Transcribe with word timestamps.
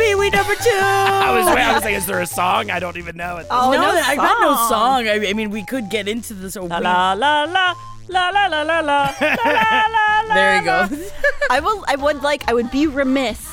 Pee 0.00 0.14
Wee 0.14 0.30
number 0.30 0.54
two. 0.54 0.70
I 0.72 1.36
was, 1.36 1.46
I 1.46 1.74
was 1.74 1.84
like, 1.84 1.94
is 1.94 2.06
there 2.06 2.20
a 2.20 2.26
song? 2.26 2.70
I 2.70 2.80
don't 2.80 2.96
even 2.96 3.16
know 3.16 3.36
it. 3.36 3.46
Oh, 3.50 3.70
no, 3.70 3.78
no 3.80 3.88
I 3.88 4.16
got 4.16 4.40
no 4.40 4.54
song. 4.54 4.68
song. 4.68 5.08
I, 5.08 5.28
I 5.28 5.32
mean, 5.34 5.50
we 5.50 5.62
could 5.64 5.90
get 5.90 6.08
into 6.08 6.34
this. 6.34 6.56
La 6.56 6.78
la 6.78 7.12
la 7.12 7.44
la 7.44 7.74
la 8.08 8.28
la 8.30 8.46
la 8.46 8.46
la 8.46 8.62
la 8.62 8.80
la 8.80 8.80
la 8.80 10.24
la. 10.28 10.34
There 10.34 10.56
you 10.56 10.64
go. 10.64 10.88
I 11.50 11.60
will. 11.60 11.84
I 11.86 11.96
would 11.96 12.22
like. 12.22 12.48
I 12.48 12.54
would 12.54 12.70
be 12.70 12.86
remiss 12.86 13.46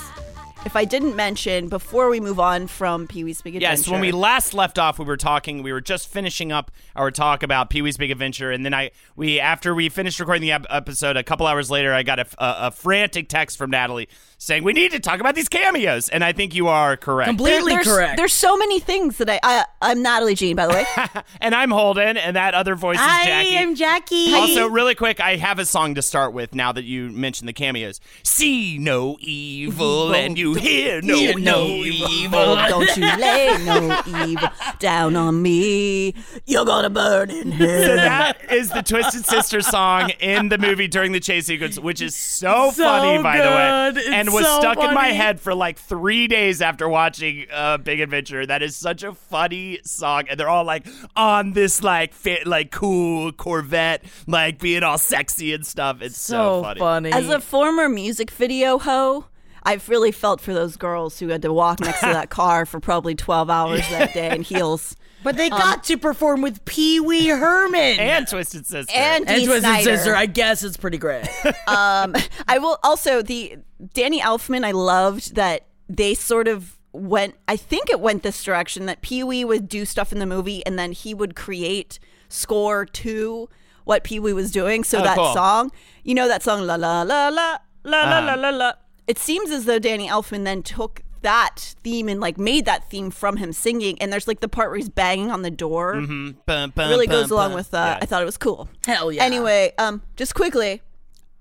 if 0.65 0.75
I 0.75 0.85
didn't 0.85 1.15
mention 1.15 1.69
before 1.69 2.09
we 2.09 2.19
move 2.19 2.39
on 2.39 2.67
from 2.67 3.07
Pee 3.07 3.23
Wee's 3.23 3.41
Big 3.41 3.55
Adventure. 3.55 3.71
Yes, 3.71 3.87
when 3.87 4.01
we 4.01 4.11
last 4.11 4.53
left 4.53 4.77
off, 4.77 4.99
we 4.99 5.05
were 5.05 5.15
talking. 5.15 5.63
We 5.63 5.71
were 5.71 5.81
just 5.81 6.07
finishing 6.09 6.51
up 6.51 6.71
our 6.95 7.09
talk 7.11 7.43
about 7.43 7.69
Pee 7.69 7.81
Wee's 7.81 7.97
Big 7.97 8.11
Adventure, 8.11 8.51
and 8.51 8.65
then 8.65 8.73
I, 8.73 8.91
we 9.15 9.39
after 9.39 9.73
we 9.73 9.89
finished 9.89 10.19
recording 10.19 10.41
the 10.41 10.51
ep- 10.51 10.65
episode, 10.69 11.15
a 11.17 11.23
couple 11.23 11.45
hours 11.47 11.69
later, 11.71 11.93
I 11.93 12.03
got 12.03 12.19
a, 12.19 12.25
a, 12.37 12.67
a 12.67 12.71
frantic 12.71 13.29
text 13.29 13.57
from 13.57 13.69
Natalie 13.69 14.09
saying 14.37 14.63
we 14.63 14.73
need 14.73 14.91
to 14.91 14.99
talk 14.99 15.19
about 15.19 15.35
these 15.35 15.49
cameos, 15.49 16.09
and 16.09 16.23
I 16.23 16.31
think 16.31 16.53
you 16.53 16.67
are 16.67 16.95
correct. 16.95 17.27
Completely 17.27 17.73
there's, 17.73 17.87
correct. 17.87 18.17
There's 18.17 18.33
so 18.33 18.57
many 18.57 18.79
things 18.79 19.17
that 19.17 19.29
I. 19.29 19.39
I 19.43 19.65
I'm 19.79 20.01
Natalie 20.01 20.35
Jean, 20.35 20.55
by 20.55 20.67
the 20.67 20.73
way. 20.73 20.85
and 21.41 21.53
I'm 21.53 21.71
Holden, 21.71 22.17
and 22.17 22.35
that 22.35 22.53
other 22.53 22.75
voice 22.75 22.97
is 22.97 23.05
Hi, 23.05 23.25
Jackie. 23.25 23.57
I'm 23.57 23.75
Jackie. 23.75 24.33
Also, 24.33 24.67
really 24.67 24.95
quick, 24.95 25.19
I 25.19 25.35
have 25.35 25.59
a 25.59 25.65
song 25.65 25.95
to 25.95 26.01
start 26.01 26.33
with 26.33 26.55
now 26.55 26.71
that 26.71 26.83
you 26.83 27.09
mentioned 27.09 27.47
the 27.47 27.53
cameos. 27.53 27.99
See 28.23 28.77
no 28.79 29.17
evil, 29.19 30.13
and 30.13 30.37
you 30.37 30.55
hear 30.55 31.01
no, 31.01 31.15
Hear 31.15 31.37
no 31.37 31.65
evil. 31.67 32.55
Don't 32.55 32.97
you 32.97 33.05
lay 33.17 33.55
no 33.65 34.01
evil 34.07 34.49
down 34.79 35.15
on 35.15 35.41
me. 35.41 36.13
You're 36.45 36.65
gonna 36.65 36.89
burn 36.89 37.29
in 37.29 37.51
hell. 37.51 37.67
So 37.67 37.95
that 37.95 38.51
is 38.51 38.69
the 38.69 38.81
Twisted 38.81 39.25
Sister 39.25 39.61
song 39.61 40.09
in 40.19 40.49
the 40.49 40.57
movie 40.57 40.87
during 40.87 41.11
the 41.11 41.19
chase 41.19 41.45
sequence, 41.45 41.79
which 41.79 42.01
is 42.01 42.15
so, 42.15 42.71
So 42.71 42.83
funny, 42.83 43.21
by 43.21 43.37
the 43.37 43.43
way. 43.43 44.01
It's 44.01 44.09
and 44.09 44.26
was 44.31 44.45
so 44.45 44.59
stuck 44.59 44.79
in 44.79 44.93
my 44.93 45.07
head 45.07 45.39
for 45.39 45.53
like 45.53 45.77
three 45.77 46.27
days 46.27 46.61
after 46.61 46.87
watching 46.87 47.45
uh, 47.51 47.77
Big 47.77 47.99
Adventure. 47.99 48.45
That 48.45 48.61
is 48.61 48.75
such 48.75 49.03
a 49.03 49.13
funny 49.13 49.79
song, 49.83 50.23
and 50.29 50.39
they're 50.39 50.49
all 50.49 50.65
like 50.65 50.87
on 51.15 51.53
this 51.53 51.83
like 51.83 52.13
fit, 52.13 52.47
like 52.47 52.71
cool 52.71 53.31
Corvette, 53.31 54.03
like 54.27 54.59
being 54.59 54.83
all 54.83 54.97
sexy 54.97 55.53
and 55.53 55.65
stuff. 55.65 56.01
It's 56.01 56.19
so, 56.19 56.61
so 56.61 56.63
funny. 56.63 56.79
funny. 56.79 57.11
As 57.11 57.29
a 57.29 57.39
former 57.39 57.89
music 57.89 58.31
video 58.31 58.77
hoe, 58.77 59.25
I've 59.63 59.89
really 59.89 60.11
felt 60.11 60.39
for 60.39 60.53
those 60.53 60.77
girls 60.77 61.19
who 61.19 61.27
had 61.27 61.41
to 61.41 61.51
walk 61.51 61.81
next 61.81 61.99
to 61.99 62.07
that 62.07 62.29
car 62.31 62.65
for 62.65 62.79
probably 62.79 63.15
12 63.15 63.49
hours 63.49 63.87
that 63.89 64.13
day 64.13 64.33
in 64.33 64.41
heels. 64.43 64.95
But 65.23 65.35
they 65.37 65.49
got 65.49 65.83
to 65.85 65.97
perform 65.97 66.41
with 66.41 66.63
Pee 66.65 66.99
Wee 66.99 67.27
Herman 67.27 67.99
And 67.99 68.27
Twisted 68.27 68.65
Sister. 68.65 68.93
And 68.95 69.27
and 69.27 69.43
Twisted 69.43 69.61
Snider. 69.63 69.83
Sister. 69.97 70.15
I 70.15 70.25
guess 70.25 70.63
it's 70.63 70.77
pretty 70.77 70.97
great. 70.97 71.27
Um, 71.67 72.15
I 72.47 72.59
will 72.59 72.77
also 72.83 73.21
the 73.21 73.57
Danny 73.93 74.21
Elfman. 74.21 74.63
I 74.65 74.71
loved 74.71 75.35
that 75.35 75.67
they 75.89 76.13
sort 76.13 76.47
of 76.47 76.77
went. 76.93 77.35
I 77.47 77.57
think 77.57 77.89
it 77.89 77.99
went 77.99 78.23
this 78.23 78.41
direction 78.43 78.85
that 78.85 79.01
Pee 79.01 79.23
Wee 79.23 79.43
would 79.43 79.67
do 79.67 79.83
stuff 79.85 80.11
in 80.13 80.19
the 80.19 80.25
movie, 80.25 80.65
and 80.65 80.79
then 80.79 80.91
he 80.93 81.13
would 81.13 81.35
create 81.35 81.99
score 82.29 82.85
to 82.85 83.49
what 83.83 84.03
Pee 84.03 84.19
Wee 84.19 84.33
was 84.33 84.51
doing. 84.51 84.83
So 84.83 84.99
Oh, 84.99 85.03
that 85.03 85.17
cool. 85.17 85.33
song, 85.33 85.71
you 86.03 86.13
know, 86.15 86.27
that 86.27 86.41
song, 86.43 86.61
la 86.65 86.75
la 86.75 87.01
la 87.03 87.27
la 87.29 87.57
la 87.83 88.01
la 88.09 88.19
la 88.19 88.33
la 88.35 88.49
la. 88.49 88.73
It 89.07 89.17
seems 89.17 89.51
as 89.51 89.65
though 89.65 89.79
Danny 89.79 90.07
Elfman 90.07 90.43
then 90.45 90.63
took 90.63 91.01
that 91.27 91.75
theme 91.83 92.07
and 92.07 92.21
like 92.21 92.37
made 92.37 92.63
that 92.65 92.89
theme 92.89 93.11
from 93.11 93.35
him 93.35 93.51
singing. 93.51 94.01
And 94.01 94.13
there's 94.13 94.29
like 94.29 94.39
the 94.39 94.47
part 94.47 94.69
where 94.69 94.77
he's 94.77 94.87
banging 94.87 95.29
on 95.29 95.41
the 95.41 95.51
door. 95.51 95.99
Bum, 95.99 96.37
bum, 96.45 96.89
really 96.89 97.05
goes 97.05 97.27
bum, 97.27 97.37
along 97.37 97.49
bum. 97.49 97.55
with. 97.55 97.73
Uh, 97.73 97.77
Yeah. 97.77 97.99
I 98.01 98.05
thought 98.05 98.21
it 98.21 98.25
was 98.25 98.37
cool. 98.37 98.69
Hell 98.85 99.11
yeah. 99.11 99.23
Anyway, 99.23 99.73
um, 99.77 100.01
just 100.15 100.33
quickly, 100.35 100.81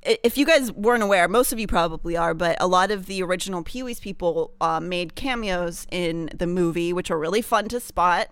if 0.02 0.36
you 0.36 0.44
guys 0.44 0.72
weren't 0.72 1.04
aware, 1.04 1.28
most 1.28 1.52
of 1.52 1.60
you 1.60 1.68
probably 1.68 2.16
are, 2.16 2.34
but 2.34 2.56
a 2.60 2.66
lot 2.66 2.90
of 2.90 3.06
the 3.06 3.22
original 3.22 3.62
Pee 3.62 3.84
Wee's 3.84 4.00
people 4.00 4.54
uh, 4.60 4.80
made 4.80 5.14
cameos 5.14 5.86
in 5.92 6.30
the 6.34 6.48
movie, 6.48 6.92
which 6.92 7.08
are 7.10 7.18
really 7.18 7.42
fun 7.42 7.68
to 7.68 7.78
spot. 7.78 8.28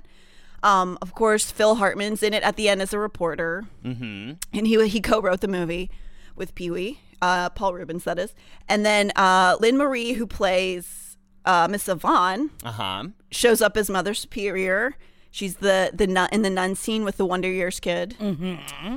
Um, 0.64 0.98
of 1.02 1.14
course, 1.14 1.52
Phil 1.52 1.76
Hartman's 1.76 2.22
in 2.22 2.34
it 2.34 2.42
at 2.42 2.56
the 2.56 2.68
end 2.68 2.82
as 2.82 2.92
a 2.92 2.98
reporter, 2.98 3.64
mm-hmm. 3.84 4.32
and 4.52 4.66
he 4.66 4.88
he 4.88 5.00
co-wrote 5.00 5.40
the 5.40 5.48
movie 5.48 5.90
with 6.34 6.54
Pee 6.54 6.70
Wee, 6.70 6.98
uh, 7.22 7.50
Paul 7.50 7.74
Reubens, 7.74 8.02
that 8.04 8.18
is, 8.18 8.34
and 8.68 8.84
then 8.84 9.12
uh, 9.14 9.56
Lynn 9.60 9.76
Marie, 9.76 10.14
who 10.14 10.26
plays 10.26 11.03
uh, 11.44 11.68
Miss 11.70 11.88
Yvonne, 11.88 12.50
Uh-huh. 12.64 13.04
shows 13.30 13.60
up 13.62 13.76
as 13.76 13.88
Mother 13.90 14.14
Superior. 14.14 14.96
She's 15.30 15.56
the 15.56 15.90
the 15.92 16.06
nun 16.06 16.28
in 16.30 16.42
the 16.42 16.50
nun 16.50 16.76
scene 16.76 17.02
with 17.04 17.16
the 17.16 17.26
Wonder 17.26 17.48
Years 17.50 17.80
kid. 17.80 18.14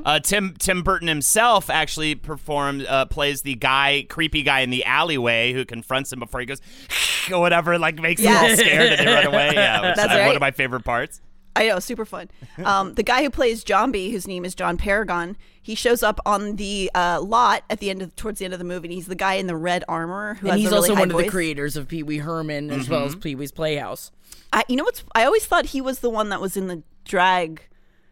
Uh, 0.05 0.19
Tim 0.19 0.53
Tim 0.59 0.83
Burton 0.83 1.07
himself 1.07 1.67
actually 1.69 2.13
performed 2.13 2.85
uh, 2.85 3.05
plays 3.05 3.41
the 3.41 3.55
guy, 3.55 4.05
creepy 4.07 4.43
guy 4.43 4.59
in 4.59 4.69
the 4.69 4.85
alleyway 4.85 5.53
who 5.53 5.65
confronts 5.65 6.13
him 6.13 6.19
before 6.19 6.39
he 6.39 6.45
goes 6.45 6.61
or 7.31 7.39
whatever, 7.39 7.79
like 7.79 7.95
makes 7.99 8.21
them 8.21 8.35
all 8.37 8.55
scared 8.55 8.93
and 8.99 9.07
they 9.07 9.11
run 9.11 9.25
away. 9.25 9.51
Yeah, 9.55 9.81
which 9.87 9.95
That's 9.95 10.13
is 10.13 10.27
one 10.27 10.35
of 10.35 10.41
my 10.41 10.51
favorite 10.51 10.83
parts. 10.83 11.21
I 11.55 11.69
know, 11.69 11.79
super 11.79 12.05
fun. 12.05 12.29
Um, 12.63 12.93
the 12.93 13.01
guy 13.01 13.23
who 13.23 13.31
plays 13.31 13.63
Jambi, 13.63 14.11
whose 14.11 14.27
name 14.27 14.45
is 14.45 14.53
John 14.53 14.77
Paragon, 14.77 15.35
he 15.67 15.75
shows 15.75 16.01
up 16.01 16.21
on 16.25 16.55
the 16.55 16.89
uh, 16.95 17.19
lot 17.21 17.61
at 17.69 17.81
the 17.81 17.89
end 17.89 18.01
of 18.01 18.15
towards 18.15 18.39
the 18.39 18.45
end 18.45 18.53
of 18.53 18.57
the 18.57 18.63
movie. 18.63 18.87
And 18.87 18.93
he's 18.93 19.07
the 19.07 19.15
guy 19.15 19.33
in 19.33 19.47
the 19.47 19.55
red 19.57 19.83
armor 19.89 20.35
who 20.35 20.47
and 20.47 20.51
has 20.53 20.59
he's 20.61 20.67
a 20.67 20.75
really 20.75 20.77
also 20.91 20.95
high 20.95 21.01
one 21.01 21.11
of 21.11 21.17
the 21.17 21.27
creators 21.27 21.75
of 21.75 21.89
Pee 21.89 22.03
Wee 22.03 22.19
Herman 22.19 22.71
as 22.71 22.87
well 22.87 23.03
as 23.03 23.11
Mm-hmm. 23.11 23.19
Pee 23.19 23.35
Wee's 23.35 23.51
Playhouse. 23.51 24.11
I, 24.53 24.63
you 24.69 24.77
know 24.77 24.85
what's? 24.85 25.03
I 25.13 25.25
always 25.25 25.45
thought 25.45 25.65
he 25.67 25.81
was 25.81 25.99
the 25.99 26.09
one 26.09 26.29
that 26.29 26.39
was 26.39 26.55
in 26.55 26.67
the 26.67 26.83
drag 27.03 27.63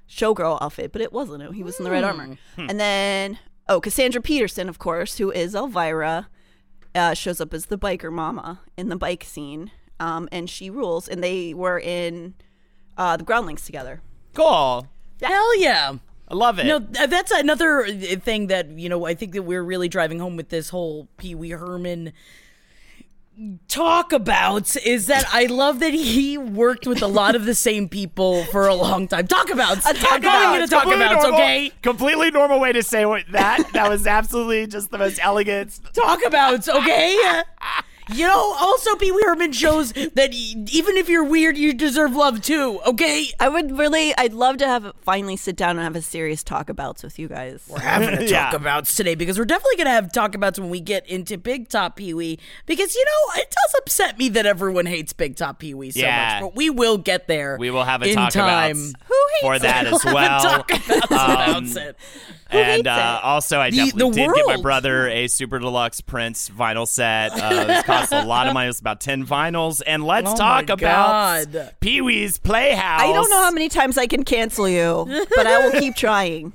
showgirl 0.09 0.57
outfit, 0.61 0.91
but 0.91 1.01
it 1.01 1.13
wasn't. 1.13 1.43
him. 1.43 1.53
He 1.53 1.63
was 1.63 1.79
in 1.79 1.85
the 1.85 1.91
red 1.91 2.03
armor. 2.03 2.37
And 2.57 2.77
then 2.77 3.39
oh, 3.69 3.79
Cassandra 3.79 4.21
Peterson, 4.21 4.67
of 4.67 4.77
course, 4.77 5.17
who 5.17 5.31
is 5.31 5.55
Elvira, 5.55 6.27
uh, 6.93 7.13
shows 7.13 7.39
up 7.39 7.53
as 7.53 7.67
the 7.67 7.77
biker 7.77 8.11
mama 8.11 8.59
in 8.75 8.89
the 8.89 8.97
bike 8.97 9.23
scene, 9.23 9.71
um, 10.01 10.27
and 10.29 10.49
she 10.49 10.69
rules. 10.69 11.07
And 11.07 11.23
they 11.23 11.53
were 11.53 11.79
in 11.79 12.33
uh, 12.97 13.15
the 13.15 13.23
Groundlings 13.23 13.65
together. 13.65 14.01
Cool. 14.33 14.87
Hell 15.21 15.57
yeah. 15.57 15.95
I 16.27 16.33
love 16.33 16.59
it. 16.59 16.65
No, 16.65 16.79
that's 16.79 17.31
another 17.31 17.85
uh, 17.85 17.91
thing 18.17 18.47
that 18.47 18.69
you 18.69 18.89
know. 18.89 19.05
I 19.05 19.13
think 19.13 19.33
that 19.33 19.43
we're 19.43 19.63
really 19.63 19.87
driving 19.87 20.19
home 20.19 20.35
with 20.35 20.49
this 20.49 20.69
whole 20.69 21.07
Pee 21.17 21.35
Wee 21.35 21.51
Herman 21.51 22.13
talk 23.67 24.13
about 24.13 24.75
is 24.77 25.07
that 25.07 25.25
I 25.31 25.45
love 25.47 25.79
that 25.79 25.93
he 25.93 26.37
worked 26.37 26.87
with 26.87 27.01
a 27.01 27.07
lot 27.07 27.35
of 27.35 27.45
the 27.45 27.55
same 27.55 27.89
people 27.89 28.45
for 28.45 28.67
a 28.67 28.75
long 28.75 29.07
time. 29.07 29.27
Talk 29.27 29.49
about, 29.49 29.81
talk 29.81 29.93
I'm 29.93 30.21
calling 30.21 30.21
about. 30.21 30.55
it 30.55 30.63
a 30.63 30.67
talk 30.67 30.85
about, 30.85 31.33
okay? 31.33 31.71
Completely 31.81 32.31
normal 32.31 32.59
way 32.59 32.71
to 32.71 32.81
say 32.81 33.05
what 33.05 33.23
that. 33.31 33.69
that 33.73 33.89
was 33.89 34.07
absolutely 34.07 34.67
just 34.67 34.89
the 34.89 34.97
most 34.97 35.19
elegant. 35.21 35.79
Talk 35.93 36.25
about, 36.25 36.67
okay? 36.67 37.41
You 38.13 38.27
know, 38.27 38.55
also 38.59 38.95
Pee 38.95 39.11
Wee 39.11 39.23
Herman 39.25 39.51
shows 39.51 39.91
that 39.93 40.29
even 40.33 40.95
if 40.97 41.09
you're 41.09 41.23
weird, 41.23 41.57
you 41.57 41.73
deserve 41.73 42.15
love 42.15 42.41
too. 42.41 42.79
Okay, 42.85 43.27
I 43.39 43.49
would 43.49 43.77
really, 43.77 44.13
I'd 44.15 44.33
love 44.33 44.57
to 44.57 44.67
have 44.67 44.93
finally 45.01 45.35
sit 45.37 45.55
down 45.55 45.71
and 45.71 45.79
have 45.79 45.95
a 45.95 46.01
serious 46.01 46.43
talk 46.43 46.69
abouts 46.69 47.01
with 47.03 47.17
you 47.17 47.27
guys. 47.27 47.63
we're 47.67 47.79
having 47.79 48.09
a 48.17 48.21
Yeah. 48.25 48.45
talk 48.45 48.53
abouts 48.61 48.95
today 48.95 49.15
because 49.15 49.39
we're 49.39 49.45
definitely 49.45 49.77
gonna 49.77 49.89
have 49.89 50.11
talk 50.11 50.35
abouts 50.35 50.59
when 50.59 50.69
we 50.69 50.81
get 50.81 51.07
into 51.07 51.37
Big 51.37 51.67
Top 51.67 51.95
Pee 51.95 52.13
Wee. 52.13 52.37
Because 52.67 52.93
you 52.93 53.03
know, 53.05 53.41
it 53.41 53.49
does 53.49 53.75
upset 53.81 54.19
me 54.19 54.29
that 54.29 54.45
everyone 54.45 54.85
hates 54.85 55.11
Big 55.13 55.35
Top 55.35 55.57
Pee 55.59 55.73
Wee 55.73 55.89
so 55.91 55.99
Yeah. 56.01 56.33
much, 56.33 56.41
but 56.49 56.55
we 56.55 56.69
will 56.69 56.97
get 56.99 57.27
there. 57.27 57.57
We 57.59 57.71
will 57.71 57.85
have 57.85 58.03
a 58.03 58.07
in 58.09 58.15
talk 58.15 58.31
time. 58.31 58.77
about 58.77 59.01
Who 59.07 59.15
hates 59.33 59.41
for 59.41 59.59
that 59.59 59.87
it? 59.87 59.93
as 59.93 60.05
We'll 60.05 60.13
well. 60.13 60.29
have 60.29 60.43
a 60.43 60.63
talk 60.77 61.05
abouts 61.11 61.77
Um, 61.77 61.93
about 62.55 62.69
and 62.69 62.71
hates 62.71 62.87
uh, 62.87 63.19
it? 63.21 63.25
also, 63.25 63.59
I 63.59 63.69
The- 63.69 63.77
definitely 63.77 64.09
the 64.11 64.27
did 64.27 64.35
get 64.35 64.45
my 64.47 64.61
brother 64.61 65.07
a 65.07 65.27
super 65.27 65.59
deluxe 65.59 66.01
Prince 66.01 66.49
vinyl 66.49 66.87
set. 66.87 67.31
Uh, 67.31 67.65
it 67.69 67.85
cost 67.85 68.11
a 68.11 68.25
lot 68.25 68.47
of 68.47 68.53
money. 68.53 68.65
It 68.65 68.69
was 68.69 68.79
about 68.79 69.01
ten 69.01 69.25
vinyls. 69.25 69.81
And 69.85 70.03
let's 70.03 70.31
Oh 70.31 70.35
talk 70.35 70.69
about 70.69 71.47
Pee 71.79 72.01
Wee's 72.01 72.37
Playhouse. 72.37 73.01
I 73.01 73.11
don't 73.11 73.29
know 73.29 73.41
how 73.41 73.51
many 73.51 73.69
times 73.69 73.97
I 73.97 74.07
can 74.07 74.23
cancel 74.23 74.67
you, 74.67 75.05
but 75.35 75.47
I 75.47 75.59
will 75.65 75.79
keep 75.79 75.95
trying. 75.97 76.53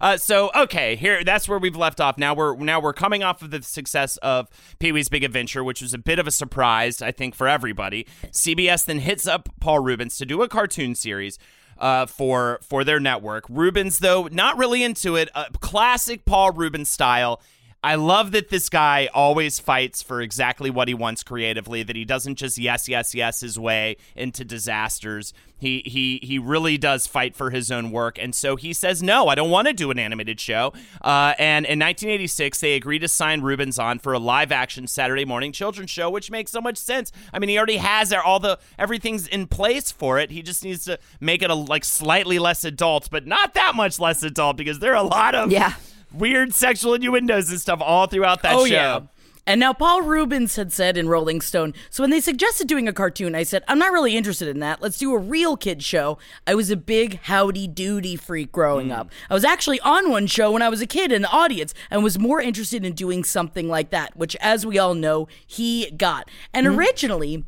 Uh, 0.00 0.16
so 0.16 0.50
okay, 0.54 0.96
here 0.96 1.24
that's 1.24 1.48
where 1.48 1.58
we've 1.58 1.76
left 1.76 2.00
off. 2.00 2.18
Now 2.18 2.34
we're 2.34 2.56
now 2.56 2.80
we're 2.80 2.92
coming 2.92 3.22
off 3.22 3.42
of 3.42 3.50
the 3.50 3.62
success 3.62 4.16
of 4.18 4.48
Pee 4.78 4.92
Wee's 4.92 5.08
Big 5.08 5.24
Adventure, 5.24 5.62
which 5.64 5.80
was 5.82 5.94
a 5.94 5.98
bit 5.98 6.18
of 6.18 6.26
a 6.26 6.30
surprise, 6.30 7.02
I 7.02 7.12
think, 7.12 7.34
for 7.34 7.48
everybody. 7.48 8.06
CBS 8.26 8.84
then 8.84 8.98
hits 8.98 9.26
up 9.26 9.48
Paul 9.60 9.80
Reubens 9.80 10.18
to 10.18 10.26
do 10.26 10.42
a 10.42 10.48
cartoon 10.48 10.94
series. 10.94 11.38
Uh, 11.78 12.06
for 12.06 12.58
for 12.62 12.82
their 12.82 12.98
network, 12.98 13.44
Reubens 13.48 14.00
though 14.00 14.28
not 14.32 14.58
really 14.58 14.82
into 14.82 15.14
it. 15.14 15.28
Uh, 15.34 15.44
classic 15.60 16.24
Paul 16.24 16.50
Reubens 16.50 16.90
style. 16.90 17.40
I 17.88 17.94
love 17.94 18.32
that 18.32 18.50
this 18.50 18.68
guy 18.68 19.08
always 19.14 19.58
fights 19.58 20.02
for 20.02 20.20
exactly 20.20 20.68
what 20.68 20.88
he 20.88 20.94
wants 20.94 21.22
creatively. 21.22 21.82
That 21.82 21.96
he 21.96 22.04
doesn't 22.04 22.34
just 22.34 22.58
yes, 22.58 22.86
yes, 22.86 23.14
yes 23.14 23.40
his 23.40 23.58
way 23.58 23.96
into 24.14 24.44
disasters. 24.44 25.32
He 25.56 25.82
he 25.86 26.20
he 26.22 26.38
really 26.38 26.76
does 26.76 27.06
fight 27.06 27.34
for 27.34 27.48
his 27.48 27.72
own 27.72 27.90
work, 27.90 28.18
and 28.18 28.34
so 28.34 28.56
he 28.56 28.74
says 28.74 29.02
no, 29.02 29.28
I 29.28 29.34
don't 29.34 29.48
want 29.48 29.68
to 29.68 29.72
do 29.72 29.90
an 29.90 29.98
animated 29.98 30.38
show. 30.38 30.74
Uh, 31.00 31.32
and 31.38 31.64
in 31.64 31.78
1986, 31.78 32.60
they 32.60 32.74
agreed 32.74 32.98
to 32.98 33.08
sign 33.08 33.40
Reubens 33.40 33.78
on 33.78 33.98
for 33.98 34.12
a 34.12 34.18
live-action 34.18 34.86
Saturday 34.86 35.24
morning 35.24 35.50
children's 35.50 35.90
show, 35.90 36.10
which 36.10 36.30
makes 36.30 36.50
so 36.50 36.60
much 36.60 36.76
sense. 36.76 37.10
I 37.32 37.38
mean, 37.38 37.48
he 37.48 37.56
already 37.56 37.78
has 37.78 38.12
all 38.12 38.38
the 38.38 38.58
everything's 38.78 39.26
in 39.26 39.46
place 39.46 39.90
for 39.90 40.18
it. 40.18 40.30
He 40.30 40.42
just 40.42 40.62
needs 40.62 40.84
to 40.84 40.98
make 41.20 41.40
it 41.40 41.48
a 41.48 41.54
like 41.54 41.86
slightly 41.86 42.38
less 42.38 42.66
adult, 42.66 43.08
but 43.10 43.26
not 43.26 43.54
that 43.54 43.74
much 43.74 43.98
less 43.98 44.22
adult 44.22 44.58
because 44.58 44.78
there 44.78 44.92
are 44.92 45.02
a 45.02 45.08
lot 45.08 45.34
of 45.34 45.50
Yeah. 45.50 45.72
Weird 46.12 46.54
sexual 46.54 46.94
innuendos 46.94 47.50
and 47.50 47.60
stuff 47.60 47.80
all 47.82 48.06
throughout 48.06 48.42
that 48.42 48.54
oh 48.54 48.66
show. 48.66 48.72
yeah. 48.72 49.00
And 49.48 49.60
now 49.60 49.72
Paul 49.72 50.02
Reubens 50.02 50.56
had 50.56 50.74
said 50.74 50.98
in 50.98 51.08
Rolling 51.08 51.40
Stone, 51.40 51.72
so 51.88 52.02
when 52.02 52.10
they 52.10 52.20
suggested 52.20 52.68
doing 52.68 52.86
a 52.86 52.92
cartoon, 52.92 53.34
I 53.34 53.44
said, 53.44 53.64
I'm 53.66 53.78
not 53.78 53.92
really 53.92 54.14
interested 54.14 54.46
in 54.46 54.58
that. 54.60 54.82
Let's 54.82 54.98
do 54.98 55.14
a 55.14 55.18
real 55.18 55.56
kid 55.56 55.82
show. 55.82 56.18
I 56.46 56.54
was 56.54 56.70
a 56.70 56.76
big 56.76 57.18
howdy 57.22 57.66
doody 57.66 58.14
freak 58.14 58.52
growing 58.52 58.92
up. 58.92 59.10
I 59.30 59.32
was 59.32 59.44
actually 59.44 59.80
on 59.80 60.10
one 60.10 60.26
show 60.26 60.52
when 60.52 60.60
I 60.60 60.68
was 60.68 60.82
a 60.82 60.86
kid 60.86 61.12
in 61.12 61.22
the 61.22 61.30
audience 61.30 61.72
and 61.90 62.04
was 62.04 62.18
more 62.18 62.42
interested 62.42 62.84
in 62.84 62.92
doing 62.92 63.24
something 63.24 63.68
like 63.68 63.88
that, 63.88 64.14
which 64.18 64.36
as 64.36 64.66
we 64.66 64.78
all 64.78 64.94
know, 64.94 65.28
he 65.46 65.90
got. 65.92 66.28
And 66.52 66.66
mm-hmm. 66.66 66.78
originally, 66.78 67.44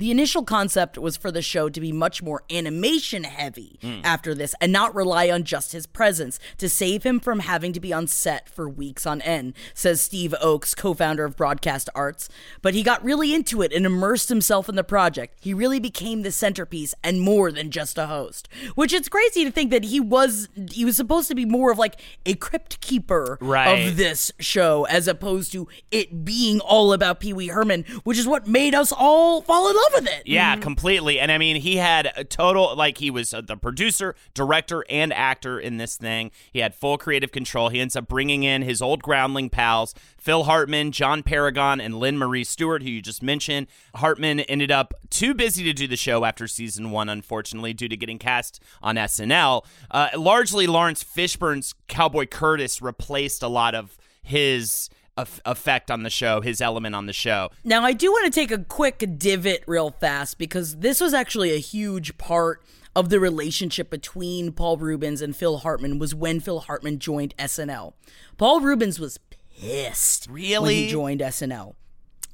the 0.00 0.10
initial 0.10 0.42
concept 0.42 0.98
was 0.98 1.16
for 1.16 1.30
the 1.30 1.42
show 1.42 1.68
to 1.68 1.80
be 1.80 1.92
much 1.92 2.22
more 2.22 2.42
animation 2.50 3.24
heavy 3.24 3.78
hmm. 3.80 4.00
after 4.04 4.34
this 4.34 4.54
and 4.60 4.72
not 4.72 4.94
rely 4.94 5.30
on 5.30 5.44
just 5.44 5.72
his 5.72 5.86
presence 5.86 6.38
to 6.58 6.68
save 6.68 7.04
him 7.04 7.20
from 7.20 7.40
having 7.40 7.72
to 7.72 7.80
be 7.80 7.92
on 7.92 8.06
set 8.06 8.48
for 8.48 8.68
weeks 8.68 9.06
on 9.06 9.20
end, 9.22 9.54
says 9.72 10.00
Steve 10.00 10.34
Oakes, 10.40 10.74
co 10.74 10.94
founder 10.94 11.24
of 11.24 11.36
Broadcast 11.36 11.88
Arts. 11.94 12.28
But 12.62 12.74
he 12.74 12.82
got 12.82 13.04
really 13.04 13.34
into 13.34 13.62
it 13.62 13.72
and 13.72 13.86
immersed 13.86 14.28
himself 14.28 14.68
in 14.68 14.74
the 14.74 14.84
project. 14.84 15.38
He 15.40 15.54
really 15.54 15.80
became 15.80 16.22
the 16.22 16.32
centerpiece 16.32 16.94
and 17.02 17.20
more 17.20 17.52
than 17.52 17.70
just 17.70 17.98
a 17.98 18.06
host. 18.06 18.48
Which 18.74 18.92
it's 18.92 19.08
crazy 19.08 19.44
to 19.44 19.50
think 19.50 19.70
that 19.70 19.84
he 19.84 20.00
was 20.00 20.48
he 20.72 20.84
was 20.84 20.96
supposed 20.96 21.28
to 21.28 21.34
be 21.34 21.44
more 21.44 21.70
of 21.70 21.78
like 21.78 22.00
a 22.26 22.34
crypt 22.34 22.80
keeper 22.80 23.38
Right. 23.40 23.88
of 23.88 23.96
this 23.96 24.32
show 24.38 24.84
as 24.84 25.08
opposed 25.08 25.52
to 25.52 25.68
it 25.90 26.24
being 26.24 26.60
all 26.60 26.92
about 26.92 27.20
Pee 27.20 27.32
Wee 27.32 27.48
Herman, 27.48 27.84
which 28.04 28.18
is 28.18 28.26
what 28.26 28.46
made 28.46 28.74
us 28.74 28.92
all 28.92 29.42
fall 29.42 29.68
in 29.68 29.76
love 29.76 29.83
with 29.92 30.06
it. 30.06 30.22
Yeah, 30.26 30.56
completely. 30.56 31.18
And 31.20 31.30
I 31.30 31.38
mean, 31.38 31.56
he 31.56 31.76
had 31.76 32.12
a 32.16 32.24
total, 32.24 32.74
like, 32.76 32.98
he 32.98 33.10
was 33.10 33.34
uh, 33.34 33.40
the 33.40 33.56
producer, 33.56 34.14
director, 34.32 34.84
and 34.88 35.12
actor 35.12 35.58
in 35.58 35.76
this 35.76 35.96
thing. 35.96 36.30
He 36.52 36.60
had 36.60 36.74
full 36.74 36.98
creative 36.98 37.32
control. 37.32 37.68
He 37.68 37.80
ends 37.80 37.96
up 37.96 38.08
bringing 38.08 38.42
in 38.42 38.62
his 38.62 38.80
old 38.80 39.02
groundling 39.02 39.50
pals, 39.50 39.94
Phil 40.18 40.44
Hartman, 40.44 40.92
John 40.92 41.22
Paragon, 41.22 41.80
and 41.80 41.98
Lynn 41.98 42.16
Marie 42.18 42.44
Stewart, 42.44 42.82
who 42.82 42.88
you 42.88 43.02
just 43.02 43.22
mentioned. 43.22 43.66
Hartman 43.96 44.40
ended 44.40 44.70
up 44.70 44.94
too 45.10 45.34
busy 45.34 45.64
to 45.64 45.72
do 45.72 45.86
the 45.86 45.96
show 45.96 46.24
after 46.24 46.46
season 46.46 46.90
one, 46.90 47.08
unfortunately, 47.08 47.72
due 47.74 47.88
to 47.88 47.96
getting 47.96 48.18
cast 48.18 48.60
on 48.82 48.96
SNL. 48.96 49.64
Uh, 49.90 50.08
largely, 50.16 50.66
Laurence 50.66 51.04
Fishburne's 51.04 51.74
Cowboy 51.88 52.26
Curtis 52.26 52.80
replaced 52.80 53.42
a 53.42 53.48
lot 53.48 53.74
of 53.74 53.98
his. 54.22 54.88
Eff- 55.16 55.40
Effect 55.44 55.90
on 55.90 56.02
the 56.02 56.10
show, 56.10 56.40
his 56.40 56.60
element 56.60 56.94
on 56.94 57.06
the 57.06 57.12
show. 57.12 57.50
Now, 57.62 57.84
I 57.84 57.92
do 57.92 58.10
want 58.10 58.24
to 58.24 58.30
take 58.40 58.50
a 58.50 58.58
quick 58.58 59.04
divot 59.18 59.62
real 59.66 59.90
fast 59.90 60.38
because 60.38 60.76
this 60.78 61.00
was 61.00 61.14
actually 61.14 61.52
a 61.52 61.58
huge 61.58 62.18
part 62.18 62.62
of 62.96 63.08
the 63.10 63.20
relationship 63.20 63.90
between 63.90 64.52
Paul 64.52 64.76
Reubens 64.76 65.20
and 65.20 65.36
Phil 65.36 65.58
Hartman 65.58 65.98
was 65.98 66.14
when 66.14 66.40
Phil 66.40 66.60
Hartman 66.60 66.98
joined 66.98 67.36
SNL. 67.38 67.94
Paul 68.38 68.60
Reubens 68.60 69.00
was 69.00 69.18
pissed 69.56 70.28
really 70.28 70.62
when 70.62 70.74
he 70.74 70.88
joined 70.88 71.20
SNL. 71.20 71.74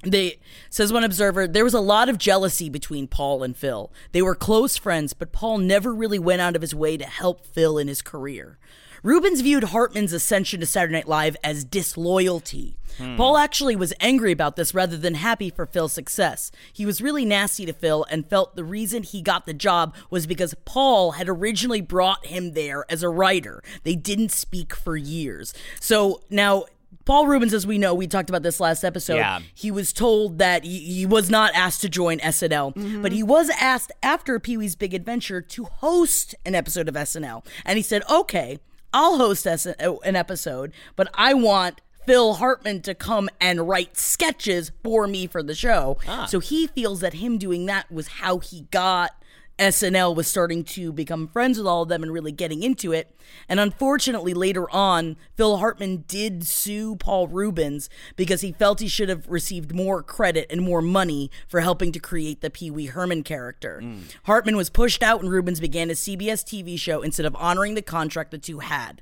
They 0.03 0.39
says 0.69 0.91
one 0.91 1.03
observer, 1.03 1.47
there 1.47 1.63
was 1.63 1.75
a 1.75 1.79
lot 1.79 2.09
of 2.09 2.17
jealousy 2.17 2.69
between 2.69 3.07
Paul 3.07 3.43
and 3.43 3.55
Phil. 3.55 3.91
They 4.13 4.21
were 4.23 4.33
close 4.33 4.75
friends, 4.75 5.13
but 5.13 5.31
Paul 5.31 5.59
never 5.59 5.93
really 5.93 6.17
went 6.17 6.41
out 6.41 6.55
of 6.55 6.63
his 6.63 6.73
way 6.73 6.97
to 6.97 7.05
help 7.05 7.45
Phil 7.45 7.77
in 7.77 7.87
his 7.87 8.01
career. 8.01 8.57
Reubens 9.03 9.41
viewed 9.41 9.65
Hartman's 9.65 10.13
ascension 10.13 10.59
to 10.59 10.65
Saturday 10.65 10.93
Night 10.93 11.07
Live 11.07 11.35
as 11.43 11.63
disloyalty. 11.63 12.77
Hmm. 12.97 13.15
Paul 13.15 13.37
actually 13.37 13.75
was 13.75 13.93
angry 13.99 14.31
about 14.31 14.55
this 14.55 14.75
rather 14.75 14.97
than 14.97 15.15
happy 15.15 15.49
for 15.49 15.65
Phil's 15.65 15.93
success. 15.93 16.51
He 16.71 16.85
was 16.85 17.01
really 17.01 17.25
nasty 17.25 17.65
to 17.65 17.73
Phil 17.73 18.05
and 18.11 18.27
felt 18.27 18.55
the 18.55 18.63
reason 18.63 19.03
he 19.03 19.21
got 19.21 19.45
the 19.45 19.53
job 19.53 19.95
was 20.09 20.27
because 20.27 20.53
Paul 20.65 21.13
had 21.13 21.27
originally 21.27 21.81
brought 21.81 22.25
him 22.25 22.53
there 22.53 22.85
as 22.89 23.01
a 23.01 23.09
writer. 23.09 23.63
They 23.83 23.95
didn't 23.95 24.31
speak 24.31 24.75
for 24.75 24.95
years. 24.95 25.53
So 25.79 26.21
now 26.29 26.65
Paul 27.05 27.27
Reubens, 27.27 27.53
as 27.53 27.65
we 27.65 27.77
know, 27.77 27.95
we 27.95 28.05
talked 28.05 28.29
about 28.29 28.43
this 28.43 28.59
last 28.59 28.83
episode. 28.83 29.15
Yeah. 29.15 29.39
He 29.55 29.71
was 29.71 29.91
told 29.91 30.37
that 30.37 30.63
he, 30.63 30.79
he 30.79 31.05
was 31.05 31.29
not 31.29 31.53
asked 31.55 31.81
to 31.81 31.89
join 31.89 32.19
SNL, 32.19 32.75
mm-hmm. 32.75 33.01
but 33.01 33.11
he 33.11 33.23
was 33.23 33.49
asked 33.59 33.91
after 34.03 34.39
Pee 34.39 34.57
Wee's 34.57 34.75
Big 34.75 34.93
Adventure 34.93 35.41
to 35.41 35.63
host 35.63 36.35
an 36.45 36.53
episode 36.53 36.87
of 36.87 36.95
SNL. 36.95 37.45
And 37.65 37.77
he 37.77 37.83
said, 37.83 38.03
okay, 38.09 38.59
I'll 38.93 39.17
host 39.17 39.45
an 39.45 40.15
episode, 40.15 40.73
but 40.95 41.09
I 41.13 41.33
want 41.33 41.81
Phil 42.05 42.35
Hartman 42.35 42.81
to 42.81 42.95
come 42.95 43.29
and 43.39 43.67
write 43.67 43.97
sketches 43.97 44.71
for 44.83 45.07
me 45.07 45.27
for 45.27 45.43
the 45.43 45.55
show. 45.55 45.97
Ah. 46.07 46.25
So 46.25 46.39
he 46.39 46.67
feels 46.67 46.99
that 47.01 47.13
him 47.15 47.37
doing 47.37 47.65
that 47.67 47.91
was 47.91 48.07
how 48.07 48.39
he 48.39 48.67
got 48.71 49.11
SNL 49.59 50.15
was 50.15 50.27
starting 50.27 50.63
to 50.63 50.91
become 50.91 51.27
friends 51.27 51.57
with 51.57 51.67
all 51.67 51.83
of 51.83 51.89
them 51.89 52.01
and 52.01 52.11
really 52.11 52.31
getting 52.31 52.63
into 52.63 52.91
it. 52.91 53.15
And 53.47 53.59
unfortunately, 53.59 54.33
later 54.33 54.69
on, 54.71 55.17
Phil 55.35 55.57
Hartman 55.57 56.05
did 56.07 56.47
sue 56.47 56.95
Paul 56.95 57.27
Reubens 57.27 57.89
because 58.15 58.41
he 58.41 58.53
felt 58.53 58.79
he 58.79 58.87
should 58.87 59.09
have 59.09 59.27
received 59.27 59.73
more 59.73 60.01
credit 60.01 60.47
and 60.49 60.61
more 60.61 60.81
money 60.81 61.29
for 61.47 61.61
helping 61.61 61.91
to 61.91 61.99
create 61.99 62.41
the 62.41 62.49
Pee 62.49 62.71
Wee 62.71 62.87
Herman 62.87 63.23
character. 63.23 63.81
Mm. 63.83 64.15
Hartman 64.23 64.57
was 64.57 64.69
pushed 64.69 65.03
out, 65.03 65.21
and 65.21 65.31
Reubens 65.31 65.59
began 65.59 65.89
a 65.89 65.93
CBS 65.93 66.43
TV 66.43 66.79
show 66.79 67.01
instead 67.01 67.25
of 67.25 67.35
honoring 67.35 67.75
the 67.75 67.81
contract 67.81 68.31
the 68.31 68.37
two 68.37 68.59
had. 68.59 69.01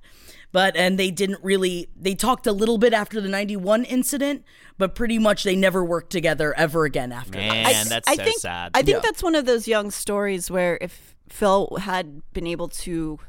But 0.51 0.75
and 0.75 0.97
they 0.97 1.11
didn't 1.11 1.43
really 1.43 1.89
they 1.95 2.15
talked 2.15 2.47
a 2.47 2.51
little 2.51 2.77
bit 2.79 2.91
after 2.93 3.21
the 3.21 3.29
91 3.29 3.83
incident, 3.85 4.43
but 4.79 4.95
pretty 4.95 5.19
much 5.19 5.43
they 5.43 5.55
never 5.55 5.83
worked 5.85 6.11
together 6.11 6.53
ever 6.57 6.85
again 6.85 7.11
after 7.11 7.37
that. 7.39 7.47
Man, 7.47 7.87
that's 7.87 8.07
I 8.09 8.15
so 8.15 8.23
think, 8.23 8.39
sad. 8.39 8.71
I 8.73 8.81
think 8.81 9.03
that's 9.03 9.21
one 9.21 9.35
of 9.35 9.45
those 9.45 9.67
young 9.67 9.91
stories 9.91 10.49
where 10.49 10.77
if 10.81 11.15
Phil 11.29 11.77
had 11.81 12.21
been 12.33 12.47
able 12.47 12.67
to 12.69 13.19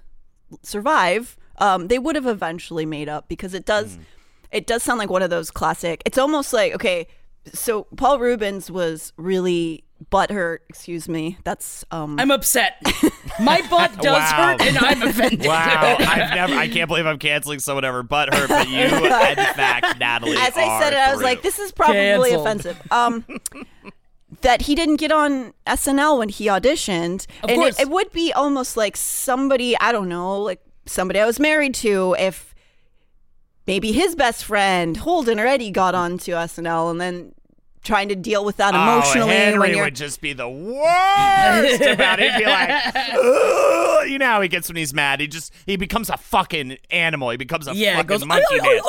survive, 0.62 1.36
um, 1.58 1.88
they 1.88 1.98
would 1.98 2.16
have 2.16 2.26
eventually 2.26 2.86
made 2.86 3.08
up 3.08 3.28
because 3.28 3.54
it 3.54 3.66
does 3.66 3.96
Mm. 3.98 4.04
it 4.50 4.66
does 4.66 4.82
sound 4.82 4.98
like 4.98 5.10
one 5.10 5.22
of 5.22 5.30
those 5.30 5.50
classic. 5.50 6.02
It's 6.06 6.18
almost 6.18 6.52
like 6.54 6.74
okay, 6.74 7.06
so 7.52 7.84
Paul 7.96 8.18
Reubens 8.18 8.70
was 8.70 9.12
really 9.16 9.84
butthurt. 10.10 10.58
Excuse 10.68 11.08
me. 11.08 11.36
That's 11.44 11.84
um. 11.90 12.18
I'm 12.18 12.30
upset. 12.30 12.80
My 13.40 13.60
butt 13.68 13.92
does 14.00 14.04
Wow. 14.32 14.56
hurt, 14.58 14.62
and 14.62 14.78
I'm 14.78 15.02
offended. 15.02 15.46
Wow, 15.46 15.96
I've 15.98 16.34
never. 16.34 16.54
I 16.54 16.68
can't 16.68 16.88
believe 16.88 17.06
I'm 17.06 17.18
canceling 17.18 17.58
someone 17.58 17.84
ever 17.84 18.02
butt 18.02 18.34
hurt, 18.34 18.48
But 18.48 18.68
you, 18.68 18.78
in 18.84 18.90
fact, 19.54 19.98
Natalie. 19.98 20.36
as 20.36 20.56
I 20.56 20.80
said 20.80 20.92
it, 20.92 20.98
I 20.98 21.10
was 21.10 21.18
through. 21.18 21.24
like, 21.26 21.42
this 21.42 21.58
is 21.58 21.72
probably 21.72 21.96
Canceled. 22.30 22.40
offensive. 22.40 22.82
Um, 22.92 23.24
that 24.42 24.62
he 24.62 24.74
didn't 24.74 24.96
get 24.96 25.12
on 25.12 25.52
SNL 25.66 26.18
when 26.18 26.28
he 26.28 26.46
auditioned, 26.46 27.26
Of 27.42 27.50
and 27.50 27.58
course. 27.60 27.78
It, 27.78 27.82
it 27.82 27.90
would 27.90 28.10
be 28.12 28.32
almost 28.32 28.76
like 28.76 28.96
somebody 28.96 29.76
I 29.78 29.92
don't 29.92 30.08
know, 30.08 30.40
like 30.40 30.60
somebody 30.86 31.20
I 31.20 31.26
was 31.26 31.38
married 31.40 31.74
to, 31.76 32.16
if 32.18 32.54
maybe 33.66 33.92
his 33.92 34.14
best 34.14 34.44
friend 34.44 34.96
Holden 34.96 35.38
or 35.38 35.46
Eddie 35.46 35.70
got 35.70 35.94
onto 35.94 36.32
SNL, 36.32 36.90
and 36.90 37.00
then 37.00 37.34
trying 37.82 38.08
to 38.08 38.16
deal 38.16 38.44
with 38.44 38.56
that 38.58 38.74
oh, 38.74 38.82
emotionally. 38.82 39.32
Oh, 39.32 39.38
Henry 39.38 39.80
would 39.80 39.96
just 39.96 40.20
be 40.20 40.32
the 40.32 40.48
worst 40.48 41.80
about 41.80 42.20
it. 42.20 42.32
He'd 42.32 42.44
be 42.44 42.46
like, 42.46 42.94
you 44.10 44.18
know 44.18 44.26
how 44.26 44.40
he 44.40 44.48
gets 44.48 44.68
when 44.68 44.76
he's 44.76 44.92
mad. 44.92 45.20
He 45.20 45.26
just 45.26 45.52
he 45.66 45.76
becomes 45.76 46.10
a 46.10 46.16
fucking 46.16 46.78
animal. 46.90 47.30
He 47.30 47.36
becomes 47.36 47.68
a 47.68 47.74
yeah, 47.74 47.96
fucking 47.96 48.08
goes, 48.08 48.24
monkey 48.26 48.44
man. 48.60 48.80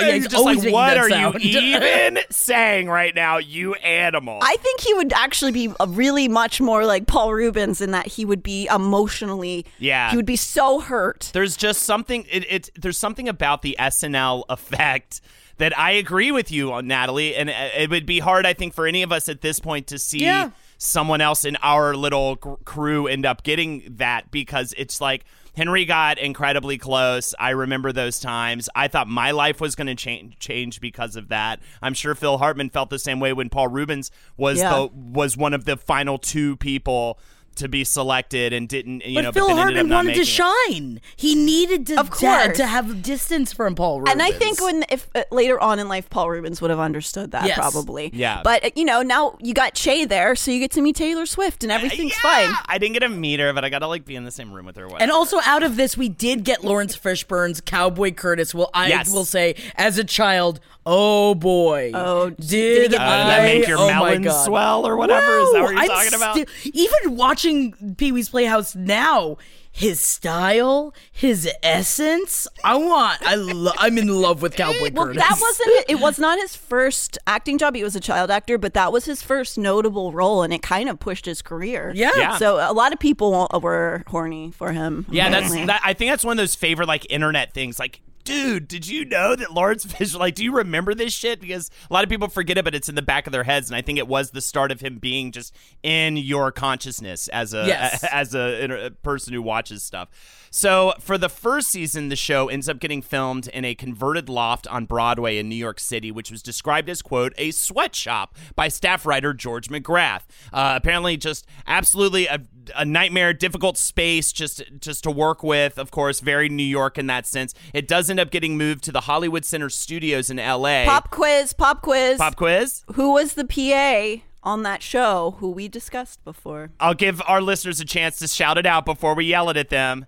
Yeah, 0.00 0.12
he's 0.12 0.28
just 0.28 0.44
like, 0.44 0.72
what 0.72 0.96
are 0.96 1.08
sound. 1.08 1.42
you 1.42 1.60
even 1.76 2.18
saying 2.30 2.88
right 2.88 3.14
now, 3.14 3.38
you 3.38 3.74
animal? 3.74 4.38
I 4.42 4.56
think 4.56 4.80
he 4.80 4.94
would 4.94 5.12
actually 5.12 5.52
be 5.52 5.72
really 5.86 6.28
much 6.28 6.60
more 6.60 6.84
like 6.84 7.06
Paul 7.06 7.32
Reubens 7.32 7.80
in 7.80 7.92
that 7.92 8.06
he 8.06 8.24
would 8.24 8.42
be 8.42 8.66
emotionally. 8.66 9.64
Yeah, 9.78 10.10
he 10.10 10.16
would 10.16 10.26
be 10.26 10.36
so 10.36 10.80
hurt. 10.80 11.30
There's 11.32 11.56
just 11.56 11.82
something. 11.82 12.26
It, 12.30 12.46
it 12.50 12.70
there's 12.76 12.98
something 12.98 13.28
about 13.28 13.62
the 13.62 13.76
SNL 13.78 14.44
effect 14.48 15.20
that 15.62 15.78
I 15.78 15.92
agree 15.92 16.32
with 16.32 16.50
you 16.50 16.72
on 16.72 16.88
Natalie 16.88 17.36
and 17.36 17.48
uh, 17.48 17.52
it 17.78 17.88
would 17.88 18.04
be 18.04 18.18
hard 18.18 18.44
I 18.46 18.52
think 18.52 18.74
for 18.74 18.84
any 18.86 19.02
of 19.02 19.12
us 19.12 19.28
at 19.28 19.40
this 19.42 19.60
point 19.60 19.86
to 19.88 19.98
see 19.98 20.18
Yeah. 20.24 20.50
someone 20.76 21.20
else 21.20 21.44
in 21.44 21.56
our 21.62 21.94
little 21.94 22.34
gr- 22.34 22.54
crew 22.64 23.06
end 23.06 23.24
up 23.24 23.44
getting 23.44 23.84
that 23.98 24.30
because 24.32 24.74
it's 24.76 25.00
like 25.00 25.24
Henry 25.54 25.84
got 25.84 26.16
incredibly 26.16 26.78
close. 26.78 27.34
I 27.38 27.50
remember 27.50 27.92
those 27.92 28.18
times. 28.18 28.70
I 28.74 28.88
thought 28.88 29.06
my 29.06 29.32
life 29.32 29.60
was 29.60 29.74
going 29.74 29.86
to 29.86 29.94
change 29.94 30.38
change 30.38 30.80
because 30.80 31.14
of 31.14 31.28
that. 31.28 31.60
I'm 31.82 31.92
sure 31.92 32.14
Phil 32.14 32.38
Hartman 32.38 32.70
felt 32.70 32.88
the 32.88 32.98
same 32.98 33.20
way 33.20 33.34
when 33.34 33.50
Paul 33.50 33.68
Reubens 33.68 34.10
was 34.38 34.58
Yeah. 34.60 34.70
the 34.70 34.86
was 34.94 35.36
one 35.36 35.52
of 35.52 35.66
the 35.66 35.76
final 35.76 36.16
two 36.16 36.56
people 36.56 37.18
to 37.56 37.68
be 37.68 37.84
selected 37.84 38.52
and 38.52 38.68
didn't 38.68 39.04
you 39.04 39.14
But 39.16 39.20
know 39.22 39.32
Phil 39.32 39.48
but 39.48 39.54
then 39.56 39.58
ended 39.68 39.76
Hartman 39.76 39.94
wanted 39.96 40.14
to 40.14 40.20
making 40.20 40.22
it. 40.22 40.26
shine. 40.26 41.00
He 41.16 41.34
needed 41.34 41.86
to, 41.88 42.00
Of 42.00 42.10
course. 42.10 42.56
to 42.56 42.66
have 42.66 43.02
distance 43.02 43.52
from 43.52 43.74
Paul 43.74 44.00
Reubens. 44.00 44.12
And 44.12 44.22
I 44.22 44.32
think 44.32 44.60
when 44.60 44.84
if 44.90 45.08
uh, 45.14 45.24
later 45.30 45.60
on 45.60 45.78
in 45.78 45.88
life 45.88 46.08
Paul 46.10 46.30
Reubens 46.30 46.60
would 46.60 46.70
have 46.70 46.80
understood 46.80 47.32
that 47.32 47.44
Yes. 47.46 47.56
probably. 47.58 48.10
Yeah. 48.14 48.40
But 48.42 48.64
uh, 48.64 48.70
you 48.74 48.84
know 48.84 49.02
now 49.02 49.36
you 49.40 49.54
got 49.54 49.74
Che 49.74 50.04
there, 50.06 50.34
so 50.36 50.50
you 50.50 50.60
get 50.60 50.70
to 50.72 50.82
meet 50.82 50.96
Taylor 50.96 51.26
Swift 51.26 51.62
and 51.62 51.70
everything's 51.72 52.12
Yeah! 52.24 52.46
fine. 52.48 52.56
I 52.66 52.78
didn't 52.78 52.94
get 52.94 53.00
to 53.00 53.08
meet 53.08 53.40
her, 53.40 53.52
but 53.52 53.64
I 53.64 53.68
got 53.68 53.80
to 53.80 53.86
like 53.88 54.04
be 54.04 54.16
in 54.16 54.24
the 54.24 54.30
same 54.30 54.52
room 54.52 54.66
with 54.66 54.76
her. 54.76 54.84
Whatever. 54.86 55.02
And 55.02 55.10
also 55.12 55.38
out 55.44 55.62
of 55.62 55.76
this, 55.76 55.96
we 55.96 56.08
did 56.08 56.44
get 56.44 56.64
Laurence 56.64 56.96
Fishburne's 56.96 57.60
Cowboy 57.60 58.12
Curtis. 58.12 58.54
Well, 58.54 58.70
I 58.74 58.88
Yes. 58.88 59.12
will 59.12 59.24
say, 59.24 59.54
as 59.76 59.98
a 59.98 60.04
child, 60.04 60.60
oh 60.86 61.34
boy, 61.34 61.92
Oh, 61.94 62.30
did, 62.30 62.90
did 62.90 62.94
Uh, 62.94 63.02
I? 63.02 63.06
that 63.26 63.42
make 63.44 63.66
your 63.68 63.78
oh 63.78 63.86
melon 63.86 64.28
swell 64.30 64.86
or 64.86 64.96
whatever? 64.96 65.38
Is 65.38 65.52
that 65.52 65.62
what 65.62 65.70
you're 65.72 65.78
I'm 65.80 65.88
talking 65.88 66.14
about? 66.14 66.36
sti- 66.36 66.70
even 66.74 67.16
watching 67.16 67.94
Pee 67.96 68.12
Wee's 68.12 68.28
Playhouse 68.28 68.74
now, 68.74 69.36
his 69.74 70.00
style, 70.00 70.92
his 71.10 71.48
essence. 71.62 72.46
I 72.62 72.76
want. 72.76 73.22
I. 73.22 73.36
Lo- 73.36 73.72
I'm 73.78 73.96
in 73.96 74.08
love 74.08 74.42
with 74.42 74.54
Cowboy 74.54 74.90
Well, 74.92 75.06
Curtis. 75.06 75.22
that 75.22 75.38
wasn't 75.40 75.68
it. 75.78 75.84
It 75.88 76.00
was 76.00 76.18
not 76.18 76.38
his 76.38 76.54
first 76.54 77.16
acting 77.26 77.56
job. 77.56 77.74
He 77.74 77.82
was 77.82 77.96
a 77.96 78.00
child 78.00 78.30
actor, 78.30 78.58
but 78.58 78.74
that 78.74 78.92
was 78.92 79.06
his 79.06 79.22
first 79.22 79.56
notable 79.56 80.12
role, 80.12 80.42
and 80.42 80.52
it 80.52 80.60
kind 80.62 80.90
of 80.90 81.00
pushed 81.00 81.24
his 81.24 81.40
career. 81.40 81.90
Yeah. 81.94 82.10
Yeah. 82.16 82.36
So 82.36 82.56
a 82.56 82.74
lot 82.74 82.92
of 82.92 82.98
people 82.98 83.48
were 83.62 84.04
horny 84.08 84.50
for 84.50 84.72
him. 84.72 85.06
yeah, 85.10 85.30
that's 85.30 85.52
that. 85.54 85.80
I 85.82 85.94
think 85.94 86.10
that's 86.12 86.24
one 86.24 86.32
of 86.32 86.42
those 86.42 86.54
favorite 86.54 86.86
like 86.88 87.06
internet 87.10 87.54
things. 87.54 87.78
Like, 87.78 88.00
dude, 88.24 88.68
did 88.68 88.86
you 88.86 89.04
know 89.04 89.34
that 89.36 89.52
Laurence 89.52 89.84
Fisher? 89.92 90.18
Like, 90.18 90.34
do 90.34 90.44
you 90.44 90.52
remember 90.54 90.94
this 90.94 91.12
shit? 91.12 91.40
Because 91.40 91.70
a 91.90 91.92
lot 91.92 92.04
of 92.04 92.10
people 92.10 92.28
forget 92.28 92.58
it, 92.58 92.64
but 92.64 92.74
it's 92.74 92.88
in 92.88 92.94
the 92.94 93.02
back 93.02 93.26
of 93.26 93.32
their 93.32 93.44
heads, 93.44 93.68
and 93.68 93.76
I 93.76 93.82
think 93.82 93.98
it 93.98 94.08
was 94.08 94.30
the 94.30 94.40
start 94.40 94.70
of 94.70 94.80
him 94.80 94.98
being 94.98 95.32
just 95.32 95.54
in 95.82 96.16
your 96.16 96.52
consciousness 96.52 97.28
as 97.28 97.54
a 97.54 97.66
Yes. 97.66 98.04
as 98.12 98.34
a, 98.34 98.86
a 98.86 98.90
person 98.90 99.32
who 99.32 99.42
watches 99.42 99.82
stuff. 99.82 100.08
So 100.50 100.92
for 101.00 101.16
the 101.16 101.30
first 101.30 101.68
season, 101.68 102.10
the 102.10 102.16
show 102.16 102.48
ends 102.48 102.68
up 102.68 102.78
getting 102.78 103.00
filmed 103.00 103.48
in 103.48 103.64
a 103.64 103.74
converted 103.74 104.28
loft 104.28 104.66
on 104.66 104.84
Broadway 104.84 105.38
in 105.38 105.48
New 105.48 105.54
York 105.56 105.80
City, 105.80 106.10
which 106.10 106.30
was 106.30 106.42
described 106.42 106.90
as 106.90 107.00
quote 107.00 107.32
a 107.38 107.50
sweatshop 107.52 108.36
by 108.54 108.68
staff 108.68 109.06
writer 109.06 109.32
George 109.32 109.68
McGrath. 109.68 110.22
Uh, 110.52 110.74
apparently, 110.76 111.16
just 111.16 111.46
absolutely 111.66 112.26
a, 112.26 112.38
a 112.76 112.84
nightmare, 112.84 113.32
difficult 113.32 113.76
space 113.78 114.32
just 114.32 114.62
just 114.78 115.02
to 115.04 115.10
work 115.10 115.42
with. 115.42 115.78
Of 115.78 115.90
course, 115.90 116.20
very 116.20 116.48
New 116.48 116.62
York 116.62 116.98
in 116.98 117.06
that 117.08 117.26
sense. 117.26 117.54
It 117.72 117.88
does 117.88 118.10
end 118.10 118.20
up 118.20 118.30
getting 118.30 118.56
moved 118.56 118.84
to 118.84 118.92
the 118.92 119.02
Hollywood 119.02 119.44
Center 119.44 119.68
Studios 119.68 120.30
in 120.30 120.38
L.A. 120.38 120.84
pop 120.84 121.10
quiz. 121.10 121.52
Pop 121.52 121.82
quiz. 121.82 122.18
Pop 122.18 122.36
quiz. 122.36 122.84
Who 122.94 123.12
was 123.12 123.34
the 123.34 123.44
PA 123.44 124.22
on 124.42 124.62
that 124.62 124.82
show? 124.82 125.36
Who 125.38 125.50
we 125.50 125.68
discussed 125.68 126.22
before? 126.24 126.70
I'll 126.80 126.94
give 126.94 127.22
our 127.26 127.40
listeners 127.40 127.80
a 127.80 127.84
chance 127.84 128.18
to 128.18 128.28
shout 128.28 128.58
it 128.58 128.66
out 128.66 128.84
before 128.84 129.14
we 129.14 129.26
yell 129.26 129.48
it 129.50 129.56
at 129.56 129.70
them. 129.70 130.06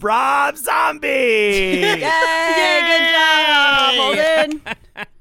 Rob 0.00 0.56
Zombie. 0.56 1.08
Yay! 1.08 2.00
Good 2.00 3.12
job, 3.12 3.94
Holden. 3.94 4.62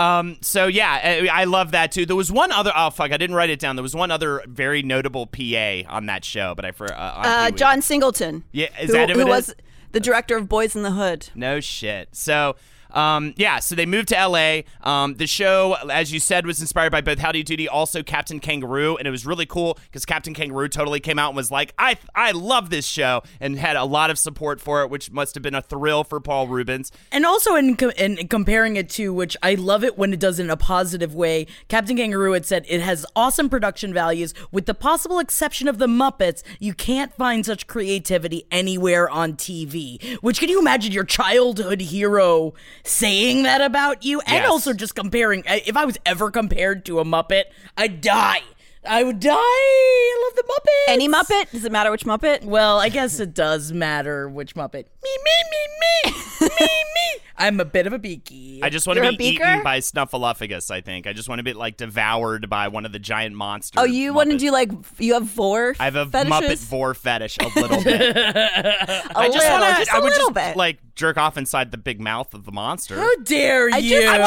Um, 0.00 0.38
so 0.40 0.66
yeah, 0.66 1.00
I, 1.02 1.28
I 1.42 1.44
love 1.44 1.72
that 1.72 1.92
too. 1.92 2.06
There 2.06 2.16
was 2.16 2.32
one 2.32 2.52
other. 2.52 2.72
Oh 2.74 2.90
fuck, 2.90 3.12
I 3.12 3.16
didn't 3.16 3.36
write 3.36 3.50
it 3.50 3.58
down. 3.58 3.76
There 3.76 3.82
was 3.82 3.94
one 3.94 4.10
other 4.10 4.42
very 4.46 4.82
notable 4.82 5.26
PA 5.26 5.82
on 5.88 6.06
that 6.06 6.24
show, 6.24 6.54
but 6.54 6.64
I 6.64 6.72
for 6.72 6.90
uh, 6.92 6.96
Uh, 6.96 7.50
John 7.50 7.82
Singleton. 7.82 8.44
Yeah, 8.52 8.68
is 8.80 8.86
who, 8.88 8.92
that 8.94 9.10
who 9.10 9.16
who 9.16 9.20
it 9.22 9.28
was 9.28 9.54
the 9.92 10.00
director 10.00 10.36
of 10.36 10.48
Boyz 10.48 10.74
n 10.74 10.82
the 10.82 10.92
Hood? 10.92 11.28
No 11.34 11.60
shit. 11.60 12.08
So. 12.12 12.56
Um, 12.92 13.34
yeah, 13.36 13.58
so 13.58 13.74
they 13.74 13.86
moved 13.86 14.08
to 14.08 14.26
LA. 14.26 14.62
Um, 14.82 15.14
the 15.14 15.26
show, 15.26 15.76
as 15.90 16.12
you 16.12 16.20
said, 16.20 16.46
was 16.46 16.60
inspired 16.60 16.92
by 16.92 17.00
both 17.00 17.18
Howdy 17.18 17.42
Doody, 17.42 17.68
also 17.68 18.02
Captain 18.02 18.40
Kangaroo, 18.40 18.96
and 18.96 19.06
it 19.06 19.10
was 19.10 19.26
really 19.26 19.46
cool 19.46 19.78
because 19.84 20.04
Captain 20.04 20.34
Kangaroo 20.34 20.68
totally 20.68 21.00
came 21.00 21.18
out 21.18 21.28
and 21.28 21.36
was 21.36 21.50
like, 21.50 21.72
"I 21.78 21.96
I 22.14 22.32
love 22.32 22.70
this 22.70 22.86
show," 22.86 23.22
and 23.40 23.58
had 23.58 23.76
a 23.76 23.84
lot 23.84 24.10
of 24.10 24.18
support 24.18 24.60
for 24.60 24.82
it, 24.82 24.90
which 24.90 25.10
must 25.10 25.34
have 25.34 25.42
been 25.42 25.54
a 25.54 25.62
thrill 25.62 26.04
for 26.04 26.20
Paul 26.20 26.48
Reubens. 26.48 26.92
And 27.12 27.24
also 27.24 27.54
in, 27.54 27.76
co- 27.76 27.90
in 27.90 28.28
comparing 28.28 28.76
it 28.76 28.88
to, 28.90 29.12
which 29.12 29.36
I 29.42 29.54
love 29.54 29.84
it 29.84 29.98
when 29.98 30.12
it 30.12 30.20
does 30.20 30.38
it 30.38 30.44
in 30.44 30.50
a 30.50 30.56
positive 30.56 31.14
way, 31.14 31.46
Captain 31.68 31.96
Kangaroo 31.96 32.32
had 32.32 32.46
said 32.46 32.64
it 32.68 32.80
has 32.80 33.06
awesome 33.14 33.48
production 33.48 33.94
values. 33.94 34.34
With 34.50 34.66
the 34.66 34.74
possible 34.74 35.18
exception 35.18 35.68
of 35.68 35.78
the 35.78 35.86
Muppets, 35.86 36.42
you 36.58 36.74
can't 36.74 37.14
find 37.14 37.44
such 37.44 37.66
creativity 37.66 38.46
anywhere 38.50 39.08
on 39.08 39.34
TV. 39.34 40.14
Which 40.20 40.40
can 40.40 40.48
you 40.48 40.58
imagine 40.58 40.92
your 40.92 41.04
childhood 41.04 41.80
hero 41.80 42.54
saying 42.84 43.42
that 43.44 43.60
about 43.60 44.04
you? 44.04 44.20
And 44.20 44.42
Yes. 44.42 44.48
also 44.50 44.72
just 44.72 44.94
comparing. 44.94 45.46
Uh, 45.46 45.58
if 45.66 45.76
I 45.76 45.84
was 45.84 45.96
ever 46.06 46.30
compared 46.30 46.84
to 46.86 47.00
a 47.00 47.04
Muppet, 47.04 47.44
I'd 47.76 48.00
die. 48.00 48.42
I 48.88 49.02
would 49.04 49.20
die. 49.20 49.32
I 49.34 50.24
love 50.26 50.36
the 50.36 50.42
Muppets. 50.52 50.92
Any 50.94 51.08
Muppet? 51.08 51.50
Does 51.52 51.64
it 51.64 51.72
matter 51.72 51.90
which 51.90 52.04
Muppet? 52.04 52.44
Well, 52.44 52.78
I 52.80 52.88
guess 52.88 53.20
it 53.20 53.34
does 53.34 53.72
matter 53.72 54.28
which 54.28 54.54
Muppet. 54.54 54.84
Me, 55.02 55.10
me, 55.24 55.32
me, 55.50 56.12
me, 56.12 56.12
me, 56.40 56.48
me. 56.48 57.20
I'm 57.36 57.58
a 57.58 57.64
bit 57.64 57.86
of 57.86 57.92
a 57.94 57.98
beaky. 57.98 58.60
I 58.62 58.68
just 58.68 58.86
want 58.86 58.98
You're 58.98 59.10
to 59.12 59.16
be 59.16 59.24
eaten 59.28 59.62
by 59.62 59.78
Snuffleupagus. 59.80 60.70
I 60.70 60.82
think 60.82 61.06
I 61.06 61.14
just 61.14 61.26
want 61.28 61.38
to 61.38 61.42
be 61.42 61.54
like 61.54 61.78
devoured 61.78 62.50
by 62.50 62.68
one 62.68 62.84
of 62.84 62.92
the 62.92 62.98
giant 62.98 63.34
monsters. 63.34 63.80
Oh, 63.80 63.84
you 63.84 64.12
want 64.12 64.30
to 64.30 64.36
do 64.38 64.50
like 64.50 64.70
you 64.98 65.14
have 65.14 65.24
vore? 65.24 65.74
I 65.80 65.84
have 65.86 65.96
a 65.96 66.04
fetishes? 66.06 66.32
Muppet 66.32 66.58
vore 66.68 66.92
fetish 66.94 67.38
a 67.38 67.48
little 67.60 67.82
bit. 67.84 68.16
A 68.16 69.18
I 69.18 69.26
just 69.28 69.38
little, 69.38 69.58
want 69.58 69.74
to. 69.76 69.80
just 69.80 69.90
a 69.90 69.94
I 69.94 69.98
would 70.00 70.04
little 70.12 70.18
just 70.30 70.34
bit. 70.34 70.56
like 70.56 70.78
jerk 70.94 71.16
off 71.16 71.36
inside 71.38 71.70
the 71.70 71.78
big 71.78 71.98
mouth 72.00 72.34
of 72.34 72.44
the 72.44 72.52
monster. 72.52 72.96
How 72.96 73.14
dare 73.24 73.70
I 73.72 73.78
you? 73.78 74.00
just, 74.02 74.08
I 74.08 74.18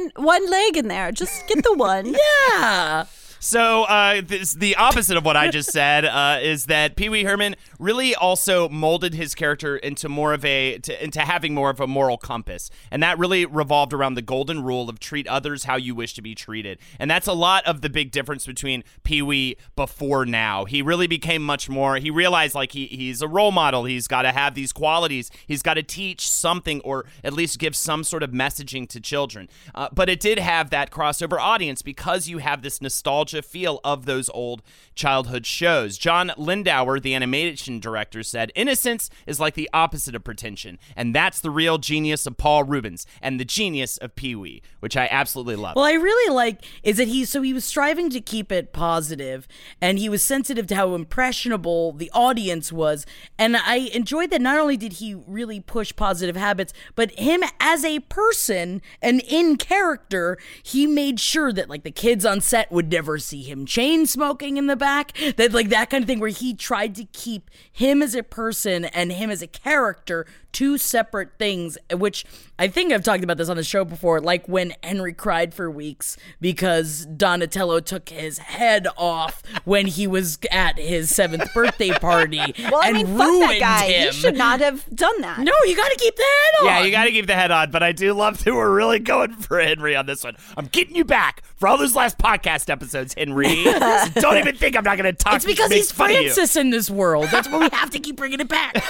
just 0.00 0.16
one 0.16 0.24
one 0.26 0.50
leg 0.50 0.76
in 0.76 0.88
there. 0.88 1.10
Just 1.12 1.46
get 1.48 1.62
the 1.64 1.74
one. 1.74 2.14
yeah. 2.50 3.04
So 3.44 3.82
uh, 3.82 4.22
this, 4.24 4.52
the 4.52 4.76
opposite 4.76 5.16
of 5.16 5.24
what 5.24 5.36
I 5.36 5.50
just 5.50 5.72
said 5.72 6.04
uh, 6.04 6.38
is 6.40 6.66
that 6.66 6.94
Pee 6.94 7.08
Wee 7.08 7.24
Herman 7.24 7.56
really 7.82 8.14
also 8.14 8.68
molded 8.68 9.14
his 9.14 9.34
character 9.34 9.76
into 9.76 10.08
more 10.08 10.32
of 10.32 10.44
a 10.44 10.78
to, 10.78 11.04
into 11.04 11.20
having 11.20 11.54
more 11.54 11.70
of 11.70 11.80
a 11.80 11.86
moral 11.86 12.16
compass, 12.16 12.70
and 12.90 13.02
that 13.02 13.18
really 13.18 13.44
revolved 13.44 13.92
around 13.92 14.14
the 14.14 14.22
golden 14.22 14.62
rule 14.62 14.88
of 14.88 15.00
treat 15.00 15.26
others 15.26 15.64
how 15.64 15.76
you 15.76 15.94
wish 15.94 16.14
to 16.14 16.22
be 16.22 16.34
treated, 16.34 16.78
and 16.98 17.10
that's 17.10 17.26
a 17.26 17.32
lot 17.32 17.64
of 17.66 17.80
the 17.80 17.90
big 17.90 18.10
difference 18.10 18.46
between 18.46 18.84
Pee 19.02 19.22
Wee 19.22 19.56
before 19.76 20.24
now. 20.24 20.64
He 20.64 20.82
really 20.82 21.06
became 21.06 21.42
much 21.42 21.68
more. 21.68 21.96
He 21.96 22.10
realized 22.10 22.54
like 22.54 22.72
he 22.72 22.86
he's 22.86 23.20
a 23.22 23.28
role 23.28 23.52
model. 23.52 23.84
He's 23.84 24.08
got 24.08 24.22
to 24.22 24.32
have 24.32 24.54
these 24.54 24.72
qualities. 24.72 25.30
He's 25.46 25.62
got 25.62 25.74
to 25.74 25.82
teach 25.82 26.28
something 26.28 26.80
or 26.82 27.04
at 27.24 27.32
least 27.32 27.58
give 27.58 27.74
some 27.74 28.04
sort 28.04 28.22
of 28.22 28.30
messaging 28.30 28.88
to 28.88 29.00
children. 29.00 29.48
Uh, 29.74 29.88
but 29.92 30.08
it 30.08 30.20
did 30.20 30.38
have 30.38 30.70
that 30.70 30.90
crossover 30.90 31.38
audience 31.38 31.82
because 31.82 32.28
you 32.28 32.38
have 32.38 32.62
this 32.62 32.80
nostalgia 32.80 33.42
feel 33.42 33.80
of 33.84 34.06
those 34.06 34.30
old 34.30 34.62
childhood 34.94 35.46
shows. 35.46 35.98
John 35.98 36.32
Lindauer, 36.36 37.00
the 37.00 37.14
animation 37.14 37.71
director, 37.80 38.22
said, 38.22 38.52
Innocence 38.54 39.10
is 39.26 39.40
like 39.40 39.54
the 39.54 39.70
opposite 39.72 40.14
of 40.14 40.24
pretension. 40.24 40.78
And 40.96 41.14
that's 41.14 41.40
the 41.40 41.50
real 41.50 41.78
genius 41.78 42.26
of 42.26 42.36
Paul 42.36 42.64
Reubens 42.64 43.06
and 43.20 43.38
the 43.38 43.44
genius 43.44 43.96
of 43.98 44.14
Pee 44.14 44.34
Wee, 44.34 44.62
which 44.80 44.96
I 44.96 45.08
absolutely 45.10 45.56
love. 45.56 45.76
Well, 45.76 45.84
I 45.84 45.92
really 45.92 46.34
like 46.34 46.64
is 46.82 46.96
that 46.96 47.08
he 47.08 47.24
so 47.24 47.42
he 47.42 47.52
was 47.52 47.64
striving 47.64 48.10
to 48.10 48.20
keep 48.20 48.50
it 48.52 48.72
positive 48.72 49.46
and 49.80 49.98
he 49.98 50.08
was 50.08 50.22
sensitive 50.22 50.66
to 50.68 50.76
how 50.76 50.94
impressionable 50.94 51.92
the 51.92 52.10
audience 52.12 52.72
was. 52.72 53.06
And 53.38 53.56
I 53.56 53.90
enjoyed 53.92 54.30
that 54.30 54.40
not 54.40 54.58
only 54.58 54.76
did 54.76 54.94
he 54.94 55.14
really 55.14 55.60
push 55.60 55.94
positive 55.94 56.36
habits, 56.36 56.72
but 56.94 57.18
him 57.18 57.42
as 57.60 57.84
a 57.84 58.00
person 58.00 58.82
and 59.00 59.20
in 59.28 59.56
character, 59.56 60.38
he 60.62 60.86
made 60.86 61.20
sure 61.20 61.52
that 61.52 61.68
like 61.68 61.82
the 61.82 61.90
kids 61.90 62.24
on 62.24 62.40
set 62.40 62.70
would 62.70 62.90
never 62.90 63.18
see 63.18 63.42
him 63.42 63.66
chain 63.66 64.06
smoking 64.06 64.56
in 64.56 64.66
the 64.66 64.76
back. 64.76 65.12
That 65.36 65.52
like 65.52 65.68
that 65.70 65.90
kind 65.90 66.02
of 66.02 66.08
thing 66.08 66.20
where 66.20 66.30
he 66.30 66.54
tried 66.54 66.94
to 66.96 67.04
keep 67.04 67.50
him 67.70 68.02
as 68.02 68.14
a 68.14 68.22
person 68.22 68.84
and 68.86 69.12
him 69.12 69.30
as 69.30 69.42
a 69.42 69.46
character 69.46 70.26
two 70.52 70.78
separate 70.78 71.30
things, 71.38 71.78
which 71.92 72.24
I 72.58 72.68
think 72.68 72.92
I've 72.92 73.02
talked 73.02 73.24
about 73.24 73.36
this 73.38 73.48
on 73.48 73.56
the 73.56 73.64
show 73.64 73.84
before, 73.84 74.20
like 74.20 74.46
when 74.48 74.74
Henry 74.82 75.12
cried 75.12 75.52
for 75.54 75.70
weeks 75.70 76.16
because 76.40 77.06
Donatello 77.06 77.80
took 77.80 78.08
his 78.10 78.38
head 78.38 78.86
off 78.96 79.42
when 79.64 79.86
he 79.86 80.06
was 80.06 80.38
at 80.50 80.78
his 80.78 81.14
seventh 81.14 81.52
birthday 81.54 81.90
party 81.90 82.38
Well, 82.58 82.76
I 82.82 82.88
and 82.88 82.96
mean, 82.96 83.06
fuck 83.18 83.26
ruined 83.26 83.50
that 83.50 83.58
guy. 83.80 83.86
him. 83.92 84.06
He 84.06 84.12
should 84.12 84.36
not 84.36 84.60
have 84.60 84.84
done 84.94 85.20
that. 85.22 85.38
no, 85.40 85.52
you 85.64 85.74
got 85.76 85.90
to 85.90 85.96
keep 85.98 86.14
the 86.16 86.22
head 86.22 86.60
on. 86.60 86.66
Yeah, 86.66 86.82
you 86.84 86.90
got 86.92 87.04
to 87.04 87.10
keep 87.10 87.26
the 87.26 87.34
head 87.34 87.50
on, 87.50 87.70
but 87.70 87.82
I 87.82 87.92
do 87.92 88.12
love 88.12 88.42
that 88.44 88.54
we're 88.54 88.74
really 88.74 88.98
going 88.98 89.32
for 89.34 89.58
Henry 89.60 89.96
on 89.96 90.06
this 90.06 90.22
one. 90.22 90.36
I'm 90.56 90.66
getting 90.66 90.94
you 90.94 91.04
back 91.04 91.42
for 91.56 91.68
all 91.68 91.78
those 91.78 91.94
last 91.96 92.18
podcast 92.18 92.70
episodes, 92.70 93.14
Henry. 93.16 93.64
So 93.72 94.20
don't 94.20 94.36
even 94.38 94.56
think 94.56 94.76
I'm 94.76 94.84
not 94.84 94.96
going 94.98 95.12
to 95.12 95.12
talk. 95.12 95.34
It's 95.36 95.44
because 95.44 95.70
he's 95.70 95.90
fun 95.92 96.10
of 96.10 96.16
you. 96.16 96.22
Francis 96.32 96.56
in 96.56 96.70
this 96.70 96.88
world. 96.90 97.28
That's 97.30 97.48
why 97.48 97.58
we 97.58 97.68
have 97.72 97.90
to 97.90 97.98
keep 97.98 98.16
bringing 98.16 98.40
it 98.40 98.48
back. 98.48 98.82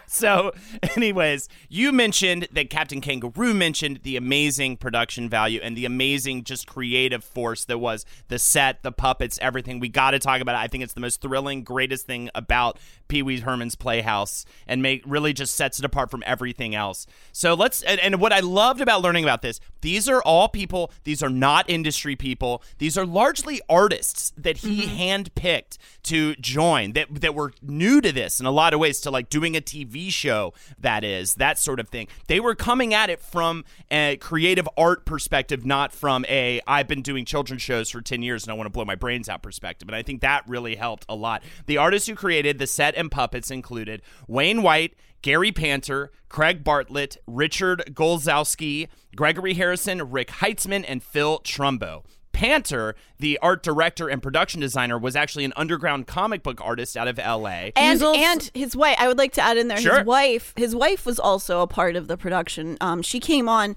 So, 0.10 0.52
anyways, 0.96 1.48
you 1.68 1.92
mentioned 1.92 2.48
that 2.52 2.70
Captain 2.70 3.00
Kangaroo 3.00 3.54
mentioned 3.54 4.00
the 4.02 4.16
amazing 4.16 4.76
production 4.76 5.28
value 5.28 5.60
and 5.62 5.76
the 5.76 5.84
amazing 5.84 6.44
just 6.44 6.66
creative 6.66 7.24
force 7.24 7.64
that 7.66 7.78
was 7.78 8.04
the 8.28 8.38
set, 8.38 8.82
the 8.82 8.92
puppets, 8.92 9.38
everything. 9.42 9.80
We 9.80 9.88
got 9.88 10.12
to 10.12 10.18
talk 10.18 10.40
about 10.40 10.54
it. 10.54 10.58
I 10.58 10.68
think 10.68 10.84
it's 10.84 10.94
the 10.94 11.00
most 11.00 11.20
thrilling, 11.20 11.62
greatest 11.62 12.06
thing 12.06 12.30
about 12.34 12.78
Pee 13.08 13.22
Wee 13.22 13.40
Herman's 13.40 13.74
Playhouse 13.74 14.44
and 14.66 14.82
make 14.82 15.02
really 15.06 15.32
just 15.32 15.54
sets 15.54 15.78
it 15.78 15.84
apart 15.84 16.10
from 16.10 16.22
everything 16.26 16.74
else. 16.74 17.06
So, 17.32 17.54
let's 17.54 17.82
and, 17.82 17.98
and 18.00 18.20
what 18.20 18.32
I 18.32 18.40
loved 18.40 18.80
about 18.80 19.02
learning 19.02 19.24
about 19.24 19.42
this, 19.42 19.60
these 19.80 20.08
are 20.08 20.22
all 20.22 20.48
people, 20.48 20.92
these 21.04 21.22
are 21.22 21.30
not 21.30 21.68
industry 21.68 22.16
people. 22.16 22.62
These 22.78 22.98
are 22.98 23.06
largely 23.06 23.60
artists 23.68 24.32
that 24.36 24.58
he 24.58 24.82
mm-hmm. 24.82 24.96
handpicked 24.96 25.78
to 26.04 26.34
join 26.36 26.92
that 26.92 27.20
that 27.20 27.34
were 27.34 27.52
new 27.62 28.00
to 28.00 28.12
this 28.12 28.40
in 28.40 28.46
a 28.46 28.50
lot 28.50 28.74
of 28.74 28.80
ways 28.80 29.00
to 29.02 29.10
like 29.10 29.30
doing 29.30 29.56
a 29.56 29.60
TV 29.60 30.10
show 30.10 30.52
that 30.80 31.04
is 31.04 31.34
that 31.34 31.58
sort 31.58 31.80
of 31.80 31.88
thing. 31.88 32.08
They 32.26 32.40
were 32.40 32.54
coming 32.54 32.94
at 32.94 33.10
it 33.10 33.20
from 33.20 33.64
a 33.90 34.16
creative 34.16 34.68
art 34.76 35.04
perspective, 35.04 35.64
not 35.64 35.92
from 35.92 36.24
a 36.28 36.60
I've 36.66 36.88
been 36.88 37.02
doing 37.02 37.24
children's 37.24 37.62
shows 37.62 37.90
for 37.90 38.00
10 38.00 38.22
years 38.22 38.44
and 38.44 38.52
I 38.52 38.54
want 38.54 38.66
to 38.66 38.72
blow 38.72 38.84
my 38.84 38.94
brains 38.94 39.28
out 39.28 39.42
perspective. 39.42 39.88
And 39.88 39.96
I 39.96 40.02
think 40.02 40.20
that 40.20 40.48
really 40.48 40.76
helped 40.76 41.04
a 41.08 41.14
lot. 41.14 41.42
The 41.66 41.78
artists 41.78 42.08
who 42.08 42.14
created 42.14 42.58
the 42.58 42.66
set 42.66 42.94
and 42.96 43.10
puppets 43.10 43.50
included 43.50 44.02
Wayne 44.26 44.62
White, 44.62 44.94
Gary 45.22 45.52
Panter, 45.52 46.10
Craig 46.28 46.62
Bartlett, 46.62 47.16
Richard 47.26 47.84
Goleszowski, 47.92 48.88
Gregory 49.16 49.54
Harrison, 49.54 50.10
Ric 50.10 50.28
Heitzman, 50.28 50.84
and 50.86 51.02
Phil 51.02 51.40
Trumbo. 51.40 52.04
Panter, 52.38 52.94
the 53.18 53.36
art 53.42 53.64
director 53.64 54.08
and 54.08 54.22
production 54.22 54.60
designer, 54.60 54.96
was 54.96 55.16
actually 55.16 55.44
an 55.44 55.52
underground 55.56 56.06
comic 56.06 56.44
book 56.44 56.60
artist 56.62 56.96
out 56.96 57.08
of 57.08 57.18
LA. 57.18 57.72
and 57.74 58.00
also- 58.00 58.14
and 58.16 58.48
his 58.54 58.76
wife. 58.76 58.94
I 59.00 59.08
would 59.08 59.18
like 59.18 59.32
to 59.32 59.40
add 59.40 59.56
in 59.56 59.66
there. 59.66 59.76
Sure. 59.78 59.98
His 59.98 60.06
wife. 60.06 60.52
His 60.56 60.72
wife 60.72 61.04
was 61.04 61.18
also 61.18 61.62
a 61.62 61.66
part 61.66 61.96
of 61.96 62.06
the 62.06 62.16
production. 62.16 62.76
Um, 62.80 63.02
she 63.02 63.18
came 63.18 63.48
on 63.48 63.74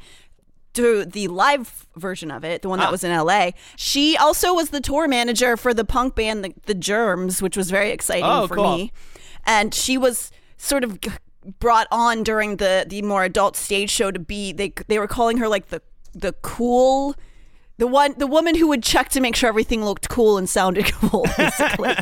to 0.74 1.06
the 1.06 1.27
live 1.27 1.88
version 1.96 2.30
of 2.30 2.44
it, 2.46 2.62
the 2.62 2.70
one 2.70 2.77
that 2.77 2.89
Ah. 2.89 2.91
was 2.91 3.03
in 3.03 3.10
L.A. 3.10 3.56
She 3.77 4.15
also 4.15 4.53
was 4.53 4.70
the 4.70 4.80
tour 4.80 5.08
manager 5.08 5.58
for 5.58 5.74
the 5.74 5.84
punk 5.84 6.13
band 6.13 6.46
the, 6.46 6.53
the 6.68 6.75
Germs, 6.75 7.41
which 7.41 7.58
was 7.58 7.72
very 7.72 7.89
exciting 7.89 8.25
Oh, 8.25 8.46
for 8.48 8.56
cool. 8.58 8.77
me. 8.77 8.91
And 9.44 9.74
she 9.74 9.98
was 9.98 10.30
sort 10.58 10.84
of 10.84 11.00
brought 11.60 11.88
on 11.91 12.22
during 12.22 12.58
the 12.58 12.86
the 12.88 13.01
more 13.01 13.24
adult 13.24 13.56
stage 13.58 13.89
show 13.89 14.12
to 14.12 14.20
be. 14.20 14.53
They 14.53 14.72
they 14.88 15.00
were 15.00 15.08
calling 15.08 15.38
her 15.38 15.48
like 15.48 15.70
the 15.70 15.82
the 16.13 16.34
cool. 16.44 17.15
The 17.82 17.88
one, 17.88 18.14
the 18.16 18.28
woman 18.28 18.54
who 18.54 18.68
would 18.68 18.84
check 18.84 19.10
to 19.10 19.20
make 19.20 19.36
sure 19.36 19.50
everything 19.50 19.84
looked 19.84 20.08
cool 20.08 20.38
and 20.38 20.48
sounded 20.48 20.86
cool, 20.94 21.26
basically. 21.36 21.96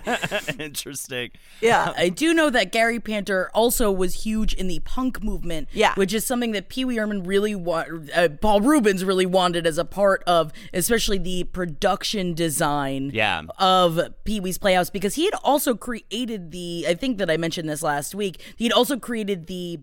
Interesting. 0.60 1.32
yeah. 1.62 1.94
I 1.96 2.10
do 2.10 2.34
know 2.34 2.50
that 2.50 2.74
Gary 2.74 3.00
Panter 3.00 3.50
also 3.54 3.90
was 3.90 4.26
huge 4.26 4.54
in 4.54 4.68
the 4.68 4.80
punk 4.80 5.24
movement, 5.24 5.70
Yeah. 5.72 5.94
which 5.96 6.14
is 6.14 6.26
something 6.26 6.52
that 6.52 6.68
Pee 6.68 6.84
Wee 6.84 6.98
Herman 6.98 7.24
really 7.24 7.56
want, 7.56 8.10
uh, 8.14 8.28
Paul 8.42 8.60
Reubens 8.60 9.06
really 9.06 9.26
wanted 9.26 9.66
as 9.66 9.78
a 9.78 9.86
part 9.86 10.22
of, 10.28 10.52
especially 10.74 11.18
the 11.18 11.46
production 11.46 12.34
design 12.34 13.12
Yeah. 13.14 13.44
of 13.58 14.02
Pee 14.26 14.42
Wee's 14.42 14.58
Playhouse, 14.58 14.90
because 14.90 15.16
he 15.16 15.24
had 15.24 15.36
also 15.46 15.76
created 15.76 16.52
the. 16.52 16.88
I 16.90 16.94
think 16.94 17.20
that 17.20 17.32
I 17.32 17.38
mentioned 17.38 17.70
this 17.70 17.82
last 17.82 18.14
week. 18.14 18.42
He 18.58 18.66
had 18.66 18.74
also 18.74 19.00
created 19.00 19.48
the 19.48 19.80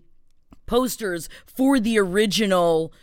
posters 0.67 1.27
for 1.47 1.79
the 1.79 1.97
original 1.97 2.93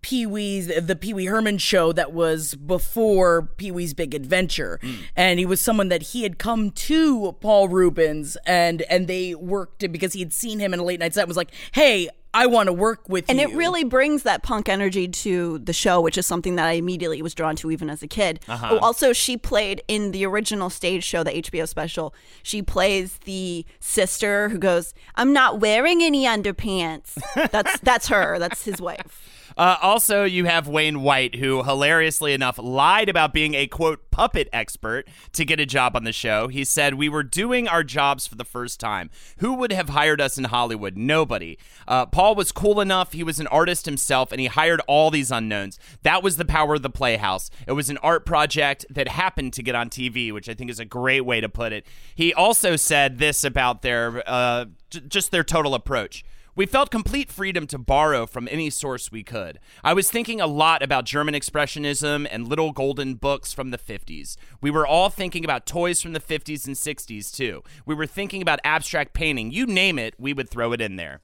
Pee 0.00 0.26
Wee's 0.26 0.66
the 0.66 0.96
Pee 0.96 1.12
Wee 1.12 1.26
Herman 1.26 1.58
show 1.58 1.92
that 1.92 2.12
was 2.12 2.54
before 2.54 3.50
Pee 3.56 3.70
Wee's 3.70 3.94
Big 3.94 4.14
Adventure, 4.14 4.78
mm. 4.82 4.96
and 5.14 5.38
he 5.38 5.46
was 5.46 5.60
someone 5.60 5.88
that 5.88 6.02
he 6.02 6.22
had 6.22 6.38
come 6.38 6.70
to 6.70 7.32
Paul 7.40 7.68
Reubens 7.68 8.36
and 8.46 8.82
and 8.82 9.06
they 9.06 9.34
worked 9.34 9.80
because 9.92 10.14
he 10.14 10.20
had 10.20 10.32
seen 10.32 10.58
him 10.58 10.72
in 10.72 10.80
a 10.80 10.84
late 10.84 11.00
night 11.00 11.14
set 11.14 11.22
and 11.22 11.28
was 11.28 11.36
like, 11.36 11.52
hey. 11.72 12.08
I 12.36 12.46
want 12.46 12.66
to 12.66 12.72
work 12.72 13.08
with 13.08 13.26
and 13.28 13.38
you. 13.38 13.48
it 13.48 13.54
really 13.54 13.84
brings 13.84 14.24
that 14.24 14.42
punk 14.42 14.68
energy 14.68 15.06
to 15.06 15.60
the 15.60 15.72
show, 15.72 16.00
which 16.00 16.18
is 16.18 16.26
something 16.26 16.56
that 16.56 16.66
I 16.66 16.72
immediately 16.72 17.22
was 17.22 17.32
drawn 17.32 17.54
to 17.54 17.70
even 17.70 17.88
as 17.88 18.02
a 18.02 18.08
kid. 18.08 18.40
Uh-huh. 18.48 18.70
Oh, 18.72 18.78
also, 18.78 19.12
she 19.12 19.36
played 19.36 19.84
in 19.86 20.10
the 20.10 20.26
original 20.26 20.68
stage 20.68 21.04
show, 21.04 21.22
the 21.22 21.30
HBO 21.30 21.68
special. 21.68 22.12
She 22.42 22.60
plays 22.60 23.18
the 23.18 23.64
sister 23.78 24.48
who 24.48 24.58
goes, 24.58 24.94
"I'm 25.14 25.32
not 25.32 25.60
wearing 25.60 26.02
any 26.02 26.24
underpants." 26.24 27.16
That's 27.52 27.78
that's 27.78 28.08
her. 28.08 28.40
That's 28.40 28.64
his 28.64 28.80
wife. 28.80 29.33
Uh, 29.56 29.76
also, 29.80 30.24
you 30.24 30.46
have 30.46 30.66
Wayne 30.66 31.02
White, 31.02 31.36
who 31.36 31.62
hilariously 31.62 32.32
enough 32.32 32.58
lied 32.58 33.08
about 33.08 33.32
being 33.32 33.54
a 33.54 33.66
quote 33.66 34.10
puppet 34.10 34.48
expert 34.52 35.06
to 35.32 35.44
get 35.44 35.60
a 35.60 35.66
job 35.66 35.94
on 35.94 36.04
the 36.04 36.12
show. 36.12 36.48
He 36.48 36.64
said, 36.64 36.94
We 36.94 37.08
were 37.08 37.22
doing 37.22 37.68
our 37.68 37.84
jobs 37.84 38.26
for 38.26 38.34
the 38.34 38.44
first 38.44 38.80
time. 38.80 39.10
Who 39.38 39.54
would 39.54 39.72
have 39.72 39.90
hired 39.90 40.20
us 40.20 40.36
in 40.36 40.44
Hollywood? 40.44 40.96
Nobody. 40.96 41.58
Uh, 41.86 42.06
Paul 42.06 42.34
was 42.34 42.52
cool 42.52 42.80
enough. 42.80 43.12
He 43.12 43.22
was 43.22 43.38
an 43.38 43.46
artist 43.48 43.86
himself, 43.86 44.32
and 44.32 44.40
he 44.40 44.46
hired 44.46 44.80
all 44.88 45.10
these 45.10 45.30
unknowns. 45.30 45.78
That 46.02 46.22
was 46.22 46.36
the 46.36 46.44
power 46.44 46.74
of 46.74 46.82
the 46.82 46.90
Playhouse. 46.90 47.50
It 47.66 47.72
was 47.72 47.90
an 47.90 47.98
art 47.98 48.26
project 48.26 48.86
that 48.90 49.08
happened 49.08 49.52
to 49.54 49.62
get 49.62 49.74
on 49.74 49.88
TV, 49.88 50.32
which 50.32 50.48
I 50.48 50.54
think 50.54 50.70
is 50.70 50.80
a 50.80 50.84
great 50.84 51.22
way 51.22 51.40
to 51.40 51.48
put 51.48 51.72
it. 51.72 51.86
He 52.14 52.34
also 52.34 52.76
said 52.76 53.18
this 53.18 53.44
about 53.44 53.82
their 53.82 54.22
uh, 54.26 54.66
just 55.08 55.30
their 55.30 55.44
total 55.44 55.74
approach. 55.74 56.24
We 56.56 56.66
felt 56.66 56.92
complete 56.92 57.32
freedom 57.32 57.66
to 57.66 57.78
borrow 57.78 58.26
from 58.26 58.46
any 58.48 58.70
source 58.70 59.10
we 59.10 59.24
could. 59.24 59.58
I 59.82 59.92
was 59.92 60.08
thinking 60.08 60.40
a 60.40 60.46
lot 60.46 60.84
about 60.84 61.04
German 61.04 61.34
Expressionism 61.34 62.28
and 62.30 62.46
little 62.46 62.70
golden 62.70 63.14
books 63.14 63.52
from 63.52 63.72
the 63.72 63.78
50s. 63.78 64.36
We 64.60 64.70
were 64.70 64.86
all 64.86 65.10
thinking 65.10 65.44
about 65.44 65.66
toys 65.66 66.00
from 66.00 66.12
the 66.12 66.20
50s 66.20 66.64
and 66.68 66.76
60s, 66.76 67.34
too. 67.34 67.64
We 67.84 67.96
were 67.96 68.06
thinking 68.06 68.40
about 68.40 68.60
abstract 68.62 69.14
painting. 69.14 69.50
You 69.50 69.66
name 69.66 69.98
it, 69.98 70.14
we 70.16 70.32
would 70.32 70.48
throw 70.48 70.72
it 70.72 70.80
in 70.80 70.94
there. 70.94 71.22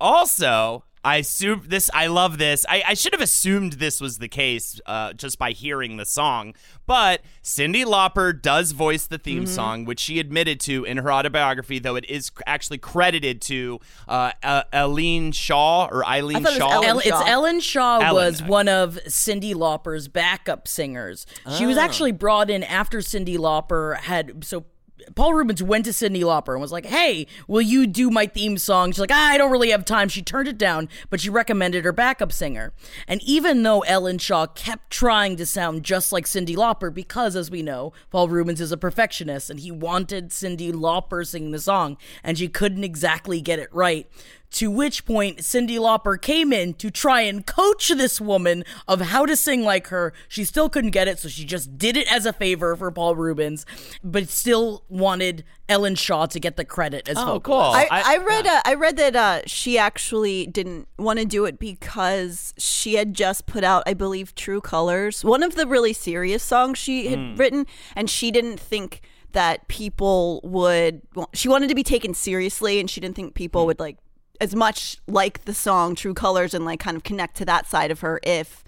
Also, 0.00 0.82
I 1.04 1.16
assume 1.16 1.64
this. 1.66 1.90
I 1.92 2.06
love 2.06 2.38
this. 2.38 2.64
I, 2.68 2.82
I 2.88 2.94
should 2.94 3.12
have 3.12 3.20
assumed 3.20 3.74
this 3.74 4.00
was 4.00 4.18
the 4.18 4.28
case 4.28 4.80
uh, 4.86 5.12
just 5.14 5.36
by 5.38 5.50
hearing 5.50 5.96
the 5.96 6.04
song. 6.06 6.54
But 6.86 7.22
Cyndi 7.42 7.84
Lauper 7.84 8.40
does 8.40 8.72
voice 8.72 9.06
the 9.06 9.18
theme 9.18 9.44
Mm-hmm. 9.44 9.46
song, 9.52 9.84
which 9.84 9.98
she 9.98 10.20
admitted 10.20 10.60
to 10.60 10.84
in 10.84 10.98
her 10.98 11.12
autobiography, 11.12 11.78
though 11.80 11.96
it 11.96 12.04
is 12.08 12.30
actually 12.46 12.78
credited 12.78 13.40
to 13.42 13.80
uh, 14.06 14.32
uh, 14.42 14.62
Eileen 14.72 15.32
Shaw 15.32 15.86
or 15.90 16.06
Eileen 16.06 16.42
thought 16.42 16.52
it 16.56 16.94
was 16.94 17.04
Shaw. 17.04 17.20
It's 17.20 17.28
Ellen 17.30 17.60
Shaw 17.60 17.98
Ellen, 18.00 18.14
was 18.14 18.40
okay. 18.40 18.48
one 18.50 18.68
of 18.68 18.98
Cyndi 19.08 19.54
Lauper's 19.54 20.06
backup 20.08 20.68
singers. 20.68 21.26
She 21.56 21.64
Oh. 21.64 21.68
was 21.68 21.76
actually 21.78 22.12
brought 22.12 22.50
in 22.50 22.62
after 22.62 22.98
Cyndi 22.98 23.36
Lauper 23.38 23.96
had 23.98 24.44
so 24.44 24.66
Paul 25.14 25.34
Reubens 25.34 25.62
went 25.62 25.84
to 25.86 25.90
Cyndi 25.90 26.22
Lauper 26.22 26.52
and 26.52 26.60
was 26.60 26.72
like, 26.72 26.86
"Hey, 26.86 27.26
will 27.46 27.62
you 27.62 27.86
do 27.86 28.10
my 28.10 28.26
theme 28.26 28.58
song?" 28.58 28.92
She's 28.92 28.98
like, 28.98 29.12
ah, 29.12 29.30
"I 29.30 29.38
don't 29.38 29.50
really 29.50 29.70
have 29.70 29.84
time." 29.84 30.08
She 30.08 30.22
turned 30.22 30.48
it 30.48 30.58
down, 30.58 30.88
but 31.10 31.20
she 31.20 31.30
recommended 31.30 31.84
her 31.84 31.92
backup 31.92 32.32
singer. 32.32 32.72
And 33.06 33.22
even 33.22 33.62
though 33.62 33.80
Ellen 33.80 34.18
Shaw 34.18 34.46
kept 34.46 34.90
trying 34.90 35.36
to 35.36 35.46
sound 35.46 35.84
just 35.84 36.12
like 36.12 36.24
Cyndi 36.24 36.56
Lauper, 36.56 36.92
because 36.92 37.36
as 37.36 37.50
we 37.50 37.62
know, 37.62 37.92
Paul 38.10 38.28
Reubens 38.28 38.60
is 38.60 38.72
a 38.72 38.76
perfectionist 38.76 39.50
and 39.50 39.60
he 39.60 39.70
wanted 39.70 40.30
Cyndi 40.30 40.72
Lauper 40.72 41.26
singing 41.26 41.50
the 41.50 41.58
song, 41.58 41.96
and 42.22 42.38
she 42.38 42.48
couldn't 42.48 42.84
exactly 42.84 43.40
get 43.40 43.58
it 43.58 43.68
right. 43.72 44.08
To 44.52 44.70
which 44.70 45.06
point, 45.06 45.38
Cyndi 45.38 45.78
Lauper 45.78 46.20
came 46.20 46.52
in 46.52 46.74
to 46.74 46.90
try 46.90 47.22
and 47.22 47.46
coach 47.46 47.88
this 47.88 48.20
woman 48.20 48.64
of 48.86 49.00
how 49.00 49.24
to 49.26 49.34
sing 49.36 49.62
like 49.62 49.86
her. 49.88 50.12
She 50.28 50.44
still 50.44 50.68
couldn't 50.68 50.90
get 50.90 51.08
it, 51.08 51.18
so 51.18 51.28
she 51.28 51.44
just 51.44 51.78
did 51.78 51.96
it 51.96 52.10
as 52.12 52.26
a 52.26 52.32
favor 52.34 52.76
for 52.76 52.90
Paul 52.90 53.16
Reubens, 53.16 53.64
but 54.04 54.28
still 54.28 54.84
wanted 54.90 55.44
Ellen 55.70 55.94
Shaw 55.94 56.26
to 56.26 56.38
get 56.38 56.56
the 56.56 56.66
credit 56.66 57.08
as 57.08 57.16
Oh, 57.16 57.24
vocalist. 57.38 57.44
cool. 57.44 57.56
I, 57.56 57.88
I- 57.90 58.14
I, 58.14 58.16
read 58.18 58.46
uh, 58.46 58.60
I 58.66 58.74
read 58.74 58.96
that 58.98 59.16
uh, 59.16 59.40
she 59.46 59.78
actually 59.78 60.46
didn't 60.46 60.86
want 60.98 61.18
to 61.18 61.24
do 61.24 61.46
it 61.46 61.58
because 61.58 62.52
she 62.58 62.94
had 62.96 63.14
just 63.14 63.46
put 63.46 63.64
out, 63.64 63.82
I 63.86 63.94
believe, 63.94 64.34
True 64.34 64.60
Colors, 64.60 65.24
one 65.24 65.42
of 65.42 65.54
the 65.54 65.66
really 65.66 65.94
serious 65.94 66.42
songs 66.42 66.76
she 66.78 67.06
had 67.08 67.18
Hmm. 67.18 67.36
written, 67.36 67.66
and 67.96 68.10
she 68.10 68.30
didn't 68.30 68.60
think 68.60 69.00
that 69.32 69.66
people 69.68 70.42
would. 70.44 71.00
Well, 71.14 71.30
she 71.32 71.48
wanted 71.48 71.68
to 71.70 71.74
be 71.74 71.82
taken 71.82 72.12
seriously, 72.12 72.78
and 72.78 72.90
she 72.90 73.00
didn't 73.00 73.16
think 73.16 73.28
Hmm. 73.30 73.34
people 73.34 73.64
would 73.64 73.80
like 73.80 73.96
as 74.42 74.56
much 74.56 74.98
like 75.06 75.44
the 75.44 75.54
song 75.54 75.94
True 75.94 76.14
Colors 76.14 76.52
and 76.52 76.64
like 76.64 76.80
kind 76.80 76.96
of 76.96 77.04
connect 77.04 77.36
to 77.36 77.44
that 77.44 77.68
side 77.68 77.92
of 77.92 78.00
her 78.00 78.18
if 78.24 78.64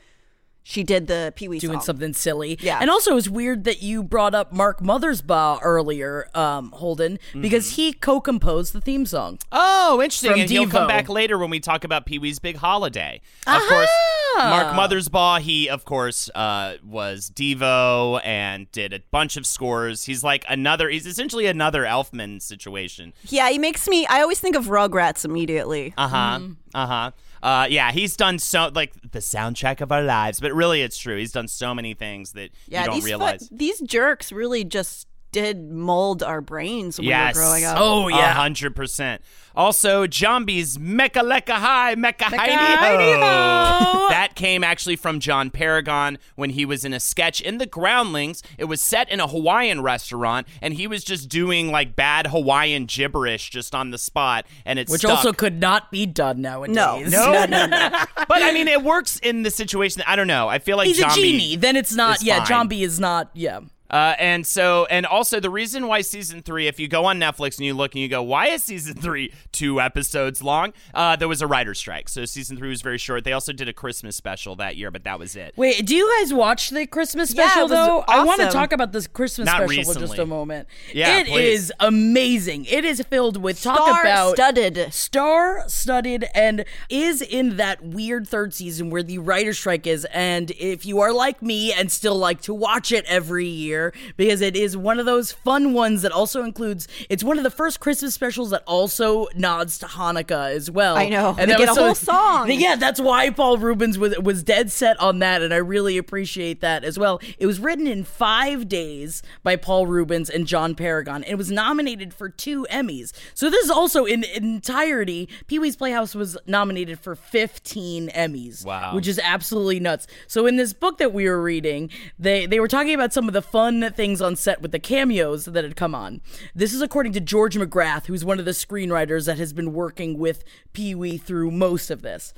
she 0.67 0.83
did 0.83 1.07
the 1.07 1.33
Pee 1.37 1.47
Wee 1.47 1.59
doing 1.59 1.75
song. 1.75 1.83
something 1.83 2.13
silly. 2.15 2.59
Yeah. 2.61 2.79
And 2.81 2.91
also, 2.91 3.17
it's 3.19 3.29
weird 3.29 3.65
that 3.65 3.83
you 3.83 4.03
brought 4.03 4.35
up 4.35 4.51
Mark 4.51 4.81
Mothersbaugh 4.81 5.61
earlier, 5.63 6.29
um, 6.35 6.73
Holden, 6.73 7.19
because 7.39 7.73
he 7.73 7.93
co-composed 7.93 8.73
the 8.73 8.81
theme 8.81 9.05
song. 9.05 9.39
Oh, 9.53 10.01
interesting. 10.03 10.33
From 10.33 10.41
and 10.41 10.51
he'll 10.51 10.67
come 10.69 10.89
back 10.89 11.11
later 11.11 11.37
when 11.39 11.51
we 11.51 11.61
talk 11.61 11.85
about 11.85 12.07
Pee 12.07 12.19
Wee's 12.19 12.39
Big 12.39 12.57
Holiday. 12.57 13.21
Of 13.47 13.63
course, 13.69 13.91
Mark 14.39 14.75
Mothersbaugh, 14.75 15.41
he, 15.41 15.69
of 15.69 15.85
course, 15.85 16.31
uh, 16.35 16.77
was 16.83 17.31
Devo 17.31 18.21
and 18.25 18.71
did 18.73 18.95
a 18.95 19.01
bunch 19.11 19.37
of 19.37 19.47
scores. 19.47 20.05
He's 20.05 20.25
like 20.25 20.47
another, 20.49 20.89
he's 20.89 21.07
essentially 21.07 21.45
another 21.45 21.83
Elfman 21.85 22.41
situation. 22.41 23.13
Yeah, 23.25 23.51
he 23.51 23.59
makes 23.59 23.87
me. 23.87 24.07
I 24.07 24.23
always 24.23 24.41
think 24.41 24.57
of 24.57 24.67
Rugrats 24.67 25.27
immediately. 25.27 25.93
Uh 25.99 26.09
huh. 26.09 26.41
Uh 26.73 26.87
huh. 26.87 27.11
Uh, 27.45 27.67
yeah, 27.69 27.93
he's 27.93 28.17
done 28.17 28.39
so 28.39 28.71
like 28.75 28.95
the 29.13 29.19
soundtrack 29.19 29.83
of 29.83 29.93
our 29.93 30.03
lives, 30.03 30.41
but 30.41 30.51
really, 30.55 30.81
it's 30.81 30.97
true. 30.97 31.19
He's 31.19 31.31
done 31.31 31.47
so 31.47 31.75
many 31.75 31.93
things 31.93 32.33
that 32.33 32.51
yeah, 32.67 32.81
you 32.81 32.87
don't 32.87 32.95
these 32.95 33.03
fu- 33.03 33.07
realize. 33.09 33.49
these 33.53 33.81
jerks 33.81 34.33
really 34.33 34.65
just 34.65 35.07
did 35.35 35.69
mold 35.69 36.23
our 36.23 36.41
brains 36.41 36.99
when 36.99 37.09
yes. 37.09 37.35
we 37.35 37.41
were 37.41 37.47
growing 37.47 37.65
up. 37.65 37.77
Oh, 37.81 38.07
yeah. 38.07 38.19
Uh-huh. 38.19 38.31
A 38.31 38.35
hundred 38.35 38.77
percent. 38.77 39.21
Also, 39.57 40.07
Jambi's 40.07 40.79
Mecha 40.79 41.23
Lecca 41.23 41.55
High 41.55 41.97
Mecha 41.97 42.23
Heidi 42.23 42.53
Heidi 42.53 43.21
That 44.15 44.35
came 44.37 44.63
actually 44.63 44.97
from 44.97 45.19
John 45.19 45.51
Paragon 45.51 46.19
when 46.37 46.51
he 46.51 46.65
was 46.65 46.85
in 46.85 46.93
a 46.93 47.01
sketch 47.01 47.41
in 47.41 47.59
the 47.59 47.67
Groundlings. 47.67 48.43
It 48.59 48.65
was 48.65 48.81
set 48.81 49.11
in 49.11 49.19
a 49.19 49.27
Hawaiian 49.27 49.83
restaurant, 49.83 50.47
and 50.63 50.75
he 50.75 50.87
was 50.87 51.03
just 51.03 51.29
doing 51.29 51.73
like 51.73 51.97
bad 51.97 52.29
Hawaiian 52.29 52.87
gibberish 52.87 53.51
just 53.51 53.75
on 53.75 53.91
the 53.91 53.99
spot, 53.99 54.47
and 54.65 54.79
it 54.79 54.89
Which 54.89 55.01
stuck. 55.01 55.19
also 55.19 55.33
could 55.33 55.61
not 55.61 55.91
be 55.91 56.07
done 56.07 56.43
nowadays. 56.43 56.77
No. 56.77 57.01
no, 57.09 57.45
no, 57.47 57.67
no. 57.67 57.91
but 58.17 58.43
I 58.43 58.53
mean, 58.53 58.69
it 58.69 58.83
works 58.83 59.19
in 59.19 59.43
the 59.43 59.51
situation. 59.51 60.03
I 60.07 60.15
don't 60.15 60.29
know. 60.29 60.49
I 60.49 60.61
feel 60.61 60.77
like 60.77 60.87
He's 60.87 60.99
John 60.99 61.11
a 61.11 61.15
B- 61.15 61.39
genie. 61.39 61.57
Then 61.57 61.75
it's 61.75 61.95
not. 61.95 62.23
Yeah, 62.23 62.39
fine. 62.39 62.47
John 62.47 62.73
is 62.73 63.01
not. 63.01 63.31
Yeah. 63.35 63.61
Uh, 63.95 64.17
and 64.19 64.45
so, 64.45 64.87
and 64.87 65.07
also 65.07 65.39
the 65.39 65.49
reason 65.49 65.87
why 65.87 66.01
season 66.01 66.43
three, 66.43 66.67
if 66.67 66.81
you 66.81 66.89
go 66.89 67.05
on 67.05 67.21
Netflix 67.21 67.59
and 67.59 67.67
you 67.67 67.75
look 67.75 67.95
and 67.95 68.03
you 68.03 68.09
go, 68.09 68.25
why 68.25 68.49
is 68.49 68.65
season 68.65 68.95
three 68.95 69.33
two 69.53 69.81
episodes 69.81 70.43
long? 70.43 70.73
Uh, 70.93 71.15
there 71.15 71.29
was 71.29 71.41
a 71.41 71.47
writer's 71.47 71.79
strike. 71.79 72.09
So 72.09 72.25
season 72.25 72.57
three 72.57 72.71
was 72.71 72.83
very 72.83 72.99
short. 72.99 73.23
They 73.23 73.33
also 73.33 73.53
did 73.53 73.69
a 73.69 73.73
Christmas 73.73 74.17
special 74.17 74.57
that 74.57 74.77
year, 74.77 74.91
but 74.91 75.05
that 75.05 75.21
was 75.21 75.37
it. 75.37 75.55
Wait, 75.57 75.87
do 75.87 75.95
you 75.95 76.13
guys 76.19 76.35
watch 76.35 76.71
the 76.71 76.89
Christmas 76.89 77.31
special 77.31 77.63
was 77.63 77.71
though? 77.71 78.05
I 78.09 78.25
want 78.25 78.41
to 78.41 78.49
talk 78.49 78.73
about 78.73 78.91
this 78.91 79.07
Christmas 79.07 79.47
Not 79.47 79.71
special 79.71 79.93
for 79.93 80.01
just 80.01 80.19
a 80.19 80.27
moment. 80.27 80.67
Yeah, 80.93 81.21
it 81.21 81.29
please. 81.29 81.61
is 81.61 81.73
amazing. 81.79 82.65
It 82.65 82.85
is 82.85 83.01
filled 83.03 83.37
with 83.37 83.63
talk 83.63 83.79
about 83.79 84.35
Star-studded. 84.35 84.93
star 84.93 85.69
studded 85.69 86.25
and 86.35 86.65
is 86.89 87.23
in 87.23 87.59
that 87.59 87.85
weird 87.85 88.27
third 88.27 88.55
season 88.55 88.91
where 88.91 89.05
the 89.05 89.19
writer's 89.19 89.57
strike 89.57 89.87
is 89.87 90.05
and 90.07 90.51
if 90.59 90.85
you 90.85 90.99
are 90.99 91.13
like 91.13 91.43
me 91.43 91.73
and 91.73 91.93
still 91.93 92.17
like 92.17 92.41
to 92.43 92.53
watch 92.53 92.91
it 92.91 93.05
every 93.07 93.47
year 93.47 93.84
because 94.17 94.41
it 94.41 94.57
is 94.57 94.77
one 94.77 94.99
of 94.99 95.07
those 95.07 95.33
fun 95.33 95.73
ones 95.73 96.03
that 96.03 96.13
also 96.13 96.43
includes 96.43 96.87
it's 97.09 97.25
one 97.25 97.39
of 97.39 97.45
the 97.45 97.51
first 97.51 97.81
christmas 97.81 98.15
specials 98.15 98.51
that 98.51 98.63
also 98.67 99.27
nods 99.35 99.79
to 99.79 99.87
hanukkah 99.87 100.51
as 100.51 100.71
well 100.71 100.97
I 100.97 101.09
know. 101.09 101.35
And 101.39 101.51
they 101.51 101.57
get 101.57 101.69
was 101.69 101.79
a 101.79 101.83
whole 101.85 101.95
song. 101.95 102.51
yeah 102.51 102.77
that's 102.77 103.01
why 103.01 103.31
paul 103.31 103.59
reubens 103.59 103.99
was 103.99 104.17
was 104.19 104.43
dead 104.43 104.71
set 104.71 104.99
on 105.01 105.19
that 105.21 105.43
and 105.43 105.53
i 105.53 105.57
really 105.59 105.99
appreciate 105.99 106.61
that 106.61 106.85
as 106.85 106.99
well 106.99 107.21
it 107.39 107.47
was 107.47 107.59
written 107.61 107.87
in 107.87 108.05
five 108.05 108.69
days 108.69 109.23
by 109.43 109.57
paul 109.57 109.87
reubens 109.87 110.29
and 110.31 110.47
john 110.47 110.75
paragon 110.75 111.17
and 111.25 111.33
it 111.33 111.37
was 111.37 111.51
nominated 111.51 112.13
for 112.15 112.29
two 112.29 112.67
emmys 112.71 113.13
so 113.35 113.51
this 113.51 113.65
is 113.65 113.71
also 113.71 114.05
in 114.05 114.25
entirety 114.25 115.29
pee-wee's 115.47 115.77
playhouse 115.77 116.15
was 116.15 116.37
nominated 116.47 116.99
for 116.99 117.15
15 117.15 118.09
emmys 118.11 118.65
Wow. 118.65 118.95
which 118.95 119.09
is 119.09 119.19
absolutely 119.23 119.81
nuts 119.81 120.07
so 120.27 120.47
in 120.47 120.57
this 120.57 120.73
book 120.73 120.99
that 120.99 121.13
we 121.13 121.29
were 121.29 121.43
reading 121.43 121.91
they 122.19 122.47
they 122.47 122.61
were 122.61 122.69
talking 122.69 122.95
about 122.95 123.13
some 123.13 123.27
of 123.29 123.35
the 123.35 123.43
fun 123.43 123.74
things 123.95 124.21
on 124.21 124.37
set 124.37 124.61
with 124.61 124.73
the 124.73 124.79
cameos 124.79 125.45
that 125.47 125.65
had 125.65 125.77
come 125.77 125.95
on 125.95 126.21
this 126.55 126.73
is 126.73 126.83
according 126.83 127.13
to 127.13 127.21
george 127.21 127.57
mcgrath 127.57 128.07
who's 128.07 128.25
one 128.25 128.39
of 128.39 128.45
the 128.45 128.51
screenwriters 128.51 129.27
that 129.27 129.39
has 129.39 129.53
been 129.53 129.73
working 129.73 130.19
with 130.19 130.45
pee-wee 130.73 131.17
through 131.17 131.51
most 131.51 131.91
of 131.91 132.03
this 132.03 132.35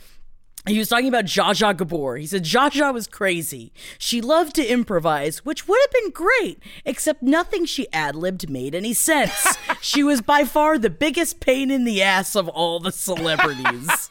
he 0.66 0.78
was 0.78 0.88
talking 0.88 1.08
about 1.08 1.26
Zsa 1.26 1.54
Zsa 1.54 1.76
Gabor. 1.76 2.16
He 2.16 2.26
said 2.26 2.44
Zsa 2.44 2.70
Zsa 2.70 2.92
was 2.92 3.06
crazy. 3.06 3.72
She 3.98 4.20
loved 4.20 4.56
to 4.56 4.66
improvise, 4.66 5.44
which 5.44 5.68
would 5.68 5.80
have 5.80 5.92
been 5.92 6.10
great, 6.10 6.60
except 6.84 7.22
nothing 7.22 7.64
she 7.64 7.86
ad 7.92 8.16
libbed 8.16 8.50
made 8.50 8.74
any 8.74 8.92
sense. 8.92 9.56
she 9.80 10.02
was 10.02 10.20
by 10.20 10.44
far 10.44 10.78
the 10.78 10.90
biggest 10.90 11.40
pain 11.40 11.70
in 11.70 11.84
the 11.84 12.02
ass 12.02 12.34
of 12.34 12.48
all 12.48 12.80
the 12.80 12.90
celebrities. 12.90 14.10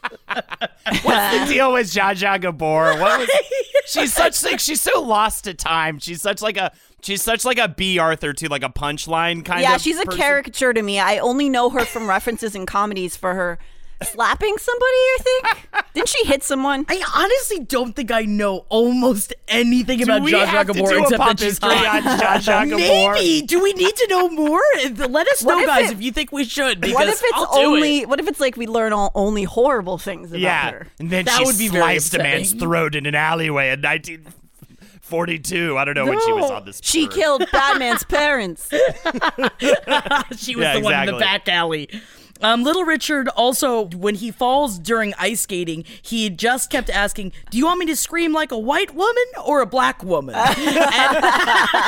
What's 1.02 1.38
the 1.38 1.46
deal 1.46 1.72
with 1.74 1.88
Zsa 1.88 2.14
Zsa 2.14 2.40
Gabor? 2.40 2.98
What 2.98 3.20
was, 3.20 3.30
she's 3.86 4.14
such 4.14 4.42
like 4.42 4.60
she's 4.60 4.80
so 4.80 5.02
lost 5.02 5.44
to 5.44 5.54
time. 5.54 5.98
She's 5.98 6.22
such 6.22 6.40
like 6.40 6.56
a 6.56 6.72
she's 7.06 7.22
such 7.22 7.44
like 7.44 7.58
a 7.58 7.68
Bea 7.68 7.98
Arthur 7.98 8.32
too, 8.32 8.48
like 8.48 8.62
a 8.62 8.68
punchline 8.68 9.44
kind 9.44 9.60
yeah, 9.62 9.68
of. 9.68 9.72
Yeah, 9.74 9.76
she's 9.78 9.98
a 9.98 10.04
person. 10.04 10.20
caricature 10.20 10.72
to 10.74 10.82
me. 10.82 10.98
I 10.98 11.18
only 11.18 11.48
know 11.48 11.70
her 11.70 11.84
from 11.84 12.08
references 12.08 12.54
in 12.54 12.66
comedies 12.66 13.16
for 13.16 13.34
her 13.34 13.58
slapping 14.02 14.54
somebody. 14.58 14.84
I 14.84 15.16
think 15.22 15.84
didn't 15.94 16.08
she 16.10 16.26
hit 16.26 16.42
someone? 16.42 16.84
I 16.88 17.02
honestly 17.16 17.60
don't 17.60 17.94
think 17.96 18.10
I 18.10 18.22
know 18.26 18.66
almost 18.68 19.32
anything 19.48 19.98
Do 19.98 20.04
about 20.04 20.22
we 20.22 20.32
Zsa 20.32 20.42
Zsa 20.42 20.46
have 20.48 20.66
to 20.66 20.72
Gabor 20.74 20.88
do 20.90 20.98
a 20.98 21.02
except 21.02 21.18
pop 21.20 21.28
that 21.38 21.40
she's 21.40 21.58
hot. 21.58 22.04
on 22.04 22.18
Zsa 22.18 22.18
Zsa 22.66 22.68
Gabor? 22.68 23.14
Maybe. 23.14 23.46
Do 23.46 23.62
we 23.62 23.72
need 23.72 23.96
to 23.96 24.06
know 24.10 24.28
more? 24.28 24.60
Let 25.08 25.26
us 25.28 25.42
know, 25.42 25.54
What 25.54 25.62
if 25.62 25.66
guys, 25.66 25.90
it- 25.90 25.94
if 25.94 26.02
you 26.02 26.12
think 26.12 26.30
we 26.30 26.44
should. 26.44 26.80
Because 26.80 26.94
What 26.94 27.08
if 27.08 27.20
it's 27.22 27.32
I'll 27.34 27.54
do 27.54 27.66
only? 27.68 27.98
it. 28.00 28.08
What 28.10 28.20
if 28.20 28.28
it's 28.28 28.40
like 28.40 28.56
we 28.58 28.66
learn 28.66 28.92
all, 28.92 29.12
only 29.14 29.44
horrible 29.44 29.96
things 29.96 30.28
about 30.30 30.40
Yeah, 30.40 30.70
her? 30.72 30.86
and 31.00 31.08
then 31.10 31.24
That 31.24 31.38
she 31.38 31.44
would 31.46 31.56
be 31.56 31.68
very 31.68 31.98
sliced 31.98 32.14
a 32.16 32.18
man's 32.18 32.52
throat 32.52 32.94
in 32.96 33.06
an 33.06 33.14
alleyway 33.14 33.70
in 33.70 33.80
1942. 35.10 35.78
I 35.78 35.84
don't 35.84 35.94
know 35.94 36.06
when 36.06 36.20
she 36.20 36.32
was 36.32 36.50
on 36.50 36.64
this. 36.64 36.80
She 36.82 37.06
tour. 37.06 37.14
killed 37.16 37.44
Batman's 37.52 38.04
parents. 38.08 38.68
she 40.36 40.56
was 40.56 40.62
Yeah, 40.64 40.74
the 40.74 40.80
one 40.82 41.08
in 41.08 41.14
the 41.14 41.18
back 41.18 41.48
alley. 41.48 41.88
Um, 42.42 42.62
Little 42.62 42.84
Richard 42.84 43.28
also, 43.28 43.86
when 43.86 44.16
he 44.16 44.30
falls 44.30 44.78
during 44.78 45.14
ice 45.18 45.42
skating, 45.42 45.84
he 46.02 46.30
just 46.30 46.70
kept 46.70 46.90
asking, 46.90 47.32
"Do 47.50 47.58
you 47.58 47.66
want 47.66 47.78
me 47.78 47.86
to 47.86 47.96
scream 47.96 48.32
like 48.32 48.52
a 48.52 48.58
white 48.58 48.94
woman 48.94 49.24
or 49.44 49.60
a 49.60 49.66
black 49.66 50.02
woman?" 50.02 50.34
and, 50.56 50.56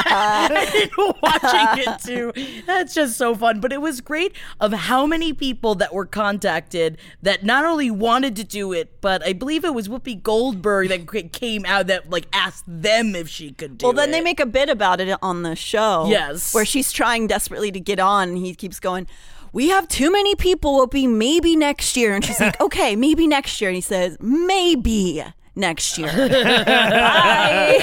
and 0.07 0.91
watching 1.23 1.85
it 1.85 2.03
too, 2.03 2.33
that's 2.67 2.95
just 2.95 3.17
so 3.17 3.35
fun. 3.35 3.61
But 3.61 3.73
it 3.73 3.81
was 3.81 4.01
great 4.01 4.33
of 4.61 4.73
how 4.73 5.07
many 5.07 5.33
people 5.33 5.75
that 5.77 5.93
were 5.93 6.07
contacted 6.07 6.99
that 7.23 7.45
not 7.45 7.65
only 7.65 7.91
wanted 7.91 8.37
to 8.37 8.45
do 8.45 8.73
it, 8.73 9.01
but 9.01 9.25
I 9.27 9.33
believe 9.33 9.65
it 9.65 9.75
was 9.75 9.89
Whoopi 9.89 10.23
Goldberg 10.23 10.89
that 10.89 11.33
came 11.33 11.65
out 11.67 11.87
that 11.89 12.11
like 12.11 12.27
asked 12.33 12.65
them 12.67 13.15
if 13.15 13.29
she 13.29 13.53
could 13.53 13.79
do 13.79 13.85
it. 13.85 13.87
Well, 13.87 13.93
then 13.93 14.11
it. 14.11 14.13
they 14.13 14.21
make 14.21 14.41
a 14.41 14.47
bit 14.47 14.69
about 14.69 15.01
it 15.01 15.17
on 15.23 15.43
the 15.43 15.57
show. 15.57 16.07
Yes. 16.09 16.55
Where 16.55 16.65
she's 16.65 16.93
trying 16.93 17.27
desperately 17.27 17.73
to 17.73 17.81
get 17.81 17.99
on, 17.99 18.31
and 18.31 18.39
he 18.39 18.55
keeps 18.55 18.81
going, 18.81 19.07
We 19.53 19.69
have 19.69 19.89
too 19.89 20.11
many 20.13 20.35
people, 20.35 20.79
Whoopi, 20.79 21.09
maybe 21.09 21.57
next 21.57 21.97
year. 21.97 22.15
And 22.15 22.25
she's 22.25 22.41
like, 22.41 22.61
Okay, 22.61 22.97
maybe 22.97 23.27
next 23.27 23.61
year. 23.61 23.71
And 23.71 23.75
he 23.75 23.81
says, 23.81 24.17
Maybe 24.21 25.23
next 25.55 25.99
year. 25.99 26.09
Bye. 26.67 27.79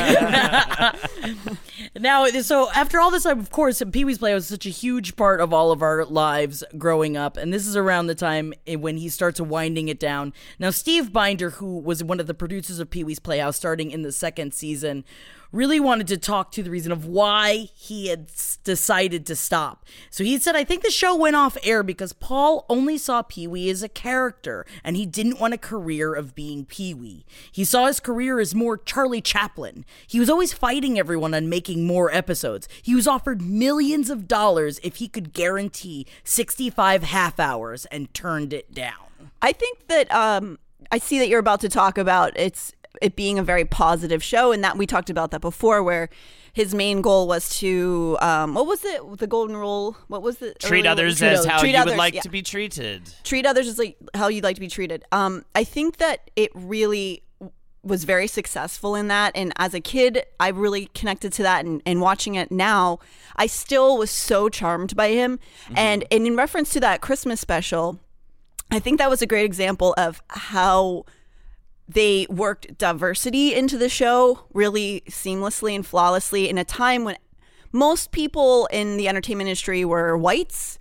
Now, 1.98 2.26
so 2.28 2.70
after 2.72 3.00
all 3.00 3.10
this 3.10 3.24
time, 3.24 3.40
of 3.40 3.52
course, 3.52 3.82
Pee 3.92 4.04
Wee's 4.04 4.18
Play 4.18 4.34
was 4.34 4.48
such 4.48 4.66
a 4.66 4.70
huge 4.70 5.16
part 5.16 5.40
of 5.40 5.54
all 5.54 5.72
of 5.72 5.82
our 5.82 6.04
lives 6.04 6.62
growing 6.78 7.16
up, 7.16 7.38
and 7.38 7.54
this 7.54 7.66
is 7.66 7.78
around 7.78 8.08
the 8.08 8.16
time 8.16 8.54
when 8.68 8.98
he 8.98 9.08
starts 9.08 9.40
winding 9.40 9.88
it 9.88 9.98
down. 10.00 10.34
Now, 10.60 10.72
Steve 10.72 11.14
Binder, 11.14 11.52
who 11.52 11.80
was 11.80 12.04
one 12.04 12.20
of 12.20 12.28
the 12.28 12.34
producers 12.34 12.80
of 12.80 12.90
Pee 12.90 13.06
Wee's 13.06 13.20
Playhouse 13.20 13.56
starting 13.56 13.92
in 13.92 14.02
the 14.02 14.12
second 14.12 14.54
season, 14.54 15.06
really 15.56 15.80
wanted 15.80 16.08
to 16.08 16.18
talk 16.18 16.52
to 16.52 16.62
the 16.62 16.70
reason 16.70 16.92
of 16.92 17.06
why 17.06 17.70
he 17.74 18.08
had 18.08 18.30
decided 18.64 19.26
to 19.26 19.36
stop. 19.36 19.86
So 20.10 20.24
he 20.24 20.38
said, 20.38 20.56
I 20.56 20.66
think 20.66 20.84
the 20.84 20.92
show 20.92 21.16
went 21.16 21.38
off 21.38 21.58
air 21.64 21.82
because 21.82 22.12
Paul 22.14 22.66
only 22.70 22.98
saw 22.98 23.22
Pee 23.22 23.48
Wee 23.48 23.70
as 23.70 23.82
a 23.82 23.90
character 23.90 24.66
and 24.84 24.98
he 24.98 25.06
didn't 25.06 25.40
want 25.40 25.54
a 25.54 25.58
career 25.58 26.14
of 26.14 26.36
being 26.36 26.66
Pee 26.66 26.94
Wee. 26.94 27.26
He 27.52 27.64
saw 27.64 27.88
his 27.88 28.02
career 28.02 28.40
as 28.40 28.54
more 28.54 28.78
Charlie 28.78 29.22
Chaplin. 29.22 29.86
He 30.06 30.20
was 30.20 30.30
always 30.30 30.54
fighting 30.54 31.00
everyone 31.00 31.34
on 31.34 31.48
making 31.48 31.88
more 31.88 32.14
episodes. 32.14 32.68
He 32.82 32.94
was 32.94 33.08
offered 33.08 33.42
millions 33.42 34.10
of 34.10 34.28
dollars 34.28 34.80
if 34.84 34.98
he 34.98 35.08
could 35.08 35.32
guarantee 35.32 36.06
65 36.26 37.04
half 37.04 37.40
hours 37.40 37.86
and 37.86 38.14
turned 38.14 38.52
it 38.52 38.74
down. 38.74 39.32
I 39.42 39.54
think 39.54 39.88
that 39.88 40.12
um, 40.14 40.60
I 40.92 40.98
see 40.98 41.20
that 41.20 41.30
you're 41.30 41.40
about 41.40 41.62
to 41.62 41.70
talk 41.70 41.98
about 41.98 42.34
it's 42.36 42.74
it 43.02 43.16
being 43.16 43.40
a 43.40 43.44
very 43.44 43.66
positive 43.66 44.24
show, 44.24 44.52
and 44.52 44.64
that 44.64 44.78
we 44.78 44.86
talked 44.86 45.10
about 45.10 45.32
that 45.32 45.42
before, 45.42 45.84
where 45.84 46.10
his 46.54 46.74
main 46.74 47.02
goal 47.02 47.28
was 47.28 47.50
to 47.60 48.18
um, 48.22 48.54
what 48.54 48.66
was 48.66 48.86
it? 48.86 49.18
The 49.18 49.28
golden 49.28 49.58
rule. 49.58 49.98
What 50.08 50.22
was 50.22 50.38
the 50.38 50.54
Treat 50.56 50.86
others 50.86 51.18
treat 51.18 51.28
as 51.28 51.40
others- 51.40 51.52
how 51.52 51.60
treat 51.60 51.76
you 51.76 51.84
would 51.84 51.98
like 51.98 52.14
yeah. 52.14 52.22
to 52.22 52.30
be 52.30 52.42
treated. 52.42 53.02
treat 53.24 53.46
others 53.46 53.68
as 53.68 53.78
like 53.78 53.98
how 54.14 54.30
you'd 54.30 54.44
like 54.44 54.56
to 54.56 54.62
be 54.62 54.70
treated. 54.70 55.04
Um, 55.12 55.44
I 55.54 55.64
think 55.64 55.98
that 55.98 56.32
it 56.36 56.52
really 56.54 57.24
was 57.84 58.04
very 58.04 58.26
successful 58.26 58.96
in 58.96 59.10
that. 59.10 59.32
And 59.36 59.54
as 59.58 59.74
a 59.74 59.80
kid, 59.80 60.26
I 60.40 60.48
really 60.48 60.88
connected 60.96 61.32
to 61.34 61.44
that. 61.44 61.66
And, 61.66 61.82
and 61.86 62.02
watching 62.02 62.36
it 62.36 62.52
now, 62.52 63.00
I 63.36 63.46
still 63.46 63.98
was 63.98 64.10
so 64.10 64.50
charmed 64.50 64.96
by 64.96 65.10
him. 65.10 65.40
And 65.76 66.04
and 66.10 66.26
in 66.26 66.36
reference 66.36 66.72
to 66.72 66.80
that 66.80 67.02
Christmas 67.02 67.40
special, 67.40 68.00
I 68.72 68.80
think 68.80 68.98
that 68.98 69.10
was 69.10 69.22
a 69.22 69.28
great 69.28 69.46
example 69.46 69.94
of 69.98 70.22
how 70.30 71.06
they 71.88 72.26
worked 72.30 72.78
diversity 72.78 73.54
into 73.54 73.78
the 73.78 73.90
show 73.90 74.46
really 74.54 75.04
seamlessly 75.08 75.76
and 75.76 75.86
flawlessly 75.86 76.50
in 76.50 76.58
a 76.58 76.64
time 76.64 77.04
when 77.04 77.18
most 77.72 78.12
people 78.12 78.68
in 78.72 78.98
the 78.98 79.08
entertainment 79.08 79.48
industry 79.48 79.86
were 79.86 80.18
whites 80.18 80.78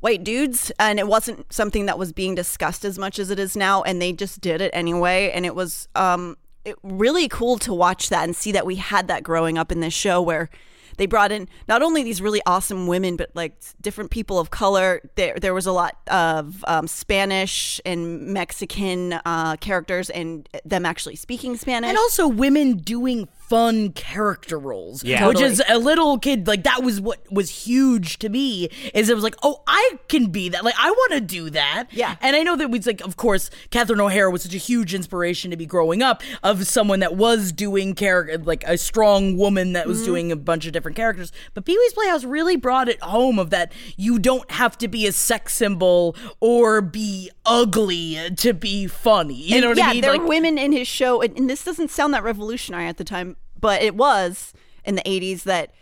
white 0.00 0.24
dudes 0.24 0.72
and 0.80 0.98
it 0.98 1.06
wasn't 1.06 1.52
something 1.52 1.86
that 1.86 1.98
was 1.98 2.12
being 2.12 2.34
discussed 2.34 2.84
as 2.84 2.98
much 2.98 3.18
as 3.18 3.30
it 3.30 3.38
is 3.38 3.56
now 3.56 3.82
and 3.82 4.02
they 4.02 4.12
just 4.12 4.40
did 4.40 4.60
it 4.60 4.70
anyway 4.74 5.30
and 5.32 5.46
it 5.46 5.54
was 5.54 5.88
um 5.94 6.36
it, 6.64 6.76
really 6.82 7.28
cool 7.28 7.56
to 7.58 7.72
watch 7.72 8.08
that 8.08 8.24
and 8.24 8.34
see 8.34 8.52
that 8.52 8.66
we 8.66 8.76
had 8.76 9.08
that 9.08 9.22
growing 9.22 9.58
up 9.58 9.70
in 9.70 9.80
this 9.80 9.94
show 9.94 10.20
where 10.20 10.50
they 10.96 11.06
brought 11.06 11.32
in 11.32 11.48
not 11.68 11.82
only 11.82 12.02
these 12.02 12.20
really 12.20 12.42
awesome 12.46 12.86
women, 12.86 13.16
but 13.16 13.30
like 13.34 13.54
different 13.80 14.10
people 14.10 14.38
of 14.38 14.50
color. 14.50 15.00
There, 15.14 15.38
there 15.38 15.54
was 15.54 15.66
a 15.66 15.72
lot 15.72 15.96
of 16.08 16.64
um, 16.66 16.86
Spanish 16.86 17.80
and 17.84 18.28
Mexican 18.28 19.14
uh, 19.24 19.56
characters, 19.56 20.10
and 20.10 20.48
them 20.64 20.86
actually 20.86 21.16
speaking 21.16 21.56
Spanish, 21.56 21.88
and 21.88 21.98
also 21.98 22.28
women 22.28 22.78
doing 22.78 23.28
fun 23.52 23.92
character 23.92 24.58
roles. 24.58 25.04
Yeah. 25.04 25.26
Which 25.28 25.36
Totally. 25.38 25.52
is 25.52 25.62
a 25.68 25.78
little 25.78 26.18
kid, 26.18 26.46
like 26.46 26.62
that 26.62 26.82
was 26.82 27.00
what 27.02 27.20
was 27.30 27.50
huge 27.66 28.18
to 28.20 28.30
me. 28.30 28.70
Is 28.94 29.10
it 29.10 29.14
was 29.14 29.22
like, 29.22 29.36
oh, 29.42 29.62
I 29.66 29.98
can 30.08 30.26
be 30.30 30.48
that. 30.48 30.64
Like 30.64 30.74
I 30.78 30.90
want 30.90 31.12
to 31.12 31.20
do 31.20 31.50
that. 31.50 31.88
Yeah. 31.90 32.16
And 32.22 32.34
I 32.34 32.42
know 32.42 32.56
that 32.56 32.70
was 32.70 32.86
like, 32.86 33.02
of 33.02 33.16
course, 33.16 33.50
Catherine 33.70 34.00
O'Hara 34.00 34.30
was 34.30 34.42
such 34.42 34.54
a 34.54 34.58
huge 34.58 34.94
inspiration 34.94 35.50
to 35.50 35.56
be 35.58 35.66
growing 35.66 36.02
up 36.02 36.22
of 36.42 36.66
someone 36.66 37.00
that 37.00 37.14
was 37.16 37.52
doing 37.52 37.94
character, 37.94 38.38
like 38.38 38.64
a 38.66 38.78
strong 38.78 39.36
woman 39.36 39.74
that 39.74 39.86
was 39.86 39.98
Mm-hmm. 39.98 40.06
doing 40.06 40.32
a 40.32 40.36
bunch 40.36 40.64
of 40.66 40.72
different 40.72 40.96
characters. 40.96 41.30
But 41.52 41.66
Pee 41.66 41.76
Wee's 41.78 41.92
Playhouse 41.92 42.24
really 42.24 42.56
brought 42.56 42.88
it 42.88 43.00
home 43.02 43.38
of 43.38 43.50
that 43.50 43.72
you 43.98 44.18
don't 44.18 44.50
have 44.50 44.78
to 44.78 44.88
be 44.88 45.06
a 45.06 45.12
sex 45.12 45.52
symbol 45.52 46.16
or 46.40 46.80
be 46.80 47.30
ugly 47.44 48.16
to 48.38 48.54
be 48.54 48.86
funny. 48.86 49.34
You 49.34 49.56
And 49.56 49.62
know 49.62 49.68
what 49.70 49.78
yeah, 49.78 49.88
I 49.88 49.92
mean? 49.92 50.00
there 50.00 50.12
Like- 50.12 50.22
were 50.22 50.26
women 50.28 50.56
in 50.58 50.72
his 50.72 50.88
show, 50.88 51.20
and, 51.20 51.36
and 51.36 51.50
this 51.50 51.64
doesn't 51.64 51.90
sound 51.90 52.14
that 52.14 52.22
revolutionary 52.22 52.86
at 52.86 52.96
the 52.96 53.04
time, 53.04 53.36
but 53.62 53.80
it 53.80 53.94
was 53.94 54.52
in 54.84 54.94
the 54.96 55.02
'80s 55.02 55.44
that. 55.44 55.72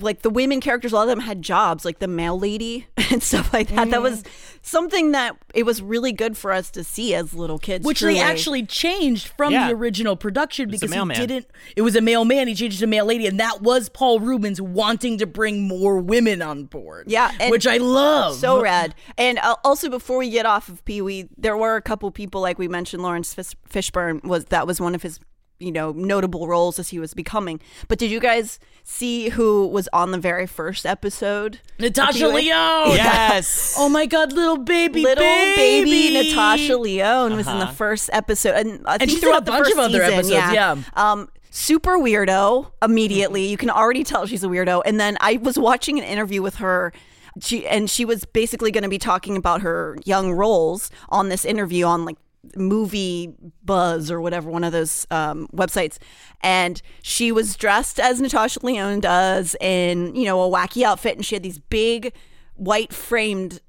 Like 0.00 0.22
the 0.22 0.30
women 0.30 0.62
characters, 0.62 0.92
a 0.92 0.94
lot 0.94 1.02
of 1.02 1.08
them 1.10 1.20
had 1.20 1.42
jobs, 1.42 1.84
like 1.84 1.98
the 1.98 2.08
mail 2.08 2.38
lady 2.38 2.86
and 3.10 3.22
stuff 3.22 3.52
like 3.52 3.68
that. 3.68 3.90
That 3.90 4.00
was 4.00 4.22
Mm-hmm. 4.22 4.58
something 4.62 5.12
that 5.12 5.36
it 5.54 5.64
was 5.64 5.82
really 5.82 6.12
good 6.12 6.34
for 6.34 6.50
us 6.50 6.70
to 6.70 6.82
see 6.82 7.14
as 7.14 7.34
little 7.34 7.58
kids. 7.58 7.84
which 7.84 7.98
truly. 7.98 8.14
they 8.14 8.20
actually 8.20 8.64
changed 8.64 9.28
from 9.28 9.52
Yeah. 9.52 9.68
the 9.68 9.74
original 9.74 10.16
production 10.16 10.70
was 10.70 10.80
because 10.80 11.18
he 11.18 11.26
didn't. 11.26 11.46
It 11.76 11.82
was 11.82 11.94
a 11.94 12.00
mailman. 12.00 12.48
He 12.48 12.54
changed 12.54 12.78
it 12.78 12.80
to 12.80 12.86
mail 12.86 13.04
lady, 13.04 13.26
and 13.26 13.38
that 13.38 13.60
was 13.60 13.90
Paul 13.90 14.18
Reubens 14.18 14.62
wanting 14.62 15.18
to 15.18 15.26
bring 15.26 15.68
more 15.68 15.98
women 16.00 16.40
on 16.40 16.64
board. 16.64 17.04
Yeah, 17.10 17.30
and 17.38 17.50
which 17.50 17.66
I 17.66 17.76
love. 17.76 18.36
So 18.36 18.62
rad. 18.62 18.94
And 19.18 19.38
uh, 19.40 19.56
also, 19.62 19.90
before 19.90 20.16
we 20.16 20.30
get 20.30 20.46
off 20.46 20.70
of 20.70 20.82
Pee 20.86 21.02
Wee, 21.02 21.28
there 21.36 21.56
were 21.58 21.76
a 21.76 21.82
couple 21.82 22.10
people 22.10 22.40
like 22.40 22.58
we 22.58 22.66
mentioned. 22.66 23.02
Laurence 23.02 23.34
Fish- 23.34 23.54
Fishburne 23.68 24.24
was 24.24 24.46
that 24.46 24.66
was 24.66 24.80
one 24.80 24.94
of 24.94 25.02
his 25.02 25.20
you 25.62 25.72
know 25.72 25.92
notable 25.92 26.46
roles 26.46 26.78
as 26.78 26.88
he 26.90 26.98
was 26.98 27.14
becoming. 27.14 27.60
But 27.88 27.98
did 27.98 28.10
you 28.10 28.20
guys 28.20 28.58
see 28.84 29.30
who 29.30 29.66
was 29.68 29.88
on 29.92 30.10
the 30.10 30.18
very 30.18 30.46
first 30.46 30.84
episode? 30.84 31.60
Natasha 31.78 32.18
Pee 32.18 32.26
Lyonne. 32.26 32.96
Yes. 32.96 33.74
Oh 33.78 33.88
my 33.88 34.06
God, 34.06 34.32
little 34.32 34.58
baby, 34.58 35.02
Little 35.02 35.22
baby, 35.22 35.84
baby, 35.84 36.28
Natasha 36.30 36.76
Lyonne 36.76 37.36
was 37.36 37.46
in 37.46 37.58
the 37.58 37.66
first 37.68 38.10
episode, 38.12 38.54
and 38.54 38.86
I 38.86 38.98
think 38.98 39.10
she's 39.10 39.22
in 39.22 39.28
a 39.28 39.30
throughout 39.30 39.44
the 39.44 39.52
bunch 39.52 39.66
first 39.66 39.72
of 39.72 39.78
other 39.78 39.98
season, 40.00 40.34
episodes, 40.34 40.54
yeah. 40.54 40.76
Um, 40.94 41.28
super 41.50 41.98
weirdo. 41.98 42.72
Immediately, 42.82 43.46
you 43.46 43.56
can 43.56 43.70
already 43.70 44.02
tell 44.02 44.26
she's 44.26 44.42
a 44.42 44.48
weirdo. 44.48 44.82
And 44.84 44.98
then 44.98 45.16
I 45.20 45.36
was 45.36 45.58
watching 45.58 45.98
an 45.98 46.04
interview 46.04 46.42
with 46.42 46.56
her. 46.56 46.92
She 47.40 47.66
and 47.66 47.88
she 47.88 48.04
was 48.04 48.26
basically 48.26 48.70
going 48.70 48.82
to 48.82 48.90
be 48.90 48.98
talking 48.98 49.36
about 49.38 49.62
her 49.62 49.96
young 50.04 50.32
roles 50.32 50.90
on 51.08 51.30
this 51.30 51.46
interview 51.46 51.86
on 51.86 52.04
like 52.04 52.18
movie 52.56 53.34
buzz 53.64 54.10
or 54.10 54.20
whatever 54.20 54.50
one 54.50 54.64
of 54.64 54.72
those 54.72 55.06
um, 55.10 55.48
websites 55.54 55.98
and 56.42 56.82
she 57.02 57.30
was 57.30 57.56
dressed 57.56 58.00
as 58.00 58.20
natasha 58.20 58.58
lyonne 58.62 59.00
does 59.00 59.54
in 59.60 60.14
you 60.14 60.24
know 60.24 60.42
a 60.42 60.50
wacky 60.50 60.82
outfit 60.82 61.16
and 61.16 61.24
she 61.24 61.34
had 61.34 61.42
these 61.42 61.58
big 61.58 62.12
white 62.56 62.92
framed 62.92 63.60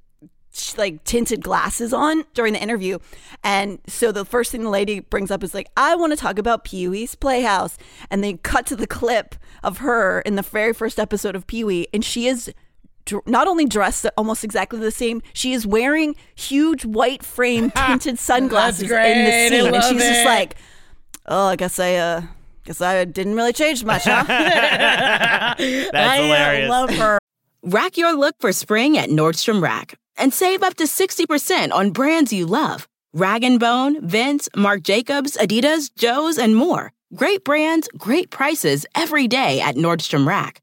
like 0.78 1.04
tinted 1.04 1.42
glasses 1.42 1.94
on 1.94 2.26
during 2.34 2.54
the 2.54 2.62
interview. 2.62 3.00
And 3.44 3.80
so 3.88 4.12
the 4.12 4.26
first 4.26 4.52
thing 4.52 4.64
the 4.64 4.70
lady 4.70 5.00
brings 5.00 5.32
up 5.32 5.44
is 5.44 5.54
like, 5.54 5.68
I 5.76 5.96
want 5.96 6.14
to 6.14 6.18
talk 6.18 6.38
about 6.38 6.64
Pee 6.64 6.88
Wee's 6.88 7.16
Playhouse. 7.16 7.78
And 8.10 8.24
they 8.24 8.34
cut 8.34 8.66
to 8.68 8.76
the 8.76 8.88
clip 8.88 9.36
of 9.64 9.80
her 9.80 10.22
in 10.22 10.36
the 10.36 10.42
very 10.42 10.74
first 10.74 11.00
episode 11.00 11.36
of 11.36 11.48
Pee 11.48 11.64
Wee, 11.64 11.88
and 11.94 12.04
she 12.06 12.28
is 12.28 12.54
not 13.26 13.48
only 13.48 13.66
dressed 13.66 14.06
almost 14.18 14.44
exactly 14.44 14.80
the 14.80 14.92
same, 14.92 15.22
she 15.34 15.54
is 15.54 15.66
wearing 15.68 16.16
huge 16.36 16.86
white 16.86 17.24
frame 17.24 17.72
tinted 17.76 18.20
sunglasses 18.20 18.82
in 18.84 18.88
the 18.88 18.94
great. 18.94 19.12
I 19.12 19.50
scene. 19.50 19.66
And 19.66 19.74
love 19.76 19.84
she's 19.92 20.02
just 20.02 20.26
like, 20.26 20.56
Oh, 21.26 21.48
I 21.48 21.56
guess 21.56 21.80
I 21.80 21.96
uh 21.96 22.22
guess 22.66 22.82
I 22.82 23.06
didn't 23.06 23.36
really 23.36 23.54
change 23.54 23.84
much, 23.84 24.04
huh? 24.06 24.24
That's 24.28 25.94
I 25.94 26.20
uh, 26.20 26.24
hilarious. 26.24 26.70
love 26.70 26.90
her. 26.92 27.18
Rack 27.64 27.98
your 27.98 28.14
look 28.14 28.36
for 28.40 28.52
spring 28.52 28.98
at 28.98 29.10
Nordstrom 29.10 29.62
Rack 29.62 29.96
and 30.18 30.34
save 30.34 30.64
up 30.64 30.76
to 30.76 30.84
60% 30.84 31.72
on 31.72 31.92
brands 31.92 32.34
you 32.34 32.46
love. 32.46 32.88
Rag 33.14 33.44
& 33.60 33.60
Bone, 33.60 34.06
Vince, 34.06 34.50
Marc 34.56 34.82
Jacobs, 34.84 35.38
Adidas, 35.38 35.92
Joe's, 35.96 36.38
and 36.38 36.56
more. 36.56 36.92
Great 37.16 37.44
brands, 37.46 37.88
great 37.98 38.32
prices 38.32 38.86
every 38.96 39.28
day 39.28 39.62
at 39.62 39.76
Nordstrom 39.76 40.26
Rack. 40.28 40.63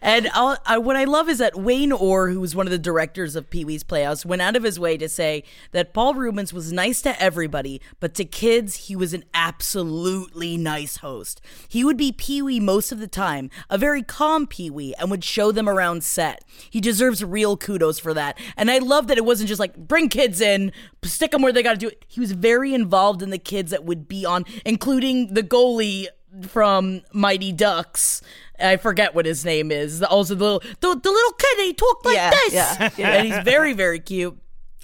And 0.00 0.28
I'll, 0.32 0.56
what 0.80 0.96
I 0.96 1.04
love 1.04 1.28
is 1.28 1.38
that 1.38 1.56
Wayne 1.56 1.92
Orr, 1.92 2.28
who 2.28 2.40
was 2.40 2.54
one 2.54 2.66
of 2.66 2.70
the 2.70 2.78
directors 2.78 3.36
of 3.36 3.50
Pee 3.50 3.64
Wee's 3.64 3.82
Playhouse, 3.82 4.24
went 4.24 4.42
out 4.42 4.56
of 4.56 4.62
his 4.62 4.78
way 4.78 4.96
to 4.96 5.08
say 5.08 5.44
that 5.72 5.92
Paul 5.92 6.14
Reubens 6.14 6.52
was 6.52 6.72
nice 6.72 7.02
to 7.02 7.20
everybody, 7.20 7.80
but 8.00 8.14
to 8.14 8.24
kids, 8.24 8.86
he 8.86 8.96
was 8.96 9.14
an 9.14 9.24
absolutely 9.34 10.56
nice 10.56 10.98
host. 10.98 11.40
He 11.68 11.84
would 11.84 11.96
be 11.96 12.12
Pee 12.12 12.42
Wee 12.42 12.60
most 12.60 12.92
of 12.92 12.98
the 12.98 13.06
time, 13.06 13.50
a 13.70 13.78
very 13.78 14.02
calm 14.02 14.46
Pee 14.46 14.70
Wee, 14.70 14.94
and 14.98 15.10
would 15.10 15.24
show 15.24 15.52
them 15.52 15.68
around 15.68 16.04
set. 16.04 16.44
He 16.70 16.80
deserves 16.80 17.24
real 17.24 17.56
kudos 17.56 17.98
for 17.98 18.14
that. 18.14 18.38
And 18.56 18.70
I 18.70 18.78
love 18.78 19.06
that 19.08 19.18
it 19.18 19.24
wasn't 19.24 19.48
just 19.48 19.60
like, 19.60 19.76
bring 19.76 20.08
kids 20.08 20.40
in, 20.40 20.72
stick 21.04 21.30
them 21.30 21.42
where 21.42 21.52
they 21.52 21.62
got 21.62 21.72
to 21.72 21.78
do 21.78 21.88
it. 21.88 22.04
He 22.08 22.20
was 22.20 22.32
very 22.32 22.74
involved 22.74 23.22
in 23.22 23.30
the 23.30 23.38
kids 23.38 23.70
that 23.70 23.84
would 23.84 24.08
be 24.08 24.24
on, 24.24 24.44
including 24.64 25.34
the 25.34 25.42
goalie 25.42 26.06
from 26.48 27.02
Mighty 27.12 27.52
Ducks. 27.52 28.22
I 28.62 28.76
forget 28.76 29.14
what 29.14 29.26
his 29.26 29.44
name 29.44 29.70
is. 29.70 30.02
Also, 30.02 30.34
the 30.34 30.44
little 30.44 30.60
the, 30.80 31.00
the 31.00 31.10
little 31.10 31.32
kid. 31.32 31.58
He 31.58 31.74
talked 31.74 32.04
like 32.06 32.16
Yeah, 32.16 32.30
this, 32.30 32.52
yeah, 32.52 32.90
yeah. 32.96 33.08
and 33.10 33.26
he's 33.26 33.38
very 33.44 33.72
very 33.72 34.00
cute. 34.00 34.38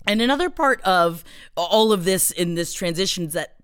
And 0.06 0.22
another 0.22 0.48
part 0.50 0.80
of 0.82 1.22
all 1.56 1.92
of 1.92 2.04
this 2.04 2.30
in 2.30 2.54
this 2.54 2.72
transition 2.72 3.24
is 3.26 3.32
that 3.34 3.56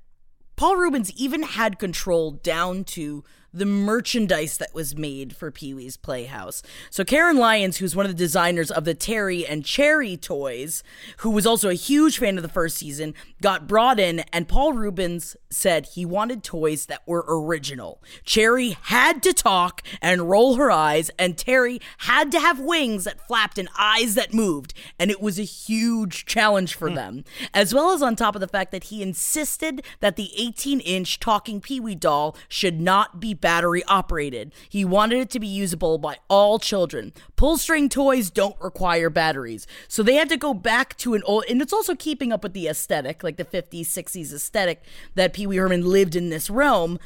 Paul 0.57 0.77
Reubens 0.77 1.11
even 1.13 1.43
had 1.43 1.79
control 1.79 2.33
down 2.33 2.85
to 2.85 3.25
the 3.53 3.65
merchandise 3.65 4.57
that 4.59 4.75
was 4.75 4.97
made 4.97 5.35
for 5.37 5.51
Pee 5.51 5.73
Wee's 5.73 5.97
Playhouse. 5.97 6.61
So 6.91 7.05
Karen 7.05 7.37
Lyons, 7.37 7.77
who's 7.77 7.95
one 7.95 8.05
of 8.05 8.11
the 8.11 8.19
designers 8.19 8.69
of 8.71 8.85
the 8.85 8.97
Pterri 8.97 9.45
and 9.49 9.65
Chairry 9.65 10.17
toys, 10.17 10.83
who 11.19 11.31
was 11.31 11.47
also 11.47 11.69
a 11.71 11.75
huge 11.75 12.19
fan 12.19 12.37
of 12.37 12.43
the 12.43 12.49
first 12.49 12.77
season, 12.77 13.15
got 13.41 13.69
brought 13.69 14.01
in 14.01 14.21
and 14.33 14.49
Paul 14.49 14.73
Reubens 14.73 15.37
said 15.55 15.87
he 15.87 16.05
wanted 16.05 16.43
toys 16.43 16.87
that 16.87 17.03
were 17.07 17.25
original. 17.29 18.03
Chairry 18.25 18.77
had 18.83 19.23
to 19.23 19.33
talk 19.33 19.83
and 20.03 20.29
roll 20.29 20.57
her 20.57 20.71
eyes 20.71 21.11
and 21.19 21.37
Pterri 21.37 21.81
had 21.99 22.31
to 22.33 22.41
have 22.41 22.61
wings 22.61 23.05
that 23.05 23.27
flapped 23.27 23.59
and 23.59 23.69
eyes 23.79 24.15
that 24.15 24.35
moved, 24.35 24.75
and 24.99 25.11
it 25.11 25.21
was 25.21 25.39
a 25.39 25.45
huge 25.45 26.27
challenge 26.27 26.75
for 26.75 26.89
hmm. 26.89 26.95
them. 26.95 27.25
As 27.53 27.75
well 27.75 27.93
as 27.93 28.03
on 28.03 28.17
top 28.17 28.35
of 28.35 28.41
the 28.41 28.49
fact 28.49 28.73
that 28.73 28.85
he 28.85 29.03
insisted 29.03 29.83
that 30.01 30.17
the 30.17 30.31
18-inch 30.39 31.21
talking 31.21 31.61
Pee-wee 31.61 31.95
doll 31.95 32.37
should 32.49 32.81
not 32.81 33.21
be 33.21 33.35
battery 33.35 33.83
operated. 33.85 34.53
He 34.69 34.85
wanted 34.85 35.19
it 35.19 35.31
to 35.31 35.41
be 35.41 35.47
usable 35.47 35.99
by 35.99 36.19
all 36.29 36.59
children. 36.59 37.13
Pull 37.37 37.59
string 37.59 37.89
toys 37.89 38.31
don't 38.31 38.57
require 38.61 39.11
batteries. 39.11 39.67
So 39.89 40.03
they 40.03 40.15
had 40.15 40.29
to 40.31 40.37
go 40.37 40.55
back 40.55 40.97
to 40.99 41.15
an 41.15 41.23
old, 41.25 41.45
and 41.49 41.61
it's 41.63 41.73
also 41.73 41.95
keeping 41.95 42.33
up 42.33 42.43
with 42.43 42.53
the 42.53 42.69
aesthetic, 42.69 43.23
like 43.23 43.37
the 43.37 43.45
50s, 43.45 43.87
60s 43.87 44.33
aesthetic 44.33 44.83
that 45.15 45.33
Pee 45.45 45.49
Wee 45.49 45.57
Herman 45.59 45.85
lived 45.85 46.17
in 46.17 46.31
this 46.31 46.49
realm. 46.49 46.99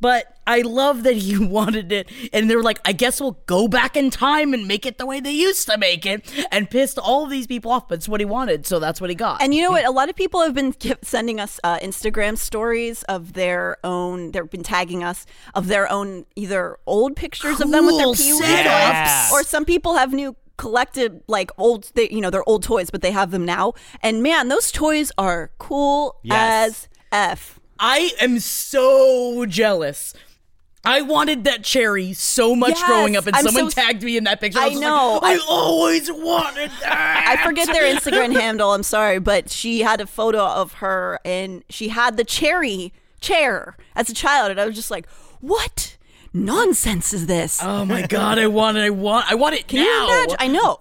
But 0.00 0.36
I 0.46 0.60
love 0.62 1.04
that 1.04 1.14
he 1.16 1.38
wanted 1.46 1.92
it, 1.92 2.10
and 2.32 2.50
they 2.50 2.56
were 2.56 2.62
like, 2.64 2.80
I 2.84 2.92
guess 2.92 3.20
we'll 3.20 3.38
go 3.46 3.68
back 3.68 3.96
in 3.96 4.10
time 4.10 4.52
and 4.52 4.66
make 4.66 4.84
it 4.84 4.98
the 4.98 5.06
way 5.06 5.20
they 5.20 5.30
used 5.32 5.66
to 5.70 5.78
make 5.78 6.04
it, 6.04 6.28
and 6.50 6.68
pissed 6.68 6.98
all 6.98 7.24
of 7.24 7.30
these 7.30 7.46
people 7.46 7.70
off. 7.70 7.88
But 7.88 7.98
it's 7.98 8.08
what 8.08 8.20
he 8.20 8.24
wanted, 8.26 8.66
so 8.66 8.80
that's 8.80 9.00
what 9.00 9.08
he 9.08 9.14
got. 9.16 9.40
And 9.40 9.54
you 9.54 9.62
know 9.62 9.70
what? 9.70 9.84
A 9.86 9.92
lot 9.92 10.10
of 10.10 10.16
people 10.16 10.40
have 10.42 10.52
been 10.52 10.74
sending 11.02 11.38
us 11.40 11.58
uh, 11.62 11.78
Instagram 11.78 12.36
stories 12.36 13.04
of 13.04 13.32
their 13.34 13.76
own. 13.84 14.32
They've 14.32 14.50
been 14.50 14.64
tagging 14.64 15.04
us 15.04 15.24
of 15.54 15.68
their 15.68 15.90
own 15.90 16.26
either 16.34 16.76
old 16.86 17.14
pictures 17.16 17.60
of 17.60 17.70
them 17.70 17.86
with 17.86 17.96
their 17.96 18.04
Cool 18.06 18.14
Pee 18.16 18.32
Wee 18.32 18.40
toys, 18.40 19.32
or 19.32 19.42
some 19.44 19.64
people 19.64 19.94
have 19.96 20.12
new 20.12 20.34
collected 20.56 21.22
like 21.28 21.50
old 21.58 21.90
they 21.94 22.08
you 22.10 22.20
know 22.20 22.30
they're 22.30 22.48
old 22.48 22.62
toys 22.62 22.88
but 22.88 23.02
they 23.02 23.10
have 23.10 23.32
them 23.32 23.44
now 23.44 23.72
and 24.04 24.22
man 24.22 24.46
those 24.46 24.70
toys 24.70 25.10
are 25.18 25.50
cool 25.58 26.20
Yes. 26.22 26.38
as 26.70 26.88
f 27.10 27.58
I 27.78 28.12
am 28.20 28.38
so 28.40 29.46
jealous. 29.46 30.14
I 30.86 31.00
wanted 31.00 31.44
that 31.44 31.64
chairry 31.64 32.12
so 32.12 32.54
much 32.54 32.74
Yes, 32.76 32.84
growing 32.86 33.16
up, 33.16 33.26
and 33.26 33.34
I'm 33.34 33.42
someone 33.44 33.70
so- 33.70 33.80
tagged 33.82 34.02
me 34.02 34.18
in 34.18 34.24
that 34.24 34.38
picture. 34.40 34.58
I 34.58 34.68
was 34.68 34.78
know. 34.80 35.18
Like, 35.22 35.40
I 35.40 35.44
always 35.48 36.12
wanted 36.12 36.70
that. 36.82 37.36
I 37.40 37.42
forget 37.44 37.68
their 37.68 37.84
Instagram 37.94 38.34
handle. 38.38 38.72
I'm 38.72 38.82
sorry, 38.82 39.18
but 39.18 39.48
she 39.50 39.80
had 39.80 40.02
a 40.02 40.06
photo 40.06 40.44
of 40.44 40.74
her 40.74 41.18
and 41.24 41.64
she 41.70 41.88
had 41.88 42.18
the 42.18 42.24
chairry 42.24 42.92
chair 43.20 43.78
as 43.96 44.10
a 44.10 44.14
child, 44.14 44.50
and 44.50 44.60
I 44.60 44.66
was 44.66 44.74
just 44.76 44.90
like, 44.90 45.08
"What 45.40 45.96
nonsense 46.34 47.14
is 47.14 47.26
this?" 47.26 47.60
Oh 47.62 47.86
my 47.86 48.06
god! 48.06 48.38
I 48.38 48.46
want 48.48 48.76
it. 48.76 48.80
I 48.82 48.90
want. 48.90 49.30
I 49.32 49.36
want 49.36 49.54
it 49.54 49.66
Can 49.66 49.78
now. 49.78 49.84
you 50.06 50.12
imagine? 50.12 50.36
I 50.38 50.48
know. 50.48 50.80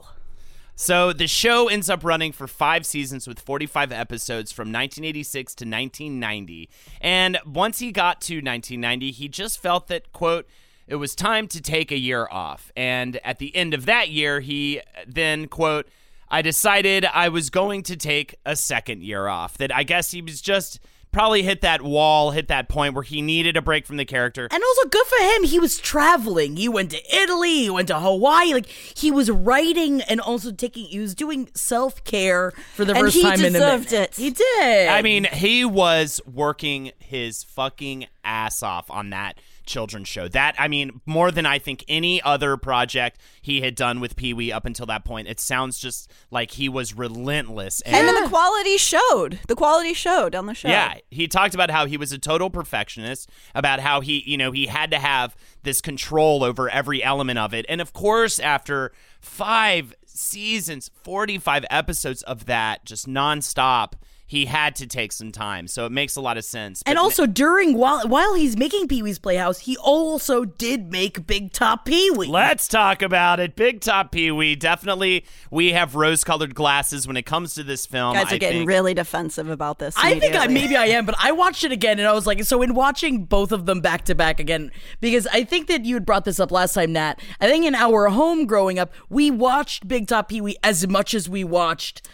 So 0.84 1.14
the 1.14 1.28
show 1.28 1.70
ends 1.70 1.90
up 1.90 2.04
running 2.04 2.34
for 2.34 2.46
five 2.46 2.86
seasons 2.86 3.26
with 3.26 3.40
45 3.40 3.94
episodes 3.94 4.52
from 4.52 4.64
1986 4.64 5.56
to 5.56 5.64
1990. 5.64 6.70
And 7.00 7.40
once 7.46 7.80
he 7.80 7.94
got 7.94 8.20
to 8.24 8.40
1990, 8.42 9.12
he 9.12 9.30
just 9.30 9.62
felt 9.62 9.88
that, 9.88 10.12
quote, 10.12 10.46
it 10.86 10.98
was 10.98 11.16
time 11.16 11.48
to 11.48 11.62
take 11.62 11.94
a 11.94 11.98
year 11.98 12.28
off. 12.30 12.70
And 12.76 13.18
at 13.24 13.40
the 13.40 13.56
end 13.56 13.74
of 13.74 13.86
that 13.86 14.10
year, 14.10 14.42
he 14.42 14.82
then, 15.08 15.48
quote, 15.48 15.88
I 16.28 16.42
decided 16.42 17.06
I 17.06 17.30
was 17.30 17.50
going 17.50 17.84
to 17.84 17.96
take 17.96 18.36
a 18.46 18.58
second 18.58 19.04
year 19.04 19.30
off. 19.30 19.58
That 19.58 19.74
I 19.74 19.84
guess 19.84 20.12
he 20.12 20.22
was 20.22 20.42
just 20.42 20.82
probably 21.14 21.44
hit 21.44 21.62
that 21.62 21.82
wall, 21.82 22.32
hit 22.32 22.50
that 22.50 22.68
point 22.68 22.94
where 22.96 23.04
he 23.04 23.22
needed 23.22 23.56
a 23.56 23.62
break 23.62 23.86
from 23.86 23.96
the 23.98 24.04
character. 24.06 24.48
And 24.52 24.62
also 24.62 24.90
good 24.90 25.06
for 25.08 25.18
him. 25.24 25.44
He 25.46 25.60
was 25.60 25.78
traveling. 25.78 26.58
He 26.58 26.68
went 26.68 26.92
to 26.92 27.16
Italy. 27.16 27.60
He 27.64 27.70
went 27.70 27.88
to 27.88 28.00
Hawaii. 28.00 28.54
Like 28.54 28.66
he 28.68 29.12
was 29.12 29.32
writing 29.32 30.02
and 30.02 30.20
also 30.20 30.52
taking. 30.52 30.86
He 30.88 31.00
was 31.00 31.16
doing 31.16 31.50
self 31.54 32.04
care 32.04 32.52
for 32.76 32.84
the 32.84 32.94
And 32.94 33.06
first 33.06 33.22
time 33.22 33.40
in 33.40 33.46
a 33.46 33.50
deserved 33.52 33.92
minute. 33.92 34.10
it. 34.12 34.16
He 34.22 34.32
did. 34.32 34.90
I 34.90 35.02
mean, 35.02 35.26
he 35.32 35.64
was 35.64 36.20
working 36.32 36.92
his 37.00 37.44
fucking 37.44 38.08
ass 38.24 38.64
off 38.64 38.90
on 38.90 39.12
that 39.12 39.38
children's 39.66 40.08
show. 40.08 40.28
That, 40.28 40.56
I 40.58 40.68
mean, 40.68 41.02
more 41.06 41.32
than 41.32 41.46
I 41.46 41.60
think 41.60 41.84
any 41.88 42.22
other 42.22 42.58
project 42.58 43.20
he 43.42 43.62
had 43.62 43.76
done 43.76 44.00
with 44.00 44.16
Pee 44.16 44.34
Wee 44.34 44.52
up 44.52 44.66
until 44.66 44.86
that 44.88 45.06
point. 45.06 45.28
It 45.28 45.40
sounds 45.40 45.80
just 45.80 46.12
like 46.32 46.52
he 46.52 46.70
was 46.70 46.94
relentless. 46.94 47.82
And 47.82 48.08
then 48.08 48.24
the 48.24 48.30
quality 48.30 48.78
showed. 48.78 49.40
The 49.48 49.56
quality 49.56 49.94
showed 49.94 50.36
on 50.36 50.46
the 50.46 50.54
show. 50.54 50.70
Yeah, 50.70 50.96
he 51.10 51.28
talked 51.28 51.54
about 51.54 51.70
how 51.70 51.86
he 51.86 51.98
was 51.98 52.12
a 52.12 52.18
total 52.18 52.50
perfectionist, 52.50 53.30
about 53.56 53.80
how 53.80 54.02
he, 54.02 54.24
you 54.26 54.38
know, 54.38 54.52
he 54.52 54.68
had 54.68 54.92
to 54.92 55.00
have 55.00 55.36
this 55.64 55.82
control 55.82 56.44
over 56.44 56.70
every 56.70 57.04
element 57.04 57.40
of 57.40 57.54
it. 57.54 57.66
And 57.70 57.82
of 57.82 57.94
course, 57.94 58.40
after 58.40 58.92
five 59.20 59.94
seasons, 60.06 60.92
45 61.04 61.66
episodes 61.70 62.22
of 62.24 62.46
that 62.46 62.86
just 62.86 63.08
nonstop, 63.08 63.94
he 64.26 64.46
had 64.46 64.76
to 64.78 64.88
take 64.88 65.12
some 65.12 65.32
time. 65.32 65.68
So 65.68 65.86
it 65.86 65.92
makes 65.92 66.16
a 66.16 66.22
lot 66.22 66.38
of 66.38 66.46
sense. 66.46 66.82
and 66.86 66.96
But 66.96 67.02
also 67.02 67.26
during 67.26 67.78
while 67.78 68.08
while 68.08 68.34
he's 68.34 68.58
making 68.58 68.88
Pee 68.88 69.04
Wee's 69.04 69.20
Playhouse, 69.20 69.60
he 69.60 69.78
also 69.78 70.46
did 70.46 70.92
make 70.92 71.28
Big 71.28 71.52
Top 71.52 71.86
Pee 71.86 72.10
Wee. 72.12 72.28
Let's 72.28 72.68
talk 72.68 73.02
about 73.02 73.40
it. 73.40 73.56
Big 73.56 73.82
Top 73.82 74.12
Pee 74.12 74.32
Wee. 74.32 74.56
Definitely, 74.56 75.26
we 75.52 75.74
have 75.74 75.96
rose 75.96 76.24
colored 76.24 76.56
glasses 76.56 77.08
when 77.08 77.18
it 77.18 77.24
comes 77.24 77.54
to 77.56 77.64
this 77.64 77.86
film. 77.86 78.14
guys 78.16 78.32
are 78.32 78.36
I 78.36 78.38
getting 78.38 78.60
think. 78.62 78.70
really 78.70 78.94
defensive 78.94 79.50
about 79.50 79.80
this. 79.80 79.96
I 79.98 80.20
think 80.20 80.36
I, 80.36 80.48
maybe 80.48 80.76
I 80.76 80.86
am, 80.88 81.06
but 81.06 81.16
I 81.22 81.32
watched 81.32 81.64
it 81.64 81.72
again 81.72 82.00
and 82.00 82.08
I 82.08 82.14
was 82.14 82.26
like, 82.26 82.44
so 82.44 82.62
in 82.62 82.74
watching 82.74 83.26
both 83.26 83.52
of 83.52 83.66
them 83.66 83.82
back 83.82 84.06
to 84.06 84.16
back 84.16 84.40
again, 84.40 84.72
because 85.02 85.28
I 85.28 85.44
think 85.44 85.68
that 85.68 85.86
you 85.86 85.96
had 85.96 86.06
brought 86.06 86.26
this 86.26 86.40
up 86.40 86.52
last 86.52 86.74
time, 86.74 86.94
Nat. 86.94 87.20
I 87.40 87.48
think 87.50 87.66
in 87.66 87.76
our 87.76 88.10
home 88.10 88.46
growing 88.46 88.80
up, 88.80 88.94
we 89.10 89.30
watched 89.30 89.88
Big 89.88 90.08
Top 90.08 90.30
Pee 90.30 90.42
Wee 90.42 90.58
as 90.64 90.88
much 90.88 91.14
as 91.14 91.30
we 91.30 91.44
watched 91.44 92.08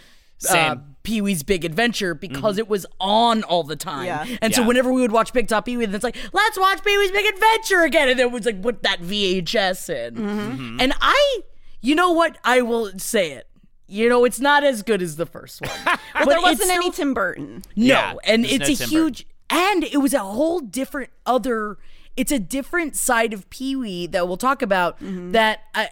uh, 0.46 0.48
Same. 0.48 0.89
Pee 1.04 1.22
Wee's 1.22 1.44
Big 1.44 1.64
Adventure 1.66 2.14
because 2.14 2.58
it 2.58 2.68
was 2.68 2.86
on 3.00 3.44
all 3.44 3.64
the 3.64 3.76
time. 3.76 4.06
Yeah. 4.06 4.26
And 4.42 4.54
so 4.54 4.66
whenever 4.66 4.92
we 4.92 5.02
would 5.02 5.12
watch 5.12 5.32
Big 5.34 5.48
Top 5.48 5.66
Pee 5.66 5.78
Wee, 5.78 5.86
it's 5.86 6.04
like, 6.04 6.18
let's 6.34 6.60
watch 6.60 6.84
Pee 6.84 6.98
Wee's 6.98 7.12
Big 7.12 7.34
Adventure 7.34 7.84
again. 7.84 8.10
And 8.10 8.20
then 8.20 8.28
it 8.28 8.32
was 8.32 8.46
like, 8.46 8.62
put 8.62 8.84
that 8.84 9.00
VHS 9.02 9.90
in. 10.08 10.16
Mm-hmm. 10.16 10.78
And 10.82 10.94
I, 11.02 11.40
you 11.82 11.96
know 11.96 12.12
what? 12.12 12.38
I 12.44 12.62
will 12.62 12.92
say 12.98 13.32
it. 13.32 13.48
You 13.88 14.08
know, 14.08 14.24
it's 14.26 14.40
not 14.40 14.64
as 14.64 14.84
good 14.84 15.02
as 15.02 15.16
the 15.16 15.26
first 15.26 15.62
one. 15.62 15.72
Well, 15.86 15.98
but 16.14 16.26
there 16.30 16.42
wasn't 16.42 16.70
still- 16.70 16.76
any 16.84 16.92
Tim 16.92 17.14
Burton. 17.14 17.64
no, 17.76 17.86
Yeah, 17.86 18.14
and 18.24 18.46
it's 18.46 18.60
no 18.70 18.74
a 18.74 18.76
Tim 18.76 18.90
huge, 18.90 19.26
and 19.50 19.84
it 19.84 19.98
was 19.98 20.14
a 20.14 20.20
whole 20.20 20.60
different 20.60 21.10
other. 21.26 21.78
It's 22.16 22.32
a 22.32 22.38
different 22.38 22.96
side 22.98 23.34
of 23.34 23.50
Pee 23.50 23.76
Wee 23.76 24.06
that 24.08 24.28
we'll 24.28 24.38
talk 24.38 24.62
about. 24.62 24.98
That 25.00 25.62
uh, 25.74 25.86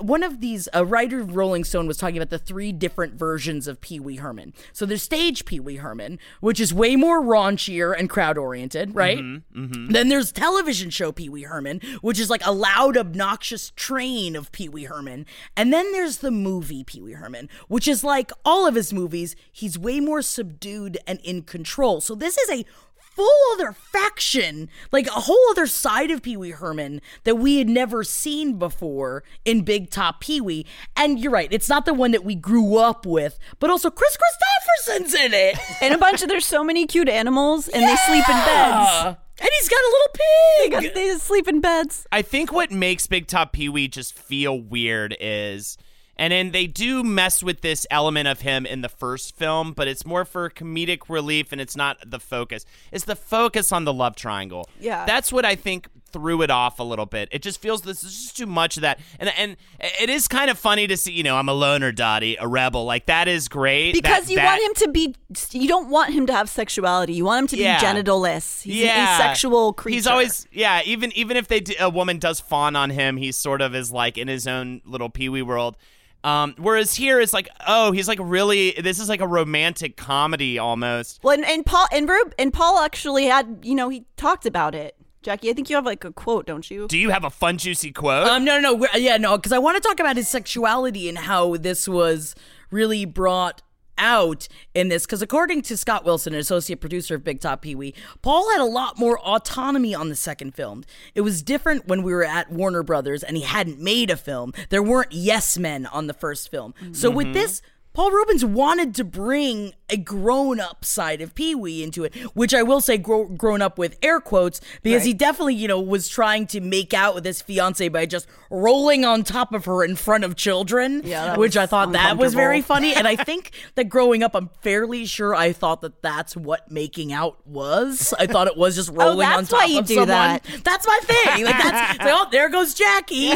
one 0.00 0.22
of 0.22 0.40
these, 0.40 0.68
a 0.72 0.84
writer 0.84 1.20
of 1.20 1.36
Rolling 1.36 1.64
Stone 1.64 1.86
was 1.86 1.96
talking 1.96 2.16
about 2.16 2.30
the 2.30 2.38
three 2.38 2.72
different 2.72 3.14
versions 3.14 3.68
of 3.68 3.80
Pee 3.80 4.00
Wee 4.00 4.16
Herman. 4.16 4.52
So 4.72 4.84
there's 4.84 5.02
stage 5.02 5.44
Pee 5.44 5.60
Wee 5.60 5.76
Herman, 5.76 6.18
which 6.40 6.58
is 6.58 6.74
way 6.74 6.96
more 6.96 7.22
raunchier 7.22 7.96
and 7.96 8.10
crowd 8.10 8.36
oriented, 8.36 8.94
right? 8.94 9.18
mm-hmm 9.18 9.92
Then 9.92 10.08
there's 10.08 10.32
television 10.32 10.90
show 10.90 11.12
Pee 11.12 11.28
Wee 11.28 11.42
Herman, 11.42 11.80
which 12.00 12.18
is 12.18 12.30
like 12.30 12.44
a 12.44 12.52
loud, 12.52 12.96
obnoxious 12.96 13.70
train 13.76 14.34
of 14.34 14.50
Pee 14.52 14.68
Wee 14.68 14.84
Herman. 14.84 15.26
And 15.56 15.72
then 15.72 15.92
there's 15.92 16.18
the 16.18 16.30
movie 16.30 16.82
Pee 16.84 17.00
Wee 17.00 17.12
Herman, 17.12 17.48
which 17.68 17.86
is 17.86 18.02
like 18.02 18.32
all 18.44 18.66
of 18.66 18.74
his 18.74 18.92
movies, 18.92 19.36
he's 19.52 19.78
way 19.78 20.00
more 20.00 20.22
subdued 20.22 20.98
and 21.06 21.20
in 21.20 21.42
control. 21.42 22.00
So 22.00 22.14
this 22.14 22.36
is 22.36 22.50
a 22.50 22.64
full 23.10 23.52
other 23.52 23.72
faction, 23.72 24.68
like 24.92 25.06
a 25.06 25.10
whole 25.12 25.50
other 25.50 25.66
side 25.66 26.10
of 26.10 26.22
Pee 26.22 26.36
Wee 26.36 26.50
Herman 26.50 27.00
that 27.24 27.36
we 27.36 27.58
had 27.58 27.68
never 27.68 28.02
seen 28.04 28.58
before 28.58 29.22
in 29.44 29.62
Big 29.62 29.90
Top 29.90 30.20
Pee 30.20 30.40
Wee. 30.40 30.66
And 30.96 31.18
you're 31.18 31.32
right, 31.32 31.52
it's 31.52 31.68
not 31.68 31.84
the 31.84 31.94
one 31.94 32.12
that 32.12 32.24
we 32.24 32.34
grew 32.34 32.76
up 32.76 33.04
with, 33.04 33.38
but 33.58 33.70
also 33.70 33.90
Kris 33.90 34.16
Kristofferson's 34.16 35.14
in 35.14 35.34
it. 35.34 35.58
And 35.82 35.94
a 35.94 35.98
bunch 35.98 36.22
of 36.22 36.28
there's 36.28 36.44
so 36.44 36.62
many 36.62 36.86
cute 36.86 37.08
animals, 37.08 37.66
and 37.68 37.82
they 37.82 37.96
sleep 37.96 38.28
in 38.28 38.34
beds. 38.44 39.16
And 39.40 39.48
he's 39.58 39.68
got 39.68 39.80
a 39.80 39.92
little 39.92 40.82
pig. 40.82 40.94
They, 40.94 41.08
they 41.12 41.18
sleep 41.18 41.48
in 41.48 41.60
beds. 41.60 42.06
I 42.12 42.20
think 42.20 42.52
what 42.52 42.70
makes 42.70 43.06
Big 43.06 43.26
Top 43.26 43.52
Pee 43.52 43.70
Wee 43.70 43.88
just 43.88 44.12
feel 44.12 44.60
weird 44.60 45.16
is, 45.18 45.78
and 46.20 46.32
then 46.32 46.50
they 46.52 46.66
do 46.66 47.02
mess 47.02 47.42
with 47.42 47.62
this 47.62 47.86
element 47.90 48.28
of 48.28 48.42
him 48.42 48.66
in 48.66 48.82
the 48.82 48.88
first 48.88 49.34
film, 49.36 49.72
but 49.72 49.88
it's 49.88 50.04
more 50.06 50.24
for 50.24 50.48
comedic 50.50 51.08
relief 51.08 51.50
and 51.50 51.60
it's 51.60 51.76
not 51.76 51.96
the 52.08 52.20
focus. 52.20 52.64
It's 52.92 53.04
the 53.06 53.16
focus 53.16 53.72
on 53.72 53.84
the 53.84 53.92
love 53.92 54.14
triangle. 54.14 54.68
Yeah. 54.78 55.06
That's 55.06 55.32
what 55.32 55.44
I 55.44 55.54
think 55.56 55.88
threw 56.12 56.42
it 56.42 56.50
off 56.50 56.80
a 56.80 56.82
little 56.82 57.06
bit. 57.06 57.28
It 57.30 57.40
just 57.40 57.60
feels 57.62 57.82
this 57.82 58.02
is 58.02 58.12
just 58.12 58.36
too 58.36 58.46
much 58.46 58.76
of 58.76 58.80
that. 58.82 58.98
And 59.20 59.30
and 59.38 59.56
it 59.80 60.10
is 60.10 60.26
kind 60.28 60.50
of 60.50 60.58
funny 60.58 60.86
to 60.88 60.96
see, 60.96 61.12
you 61.12 61.22
know, 61.22 61.36
I'm 61.36 61.48
a 61.48 61.52
loner, 61.54 61.92
Dottie, 61.92 62.36
a 62.38 62.46
rebel. 62.48 62.84
Like 62.84 63.06
that 63.06 63.26
is 63.28 63.48
great. 63.48 63.92
Because 63.94 64.24
That- 64.24 64.30
you 64.30 64.36
that- 64.36 64.44
want 64.58 64.62
him 64.62 64.74
to 64.86 64.92
be, 64.92 65.14
you 65.52 65.68
don't 65.68 65.88
want 65.88 66.12
him 66.12 66.26
to 66.26 66.32
have 66.32 66.48
sexuality. 66.50 67.14
You 67.14 67.24
want 67.24 67.42
him 67.44 67.46
to 67.48 67.56
be 67.56 67.62
Yeah. 67.62 67.78
genitalless. 67.80 68.62
He's 68.62 68.76
yeah. 68.76 69.14
an 69.16 69.20
asexual 69.22 69.72
creature. 69.72 69.94
He's 69.94 70.06
always 70.06 70.46
yeah. 70.52 70.82
Even 70.84 71.12
even 71.12 71.36
if 71.36 71.48
they 71.48 71.60
d- 71.60 71.76
a 71.80 71.88
woman 71.88 72.18
does 72.18 72.40
fawn 72.40 72.74
on 72.76 72.90
him, 72.90 73.16
he 73.16 73.30
sort 73.32 73.62
of 73.62 73.74
is 73.74 73.90
like 73.92 74.18
in 74.18 74.26
his 74.28 74.46
own 74.48 74.82
little 74.84 75.08
pee 75.10 75.28
wee 75.28 75.42
world. 75.42 75.76
Um, 76.22 76.54
whereas 76.58 76.94
here 76.94 77.20
it's 77.20 77.32
like, 77.32 77.48
oh, 77.66 77.92
he's 77.92 78.08
like 78.08 78.18
really. 78.20 78.72
This 78.72 78.98
is 78.98 79.08
like 79.08 79.20
a 79.20 79.26
romantic 79.26 79.96
comedy 79.96 80.58
almost. 80.58 81.20
Well, 81.22 81.34
and, 81.34 81.44
and 81.44 81.64
Paul 81.64 81.86
and 81.92 82.08
Rube 82.08 82.34
and 82.38 82.52
Paul 82.52 82.78
actually 82.80 83.26
had, 83.26 83.60
you 83.62 83.74
know, 83.74 83.88
he 83.88 84.04
talked 84.16 84.46
about 84.46 84.74
it. 84.74 84.96
Jackie, 85.22 85.50
I 85.50 85.52
think 85.52 85.68
you 85.68 85.76
have 85.76 85.84
like 85.84 86.04
a 86.04 86.12
quote, 86.12 86.46
don't 86.46 86.70
you? 86.70 86.88
Do 86.88 86.96
you 86.96 87.10
have 87.10 87.24
a 87.24 87.30
fun 87.30 87.58
juicy 87.58 87.92
quote? 87.92 88.26
Um, 88.26 88.44
no, 88.44 88.58
no, 88.58 88.74
no. 88.74 88.88
Yeah, 88.94 89.18
no, 89.18 89.36
because 89.36 89.52
I 89.52 89.58
want 89.58 89.82
to 89.82 89.86
talk 89.86 90.00
about 90.00 90.16
his 90.16 90.28
sexuality 90.28 91.08
and 91.08 91.18
how 91.18 91.56
this 91.56 91.86
was 91.86 92.34
really 92.70 93.04
brought 93.04 93.62
out 94.00 94.48
in 94.74 94.88
this. 94.88 95.06
Because 95.06 95.22
according 95.22 95.62
to 95.62 95.76
Scott 95.76 96.04
Wilson, 96.04 96.34
an 96.34 96.40
associate 96.40 96.80
producer 96.80 97.14
of 97.14 97.22
Big 97.22 97.40
Top 97.40 97.62
Pee 97.62 97.76
Wee, 97.76 97.94
Paul 98.22 98.50
had 98.50 98.60
a 98.60 98.64
lot 98.64 98.98
more 98.98 99.20
autonomy 99.20 99.94
on 99.94 100.08
the 100.08 100.16
second 100.16 100.54
film. 100.54 100.82
It 101.14 101.20
was 101.20 101.42
different 101.42 101.86
when 101.86 102.02
we 102.02 102.12
were 102.12 102.24
at 102.24 102.50
Warner 102.50 102.82
Brothers 102.82 103.22
and 103.22 103.36
he 103.36 103.42
hadn't 103.44 103.78
made 103.78 104.10
a 104.10 104.16
film. 104.16 104.52
There 104.70 104.82
weren't 104.82 105.12
yes 105.12 105.58
men 105.58 105.86
on 105.86 106.06
the 106.06 106.14
first 106.14 106.50
film. 106.50 106.74
So 106.92 107.10
with 107.10 107.26
mm-hmm. 107.28 107.34
this, 107.34 107.62
Paul 107.92 108.12
Reubens 108.12 108.44
wanted 108.44 108.94
to 108.94 109.04
bring 109.04 109.72
a 109.92 109.96
grown 109.96 110.60
up 110.60 110.84
side 110.84 111.20
of 111.20 111.34
Pee 111.34 111.56
Wee 111.56 111.82
into 111.82 112.04
it, 112.04 112.14
which 112.36 112.54
I 112.54 112.62
will 112.62 112.80
say 112.80 112.96
grow, 112.96 113.24
grown 113.26 113.60
up 113.60 113.76
with 113.78 113.98
air 114.00 114.20
quotes 114.20 114.60
because 114.84 115.02
he 115.04 115.12
definitely, 115.12 115.56
you 115.56 115.66
know, 115.66 115.80
was 115.80 116.08
trying 116.08 116.46
to 116.48 116.60
make 116.60 116.94
out 116.94 117.16
with 117.16 117.24
his 117.24 117.42
fiance 117.42 117.88
by 117.88 118.06
just 118.06 118.28
rolling 118.48 119.04
on 119.04 119.24
top 119.24 119.52
of 119.52 119.64
her 119.64 119.82
in 119.82 119.96
front 119.96 120.22
of 120.22 120.36
children. 120.36 121.02
Yeah, 121.04 121.36
which 121.36 121.56
I 121.56 121.66
thought 121.66 121.90
that 121.92 122.16
was 122.16 122.32
very 122.34 122.62
funny. 122.62 122.94
And 122.94 123.08
I 123.08 123.16
think 123.24 123.50
that 123.74 123.88
growing 123.88 124.22
up, 124.22 124.36
I'm 124.36 124.50
fairly 124.62 125.04
sure 125.04 125.34
I 125.34 125.52
thought 125.52 125.80
that 125.80 126.00
that's 126.00 126.36
what 126.36 126.70
making 126.70 127.12
out 127.12 127.44
was. 127.44 128.14
I 128.20 128.28
thought 128.28 128.46
it 128.46 128.56
was 128.56 128.76
just 128.76 128.90
oh, 128.92 128.94
rolling 128.94 129.26
on 129.26 129.32
Oh, 129.32 129.36
that's 129.38 129.48
top 129.50 129.58
why 129.58 129.64
you 129.66 129.78
of 129.80 129.86
do 129.86 129.94
someone. 129.94 130.08
that. 130.08 130.44
That's 130.62 130.86
my 130.86 131.00
thing. 131.02 131.44
Like 131.44 131.58
that's 131.60 131.98
like, 132.04 132.08
oh, 132.14 132.28
there 132.30 132.48
goes 132.48 132.74
Jackie. 132.74 133.30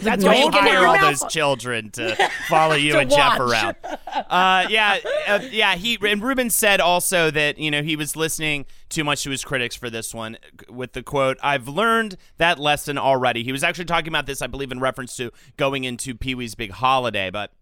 That's 0.00 0.24
why 0.24 0.34
you 0.34 0.50
Don't 0.50 0.54
hire 0.54 0.84
all 0.88 0.96
mouth- 0.96 1.20
those 1.20 1.32
children 1.32 1.90
to 1.92 2.16
follow 2.48 2.74
you 2.74 2.94
To 2.94 2.98
and 2.98 3.10
Jeff 3.10 3.38
watch. 3.38 3.52
around. 3.52 3.76
Uh, 4.28 4.66
yeah, 4.68 4.98
uh, 5.28 5.40
yeah. 5.52 5.76
He 5.76 5.96
and 6.02 6.20
Ruben 6.20 6.50
said 6.50 6.80
also 6.80 7.30
that 7.30 7.58
you 7.58 7.70
know 7.70 7.82
he 7.82 7.94
was 7.94 8.16
listening 8.16 8.66
too 8.88 9.04
much 9.04 9.22
to 9.22 9.30
his 9.30 9.44
critics 9.44 9.76
for 9.76 9.88
this 9.88 10.12
one 10.12 10.36
with 10.68 10.94
the 10.94 11.02
quote, 11.02 11.38
"I've 11.42 11.68
learned 11.68 12.16
that 12.38 12.58
lesson 12.58 12.98
already." 12.98 13.44
He 13.44 13.52
was 13.52 13.62
actually 13.62 13.84
talking 13.84 14.08
about 14.08 14.26
this, 14.26 14.42
I 14.42 14.48
believe, 14.48 14.72
in 14.72 14.80
reference 14.80 15.16
to 15.16 15.30
going 15.56 15.84
into 15.84 16.14
Pee 16.16 16.34
Wee's 16.34 16.54
Big 16.54 16.72
Holiday, 16.72 17.30
but. 17.30 17.52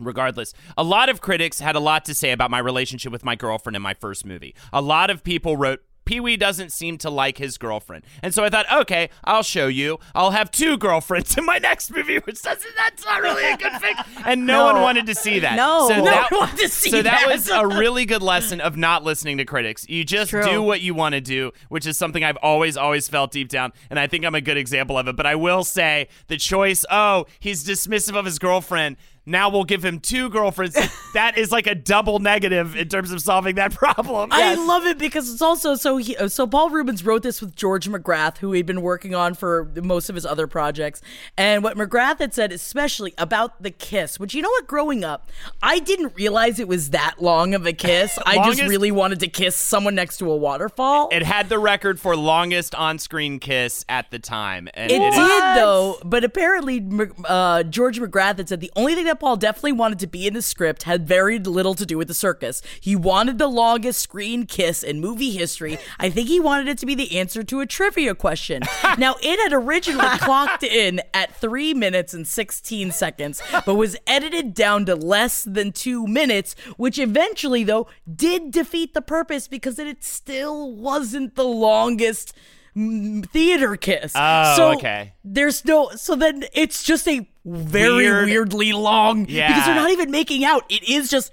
Regardless, 0.00 0.54
a 0.76 0.82
lot 0.82 1.10
of 1.10 1.20
critics 1.20 1.60
had 1.60 1.76
a 1.76 1.80
lot 1.80 2.06
to 2.06 2.14
say 2.14 2.32
about 2.32 2.50
my 2.50 2.58
relationship 2.58 3.12
with 3.12 3.24
my 3.24 3.36
girlfriend 3.36 3.76
in 3.76 3.82
my 3.82 3.92
first 3.92 4.24
movie. 4.24 4.54
A 4.72 4.80
lot 4.80 5.10
of 5.10 5.22
people 5.22 5.54
wrote, 5.54 5.82
Pee 6.04 6.20
Wee 6.20 6.36
doesn't 6.36 6.70
seem 6.70 6.98
to 6.98 7.10
like 7.10 7.38
his 7.38 7.58
girlfriend. 7.58 8.04
And 8.22 8.34
so 8.34 8.44
I 8.44 8.50
thought, 8.50 8.66
okay, 8.72 9.10
I'll 9.24 9.42
show 9.42 9.66
you. 9.66 9.98
I'll 10.14 10.32
have 10.32 10.50
two 10.50 10.76
girlfriends 10.76 11.36
in 11.38 11.44
my 11.44 11.58
next 11.58 11.90
movie, 11.94 12.18
which 12.18 12.42
doesn't, 12.42 12.70
that's 12.76 13.04
not 13.04 13.22
really 13.22 13.44
a 13.44 13.56
good 13.56 13.72
fix. 13.80 14.00
And 14.24 14.46
no, 14.46 14.66
one 14.66 14.82
wanted 14.82 15.06
to 15.06 15.14
see 15.14 15.38
that. 15.40 15.56
No. 15.56 15.88
so 15.88 15.96
No 15.98 16.04
that, 16.04 16.30
one 16.30 16.40
wanted 16.40 16.58
to 16.58 16.68
see 16.68 16.90
so 16.90 17.02
that 17.02 17.26
that. 17.26 17.28
was 17.28 17.48
a 17.48 17.66
really 17.66 18.04
good 18.04 18.22
lesson 18.22 18.60
of 18.60 18.76
not 18.76 19.04
listening 19.04 19.38
to 19.38 19.44
critics. 19.44 19.88
You 19.88 20.04
just 20.04 20.30
True. 20.30 20.42
do 20.42 20.62
what 20.62 20.80
you 20.80 20.94
want 20.94 21.14
to 21.14 21.20
do, 21.20 21.52
which 21.68 21.86
is 21.86 21.96
something 21.96 22.24
I've 22.24 22.38
always, 22.42 22.76
always 22.76 23.08
felt 23.08 23.30
deep 23.30 23.48
down. 23.48 23.72
And 23.90 23.98
I 23.98 24.06
think 24.06 24.24
I'm 24.24 24.34
a 24.34 24.40
good 24.40 24.56
example 24.56 24.98
of 24.98 25.08
it. 25.08 25.16
But 25.16 25.26
I 25.26 25.34
will 25.36 25.64
say 25.64 26.08
the 26.28 26.36
choice, 26.36 26.84
oh, 26.90 27.26
he's 27.38 27.64
dismissive 27.64 28.16
of 28.16 28.24
his 28.24 28.38
girlfriend. 28.38 28.96
Now 29.24 29.50
we'll 29.50 29.64
give 29.64 29.84
him 29.84 30.00
two 30.00 30.30
girlfriends. 30.30 30.74
that 31.14 31.38
is 31.38 31.52
like 31.52 31.66
a 31.66 31.74
double 31.74 32.18
negative 32.18 32.74
in 32.74 32.88
terms 32.88 33.12
of 33.12 33.20
solving 33.20 33.54
that 33.54 33.72
problem. 33.72 34.30
I 34.32 34.54
love 34.54 34.84
it 34.86 34.98
because 34.98 35.32
it's 35.32 35.42
also 35.42 35.74
so 35.76 35.96
he, 35.96 36.16
uh, 36.16 36.28
so 36.28 36.46
Paul 36.46 36.70
Reubens 36.70 37.04
wrote 37.04 37.22
this 37.22 37.40
with 37.40 37.54
George 37.54 37.88
McGrath, 37.88 38.38
who 38.38 38.52
he'd 38.52 38.66
been 38.66 38.82
working 38.82 39.14
on 39.14 39.34
for 39.34 39.70
most 39.82 40.08
of 40.08 40.14
his 40.16 40.26
other 40.26 40.46
projects. 40.46 41.00
And 41.36 41.62
what 41.62 41.76
McGrath 41.76 42.18
had 42.18 42.34
said, 42.34 42.50
especially 42.50 43.14
about 43.16 43.62
the 43.62 43.70
kiss, 43.70 44.18
which 44.18 44.34
you 44.34 44.42
know 44.42 44.50
what, 44.50 44.66
growing 44.66 45.04
up, 45.04 45.30
I 45.62 45.78
didn't 45.78 46.14
realize 46.16 46.58
it 46.58 46.66
was 46.68 46.90
that 46.90 47.22
long 47.22 47.54
of 47.54 47.64
a 47.64 47.72
kiss. 47.72 48.18
I 48.26 48.44
just 48.44 48.62
really 48.62 48.90
wanted 48.90 49.20
to 49.20 49.28
kiss 49.28 49.54
someone 49.56 49.94
next 49.94 50.18
to 50.18 50.30
a 50.30 50.36
waterfall. 50.36 51.08
It 51.12 51.22
had 51.22 51.48
the 51.48 51.58
record 51.58 52.00
for 52.00 52.16
longest 52.16 52.74
on-screen 52.74 53.38
kiss 53.38 53.84
at 53.88 54.10
the 54.10 54.18
time, 54.18 54.68
and 54.74 54.90
It 54.90 55.00
it 55.00 55.12
is- 55.12 55.14
did 55.14 55.42
though, 55.56 55.98
but 56.04 56.24
apparently 56.24 56.84
uh, 57.24 57.62
George 57.64 58.00
McGrath 58.00 58.38
had 58.38 58.48
said 58.48 58.60
the 58.60 58.72
only 58.74 58.94
thing 58.94 59.04
that 59.04 59.11
Paul 59.14 59.36
definitely 59.36 59.72
wanted 59.72 59.98
to 60.00 60.06
be 60.06 60.26
in 60.26 60.34
the 60.34 60.42
script 60.42 60.84
had 60.84 61.06
very 61.06 61.38
little 61.38 61.74
to 61.74 61.86
do 61.86 61.98
with 61.98 62.08
the 62.08 62.14
circus. 62.14 62.62
He 62.80 62.96
wanted 62.96 63.38
the 63.38 63.48
longest 63.48 64.00
screen 64.00 64.46
kiss 64.46 64.82
in 64.82 65.00
movie 65.00 65.32
history. 65.32 65.78
I 65.98 66.10
think 66.10 66.28
he 66.28 66.40
wanted 66.40 66.68
it 66.68 66.78
to 66.78 66.86
be 66.86 66.94
the 66.94 67.18
answer 67.18 67.42
to 67.42 67.60
a 67.60 67.66
trivia 67.66 68.14
question. 68.14 68.62
now 68.98 69.16
it 69.22 69.38
had 69.40 69.52
originally 69.52 70.18
clocked 70.18 70.62
in 70.62 71.00
at 71.14 71.34
three 71.34 71.74
minutes 71.74 72.14
and 72.14 72.26
sixteen 72.26 72.90
seconds, 72.90 73.42
but 73.66 73.74
was 73.74 73.96
edited 74.06 74.54
down 74.54 74.86
to 74.86 74.96
less 74.96 75.44
than 75.44 75.72
two 75.72 76.06
minutes, 76.06 76.54
which 76.76 76.98
eventually 76.98 77.64
though 77.64 77.88
did 78.14 78.50
defeat 78.50 78.94
the 78.94 79.02
purpose 79.02 79.48
because 79.48 79.78
it 79.78 80.04
still 80.04 80.72
wasn't 80.74 81.34
the 81.34 81.44
longest 81.44 82.34
theater 82.74 83.76
kiss. 83.76 84.12
Oh, 84.14 84.56
so 84.56 84.72
okay. 84.72 85.12
There's 85.24 85.64
no 85.64 85.90
so 85.90 86.16
then 86.16 86.44
it's 86.52 86.82
just 86.82 87.06
a 87.08 87.28
very 87.44 88.04
Weird. 88.04 88.26
weirdly 88.26 88.72
long 88.72 89.26
yeah. 89.28 89.48
because 89.48 89.66
they're 89.66 89.74
not 89.74 89.90
even 89.90 90.10
making 90.10 90.44
out. 90.44 90.64
It 90.70 90.88
is 90.88 91.10
just 91.10 91.32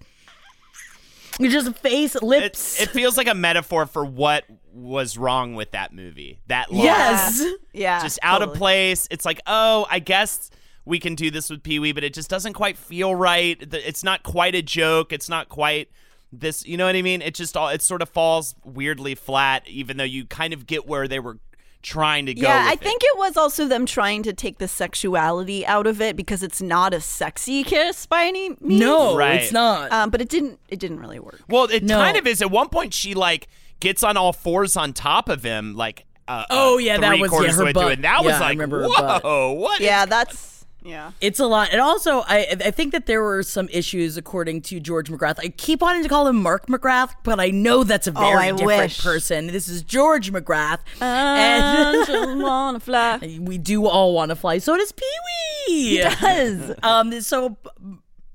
it's 1.40 1.54
just 1.54 1.78
face, 1.78 2.22
lips. 2.22 2.82
it 2.82 2.90
feels 2.90 3.16
like 3.16 3.28
a 3.28 3.34
metaphor 3.34 3.86
for 3.86 4.04
what 4.04 4.44
was 4.74 5.18
wrong 5.18 5.56
with 5.56 5.72
that 5.72 5.94
movie. 5.94 6.40
That 6.48 6.72
long. 6.72 6.84
yes. 6.84 7.44
Yeah. 7.74 8.02
just 8.02 8.20
out 8.22 8.42
of 8.42 8.54
place. 8.56 9.08
It's 9.10 9.26
like, 9.26 9.40
oh, 9.48 9.88
I 9.90 10.00
guess 10.00 10.52
we 10.84 11.00
can 11.00 11.16
do 11.16 11.32
this 11.32 11.50
with 11.50 11.64
Pee 11.64 11.80
Wee, 11.80 11.94
but 11.94 12.04
it 12.04 12.14
just 12.14 12.30
doesn't 12.30 12.54
quite 12.54 12.78
feel 12.78 13.16
right. 13.16 13.58
It's 13.74 14.04
not 14.04 14.24
quite 14.24 14.56
a 14.56 14.62
joke. 14.62 15.14
It's 15.14 15.30
not 15.30 15.48
quite 15.48 15.90
this. 16.32 16.66
You 16.66 16.78
know 16.78 16.86
what 16.86 16.96
I 16.96 17.02
mean? 17.02 17.22
It 17.22 17.34
just 17.36 17.56
all 17.58 17.70
it 17.70 17.82
sort 17.82 18.02
of 18.02 18.10
falls 18.10 18.56
weirdly 18.64 19.16
flat, 19.16 19.68
even 19.68 19.98
though 19.98 20.04
you 20.04 20.26
kind 20.26 20.54
of 20.54 20.66
get 20.68 20.88
where 20.88 21.08
they 21.08 21.20
were 21.20 21.38
trying 21.82 22.26
to 22.26 22.34
go. 22.34 22.42
Yeah, 22.42 22.66
I 22.68 22.72
with 22.72 22.82
it. 22.82 22.84
think 22.84 23.02
it 23.04 23.18
was 23.18 23.38
also 23.38 23.66
them 23.66 23.86
trying 23.86 24.22
to 24.24 24.34
take 24.34 24.58
the 24.58 24.68
sexuality 24.68 25.66
out 25.66 25.88
of 25.88 26.02
it 26.02 26.16
because 26.18 26.44
it's 26.44 26.62
not 26.62 26.94
a 26.94 27.00
sexy 27.00 27.64
kiss 27.64 28.06
by 28.06 28.26
any 28.26 28.50
means. 28.60 28.82
No, 28.82 29.16
Right. 29.16 29.42
it's 29.42 29.54
not. 29.54 29.90
um, 29.94 30.10
but 30.10 30.20
it 30.22 30.28
didn't. 30.28 30.60
It 30.68 30.80
didn't 30.80 31.00
really 31.00 31.20
work. 31.20 31.40
Well, 31.48 31.66
it 31.66 31.84
No. 31.84 31.98
kind 31.98 32.18
of 32.18 32.28
is. 32.28 32.42
At 32.42 32.52
one 32.52 32.68
point, 32.70 32.94
she 32.94 33.14
like 33.14 33.48
gets 33.80 34.04
on 34.04 34.18
all 34.18 34.34
fours 34.34 34.76
on 34.76 34.94
top 34.94 35.30
of 35.30 35.44
him, 35.44 35.76
like. 35.76 36.06
Uh, 36.28 36.44
Oh, 36.52 36.76
uh, 36.76 36.78
yeah, 36.78 36.98
that 37.00 37.12
was- 37.14 37.22
yeah, 37.22 37.28
quarters 37.28 37.56
her 37.56 37.66
way 37.66 37.74
butt. 37.74 37.92
and 37.94 38.04
that 38.04 38.24
was 38.24 38.34
Yeah, 38.34 38.38
I 38.38 38.40
like, 38.42 38.50
remember 38.52 38.82
her 38.84 38.88
whoa, 38.90 39.20
butt. 39.20 39.58
what? 39.58 39.80
Yeah, 39.82 40.06
that's 40.06 40.59
yeah. 40.84 41.12
It's 41.22 41.40
a 41.40 41.46
lot. 41.46 41.70
And 41.72 41.82
also, 41.82 42.20
I 42.28 42.48
I 42.66 42.72
think 42.72 42.92
that 42.94 43.06
there 43.06 43.22
were 43.24 43.44
some 43.44 43.68
issues, 43.72 44.18
according 44.18 44.62
to 44.64 44.80
George 44.80 45.10
McGrath. 45.10 45.38
I 45.40 45.50
keep 45.50 45.82
wanting 45.82 46.04
to 46.04 46.10
call 46.10 46.28
him 46.28 46.42
Mark 46.42 46.68
McGrath, 46.68 47.12
but 47.24 47.40
I 47.40 47.50
know 47.50 47.84
that's 47.84 48.08
a 48.08 48.12
very 48.12 48.50
Oh, 48.50 48.58
different 48.58 48.68
wish. 48.84 49.04
person. 49.04 49.48
This 49.48 49.68
is 49.68 49.84
George 49.84 50.32
McGrath. 50.32 50.80
Just 52.06 52.12
wanna 52.42 52.80
fly. 52.80 53.38
we 53.42 53.58
do 53.58 53.86
all 53.88 54.14
want 54.14 54.30
to 54.30 54.36
fly. 54.36 54.58
So 54.60 54.78
does 54.78 54.92
Pee 54.92 55.06
Wee. 55.68 55.98
He 55.98 55.98
Does 56.00 56.74
Um. 56.84 57.20
So, 57.22 57.58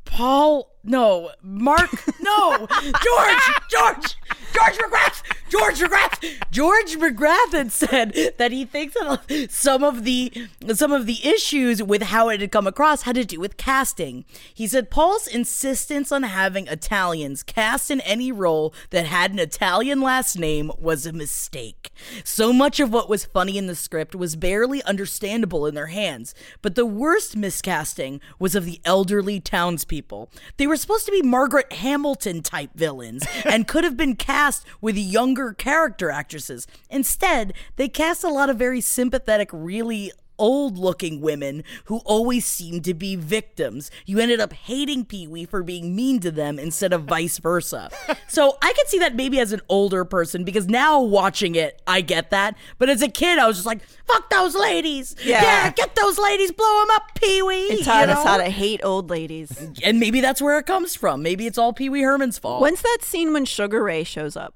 Paul, 0.05 0.71
no, 0.85 1.30
Mark, 1.43 1.91
no, 2.20 2.66
George, 2.68 3.43
George, 3.70 4.16
George 4.53 4.78
McGrath, 4.78 5.22
George 5.49 5.80
McGrath, 5.80 6.51
George 6.51 6.97
McGrath 6.97 7.53
had 7.53 7.72
said 7.72 8.35
that 8.39 8.53
he 8.53 8.64
thinks 8.64 8.95
that 8.95 9.49
some 9.51 9.82
of 9.82 10.05
the 10.05 10.32
some 10.74 10.93
of 10.93 11.07
the 11.07 11.26
issues 11.26 11.82
with 11.82 12.03
how 12.03 12.28
it 12.28 12.41
had 12.41 12.53
come 12.53 12.66
across 12.66 13.03
had 13.03 13.16
to 13.16 13.24
do 13.24 13.41
with 13.41 13.57
casting. 13.57 14.24
He 14.53 14.66
said 14.66 14.91
Paul's 14.91 15.26
insistence 15.26 16.12
on 16.12 16.22
having 16.22 16.66
Italians 16.68 17.43
cast 17.43 17.91
in 17.91 18.01
any 18.03 18.30
role 18.30 18.74
that 18.91 19.07
had 19.07 19.32
an 19.32 19.39
Italian 19.39 20.01
last 20.01 20.39
name 20.39 20.70
was 20.78 21.07
a 21.07 21.12
mistake. 21.12 21.91
So 22.22 22.53
much 22.53 22.78
of 22.78 22.93
what 22.93 23.09
was 23.09 23.24
funny 23.24 23.59
in 23.59 23.66
the 23.66 23.74
script 23.74 24.14
was 24.14 24.37
barely 24.37 24.82
understandable 24.85 25.66
in 25.66 25.74
their 25.74 25.87
hands, 25.87 26.35
but 26.62 26.74
the 26.74 26.87
worst 26.87 27.37
miscasting 27.37 28.20
was 28.39 28.55
of 28.55 28.64
the 28.64 28.80
elderly 28.85 29.41
townspeople. 29.41 30.30
They 30.57 30.66
were 30.66 30.74
supposed 30.77 31.07
to 31.07 31.12
be 31.12 31.22
Margaret 31.22 31.72
Hamilton 31.72 32.43
type 32.43 32.70
villains 32.75 33.25
and 33.45 33.66
could 33.68 33.85
have 33.85 33.97
been 33.97 34.16
cast 34.16 34.64
with 34.81 34.97
younger 34.97 35.53
character 35.53 36.11
actresses. 36.11 36.66
Instead, 36.91 37.55
they 37.77 37.89
cast 37.89 38.25
a 38.25 38.29
lot 38.29 38.51
of 38.51 38.57
very 38.57 38.81
sympathetic, 38.81 39.51
really 39.53 40.12
old 40.39 40.78
looking 40.78 41.20
women 41.20 41.64
who 41.85 41.99
always 42.05 42.45
seemed 42.45 42.85
to 42.85 42.95
be 42.95 43.16
victims. 43.16 43.91
You 44.07 44.18
ended 44.18 44.41
up 44.41 44.53
hating 44.53 45.07
Pee 45.07 45.26
Wee 45.26 45.45
for 45.45 45.62
being 45.62 45.95
mean 45.95 46.20
to 46.20 46.30
them 46.30 46.59
instead 46.59 46.93
of 46.93 47.05
vice 47.05 47.39
versa. 47.39 47.91
so 48.28 48.57
I 48.62 48.72
could 48.72 48.89
see 48.89 48.99
that 48.99 49.14
maybe 49.14 49.41
as 49.41 49.53
an 49.53 49.61
older 49.68 50.05
person 50.05 50.45
because 50.45 50.66
now 50.66 51.01
watching 51.01 51.55
it, 51.55 51.80
I 51.87 52.01
get 52.01 52.30
that. 52.30 52.57
But 52.78 52.91
as 52.91 53.03
a 53.03 53.09
kid, 53.09 53.39
I 53.39 53.47
was 53.47 53.57
just 53.57 53.66
like, 53.66 53.80
fuck 54.07 54.30
those 54.30 54.55
ladies. 54.55 55.16
Yeah. 55.24 55.70
get 55.70 55.95
those 55.95 56.18
ladies, 56.18 56.53
blow 56.53 56.80
them 56.80 56.91
up, 56.93 57.14
Pee 57.14 57.43
Wee. 57.43 57.55
It 57.55 57.85
taught 57.85 58.09
you 58.09 58.14
us 58.14 58.24
how 58.24 58.37
to 58.37 58.51
hate 58.51 58.80
old 58.85 59.11
ladies. 59.11 59.70
And 59.82 60.01
maybe 60.01 60.20
that's 60.20 60.41
where 60.43 60.59
it 60.59 60.66
comes 60.66 60.95
from. 60.95 61.22
Maybe 61.22 61.47
it's 61.47 61.59
all 61.59 61.72
Pee 61.72 61.89
Wee 61.89 62.03
Herman's 62.03 62.39
fault. 62.39 62.61
When's 62.61 62.82
that 62.82 62.99
scene 63.03 63.32
when 63.32 63.45
Sugar 63.45 63.82
Ray 63.82 64.05
shows 64.05 64.37
up? 64.37 64.55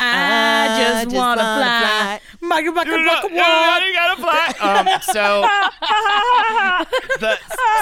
I 0.00 0.78
just, 0.80 1.04
just 1.04 1.16
wanna, 1.16 1.42
wanna 1.42 1.60
fly. 1.60 2.20
Mugga, 2.42 2.74
mugga, 2.74 2.86
You 2.86 2.92
mugga, 2.92 3.04
gotta- 3.04 3.34
walk. 3.34 3.82
you 3.82 3.94
gotta 3.94 4.20
fly. 4.20 4.54
Um, 4.60 5.00
so, 5.02 5.48
the, 7.20 7.38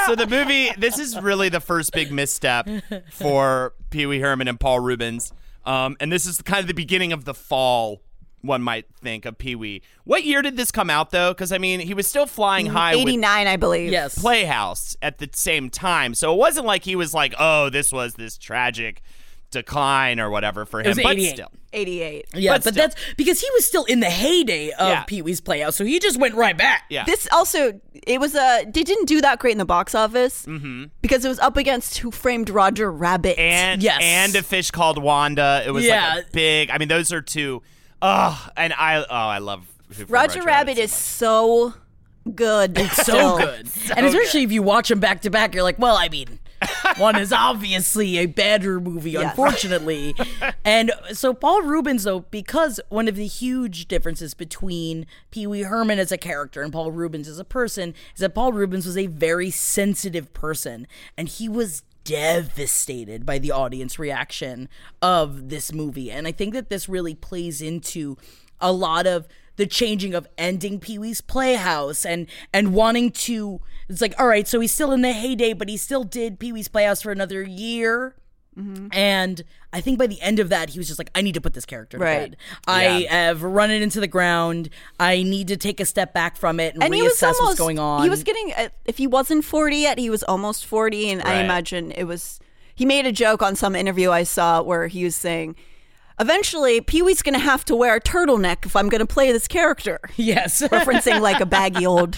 so 0.06 0.14
the 0.14 0.26
movie. 0.26 0.70
This 0.78 0.98
is 0.98 1.18
really 1.20 1.48
the 1.48 1.60
first 1.60 1.92
big 1.92 2.10
misstep 2.12 2.68
for 3.10 3.74
Pee 3.90 4.06
Wee 4.06 4.20
Herman 4.20 4.48
and 4.48 4.58
Paul 4.58 4.80
Reubens. 4.80 5.32
Um, 5.64 5.96
and 6.00 6.12
this 6.12 6.26
is 6.26 6.40
kind 6.42 6.60
of 6.60 6.68
the 6.68 6.74
beginning 6.74 7.12
of 7.12 7.24
the 7.24 7.34
fall. 7.34 8.02
One 8.42 8.62
might 8.62 8.84
think 9.02 9.24
of 9.24 9.38
Pee 9.38 9.56
Wee. 9.56 9.82
What 10.04 10.22
year 10.24 10.40
did 10.40 10.56
this 10.56 10.70
come 10.70 10.88
out, 10.88 11.10
though? 11.10 11.32
Because 11.32 11.50
I 11.50 11.58
mean, 11.58 11.80
he 11.80 11.94
was 11.94 12.06
still 12.06 12.26
flying 12.26 12.66
high 12.66 12.94
89, 12.94 13.46
I 13.48 13.56
believe. 13.56 13.90
Yes. 13.90 14.16
Playhouse 14.18 14.96
at 15.02 15.18
the 15.18 15.28
same 15.32 15.68
time. 15.68 16.14
So 16.14 16.32
it 16.32 16.36
wasn't 16.38 16.66
like 16.66 16.84
he 16.84 16.94
was 16.94 17.12
like, 17.12 17.34
oh, 17.40 17.70
this 17.70 17.92
was 17.92 18.14
this 18.14 18.38
tragic 18.38 19.02
decline 19.50 20.20
or 20.20 20.30
whatever 20.30 20.64
for 20.64 20.80
him. 20.80 20.88
was 20.88 20.96
but 21.02 21.12
88. 21.12 21.28
still, 21.34 21.52
88. 21.72 22.26
Yeah, 22.34 22.52
But 22.54 22.64
but, 22.64 22.74
that's 22.74 22.96
because 23.16 23.40
he 23.40 23.48
was 23.54 23.64
still 23.66 23.84
in 23.84 24.00
the 24.00 24.10
heyday 24.10 24.70
of 24.72 24.88
Yeah. 24.88 25.04
Pee 25.04 25.22
Wee's 25.22 25.40
Playhouse, 25.40 25.76
so 25.76 25.84
he 25.84 25.98
just 25.98 26.18
went 26.18 26.34
right 26.34 26.56
back. 26.56 26.84
yeah. 26.90 27.04
This 27.04 27.28
also, 27.32 27.80
it 27.92 28.20
was 28.20 28.34
a, 28.34 28.64
they 28.64 28.82
didn't 28.82 29.06
do 29.06 29.20
that 29.20 29.38
great 29.38 29.52
in 29.52 29.58
the 29.58 29.64
box 29.64 29.94
office 29.94 30.44
mm-hmm. 30.46 30.84
because 31.00 31.24
it 31.24 31.28
was 31.28 31.38
up 31.38 31.56
against 31.56 31.98
Who 31.98 32.10
Framed 32.10 32.50
Roger 32.50 32.90
Rabbit. 32.90 33.38
and 33.38 33.82
Yes. 33.82 34.00
and 34.02 34.34
a 34.36 34.42
fish 34.42 34.70
called 34.70 35.02
Wanda. 35.02 35.62
It 35.66 35.70
was 35.70 35.84
Yeah. 35.84 36.14
like 36.16 36.26
a 36.26 36.30
big. 36.32 36.70
I 36.70 36.78
mean, 36.78 36.88
those 36.88 37.12
are 37.12 37.22
two. 37.22 37.62
Oh, 38.02 38.48
and 38.56 38.72
I 38.74 38.98
oh 38.98 39.06
I 39.08 39.38
love 39.38 39.66
Who 39.88 39.94
Framed 39.94 40.10
Roger, 40.10 40.42
Rabbit 40.42 40.76
so 40.76 40.82
is 40.82 40.92
so 40.92 41.74
good. 42.34 42.76
It's 42.78 42.96
so 42.96 43.02
still. 43.02 43.38
good. 43.38 43.68
and 43.96 44.04
especially 44.06 44.42
if 44.42 44.52
you 44.52 44.62
watch 44.62 44.88
them 44.88 45.00
back 45.00 45.22
to 45.22 45.30
back, 45.30 45.54
you're 45.54 45.62
like, 45.62 45.78
well, 45.78 45.96
I 45.96 46.08
mean, 46.08 46.38
one 46.98 47.16
is 47.16 47.32
obviously 47.32 48.18
a 48.18 48.26
better 48.26 48.80
movie, 48.80 49.12
Yes. 49.12 49.30
unfortunately. 49.30 50.14
and 50.64 50.92
so 51.12 51.32
Paul 51.34 51.62
Reubens, 51.62 52.04
though, 52.04 52.20
because 52.20 52.80
one 52.88 53.08
of 53.08 53.16
the 53.16 53.26
huge 53.26 53.86
differences 53.88 54.34
between 54.34 55.06
Pee 55.30 55.46
Wee 55.46 55.62
Herman 55.62 55.98
as 55.98 56.12
a 56.12 56.18
character 56.18 56.62
and 56.62 56.72
Paul 56.72 56.92
Reubens 56.92 57.28
as 57.28 57.38
a 57.38 57.44
person 57.44 57.94
is 58.14 58.20
that 58.20 58.34
Paul 58.34 58.52
Reubens 58.52 58.86
was 58.86 58.96
a 58.96 59.06
very 59.06 59.50
sensitive 59.50 60.32
person, 60.32 60.86
and 61.16 61.28
he 61.28 61.48
was 61.48 61.82
devastated 62.04 63.26
by 63.26 63.38
the 63.38 63.50
audience 63.50 63.98
reaction 63.98 64.68
of 65.02 65.48
this 65.48 65.72
movie. 65.72 66.10
And 66.10 66.26
I 66.26 66.32
think 66.32 66.54
that 66.54 66.70
this 66.70 66.88
really 66.88 67.14
plays 67.14 67.60
into 67.60 68.16
a 68.60 68.72
lot 68.72 69.06
of 69.06 69.26
the 69.56 69.66
changing 69.66 70.14
of 70.14 70.26
ending 70.38 70.78
Pee 70.80 70.98
Wee's 70.98 71.20
Playhouse 71.20 72.04
and 72.04 72.26
and 72.52 72.72
wanting 72.74 73.10
to 73.12 73.60
it's 73.88 74.00
like 74.00 74.14
all 74.20 74.26
right 74.26 74.46
so 74.46 74.60
he's 74.60 74.72
still 74.72 74.92
in 74.92 75.02
the 75.02 75.12
heyday 75.12 75.52
but 75.52 75.68
he 75.68 75.76
still 75.76 76.04
did 76.04 76.38
Pee 76.38 76.52
Wee's 76.52 76.68
Playhouse 76.68 77.02
for 77.02 77.10
another 77.12 77.42
year. 77.42 78.14
And 78.92 79.44
I 79.70 79.82
think 79.82 79.98
by 79.98 80.06
the 80.06 80.18
end 80.22 80.38
of 80.38 80.48
that 80.48 80.70
he 80.70 80.78
was 80.78 80.86
just 80.86 80.98
like 80.98 81.10
I 81.14 81.20
need 81.20 81.34
to 81.34 81.42
put 81.42 81.52
this 81.52 81.66
character 81.66 81.98
to 81.98 82.02
Right. 82.04 82.30
bed. 82.30 82.36
I 82.66 83.06
have 83.10 83.42
run 83.42 83.70
it 83.70 83.82
into 83.82 84.00
the 84.00 84.06
ground. 84.06 84.70
I 84.98 85.22
need 85.22 85.48
to 85.48 85.58
take 85.58 85.78
a 85.78 85.84
step 85.84 86.14
back 86.14 86.38
from 86.38 86.58
it 86.58 86.72
and, 86.72 86.82
And 86.82 86.92
reassess 86.94 86.96
he 86.96 87.02
was 87.02 87.22
almost, 87.22 87.40
what's 87.42 87.58
going 87.58 87.78
on. 87.78 88.02
He 88.02 88.08
was 88.08 88.22
getting, 88.22 88.54
uh, 88.56 88.70
if 88.86 88.96
he 88.96 89.06
wasn't 89.06 89.44
40 89.44 89.76
yet, 89.76 89.98
he 89.98 90.08
was 90.08 90.22
almost 90.22 90.64
40. 90.64 91.10
And 91.10 91.22
I 91.22 91.42
imagine 91.42 91.92
it 91.92 92.04
was, 92.04 92.40
he 92.74 92.86
made 92.86 93.04
a 93.06 93.12
joke 93.12 93.42
on 93.42 93.56
some 93.56 93.76
interview 93.76 94.10
I 94.10 94.22
saw 94.22 94.62
where 94.62 94.86
he 94.86 95.04
was 95.04 95.14
saying, 95.14 95.54
eventually 96.18 96.80
Pee 96.80 97.02
Wee's 97.02 97.22
going 97.22 97.34
to 97.34 97.38
have 97.40 97.64
to 97.66 97.76
wear 97.76 97.96
a 97.96 98.00
turtleneck 98.00 98.64
if 98.66 98.74
I'm 98.76 98.88
going 98.88 99.00
to 99.00 99.06
play 99.06 99.32
this 99.32 99.46
character. 99.48 100.00
yes 100.16 100.60
Referencing 100.62 101.20
like 101.20 101.40
a 101.40 101.46
baggy 101.46 101.86
old, 101.86 102.16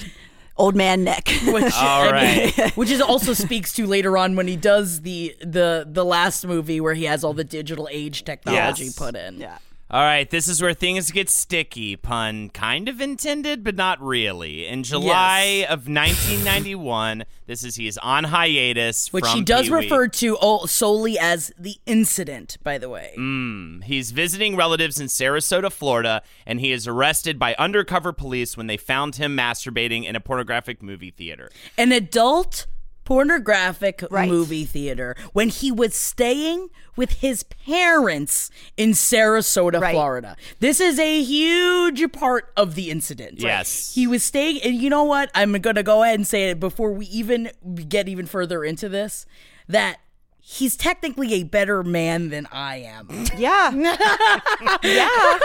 old 0.56 0.74
man 0.76 1.04
neck. 1.04 1.28
which 1.46 1.72
All 1.76 2.10
right. 2.12 2.52
which 2.76 2.90
is 2.90 3.00
also 3.00 3.32
speaks 3.32 3.72
to 3.74 3.86
later 3.86 4.16
on 4.16 4.36
when 4.36 4.46
he 4.48 4.56
does 4.56 5.02
the 5.02 5.34
the 5.40 5.86
the 5.90 6.04
last 6.04 6.46
movie 6.46 6.80
where 6.80 6.94
he 6.94 7.04
has 7.04 7.24
all 7.24 7.32
the 7.34 7.44
digital 7.44 7.88
age 7.90 8.24
technology 8.24 8.84
Yes. 8.84 8.98
put 8.98 9.14
in 9.16 9.38
yeah. 9.38 9.58
All 9.90 10.02
right, 10.02 10.28
this 10.28 10.48
is 10.48 10.60
where 10.60 10.74
things 10.74 11.10
get 11.10 11.30
sticky. 11.30 11.96
Pun 11.96 12.50
kind 12.50 12.90
of 12.90 13.00
intended, 13.00 13.64
but 13.64 13.74
not 13.74 13.98
really. 14.02 14.66
In 14.66 14.82
July 14.82 15.42
Yes. 15.60 15.70
of 15.70 15.78
1991, 15.88 17.24
this 17.46 17.64
is 17.64 17.76
he 17.76 17.86
is 17.86 17.96
on 17.98 18.24
hiatus. 18.24 19.10
which 19.14 19.26
he 19.30 19.40
does 19.40 19.66
Pee-wee. 19.68 19.76
refer 19.84 20.06
to 20.08 20.36
all, 20.36 20.66
solely 20.66 21.18
as 21.18 21.52
the 21.58 21.76
incident 21.86 22.58
by 22.62 22.76
the 22.76 22.90
way 22.90 23.14
mm, 23.16 23.82
He's 23.84 24.10
visiting 24.10 24.56
relatives 24.56 25.00
in 25.00 25.06
Sarasota, 25.06 25.72
Florida, 25.72 26.22
and 26.46 26.60
he 26.60 26.70
is 26.72 26.86
arrested 26.86 27.38
by 27.38 27.54
undercover 27.58 28.12
police 28.12 28.58
when 28.58 28.66
they 28.66 28.76
found 28.76 29.16
him 29.16 29.34
masturbating 29.34 30.04
in 30.04 30.14
a 30.16 30.20
pornographic 30.20 30.82
movie 30.82 31.10
theater. 31.12 31.50
an 31.78 31.92
adult 31.92 32.66
pornographic 33.08 34.04
Right. 34.10 34.28
movie 34.28 34.66
theater 34.66 35.16
when 35.32 35.48
he 35.48 35.72
was 35.72 35.94
staying 35.94 36.68
with 36.94 37.12
his 37.14 37.42
parents 37.42 38.50
in 38.76 38.90
Sarasota, 38.90 39.80
Right. 39.80 39.94
Florida. 39.94 40.36
This 40.60 40.78
is 40.78 40.98
a 40.98 41.22
huge 41.22 42.12
part 42.12 42.52
of 42.54 42.74
the 42.74 42.90
incident. 42.90 43.40
Yes. 43.40 43.94
He 43.94 44.06
was 44.06 44.22
staying, 44.22 44.60
and 44.62 44.74
you 44.74 44.90
know 44.90 45.04
what? 45.04 45.30
I'm 45.34 45.52
going 45.52 45.76
to 45.76 45.82
go 45.82 46.02
ahead 46.02 46.16
and 46.16 46.26
say 46.26 46.50
it 46.50 46.60
before 46.60 46.92
we 46.92 47.06
even 47.06 47.50
get 47.88 48.08
even 48.10 48.26
further 48.26 48.62
into 48.62 48.90
this 48.90 49.24
that 49.68 50.00
he's 50.38 50.76
technically 50.76 51.32
a 51.34 51.44
better 51.44 51.82
man 51.82 52.28
than 52.28 52.46
I 52.52 52.76
am. 52.78 53.08
Yeah. 53.38 53.70
yeah. 54.82 55.38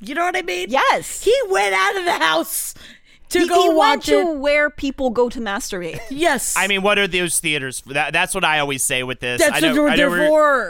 You 0.00 0.14
know 0.14 0.24
what 0.24 0.36
I 0.36 0.42
mean? 0.42 0.70
Yes. 0.70 1.22
He 1.22 1.34
went 1.48 1.74
out 1.74 1.96
of 1.96 2.04
the 2.04 2.12
house 2.18 2.74
to 3.30 3.40
He, 3.40 3.48
go 3.48 3.62
he 3.62 3.68
went 3.68 3.76
watch 3.78 4.06
to 4.06 4.18
it. 4.20 4.38
where 4.38 4.70
people 4.70 5.10
go 5.10 5.28
to 5.28 5.40
masturbate. 5.40 6.00
Yes. 6.10 6.54
I 6.56 6.66
mean, 6.66 6.82
what 6.82 6.98
are 6.98 7.06
those 7.06 7.38
theaters? 7.40 7.80
For? 7.80 7.92
That, 7.92 8.12
that's 8.12 8.34
what 8.34 8.44
I 8.44 8.58
always 8.60 8.82
say 8.82 9.02
with 9.02 9.20
this. 9.20 9.40
That's 9.40 9.56
I 9.56 9.60
know, 9.72 9.82
what 9.82 9.92
I 9.92 9.96
know 9.96 9.96
they're 9.96 10.10
we're 10.10 10.28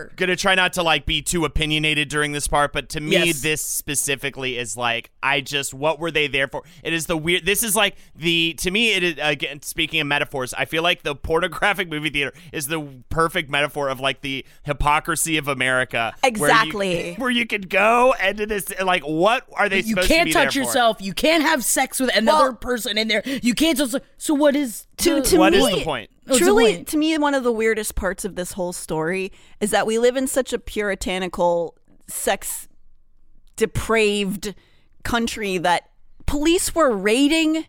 for. 0.09 0.13
Gonna 0.17 0.37
try 0.37 0.55
not 0.55 0.73
to 0.75 0.83
like 0.83 1.07
be 1.07 1.23
too 1.23 1.45
opinionated 1.45 2.09
during 2.09 2.33
this 2.33 2.49
part, 2.49 2.73
but 2.73 2.89
to 2.91 3.01
me, 3.01 3.27
Yes. 3.27 3.41
this 3.41 3.63
specifically 3.63 4.59
is 4.59 4.77
like 4.77 5.11
I 5.23 5.41
just 5.41 5.73
what 5.75 5.99
were 5.99 6.11
they 6.11 6.27
there 6.27 6.49
for? 6.49 6.63
It 6.83 6.93
is 6.93 7.07
the 7.07 7.17
weird. 7.17 7.45
This 7.47 7.63
is 7.63 7.75
like 7.77 7.97
the 8.17 8.55
to 8.59 8.71
me 8.71 8.93
it 8.95 9.03
is 9.03 9.15
again 9.21 9.63
speaking 9.63 10.01
of 10.01 10.07
metaphors. 10.07 10.53
I 10.55 10.65
feel 10.65 10.83
like 10.83 11.03
the 11.03 11.15
pornographic 11.15 11.89
movie 11.91 12.11
theater 12.11 12.33
is 12.53 12.67
the 12.67 12.87
perfect 13.09 13.51
metaphor 13.51 13.89
of 13.89 14.01
like 14.01 14.21
the 14.21 14.45
hypocrisy 14.65 15.37
of 15.37 15.49
America. 15.49 16.15
where 16.21 16.31
you- 16.31 16.37
Exactly. 16.49 17.15
Where 17.19 17.31
you, 17.31 17.47
could 17.47 17.69
go 17.71 18.15
and 18.21 18.39
this 18.39 18.73
like 18.83 19.03
what 19.03 19.45
are 19.55 19.69
they? 19.69 19.79
you 19.79 19.83
supposed 19.95 20.09
can't 20.09 20.21
to 20.21 20.25
be 20.27 20.33
there 20.33 20.45
touch 20.45 20.55
for? 20.55 20.59
yourself. 20.61 21.01
You 21.01 21.13
can't 21.13 21.43
have 21.43 21.65
sex 21.65 21.99
with 22.01 22.15
another 22.17 22.45
Well- 22.47 22.48
person 22.53 22.99
in 22.99 23.09
there. 23.09 23.23
You 23.43 23.55
can't 23.55 23.77
just. 23.79 23.97
So 24.17 24.35
what 24.35 24.55
is 24.57 24.87
To- 24.99 25.17
the- 25.17 25.23
to 25.23 25.39
What 25.39 25.53
me, 25.53 25.59
is 25.59 25.79
the 25.79 25.85
point? 25.85 26.11
Oh, 26.13 26.33
What's 26.33 26.41
the 26.41 26.45
Truly, 26.47 26.75
point? 26.77 26.89
to 26.89 26.97
me, 26.97 27.17
one 27.19 27.35
of 27.35 27.43
the 27.45 27.53
weirdest 27.53 27.95
parts 27.95 28.25
of 28.25 28.35
this 28.37 28.53
whole 28.53 28.73
story 28.73 29.33
is 29.61 29.71
that 29.71 29.87
we 29.87 29.99
live 29.99 30.17
in 30.17 30.27
such 30.27 30.53
a 30.53 30.59
puritanical, 30.59 31.75
sex 32.07 32.69
depraved 33.57 34.55
country 35.05 35.59
that 35.59 35.89
police 36.27 36.75
were 36.75 36.91
raiding 36.95 37.67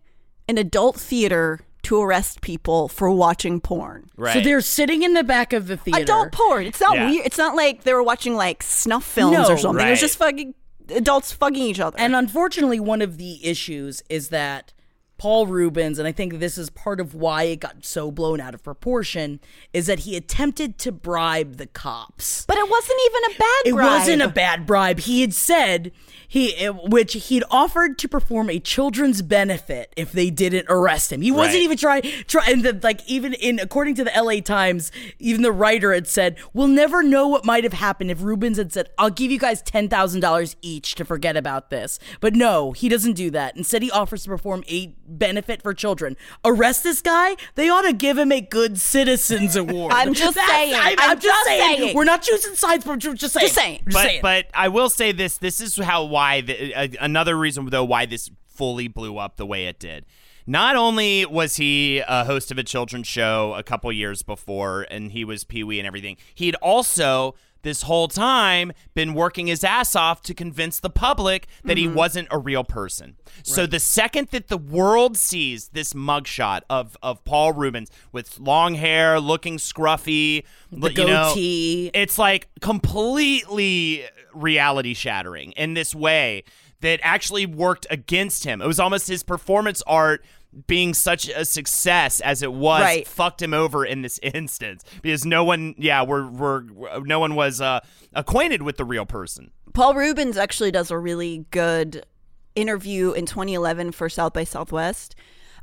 an 0.48 0.58
adult 0.58 0.98
theater 0.98 1.62
to 1.84 2.02
arrest 2.02 2.42
people 2.42 2.88
for 2.90 3.10
watching 3.10 3.62
porn. 3.62 4.10
Right. 4.18 4.34
So 4.34 4.42
they're 4.42 4.62
sitting 4.62 5.02
in 5.04 5.14
the 5.14 5.24
back 5.24 5.54
of 5.54 5.68
the 5.68 5.78
theater. 5.78 6.02
Adult 6.02 6.32
porn. 6.34 6.66
It's 6.66 6.82
not 6.82 6.96
Yeah. 6.96 7.10
weird. 7.10 7.26
It's 7.26 7.38
not 7.38 7.56
like 7.56 7.84
they 7.84 7.94
were 7.94 8.04
watching 8.04 8.36
like 8.36 8.62
snuff 8.62 9.06
films 9.06 9.34
No, 9.38 9.48
or 9.50 9.58
something. 9.58 9.86
It 9.88 9.92
was 9.92 10.00
just 10.02 10.18
fucking 10.18 10.54
adults 10.92 11.32
fucking 11.32 11.62
each 11.62 11.80
other. 11.80 11.98
And 12.00 12.16
unfortunately, 12.16 12.80
one 12.80 13.02
of 13.02 13.18
the 13.18 13.46
issues 13.46 14.04
is 14.10 14.30
that 14.30 14.74
Paul 15.20 15.46
Reubens, 15.46 16.00
and 16.00 16.08
I 16.08 16.12
think 16.12 16.40
this 16.40 16.58
is 16.58 16.70
part 16.72 17.00
of 17.00 17.14
why 17.14 17.44
it 17.44 17.60
got 17.60 17.86
so 17.86 18.10
blown 18.10 18.40
out 18.42 18.54
of 18.56 18.64
proportion, 18.64 19.40
is 19.74 19.86
that 19.88 20.00
he 20.00 20.16
attempted 20.16 20.78
to 20.80 20.92
bribe 20.92 21.58
the 21.58 21.68
cops. 21.68 22.46
but 22.48 22.58
it 22.58 22.68
wasn't 22.70 23.00
even 23.06 23.24
a 23.26 23.40
bad 23.40 23.62
It 23.66 23.74
bribe. 23.74 24.00
wasn't 24.00 24.22
a 24.24 24.28
bad 24.30 24.66
bribe. 24.66 25.00
He 25.02 25.22
had 25.22 25.34
said 25.34 25.92
he, 26.28 26.54
which 26.68 27.14
he'd 27.14 27.44
offered 27.52 27.98
to 28.00 28.08
perform 28.08 28.50
a 28.50 28.60
children's 28.60 29.22
benefit 29.22 29.92
if 29.98 30.12
they 30.12 30.30
didn't 30.30 30.66
arrest 30.70 31.12
him. 31.12 31.22
He 31.22 31.32
wasn't 31.32 31.56
Right. 31.56 31.64
even 31.64 31.78
trying. 31.78 32.02
Try 32.28 32.46
and 32.48 32.64
the, 32.64 32.80
like 32.82 33.02
even 33.08 33.34
in 33.34 33.60
according 33.60 33.96
to 33.96 34.04
the 34.04 34.16
L.A. 34.16 34.40
Times, 34.42 34.92
even 35.20 35.42
the 35.42 35.52
writer 35.52 35.94
had 35.94 36.08
said, 36.08 36.38
"We'll 36.54 36.68
never 36.68 37.04
know 37.04 37.28
what 37.28 37.44
might 37.46 37.64
have 37.64 37.74
happened 37.74 38.10
if 38.12 38.22
Reubens 38.24 38.58
had 38.58 38.72
said, 38.72 38.90
I'll 38.98 39.10
give 39.10 39.32
you 39.32 39.40
guys 39.40 39.62
ten 39.62 39.90
thousand 39.90 40.22
dollars 40.22 40.56
each 40.62 40.96
to 40.96 41.04
forget 41.06 41.36
about 41.36 41.70
this." 41.72 42.00
But 42.22 42.36
no, 42.36 42.72
he 42.72 42.88
doesn't 42.90 43.14
do 43.14 43.30
that. 43.32 43.58
Instead, 43.58 43.82
he 43.82 43.92
offers 43.92 44.24
to 44.24 44.30
perform 44.30 44.64
a 44.70 44.96
benefit 45.18 45.62
for 45.62 45.74
children. 45.74 46.16
Arrest 46.46 46.84
this 46.84 47.02
guy? 47.02 47.36
They 47.56 47.70
ought 47.70 47.82
to 47.84 47.94
give 47.94 48.18
him 48.18 48.32
a 48.32 48.42
Good 48.42 48.80
Citizens 48.80 49.56
Award. 49.56 49.94
I'm 49.94 50.14
just 50.14 50.36
That's- 50.36 50.50
saying. 50.52 50.76
I'm, 50.76 51.00
I'm 51.00 51.10
I'm 51.12 51.20
just 51.20 51.24
just 51.26 51.46
saying. 51.48 51.78
saying. 51.80 51.96
We're 51.96 52.04
not 52.04 52.22
choosing 52.22 52.56
sides, 52.56 52.86
but 52.86 53.04
we're 53.04 53.14
just 53.14 53.34
saying. 53.34 53.46
Just 53.46 53.56
saying. 53.56 53.82
Just 53.86 53.94
but 53.96 54.04
saying. 54.08 54.22
but 54.22 54.48
I 54.54 54.68
will 54.70 54.90
say 54.90 55.12
this. 55.12 55.38
This 55.38 55.62
is 55.62 55.76
how 55.78 56.06
why 56.06 56.42
the, 56.42 56.74
uh, 56.76 56.88
another 57.02 57.38
reason 57.38 57.66
though 57.70 57.84
why 57.84 58.06
this 58.06 58.30
fully 58.48 58.88
blew 58.88 59.18
up 59.18 59.38
the 59.38 59.46
way 59.46 59.66
it 59.68 59.80
did. 59.80 60.06
Not 60.46 60.76
only 60.76 61.26
was 61.28 61.58
he 61.58 62.00
a 62.00 62.26
host 62.26 62.52
of 62.52 62.58
a 62.58 62.64
children's 62.64 63.08
show 63.08 63.54
a 63.56 63.62
couple 63.62 63.92
years 63.92 64.24
before, 64.24 64.88
and 64.90 65.12
he 65.12 65.24
was 65.24 65.44
Pee 65.44 65.64
Wee 65.64 65.78
and 65.80 65.86
everything, 65.86 66.18
he'd 66.34 66.56
also 66.56 67.36
this 67.62 67.84
whole 67.84 68.08
time 68.08 68.72
been 68.94 69.14
working 69.14 69.48
his 69.48 69.64
ass 69.64 69.96
off 69.96 70.22
to 70.24 70.34
convince 70.34 70.80
the 70.80 70.90
public 70.90 71.48
that 71.64 71.78
he 71.78 71.86
mm-hmm. 71.86 71.96
wasn't 71.96 72.28
a 72.32 72.38
real 72.38 72.64
person. 72.64 73.16
So 73.44 73.66
the 73.66 73.80
second 73.80 74.30
that 74.30 74.48
the 74.48 74.58
world 74.58 75.18
sees 75.18 75.70
this 75.70 75.94
mugshot 75.94 76.62
of 76.70 76.98
of 77.02 77.24
Paul 77.26 77.54
Reubens 77.54 77.90
with 78.12 78.40
long 78.40 78.76
hair, 78.76 79.20
looking 79.20 79.58
scruffy, 79.58 80.44
the 80.72 80.92
you 80.92 81.06
know, 81.06 81.30
goatee. 81.30 81.92
it's 81.94 82.18
like 82.18 82.48
completely 82.62 84.06
reality 84.34 84.94
shattering 84.94 85.52
in 85.54 85.74
this 85.74 85.94
way 85.96 86.44
that 86.82 87.00
actually 87.04 87.46
worked 87.46 87.86
against 87.90 88.46
him. 88.46 88.62
It 88.62 88.68
was 88.68 88.80
almost 88.80 89.08
his 89.08 89.24
performance 89.24 89.82
art 89.86 90.24
being 90.68 90.94
such 90.94 91.30
a 91.30 91.46
success 91.46 92.20
as 92.22 92.42
it 92.42 92.52
was 92.52 92.82
Right. 92.82 93.08
fucked 93.08 93.42
him 93.42 93.54
over 93.54 93.86
in 93.86 94.02
this 94.02 94.20
instance 94.24 94.84
because 95.02 95.26
no 95.26 95.44
one 95.44 95.76
yeah 95.78 96.02
we're, 96.04 96.28
we're 96.28 96.64
no 97.04 97.20
one 97.20 97.36
was 97.36 97.62
uh, 97.62 97.80
acquainted 98.14 98.62
with 98.64 98.78
the 98.78 98.86
real 98.86 99.06
person 99.06 99.52
Paul 99.74 99.94
Reubens 99.94 100.38
actually 100.38 100.72
does 100.72 100.90
a 100.90 100.98
really 100.98 101.46
good 101.52 102.04
interview 102.56 103.12
in 103.12 103.26
2011 103.28 103.92
for 103.92 104.10
South 104.10 104.34
by 104.34 104.44
Southwest. 104.44 105.16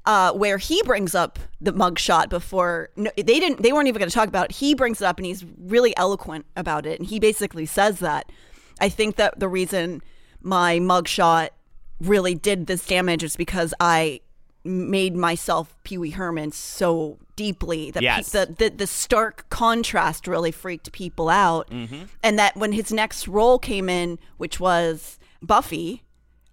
uh, 0.07 0.33
where 0.33 0.57
he 0.59 0.81
brings 0.85 1.17
up 1.17 1.41
the 1.61 1.73
mugshot 1.73 2.29
before 2.29 2.91
no, 2.95 3.11
they 3.17 3.25
didn't 3.41 3.61
they 3.63 3.73
weren't 3.73 3.89
even 3.89 3.99
going 3.99 4.09
to 4.09 4.15
talk 4.15 4.29
about 4.29 4.51
it. 4.51 4.53
He 4.57 4.73
brings 4.75 5.03
it 5.03 5.05
up 5.05 5.19
and 5.19 5.27
he's 5.27 5.45
really 5.59 5.97
eloquent 5.97 6.47
about 6.55 6.87
it, 6.87 7.01
and 7.01 7.09
he 7.09 7.19
basically 7.19 7.67
says 7.67 7.99
that 7.99 8.31
I 8.81 8.89
think 8.89 9.17
that 9.17 9.41
the 9.41 9.49
reason 9.49 10.01
my 10.41 10.79
mugshot 10.79 11.49
really 12.01 12.37
did 12.37 12.67
this 12.69 12.87
damage 12.87 13.25
is 13.25 13.37
because 13.37 13.75
I 13.81 14.21
made 14.67 15.15
myself 15.17 15.75
Pee 15.85 15.99
Wee 15.99 16.11
Herman 16.11 16.53
so 16.53 17.19
deeply 17.37 17.91
that 17.93 18.03
pe- 18.03 18.23
the, 18.47 18.53
the 18.53 18.69
the 18.71 18.87
stark 18.87 19.49
contrast 19.51 20.27
really 20.27 20.51
freaked 20.53 20.93
people 20.93 21.29
out, 21.29 21.71
Mm-hmm. 21.71 22.05
and 22.23 22.39
that 22.39 22.57
when 22.57 22.73
his 22.73 22.93
next 22.93 23.29
role 23.29 23.59
came 23.59 23.89
in, 23.89 24.19
which 24.37 24.59
was 24.61 25.19
Buffy, 25.43 26.03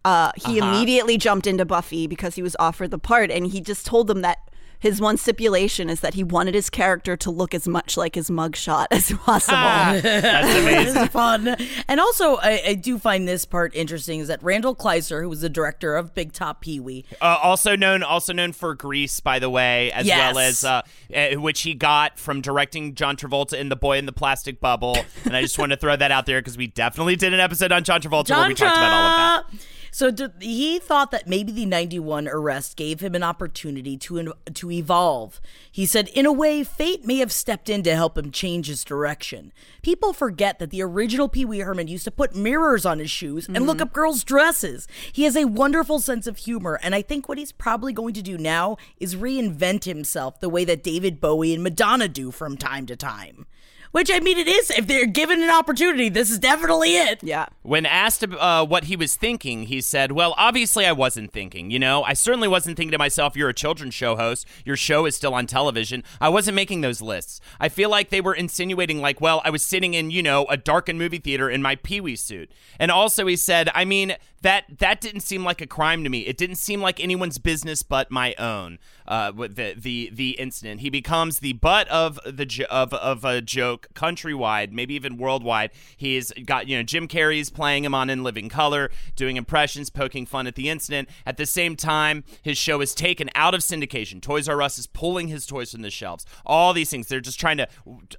uh, 0.05 0.32
he 0.36 0.59
Uh-huh. 0.61 0.70
immediately 0.76 1.18
jumped 1.18 1.47
into 1.47 1.66
Buffy 1.66 2.07
because 2.07 2.36
he 2.36 2.41
was 2.41 2.55
offered 2.59 2.91
the 2.91 2.99
part, 2.99 3.32
and 3.32 3.47
he 3.47 3.59
just 3.61 3.86
told 3.86 4.07
them 4.07 4.22
that 4.22 4.38
his 4.84 5.00
one 5.00 5.16
stipulation 5.16 5.90
is 5.90 6.02
that 6.02 6.14
he 6.14 6.24
wanted 6.26 6.54
his 6.54 6.70
character 6.70 7.16
to 7.16 7.32
look 7.32 7.56
as 7.56 7.68
much 7.70 7.96
like 7.96 8.16
his 8.16 8.30
mugshot 8.30 8.88
as 8.92 9.12
possible. 9.14 9.56
That's 10.02 10.60
amazing. 10.60 11.04
It's 11.04 11.14
fun. 11.14 11.56
And 11.88 12.00
also, 12.02 12.36
I, 12.36 12.62
I 12.68 12.74
do 12.74 13.00
find 13.00 13.26
this 13.26 13.46
part 13.46 13.74
interesting 13.74 14.20
is 14.20 14.28
that 14.28 14.44
Randall 14.44 14.76
Kleiser, 14.76 15.22
who 15.22 15.30
was 15.30 15.40
the 15.40 15.48
director 15.50 15.96
of 15.96 16.14
Big 16.14 16.34
Top 16.34 16.60
Pee 16.60 16.82
Wee, 16.82 17.06
Uh, 17.22 17.38
also 17.42 17.78
known, 17.78 18.04
also 18.04 18.34
known 18.34 18.52
for 18.52 18.76
Grease, 18.76 19.22
by 19.22 19.40
the 19.40 19.50
way, 19.50 19.90
as 19.94 20.06
Yes. 20.06 20.36
well 20.36 20.44
as 20.44 20.64
uh, 20.66 20.82
uh, 21.16 21.30
which 21.40 21.62
he 21.62 21.74
got 21.74 22.20
from 22.20 22.42
directing 22.42 22.94
John 22.94 23.16
Travolta 23.16 23.54
in 23.54 23.70
The 23.70 23.78
Boy 23.78 23.98
in 23.98 24.06
the 24.06 24.12
Plastic 24.12 24.60
Bubble. 24.60 24.98
and 25.24 25.34
I 25.36 25.42
just 25.44 25.58
want 25.58 25.72
to 25.72 25.78
throw 25.78 25.96
that 25.96 26.12
out 26.12 26.26
there 26.26 26.42
because 26.42 26.58
we 26.58 26.68
definitely 26.68 27.16
did 27.16 27.34
an 27.34 27.40
episode 27.40 27.72
on 27.72 27.86
John 27.86 28.02
Travolta 28.02 28.32
where 28.38 28.50
we 28.50 28.54
talked 28.54 28.76
about 28.78 28.92
all 28.94 29.08
of 29.08 29.52
that. 29.54 29.66
So 29.94 30.12
he 30.39 30.80
thought 30.80 31.12
that 31.12 31.28
maybe 31.28 31.52
the 31.52 31.68
91 31.68 32.28
arrest 32.28 32.76
gave 32.76 33.00
him 33.00 33.14
an 33.14 33.22
opportunity 33.22 33.96
to 33.98 34.34
to 34.52 34.72
evolve. 34.72 35.39
He 35.72 35.86
said, 35.86 36.08
in 36.08 36.26
a 36.26 36.32
way, 36.32 36.64
fate 36.64 37.06
may 37.06 37.18
have 37.18 37.32
stepped 37.32 37.70
in 37.70 37.84
to 37.84 37.96
help 37.96 38.18
him 38.18 38.32
change 38.32 38.66
his 38.66 38.84
direction. 38.84 39.54
People 39.84 40.12
forget 40.12 40.58
that 40.58 40.72
the 40.72 40.82
original 40.82 41.30
Pee 41.30 41.46
Wee 41.46 41.60
Herman 41.60 41.88
used 41.88 42.06
to 42.06 42.12
put 42.12 42.36
mirrors 42.36 42.88
on 42.88 42.98
his 42.98 43.12
shoes 43.12 43.46
and 43.46 43.68
look 43.68 43.78
mm-hmm. 43.78 43.84
up 43.84 43.94
girls' 43.94 44.24
dresses. 44.24 44.88
He 45.12 45.26
has 45.26 45.38
a 45.38 45.46
wonderful 45.46 46.00
sense 46.00 46.26
of 46.26 46.38
humor, 46.38 46.80
and 46.82 46.96
I 46.96 47.04
think 47.04 47.30
what 47.30 47.38
he's 47.38 47.52
probably 47.52 47.94
going 47.94 48.16
to 48.16 48.24
do 48.24 48.36
now 48.36 48.78
is 49.00 49.16
reinvent 49.16 49.84
himself 49.84 50.39
the 50.39 50.50
way 50.50 50.66
that 50.66 50.82
David 50.82 51.22
Bowie 51.22 51.54
and 51.54 51.62
Madonna 51.62 52.08
do 52.08 52.32
from 52.32 52.58
time 52.58 52.88
to 52.88 52.96
time. 52.96 53.46
Which 53.94 54.10
I 54.12 54.20
mean, 54.20 54.39
it 54.39 54.48
is. 54.48 54.72
If 54.72 54.88
they're 54.88 55.06
given 55.06 55.44
an 55.44 55.52
opportunity, 55.52 56.10
this 56.10 56.32
is 56.32 56.39
definitely 56.39 56.96
it. 56.98 57.20
yeah. 57.22 57.46
When 57.62 57.86
asked 57.86 58.24
uh, 58.24 58.66
what 58.66 58.86
he 58.86 58.96
was 58.96 59.16
thinking, 59.16 59.64
he 59.68 59.82
said, 59.82 60.12
Well, 60.12 60.34
obviously 60.36 60.88
I 60.88 60.91
wasn't 60.94 61.32
thinking. 61.32 61.70
You 61.70 61.78
know, 61.78 62.04
I 62.04 62.14
certainly 62.14 62.48
wasn't 62.48 62.76
thinking 62.76 62.91
to 62.94 62.98
myself, 62.98 63.36
You're 63.38 63.50
a 63.50 63.54
children's 63.54 63.94
show 63.94 64.16
host. 64.16 64.48
Your 64.66 64.76
show 64.76 65.06
is 65.06 65.16
still 65.16 65.36
on 65.36 65.46
television. 65.46 66.04
I 66.20 66.30
wasn't 66.30 66.56
making 66.56 66.82
those 66.82 67.04
lists. 67.04 67.39
I 67.60 67.70
feel 67.70 67.91
like 67.91 68.10
they 68.10 68.20
were 68.20 68.34
insinuating, 68.34 69.00
like, 69.00 69.22
well, 69.22 69.44
I 69.46 69.52
was 69.52 69.64
sitting 69.64 69.94
in, 69.94 70.10
you 70.10 70.24
know, 70.24 70.46
a 70.46 70.58
darkened 70.58 70.98
movie 70.98 71.20
theater 71.20 71.48
in 71.48 71.62
my 71.62 71.76
Pee 71.76 72.02
Wee 72.02 72.16
suit. 72.16 72.52
And 72.80 72.89
also, 72.89 73.28
he 73.28 73.36
said, 73.36 73.70
I 73.76 73.86
mean, 73.86 74.16
that 74.44 74.66
that 74.78 75.02
didn't 75.02 75.22
seem 75.22 75.44
like 75.44 75.62
a 75.62 75.68
crime 75.68 76.04
to 76.04 76.10
me. 76.10 76.20
It 76.20 76.38
didn't 76.38 76.58
seem 76.58 76.82
like 76.82 77.02
anyone's 77.02 77.39
business 77.39 77.82
but 77.82 78.12
my 78.12 78.36
own. 78.36 78.78
Uh, 79.08 79.32
with 79.36 79.56
the 79.56 79.74
the 79.76 80.10
the 80.14 80.32
incident, 80.32 80.82
he 80.82 80.89
becomes 80.89 81.39
the 81.39 81.54
butt 81.54 81.88
of 81.89 82.20
the 82.26 82.66
of 82.70 82.94
of 82.94 83.26
a 83.26 83.41
joke 83.41 83.88
countrywide, 83.96 84.72
maybe 84.72 84.94
even 84.94 85.18
worldwide. 85.18 85.72
He's 85.98 86.32
got 86.46 86.68
you 86.68 86.78
know 86.78 86.84
Jim 86.84 87.08
Carrey's 87.08 87.50
playing 87.50 87.84
him 87.84 87.94
on 87.96 88.10
In 88.10 88.24
Living 88.24 88.50
Color, 88.50 88.91
doing 89.16 89.36
impressions, 89.36 89.89
poking 89.89 90.26
fun 90.26 90.48
at 90.48 90.56
the 90.56 90.70
incident. 90.70 91.10
At 91.26 91.38
the 91.38 91.46
same 91.46 91.76
time, 91.76 92.24
his 92.41 92.58
show 92.58 92.80
is 92.82 92.94
taken 92.94 93.30
out 93.36 93.54
of 93.54 93.62
syndication. 93.62 94.22
Toys 94.22 94.48
R 94.48 94.62
Us 94.62 94.78
is 94.78 94.88
pulling 94.88 95.28
his 95.28 95.46
toys 95.46 95.72
from 95.72 95.82
the 95.82 95.91
shelves. 95.91 96.26
All 96.46 96.74
these 96.74 96.89
things, 96.89 97.08
they're 97.08 97.20
just 97.20 97.39
trying 97.39 97.58
to 97.58 97.68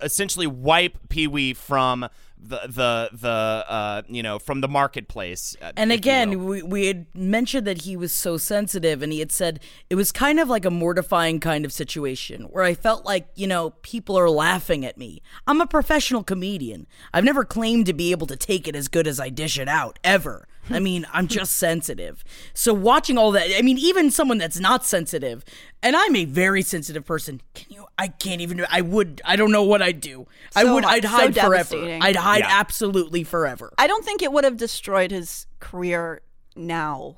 essentially 0.02 0.46
wipe 0.46 1.08
Pee 1.08 1.26
Wee 1.26 1.54
from 1.54 2.08
the 2.48 2.60
the 2.66 3.10
the 3.12 3.28
uh, 3.28 4.02
you 4.08 4.22
know 4.22 4.38
from 4.38 4.60
the 4.60 4.68
marketplace. 4.68 5.56
uh, 5.62 5.72
And 5.76 5.90
you 5.90 5.96
again, 5.96 6.44
we, 6.44 6.62
we 6.62 6.86
had 6.86 7.06
mentioned 7.14 7.66
that 7.66 7.82
he 7.82 7.96
was 7.96 8.12
so 8.12 8.36
sensitive, 8.36 9.02
and 9.02 9.12
he 9.12 9.20
had 9.20 9.32
said 9.32 9.60
it 9.88 9.94
was 9.94 10.12
kind 10.12 10.38
of 10.38 10.48
like 10.48 10.64
a 10.64 10.70
mortifying 10.70 11.40
kind 11.40 11.64
of 11.64 11.72
situation 11.72 12.44
where 12.44 12.64
I 12.64 12.74
felt 12.74 13.04
like, 13.04 13.28
you 13.34 13.46
know, 13.46 13.70
people 13.82 14.18
are 14.18 14.30
laughing 14.30 14.84
at 14.84 14.98
me. 14.98 15.22
I'm 15.46 15.60
a 15.60 15.66
professional 15.66 16.22
comedian. 16.22 16.86
I've 17.12 17.24
never 17.24 17.44
claimed 17.44 17.86
to 17.86 17.92
be 17.94 18.10
able 18.10 18.26
to 18.26 18.36
take 18.36 18.68
it 18.68 18.76
as 18.76 18.88
good 18.88 19.06
as 19.06 19.18
I 19.18 19.30
dish 19.30 19.58
it 19.58 19.68
out, 19.68 19.98
ever. 20.04 20.46
I 20.70 20.78
mean, 20.78 21.06
I'm 21.12 21.28
just 21.28 21.56
sensitive. 21.56 22.24
So 22.54 22.72
watching 22.72 23.18
all 23.18 23.30
that, 23.32 23.48
I 23.56 23.62
mean, 23.62 23.78
even 23.78 24.10
someone 24.10 24.38
that's 24.38 24.58
not 24.58 24.84
sensitive, 24.84 25.44
and 25.82 25.94
I'm 25.94 26.16
a 26.16 26.24
very 26.24 26.62
sensitive 26.62 27.04
person. 27.04 27.40
Can 27.54 27.66
you? 27.70 27.86
I 27.98 28.08
can't 28.08 28.40
even. 28.40 28.64
I 28.70 28.80
would. 28.80 29.20
I 29.24 29.36
don't 29.36 29.52
know 29.52 29.62
what 29.62 29.82
I'd 29.82 30.00
do. 30.00 30.26
I 30.56 30.64
would. 30.64 30.84
I'd 30.84 31.02
so 31.04 31.08
hide 31.08 31.34
forever. 31.36 31.98
I'd 32.00 32.16
hide 32.16 32.40
Yeah. 32.40 32.48
absolutely 32.50 33.24
forever. 33.24 33.72
I 33.78 33.86
don't 33.86 34.04
think 34.04 34.22
it 34.22 34.32
would 34.32 34.44
have 34.44 34.56
destroyed 34.56 35.10
his 35.10 35.46
career 35.60 36.22
now 36.56 37.16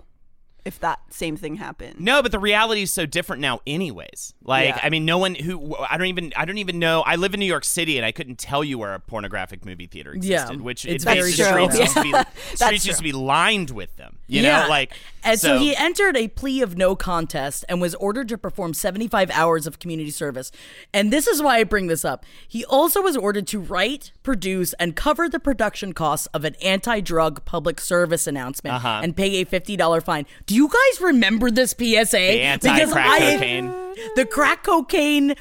if 0.67 0.79
that 0.81 0.99
same 1.11 1.37
thing 1.37 1.57
happened. 1.57 2.01
No, 2.01 2.23
but 2.23 2.33
the 2.33 2.39
reality 2.39 2.83
is 2.83 2.93
so 2.93 3.07
different 3.07 3.41
now 3.41 3.61
anyways. 3.67 4.35
Like, 4.43 4.69
Yeah. 4.69 4.81
I 4.83 4.91
mean, 4.91 5.05
no 5.05 5.19
one 5.19 5.35
who 5.35 5.75
I 5.77 5.97
don't 5.97 6.09
even 6.09 6.33
I 6.37 6.45
don't 6.45 6.59
even 6.59 6.79
know. 6.79 7.03
I 7.07 7.17
live 7.17 7.33
in 7.35 7.41
New 7.41 7.47
York 7.47 7.65
City 7.65 7.97
and 7.97 8.05
I 8.05 8.13
couldn't 8.13 8.39
tell 8.39 8.63
you 8.65 8.77
where 8.79 8.95
a 8.95 9.01
pornographic 9.01 9.65
movie 9.65 9.87
theater 9.87 10.13
existed, 10.13 10.33
Yeah, 10.33 10.43
existed, 10.43 10.61
which 10.63 10.85
it's 10.85 11.05
it- 11.05 11.15
very 11.15 11.31
the 11.31 11.37
true. 11.37 11.71
streets 11.71 11.79
used 11.79 11.95
to 11.97 12.03
be 12.03 12.11
That's 12.13 12.65
streets 12.65 12.87
used 12.87 12.99
to 12.99 13.05
be 13.05 13.13
lined 13.13 13.71
with 13.71 13.97
them. 13.97 14.19
You 14.27 14.43
yeah. 14.43 14.63
know, 14.65 14.69
like 14.69 14.93
and 15.23 15.39
so, 15.41 15.59
he 15.59 15.75
entered 15.77 16.17
a 16.17 16.29
plea 16.29 16.63
of 16.63 16.77
no 16.77 16.95
contest 16.97 17.65
and 17.69 17.81
was 17.81 17.95
ordered 17.97 18.29
to 18.29 18.39
perform 18.39 18.75
75 18.75 19.31
hours 19.31 19.67
of 19.67 19.79
community 19.79 20.11
service. 20.11 20.51
And 20.95 21.13
this 21.13 21.27
is 21.27 21.43
why 21.43 21.59
I 21.59 21.65
bring 21.65 21.87
this 21.89 22.05
up. 22.05 22.25
He 22.47 22.65
also 22.65 23.03
was 23.03 23.17
ordered 23.17 23.47
to 23.49 23.59
write, 23.61 24.13
produce, 24.23 24.73
and 24.75 24.95
cover 24.97 25.29
the 25.29 25.41
production 25.41 25.93
costs 25.93 26.27
of 26.29 26.45
an 26.45 26.55
anti-drug 26.63 27.45
public 27.45 27.81
service 27.81 28.27
announcement 28.27 28.77
Uh-huh. 28.77 29.01
and 29.03 29.17
pay 29.17 29.41
a 29.41 29.45
$50 29.45 30.03
fine. 30.05 30.27
Do 30.47 30.55
you 30.57 30.69
guys 30.69 31.01
remember 31.01 31.51
this 31.51 31.71
PSA? 31.71 32.17
The 32.17 32.41
anti-crack 32.43 33.21
cocaine. 33.21 33.75
The 34.15 34.27
crack 34.27 34.63
cocaine 34.63 35.35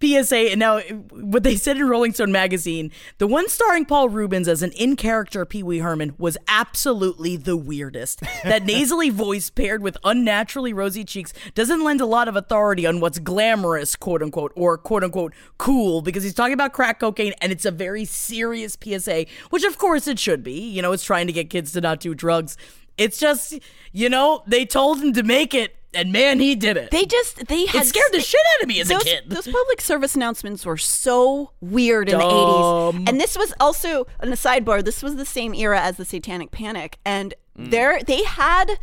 PSA. 0.00 0.50
And 0.50 0.58
now, 0.60 0.80
what 0.80 1.42
they 1.42 1.56
said 1.56 1.76
in 1.76 1.88
Rolling 1.88 2.12
Stone 2.12 2.32
magazine, 2.32 2.90
the 3.18 3.26
one 3.26 3.48
starring 3.48 3.84
Paul 3.84 4.08
Reubens 4.08 4.48
as 4.48 4.62
an 4.62 4.72
in 4.72 4.96
character 4.96 5.44
Pee 5.44 5.62
Wee 5.62 5.78
Herman 5.78 6.14
was 6.18 6.36
absolutely 6.48 7.36
the 7.36 7.56
weirdest. 7.56 8.22
That 8.44 8.64
nasally 8.66 9.10
voice 9.10 9.50
paired 9.50 9.82
with 9.82 9.96
unnaturally 10.04 10.72
rosy 10.72 11.04
cheeks 11.04 11.32
doesn't 11.54 11.84
lend 11.84 12.00
a 12.00 12.06
lot 12.06 12.28
of 12.28 12.36
authority 12.36 12.86
on 12.86 13.00
what's 13.00 13.18
glamorous, 13.18 13.96
quote 13.96 14.22
unquote, 14.22 14.52
or 14.56 14.78
quote 14.78 15.04
unquote 15.04 15.34
cool, 15.58 16.02
because 16.02 16.22
he's 16.22 16.34
talking 16.34 16.54
about 16.54 16.72
crack 16.72 17.00
cocaine 17.00 17.34
and 17.40 17.52
it's 17.52 17.64
a 17.64 17.70
very 17.70 18.04
serious 18.04 18.76
PSA, 18.82 19.26
which 19.50 19.64
of 19.64 19.78
course 19.78 20.06
it 20.06 20.18
should 20.18 20.42
be. 20.42 20.60
You 20.60 20.82
know, 20.82 20.92
it's 20.92 21.04
trying 21.04 21.26
to 21.26 21.32
get 21.32 21.50
kids 21.50 21.72
to 21.72 21.80
not 21.80 22.00
do 22.00 22.14
drugs. 22.14 22.56
It's 23.00 23.18
just, 23.18 23.58
you 23.92 24.10
know, 24.10 24.42
they 24.46 24.66
told 24.66 25.00
him 25.00 25.14
to 25.14 25.22
make 25.22 25.54
it, 25.54 25.74
and 25.94 26.12
man, 26.12 26.38
he 26.38 26.54
did 26.54 26.76
it. 26.76 26.90
They 26.90 27.06
just 27.06 27.46
they 27.46 27.64
had 27.64 27.82
it 27.82 27.86
scared 27.86 28.12
the 28.12 28.20
shit 28.20 28.40
out 28.54 28.62
of 28.62 28.68
me 28.68 28.78
as 28.78 28.88
those, 28.88 29.00
a 29.00 29.04
kid. 29.04 29.24
Those 29.26 29.48
public 29.48 29.80
service 29.80 30.14
announcements 30.14 30.66
were 30.66 30.76
so 30.76 31.52
weird 31.62 32.10
in 32.10 32.18
the 32.18 32.24
80s. 32.24 33.08
And 33.08 33.18
this 33.18 33.38
was 33.38 33.54
also 33.58 34.06
on 34.20 34.28
a 34.28 34.36
sidebar, 34.36 34.84
this 34.84 35.02
was 35.02 35.16
the 35.16 35.24
same 35.24 35.54
era 35.54 35.80
as 35.80 35.96
the 35.96 36.04
Satanic 36.04 36.50
Panic 36.50 36.98
and 37.04 37.34
mm. 37.58 37.70
there 37.70 38.02
they 38.02 38.22
had 38.22 38.78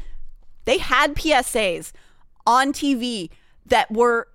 they 0.66 0.80
had 0.80 1.16
PSAs 1.16 1.94
on 2.46 2.74
TV 2.74 3.30
that 3.66 3.92
were 3.92 4.28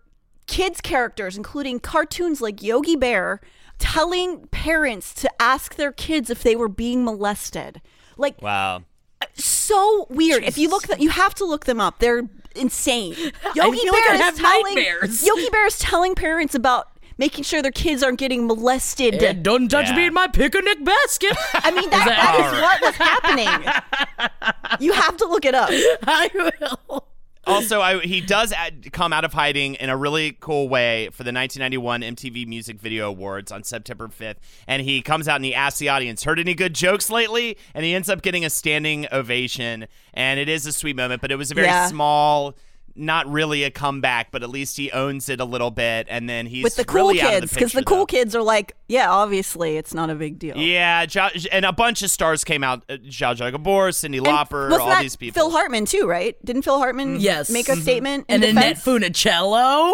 kids 0.47 0.81
characters 0.81 1.37
including 1.37 1.81
cartoons 1.81 2.41
like 2.41 2.63
Yogi 2.63 2.97
Bear 2.97 3.41
telling 3.79 4.47
parents 4.47 5.13
to 5.15 5.31
ask 5.43 5.75
their 5.75 5.93
kids 5.93 6.31
if 6.31 6.43
they 6.43 6.57
were 6.57 6.69
being 6.69 7.05
molested. 7.05 7.83
Like 8.17 8.41
wow. 8.41 8.85
So 9.35 10.07
weird. 10.11 10.45
If 10.45 10.59
you 10.59 10.69
look, 10.69 10.85
th- 10.87 10.99
you 11.01 11.11
have 11.11 11.35
to 11.37 11.45
look 11.45 11.65
them 11.67 11.81
up. 11.81 11.99
They're 11.99 12.23
insane. 12.55 13.15
Yogi 13.55 13.79
feel 13.79 13.93
like 13.93 14.05
Bear 14.05 14.13
I'd 14.15 14.15
is 14.17 14.21
have 14.21 14.37
telling 14.39 14.75
nightmares. 14.75 15.27
Yogi 15.27 15.49
Bear 15.51 15.67
is 15.67 15.79
telling 15.79 16.15
parents 16.15 16.55
about 16.55 16.89
making 17.19 17.45
sure 17.45 17.63
their 17.63 17.71
kids 17.73 18.03
aren't 18.03 18.19
getting 18.19 18.47
molested. 18.47 19.23
And 19.23 19.43
don't 19.45 19.69
touch 19.69 19.89
Yeah. 19.89 19.97
me 19.97 20.07
in 20.07 20.15
my 20.15 20.27
picnic 20.29 20.85
basket. 20.85 21.37
I 21.55 21.71
mean, 21.71 21.89
that, 21.91 22.07
that 22.09 22.37
is 22.47 22.61
what 22.61 22.81
was 22.83 22.97
happening. 22.97 24.81
you 24.81 24.93
have 24.93 25.17
to 25.19 25.27
look 25.27 25.45
it 25.45 25.55
up. 25.55 25.71
I 26.07 26.31
will. 26.35 27.05
Also, 27.45 27.81
I, 27.81 28.01
he 28.01 28.21
does 28.21 28.53
add, 28.53 28.93
come 28.93 29.13
out 29.13 29.25
of 29.25 29.33
hiding 29.33 29.75
in 29.75 29.91
a 29.91 29.97
really 29.97 30.37
cool 30.41 30.69
way 30.69 31.09
for 31.13 31.25
the 31.25 31.33
1991 31.33 32.03
MTV 32.03 32.47
Music 32.47 32.81
Video 32.81 33.09
Awards 33.09 33.51
on 33.51 33.65
September 33.65 34.09
5th. 34.09 34.37
And 34.69 34.83
he 34.83 35.03
comes 35.03 35.27
out 35.27 35.37
and 35.37 35.45
he 35.45 35.55
asks 35.55 35.79
the 35.81 35.89
audience, 35.89 36.23
"Heard 36.25 36.39
any 36.39 36.55
good 36.55 36.75
jokes 36.75 37.11
lately?" 37.11 37.57
And 37.75 37.85
he 37.85 37.95
ends 37.95 38.09
up 38.09 38.23
getting 38.23 38.45
a 38.45 38.51
standing 38.51 39.07
ovation. 39.11 39.87
And 40.15 40.39
it 40.39 40.49
is 40.49 40.67
a 40.67 40.73
sweet 40.73 40.95
moment, 40.97 41.21
but 41.21 41.33
it 41.33 41.37
was 41.37 41.51
a 41.51 41.55
very 41.55 41.67
Yeah. 41.67 41.89
small 41.89 42.55
not 42.95 43.27
really 43.27 43.65
a 43.65 43.71
comeback, 43.71 44.31
but 44.31 44.43
at 44.43 44.51
least 44.51 44.77
he 44.77 44.91
owns 44.93 45.29
it 45.29 45.41
a 45.41 45.45
little 45.45 45.71
bit, 45.71 46.07
and 46.11 46.29
then 46.29 46.47
he's 46.47 46.63
with 46.65 46.77
the 46.77 46.85
cool 46.85 47.09
really 47.09 47.19
kids 47.19 47.53
because 47.53 47.73
the 47.73 47.79
picture, 47.79 47.89
cool 47.89 47.99
though. 47.99 48.07
kids 48.07 48.35
are 48.37 48.43
like, 48.43 48.77
yeah, 48.89 49.11
obviously 49.11 49.77
it's 49.77 49.95
not 49.95 50.11
a 50.11 50.15
big 50.15 50.39
deal. 50.39 50.57
Yeah, 50.57 51.07
jo- 51.07 51.29
and 51.51 51.65
a 51.65 51.73
bunch 51.73 52.03
of 52.03 52.11
stars 52.11 52.45
came 52.45 52.63
out. 52.63 52.83
Uh, 52.89 52.95
Zsa 53.05 53.37
Zsa 53.37 53.51
Gabor, 53.53 53.89
Cyndi 53.91 54.19
And 54.19 54.27
Lauper, 54.27 54.71
all 54.79 54.89
that 54.89 55.03
these 55.03 55.17
people. 55.17 55.41
Phil 55.41 55.51
Hartman 55.51 55.85
too, 55.87 56.07
right? 56.07 56.37
Didn't 56.45 56.63
Phil 56.63 56.79
Hartman 56.79 57.19
Yes. 57.21 57.51
make 57.51 57.69
a 57.69 57.77
statement 57.77 58.27
in 58.29 58.43
and 58.43 58.59
Annette? 58.59 58.77
Funicello. 58.77 59.93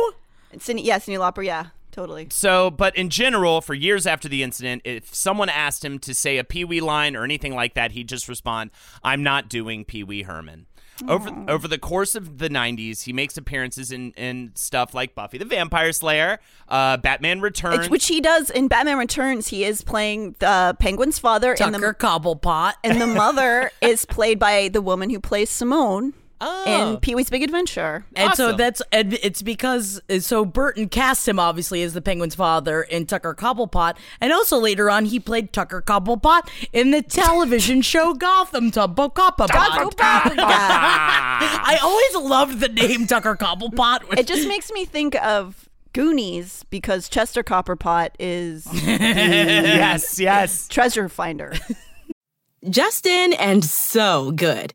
Cyndi, 0.56 0.82
yeah, 0.84 0.98
Cyndi 0.98 1.18
Lauper, 1.18 1.44
yeah, 1.44 1.66
totally. 1.92 2.28
So, 2.30 2.70
but 2.70 2.96
in 2.96 3.10
general, 3.10 3.60
for 3.60 3.74
years 3.74 4.06
after 4.06 4.28
the 4.28 4.42
incident, 4.42 4.82
if 4.84 5.14
someone 5.14 5.48
asked 5.48 5.84
him 5.84 5.98
to 6.00 6.14
say 6.14 6.38
a 6.38 6.44
Pee 6.44 6.64
Wee 6.64 6.80
line 6.80 7.14
or 7.16 7.22
anything 7.24 7.54
like 7.54 7.74
that, 7.74 7.92
he'd 7.92 8.08
just 8.08 8.28
respond, 8.28 8.70
"I'm 9.04 9.22
not 9.22 9.48
doing 9.50 9.84
Pee 9.84 10.04
Wee 10.04 10.22
Herman." 10.22 10.66
Over 11.06 11.30
over 11.48 11.68
the 11.68 11.78
course 11.78 12.14
of 12.14 12.38
the 12.38 12.48
'90s, 12.48 13.04
he 13.04 13.12
makes 13.12 13.36
appearances 13.36 13.92
in, 13.92 14.12
in 14.12 14.52
stuff 14.54 14.94
like 14.94 15.14
Buffy 15.14 15.38
the 15.38 15.44
Vampire 15.44 15.92
Slayer, 15.92 16.40
uh, 16.68 16.96
Batman 16.96 17.40
Returns, 17.40 17.88
Which 17.88 18.06
he 18.08 18.20
does 18.20 18.50
in 18.50 18.68
Batman 18.68 18.98
Returns. 18.98 19.48
He 19.48 19.64
is 19.64 19.82
playing 19.82 20.34
the 20.38 20.76
Penguin's 20.78 21.18
father, 21.18 21.50
and 21.50 21.58
Tucker 21.58 21.78
the 21.78 21.94
Cobblepot. 21.94 22.74
and 22.82 23.00
the 23.00 23.06
mother 23.06 23.70
is 23.80 24.04
played 24.04 24.38
by 24.38 24.68
the 24.68 24.82
woman 24.82 25.10
who 25.10 25.20
plays 25.20 25.50
Simone 25.50 26.14
Oh. 26.40 26.92
in 26.92 26.98
Pee 26.98 27.14
Wee's 27.14 27.30
Big 27.30 27.42
Adventure. 27.42 28.04
And 28.14 28.34
so 28.34 28.52
that's 28.52 28.80
and 28.92 29.14
it's 29.14 29.42
because 29.42 30.00
so 30.20 30.44
Burton 30.44 30.88
cast 30.88 31.26
him 31.26 31.38
obviously 31.38 31.82
as 31.82 31.94
the 31.94 32.00
Penguin's 32.00 32.34
father 32.34 32.82
in 32.82 33.06
Tucker 33.06 33.34
Cobblepot, 33.34 33.96
and 34.20 34.32
also 34.32 34.58
later 34.58 34.88
on 34.88 35.06
he 35.06 35.18
played 35.18 35.52
Tucker 35.52 35.82
Cobblepot 35.82 36.48
in 36.72 36.92
the 36.92 37.02
television 37.02 37.82
show 37.82 38.14
Gotham 38.14 38.70
Tubbo 38.70 39.12
Cobblepot. 39.12 39.48
I 40.38 41.78
always 41.82 42.30
loved 42.30 42.60
the 42.60 42.68
name 42.68 43.06
Tucker 43.06 43.36
Cobblepot. 43.36 44.18
It 44.18 44.26
just 44.26 44.46
makes 44.46 44.70
me 44.70 44.84
think 44.84 45.16
of 45.16 45.68
Goonies 45.92 46.64
because 46.70 47.08
Chester 47.08 47.42
Copperpot 47.42 48.10
is 48.18 48.66
yes, 48.72 50.20
yes. 50.20 50.68
treasure 50.68 51.08
finder. 51.08 51.54
Justin 52.70 53.32
and 53.34 53.64
so 53.64 54.30
good. 54.32 54.74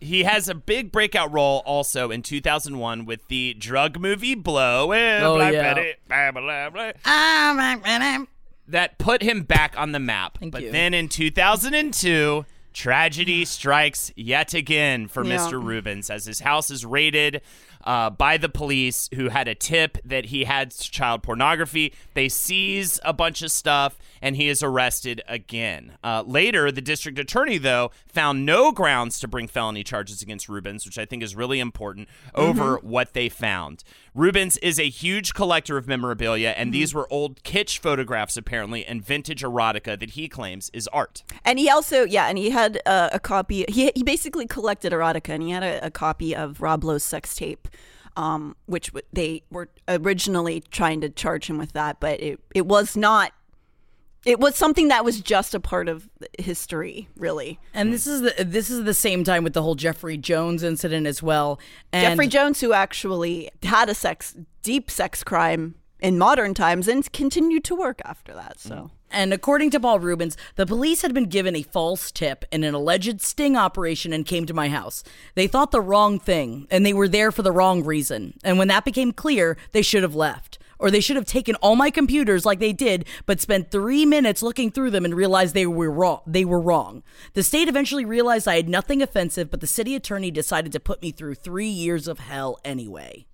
He 0.00 0.24
has 0.24 0.48
a 0.48 0.54
big 0.54 0.92
breakout 0.92 1.32
role 1.32 1.62
also 1.66 2.10
in 2.10 2.22
2001 2.22 3.04
with 3.04 3.26
the 3.28 3.54
drug 3.54 3.98
movie 3.98 4.34
Blow. 4.34 4.92
Oh, 4.92 5.36
blah, 5.36 5.48
yeah. 5.48 5.74
blah, 5.74 6.70
blah. 6.70 6.92
Oh, 7.06 8.26
that 8.68 8.98
put 8.98 9.22
him 9.22 9.42
back 9.42 9.74
on 9.76 9.92
the 9.92 9.98
map. 9.98 10.38
Thank 10.38 10.52
but 10.52 10.62
you. 10.62 10.70
then 10.70 10.94
in 10.94 11.08
2002, 11.08 12.44
tragedy 12.78 13.44
strikes 13.44 14.12
yet 14.14 14.54
again 14.54 15.08
for 15.08 15.24
Yeah. 15.24 15.36
Mr. 15.36 15.62
Reubens 15.62 16.10
as 16.10 16.26
his 16.26 16.38
house 16.40 16.70
is 16.70 16.86
raided 16.86 17.42
uh, 17.82 18.08
by 18.10 18.36
the 18.36 18.48
police 18.48 19.08
who 19.14 19.30
had 19.30 19.48
a 19.48 19.54
tip 19.54 19.98
that 20.04 20.26
he 20.26 20.44
had 20.44 20.70
child 20.76 21.22
pornography. 21.24 21.92
They 22.14 22.28
seize 22.28 23.00
a 23.04 23.12
bunch 23.12 23.42
of 23.42 23.50
stuff 23.50 23.98
and 24.22 24.36
he 24.36 24.48
is 24.48 24.62
arrested 24.62 25.22
again. 25.26 25.98
Uh, 26.04 26.22
later, 26.24 26.70
the 26.70 26.80
district 26.80 27.18
attorney, 27.18 27.58
though, 27.58 27.90
found 28.06 28.46
no 28.46 28.70
grounds 28.70 29.18
to 29.20 29.28
bring 29.28 29.48
felony 29.48 29.82
charges 29.82 30.22
against 30.22 30.48
Reubens, 30.48 30.86
which 30.86 30.98
I 30.98 31.04
think 31.04 31.22
is 31.24 31.34
really 31.34 31.58
important, 31.58 32.08
over 32.34 32.76
what 32.78 33.12
they 33.12 33.28
found. 33.28 33.82
Reubens 34.18 34.56
is 34.56 34.80
a 34.80 34.88
huge 34.88 35.32
collector 35.32 35.76
of 35.76 35.86
memorabilia, 35.86 36.48
and 36.56 36.74
these 36.74 36.92
were 36.92 37.06
old 37.08 37.40
kitsch 37.44 37.78
photographs, 37.78 38.36
apparently, 38.36 38.84
and 38.84 39.00
vintage 39.00 39.44
erotica 39.44 39.96
that 39.96 40.10
he 40.10 40.28
claims 40.28 40.70
is 40.72 40.88
art. 40.88 41.22
And 41.44 41.56
he 41.56 41.70
also, 41.70 42.02
yeah, 42.02 42.26
and 42.26 42.36
he 42.36 42.50
had 42.50 42.82
uh, 42.84 43.10
a 43.12 43.20
copy. 43.20 43.64
He 43.68 43.92
he 43.94 44.02
basically 44.02 44.48
collected 44.48 44.92
erotica, 44.92 45.28
and 45.28 45.44
he 45.44 45.50
had 45.50 45.62
a, 45.62 45.86
a 45.86 45.90
copy 45.92 46.34
of 46.34 46.60
Rob 46.60 46.82
Lowe's 46.82 47.04
sex 47.04 47.36
tape, 47.36 47.68
um, 48.16 48.56
which 48.66 48.88
w- 48.88 49.06
they 49.12 49.44
were 49.52 49.68
originally 49.86 50.64
trying 50.72 51.00
to 51.02 51.08
charge 51.08 51.48
him 51.48 51.56
with 51.56 51.70
that, 51.74 52.00
but 52.00 52.20
it 52.20 52.40
it 52.56 52.66
was 52.66 52.96
not. 52.96 53.32
It 54.28 54.40
was 54.40 54.56
something 54.56 54.88
that 54.88 55.06
was 55.06 55.22
just 55.22 55.54
a 55.54 55.60
part 55.60 55.88
of 55.88 56.06
history, 56.38 57.08
really. 57.16 57.58
And 57.72 57.94
this 57.94 58.06
is 58.06 58.20
the 58.20 58.44
this 58.44 58.68
is 58.68 58.84
the 58.84 58.92
same 58.92 59.24
time 59.24 59.42
with 59.42 59.54
the 59.54 59.62
whole 59.62 59.74
Jeffrey 59.74 60.18
Jones 60.18 60.62
incident 60.62 61.06
as 61.06 61.22
well. 61.22 61.58
And 61.94 62.10
Jeffrey 62.12 62.26
Jones, 62.26 62.60
who 62.60 62.74
actually 62.74 63.50
had 63.62 63.88
a 63.88 63.94
sex 63.94 64.36
deep 64.62 64.90
sex 64.90 65.24
crime 65.24 65.76
in 65.98 66.18
modern 66.18 66.52
times, 66.52 66.88
and 66.88 67.10
continued 67.10 67.64
to 67.64 67.74
work 67.74 68.02
after 68.04 68.34
that. 68.34 68.60
So. 68.60 68.90
And 69.10 69.32
according 69.32 69.70
to 69.70 69.80
Paul 69.80 69.98
Reubens, 69.98 70.36
the 70.56 70.66
police 70.66 71.00
had 71.00 71.14
been 71.14 71.30
given 71.30 71.56
a 71.56 71.62
false 71.62 72.12
tip 72.12 72.44
in 72.52 72.64
an 72.64 72.74
alleged 72.74 73.22
sting 73.22 73.56
operation 73.56 74.12
and 74.12 74.26
came 74.26 74.44
to 74.44 74.52
my 74.52 74.68
house. 74.68 75.02
They 75.36 75.46
thought 75.46 75.70
the 75.70 75.80
wrong 75.80 76.18
thing, 76.18 76.66
and 76.70 76.84
they 76.84 76.92
were 76.92 77.08
there 77.08 77.32
for 77.32 77.40
the 77.40 77.50
wrong 77.50 77.82
reason. 77.82 78.34
And 78.44 78.58
when 78.58 78.68
that 78.68 78.84
became 78.84 79.12
clear, 79.12 79.56
they 79.72 79.80
should 79.80 80.02
have 80.02 80.14
left. 80.14 80.58
Or 80.78 80.90
they 80.90 81.00
should 81.00 81.16
have 81.16 81.24
taken 81.24 81.54
all 81.56 81.76
my 81.76 81.90
computers 81.90 82.46
like 82.46 82.60
they 82.60 82.72
did, 82.72 83.04
but 83.26 83.40
spent 83.40 83.70
three 83.70 84.06
minutes 84.06 84.42
looking 84.42 84.70
through 84.70 84.90
them 84.90 85.04
and 85.04 85.14
realized 85.14 85.54
they 85.54 85.66
were 85.66 85.90
wrong. 85.90 86.20
They 86.26 86.44
were 86.44 86.60
wrong. 86.60 87.02
The 87.34 87.42
state 87.42 87.68
eventually 87.68 88.04
realized 88.04 88.46
I 88.46 88.56
had 88.56 88.68
nothing 88.68 89.02
offensive, 89.02 89.50
but 89.50 89.60
the 89.60 89.66
city 89.66 89.94
attorney 89.96 90.30
decided 90.30 90.72
to 90.72 90.80
put 90.80 91.02
me 91.02 91.10
through 91.10 91.34
three 91.34 91.68
years 91.68 92.06
of 92.06 92.20
hell 92.20 92.58
anyway. 92.64 93.26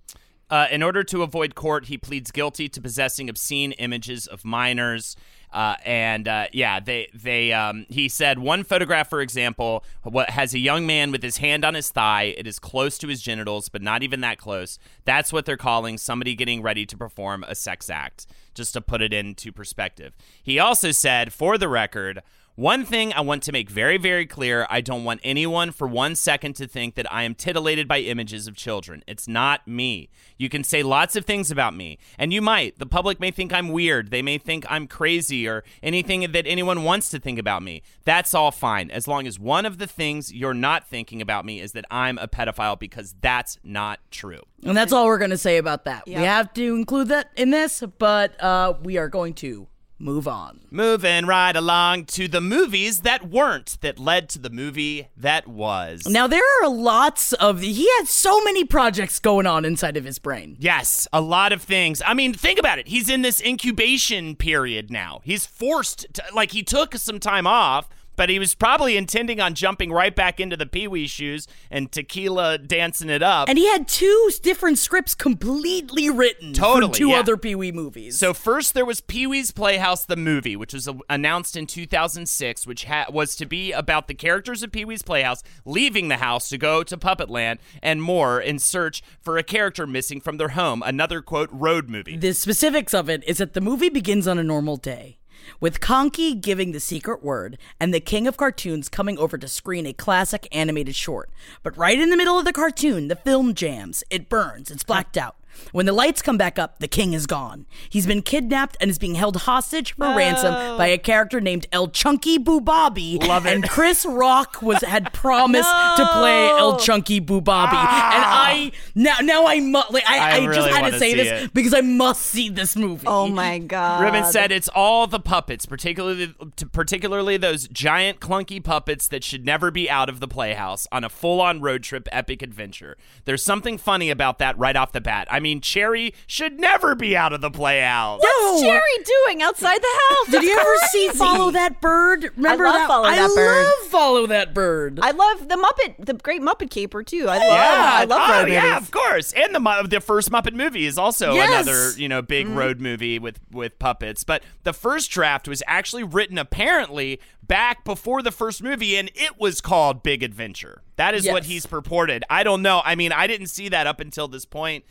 Uh, 0.49 0.67
in 0.71 0.83
order 0.83 1.03
to 1.03 1.23
avoid 1.23 1.55
court, 1.55 1.85
he 1.85 1.97
pleads 1.97 2.31
guilty 2.31 2.69
to 2.69 2.81
possessing 2.81 3.29
obscene 3.29 3.71
images 3.73 4.27
of 4.27 4.45
minors. 4.45 5.15
Uh, 5.55 5.77
and 5.85 6.27
uh, 6.27 6.47
yeah, 6.51 6.81
they 6.81 7.07
they 7.13 7.53
um, 7.53 7.85
he 7.87 8.09
said 8.09 8.39
one 8.39 8.65
photograph, 8.65 9.09
for 9.09 9.21
example, 9.21 9.85
what 10.03 10.29
has 10.31 10.53
a 10.53 10.59
young 10.59 10.85
man 10.85 11.13
with 11.13 11.23
his 11.23 11.37
hand 11.37 11.63
on 11.63 11.75
his 11.75 11.89
thigh. 11.89 12.35
It 12.37 12.45
is 12.45 12.59
close 12.59 12.97
to 12.97 13.07
his 13.07 13.21
genitals, 13.21 13.69
but 13.69 13.81
not 13.81 14.03
even 14.03 14.19
that 14.19 14.37
close. 14.37 14.77
That's 15.05 15.31
what 15.31 15.45
they're 15.45 15.55
calling 15.55 15.97
somebody 15.97 16.35
getting 16.35 16.61
ready 16.61 16.85
to 16.85 16.97
perform 16.97 17.45
a 17.47 17.55
sex 17.55 17.89
act. 17.89 18.27
Just 18.53 18.73
to 18.73 18.81
put 18.81 19.01
it 19.01 19.13
into 19.13 19.53
perspective, 19.53 20.13
he 20.43 20.59
also 20.59 20.91
said, 20.91 21.31
for 21.31 21.57
the 21.57 21.69
record. 21.69 22.21
One 22.57 22.85
thing 22.85 23.11
I 23.11 23.19
want 23.19 23.43
to 23.43 23.51
make 23.51 23.69
very, 23.69 23.97
very 23.97 24.25
clear 24.25 24.65
I 24.69 24.79
don't 24.79 25.03
want 25.03 25.19
anyone 25.25 25.71
for 25.71 25.89
one 25.89 26.15
second 26.15 26.55
to 26.55 26.67
think 26.67 26.95
that 26.95 27.11
I 27.11 27.23
am 27.23 27.35
titillated 27.35 27.85
by 27.85 27.99
images 27.99 28.47
of 28.47 28.55
children. 28.55 29.03
It's 29.07 29.27
not 29.27 29.67
me. 29.67 30.09
You 30.37 30.47
can 30.47 30.63
say 30.63 30.81
lots 30.81 31.17
of 31.17 31.25
things 31.25 31.51
about 31.51 31.75
me, 31.75 31.97
and 32.17 32.31
you 32.31 32.41
might. 32.41 32.79
The 32.79 32.85
public 32.85 33.19
may 33.19 33.29
think 33.29 33.51
I'm 33.51 33.67
weird. 33.67 34.09
They 34.09 34.21
may 34.21 34.37
think 34.37 34.65
I'm 34.69 34.87
crazy 34.87 35.45
or 35.49 35.65
anything 35.83 36.31
that 36.31 36.47
anyone 36.47 36.85
wants 36.85 37.09
to 37.09 37.19
think 37.19 37.39
about 37.39 37.61
me. 37.61 37.81
That's 38.05 38.33
all 38.33 38.51
fine, 38.51 38.89
as 38.89 39.05
long 39.05 39.27
as 39.27 39.37
one 39.37 39.65
of 39.65 39.77
the 39.77 39.87
things 39.87 40.33
you're 40.33 40.53
not 40.53 40.87
thinking 40.87 41.21
about 41.21 41.43
me 41.43 41.59
is 41.59 41.73
that 41.73 41.83
I'm 41.91 42.17
a 42.19 42.27
pedophile, 42.29 42.79
because 42.79 43.15
that's 43.19 43.59
not 43.65 43.99
true. 44.11 44.43
And 44.63 44.77
that's 44.77 44.93
all 44.93 45.07
we're 45.07 45.17
going 45.17 45.31
to 45.31 45.37
say 45.37 45.57
about 45.57 45.83
that. 45.83 46.07
Yeah. 46.07 46.21
We 46.21 46.25
have 46.25 46.53
to 46.53 46.75
include 46.75 47.09
that 47.09 47.31
in 47.35 47.49
this, 47.49 47.83
but 47.99 48.41
uh, 48.41 48.75
we 48.81 48.97
are 48.97 49.09
going 49.09 49.33
to 49.35 49.67
move 49.97 50.27
on. 50.27 50.61
Moving 50.69 51.25
right 51.25 51.55
along 51.55 52.05
to 52.05 52.27
the 52.27 52.41
movies 52.41 53.01
that 53.01 53.29
weren't, 53.29 53.77
that 53.81 53.99
led 53.99 54.29
to 54.29 54.39
the 54.39 54.49
movie 54.49 55.07
that 55.15 55.47
was. 55.47 56.05
Now 56.07 56.27
there 56.27 56.43
are 56.61 56.69
lots 56.69 57.33
of 57.33 57.61
he 57.61 57.89
had 57.97 58.07
so 58.07 58.43
many 58.43 58.65
projects 58.65 59.19
going 59.19 59.47
on 59.47 59.65
inside 59.65 59.97
of 59.97 60.03
his 60.03 60.19
brain. 60.19 60.57
Yes, 60.59 61.07
a 61.13 61.21
lot 61.21 61.53
of 61.53 61.61
things. 61.61 62.01
I 62.05 62.13
mean, 62.13 62.33
think 62.33 62.59
about 62.59 62.79
it. 62.79 62.87
He's 62.87 63.09
in 63.09 63.21
this 63.21 63.41
incubation 63.41 64.35
period 64.35 64.91
now. 64.91 65.21
He's 65.23 65.45
forced 65.45 66.07
to, 66.13 66.23
like, 66.33 66.51
he 66.51 66.63
took 66.63 66.95
some 66.95 67.19
time 67.19 67.47
off 67.47 67.89
but 68.15 68.29
he 68.29 68.39
was 68.39 68.55
probably 68.55 68.97
intending 68.97 69.39
on 69.39 69.53
jumping 69.55 69.91
right 69.91 70.15
back 70.15 70.39
into 70.39 70.57
the 70.57 70.65
Pee 70.65 70.87
Wee 70.87 71.07
shoes 71.07 71.47
and 71.69 71.91
tequila 71.91 72.57
dancing 72.57 73.09
it 73.09 73.21
up. 73.23 73.49
And 73.49 73.57
he 73.57 73.67
had 73.67 73.87
two 73.87 74.31
different 74.41 74.77
scripts 74.77 75.13
completely 75.15 76.09
written 76.09 76.53
Totally, 76.53 76.87
from 76.87 76.91
two 76.93 77.09
yeah. 77.09 77.19
other 77.19 77.37
Pee 77.37 77.55
Wee 77.55 77.71
movies. 77.71 78.17
So 78.17 78.33
first 78.33 78.73
there 78.73 78.85
was 78.85 79.01
Pee 79.01 79.27
Wee's 79.27 79.51
Playhouse 79.51 80.05
the 80.05 80.15
movie, 80.15 80.55
which 80.55 80.73
was 80.73 80.89
announced 81.09 81.55
in 81.55 81.67
2006, 81.67 82.67
which 82.67 82.85
ha- 82.85 83.05
was 83.09 83.35
to 83.35 83.45
be 83.45 83.71
about 83.71 84.07
the 84.07 84.13
characters 84.13 84.63
of 84.63 84.71
Pee 84.71 84.85
Wee's 84.85 85.01
Playhouse 85.03 85.43
leaving 85.65 86.07
the 86.07 86.17
house 86.17 86.49
to 86.49 86.57
go 86.57 86.83
to 86.83 86.97
Puppet 86.97 87.29
Land 87.29 87.59
and 87.81 88.01
more 88.01 88.39
in 88.39 88.59
search 88.59 89.01
for 89.21 89.37
a 89.37 89.43
character 89.43 89.85
missing 89.87 90.19
from 90.21 90.37
their 90.37 90.49
home. 90.49 90.81
Another 90.85 91.21
quote 91.21 91.49
road 91.51 91.89
movie. 91.89 92.17
the 92.17 92.33
specifics 92.33 92.93
of 92.93 93.09
it 93.09 93.23
is 93.25 93.37
that 93.37 93.53
the 93.53 93.61
movie 93.61 93.89
begins 93.89 94.27
on 94.27 94.37
a 94.39 94.43
normal 94.43 94.77
day. 94.77 95.17
With 95.59 95.79
Conky 95.79 96.33
giving 96.35 96.71
the 96.71 96.79
secret 96.79 97.23
word 97.23 97.57
and 97.79 97.93
the 97.93 97.99
king 97.99 98.27
of 98.27 98.37
cartoons 98.37 98.89
coming 98.89 99.17
over 99.17 99.37
to 99.37 99.47
screen 99.47 99.85
a 99.85 99.93
classic 99.93 100.47
animated 100.51 100.95
short. 100.95 101.29
But 101.63 101.77
right 101.77 101.99
in 101.99 102.09
the 102.09 102.17
middle 102.17 102.39
of 102.39 102.45
the 102.45 102.53
cartoon, 102.53 103.07
the 103.07 103.15
film 103.15 103.53
jams. 103.53 104.03
It 104.09 104.29
burns. 104.29 104.71
It's 104.71 104.83
blacked 104.83 105.17
out. 105.17 105.35
When 105.71 105.85
the 105.85 105.93
lights 105.93 106.21
come 106.21 106.37
back 106.37 106.59
up, 106.59 106.79
the 106.79 106.87
king 106.87 107.13
is 107.13 107.27
gone. 107.27 107.65
He's 107.89 108.07
been 108.07 108.21
kidnapped 108.21 108.77
and 108.79 108.89
is 108.89 108.97
being 108.97 109.15
held 109.15 109.37
hostage 109.37 109.95
for 109.95 110.15
ransom 110.15 110.53
oh. 110.53 110.77
by 110.77 110.87
a 110.87 110.97
character 110.97 111.41
named 111.41 111.67
El 111.71 111.89
Chunky 111.89 112.37
Boo 112.37 112.61
Bobby. 112.61 113.17
Love 113.21 113.45
it. 113.45 113.53
And 113.53 113.69
Chris 113.69 114.05
Rock 114.05 114.61
was 114.61 114.81
had 114.81 115.13
promised 115.13 115.69
to 115.69 116.09
play 116.13 116.47
El 116.47 116.77
Chunky 116.77 117.19
Boo 117.19 117.41
Bobby. 117.41 117.75
And 117.75 117.85
ah. 117.85 118.45
I 118.47 118.71
now 118.95 119.15
now 119.21 119.45
I 119.47 119.59
mu- 119.59 119.81
like 119.89 120.03
I, 120.07 120.17
I 120.17 120.35
I, 120.35 120.45
just 120.45 120.57
really 120.57 120.71
had 120.71 120.81
wanna 120.81 120.99
say 120.99 121.13
this 121.13 121.43
it. 121.43 121.53
because 121.53 121.73
I 121.73 121.81
must 121.81 122.21
see 122.21 122.49
this 122.49 122.75
movie. 122.75 123.07
Oh 123.07 123.27
my 123.27 123.59
god. 123.59 124.01
Ribbon 124.01 124.25
said 124.25 124.51
it's 124.51 124.69
all 124.69 125.07
the 125.07 125.19
puppets, 125.19 125.65
particularly 125.65 126.33
particularly 126.71 127.37
those 127.37 127.67
giant 127.67 128.19
clunky 128.19 128.63
puppets 128.63 129.07
that 129.07 129.23
should 129.23 129.45
never 129.45 129.71
be 129.71 129.89
out 129.89 130.09
of 130.09 130.19
the 130.19 130.27
playhouse 130.27 130.87
on 130.91 131.03
a 131.03 131.09
full-on 131.09 131.61
road 131.61 131.83
trip 131.83 132.07
epic 132.11 132.41
adventure. 132.41 132.97
There's 133.25 133.43
something 133.43 133.77
funny 133.77 134.09
about 134.09 134.39
that 134.39 134.57
right 134.57 134.75
off 134.75 134.91
the 134.91 135.01
bat. 135.01 135.27
I 135.31 135.39
mean, 135.39 135.44
Chairry 135.61 136.13
should 136.27 136.59
never 136.59 136.95
be 136.95 137.15
out 137.15 137.31
of 137.33 137.41
the 137.41 137.51
playhouse. 137.51 138.21
What's 138.21 138.61
Chairry 138.61 138.81
doing 139.05 139.41
outside 139.43 139.77
the 139.81 139.99
house? 140.09 140.31
Did 140.31 140.43
you 140.43 140.57
ever 140.59 140.75
see. 140.89 141.09
Follow 141.09 141.51
That 141.51 141.79
Bird? 141.81 142.31
Remember 142.35 142.63
love 142.65 142.73
that? 142.73 142.87
Follow 142.87 143.05
I 143.07 143.15
That 143.17 143.31
Bird. 143.35 143.63
love 143.65 143.91
Follow 143.91 144.27
That 144.27 144.53
Bird. 144.53 144.99
I 145.01 145.11
love 145.11 145.47
the 145.47 145.55
Muppet, 145.55 146.05
the 146.05 146.13
Great 146.15 146.41
Muppet 146.41 146.69
Caper 146.71 147.03
too. 147.03 147.27
I 147.29 147.37
love, 147.37 147.47
Yeah, 147.47 147.89
I 147.93 148.05
love 148.05 148.21
oh, 148.29 148.41
road 148.41 148.51
yeah, 148.51 148.63
movies. 148.73 148.87
of 148.87 148.91
course. 148.91 149.33
And 149.33 149.53
the 149.55 149.87
the 149.89 150.01
first 150.01 150.31
Muppet 150.31 150.53
movie 150.53 150.85
is 150.85 150.97
also 150.97 151.33
Yes. 151.35 151.49
another 151.67 151.91
you 151.99 152.09
know 152.09 152.21
big 152.21 152.47
Mm-hmm. 152.47 152.57
road 152.57 152.81
movie 152.81 153.19
with 153.19 153.39
with 153.51 153.77
puppets. 153.79 154.23
But 154.23 154.43
the 154.63 154.73
first 154.73 155.11
draft 155.11 155.47
was 155.47 155.61
actually 155.67 156.03
written 156.03 156.37
apparently 156.37 157.19
back 157.43 157.83
before 157.85 158.21
the 158.23 158.31
first 158.31 158.63
movie, 158.63 158.95
and 158.97 159.11
it 159.15 159.39
was 159.39 159.61
called 159.61 160.01
Big 160.03 160.23
Adventure. 160.23 160.81
That 160.95 161.13
is 161.13 161.27
what 161.27 161.43
he's 161.45 161.65
purported. 161.65 162.23
I 162.29 162.43
don't 162.43 162.61
know. 162.61 162.81
I 162.85 162.95
mean, 162.95 163.11
I 163.11 163.27
didn't 163.27 163.47
see 163.47 163.69
that 163.69 163.85
up 163.85 163.99
until 163.99 164.27
this 164.27 164.45
point. 164.45 164.83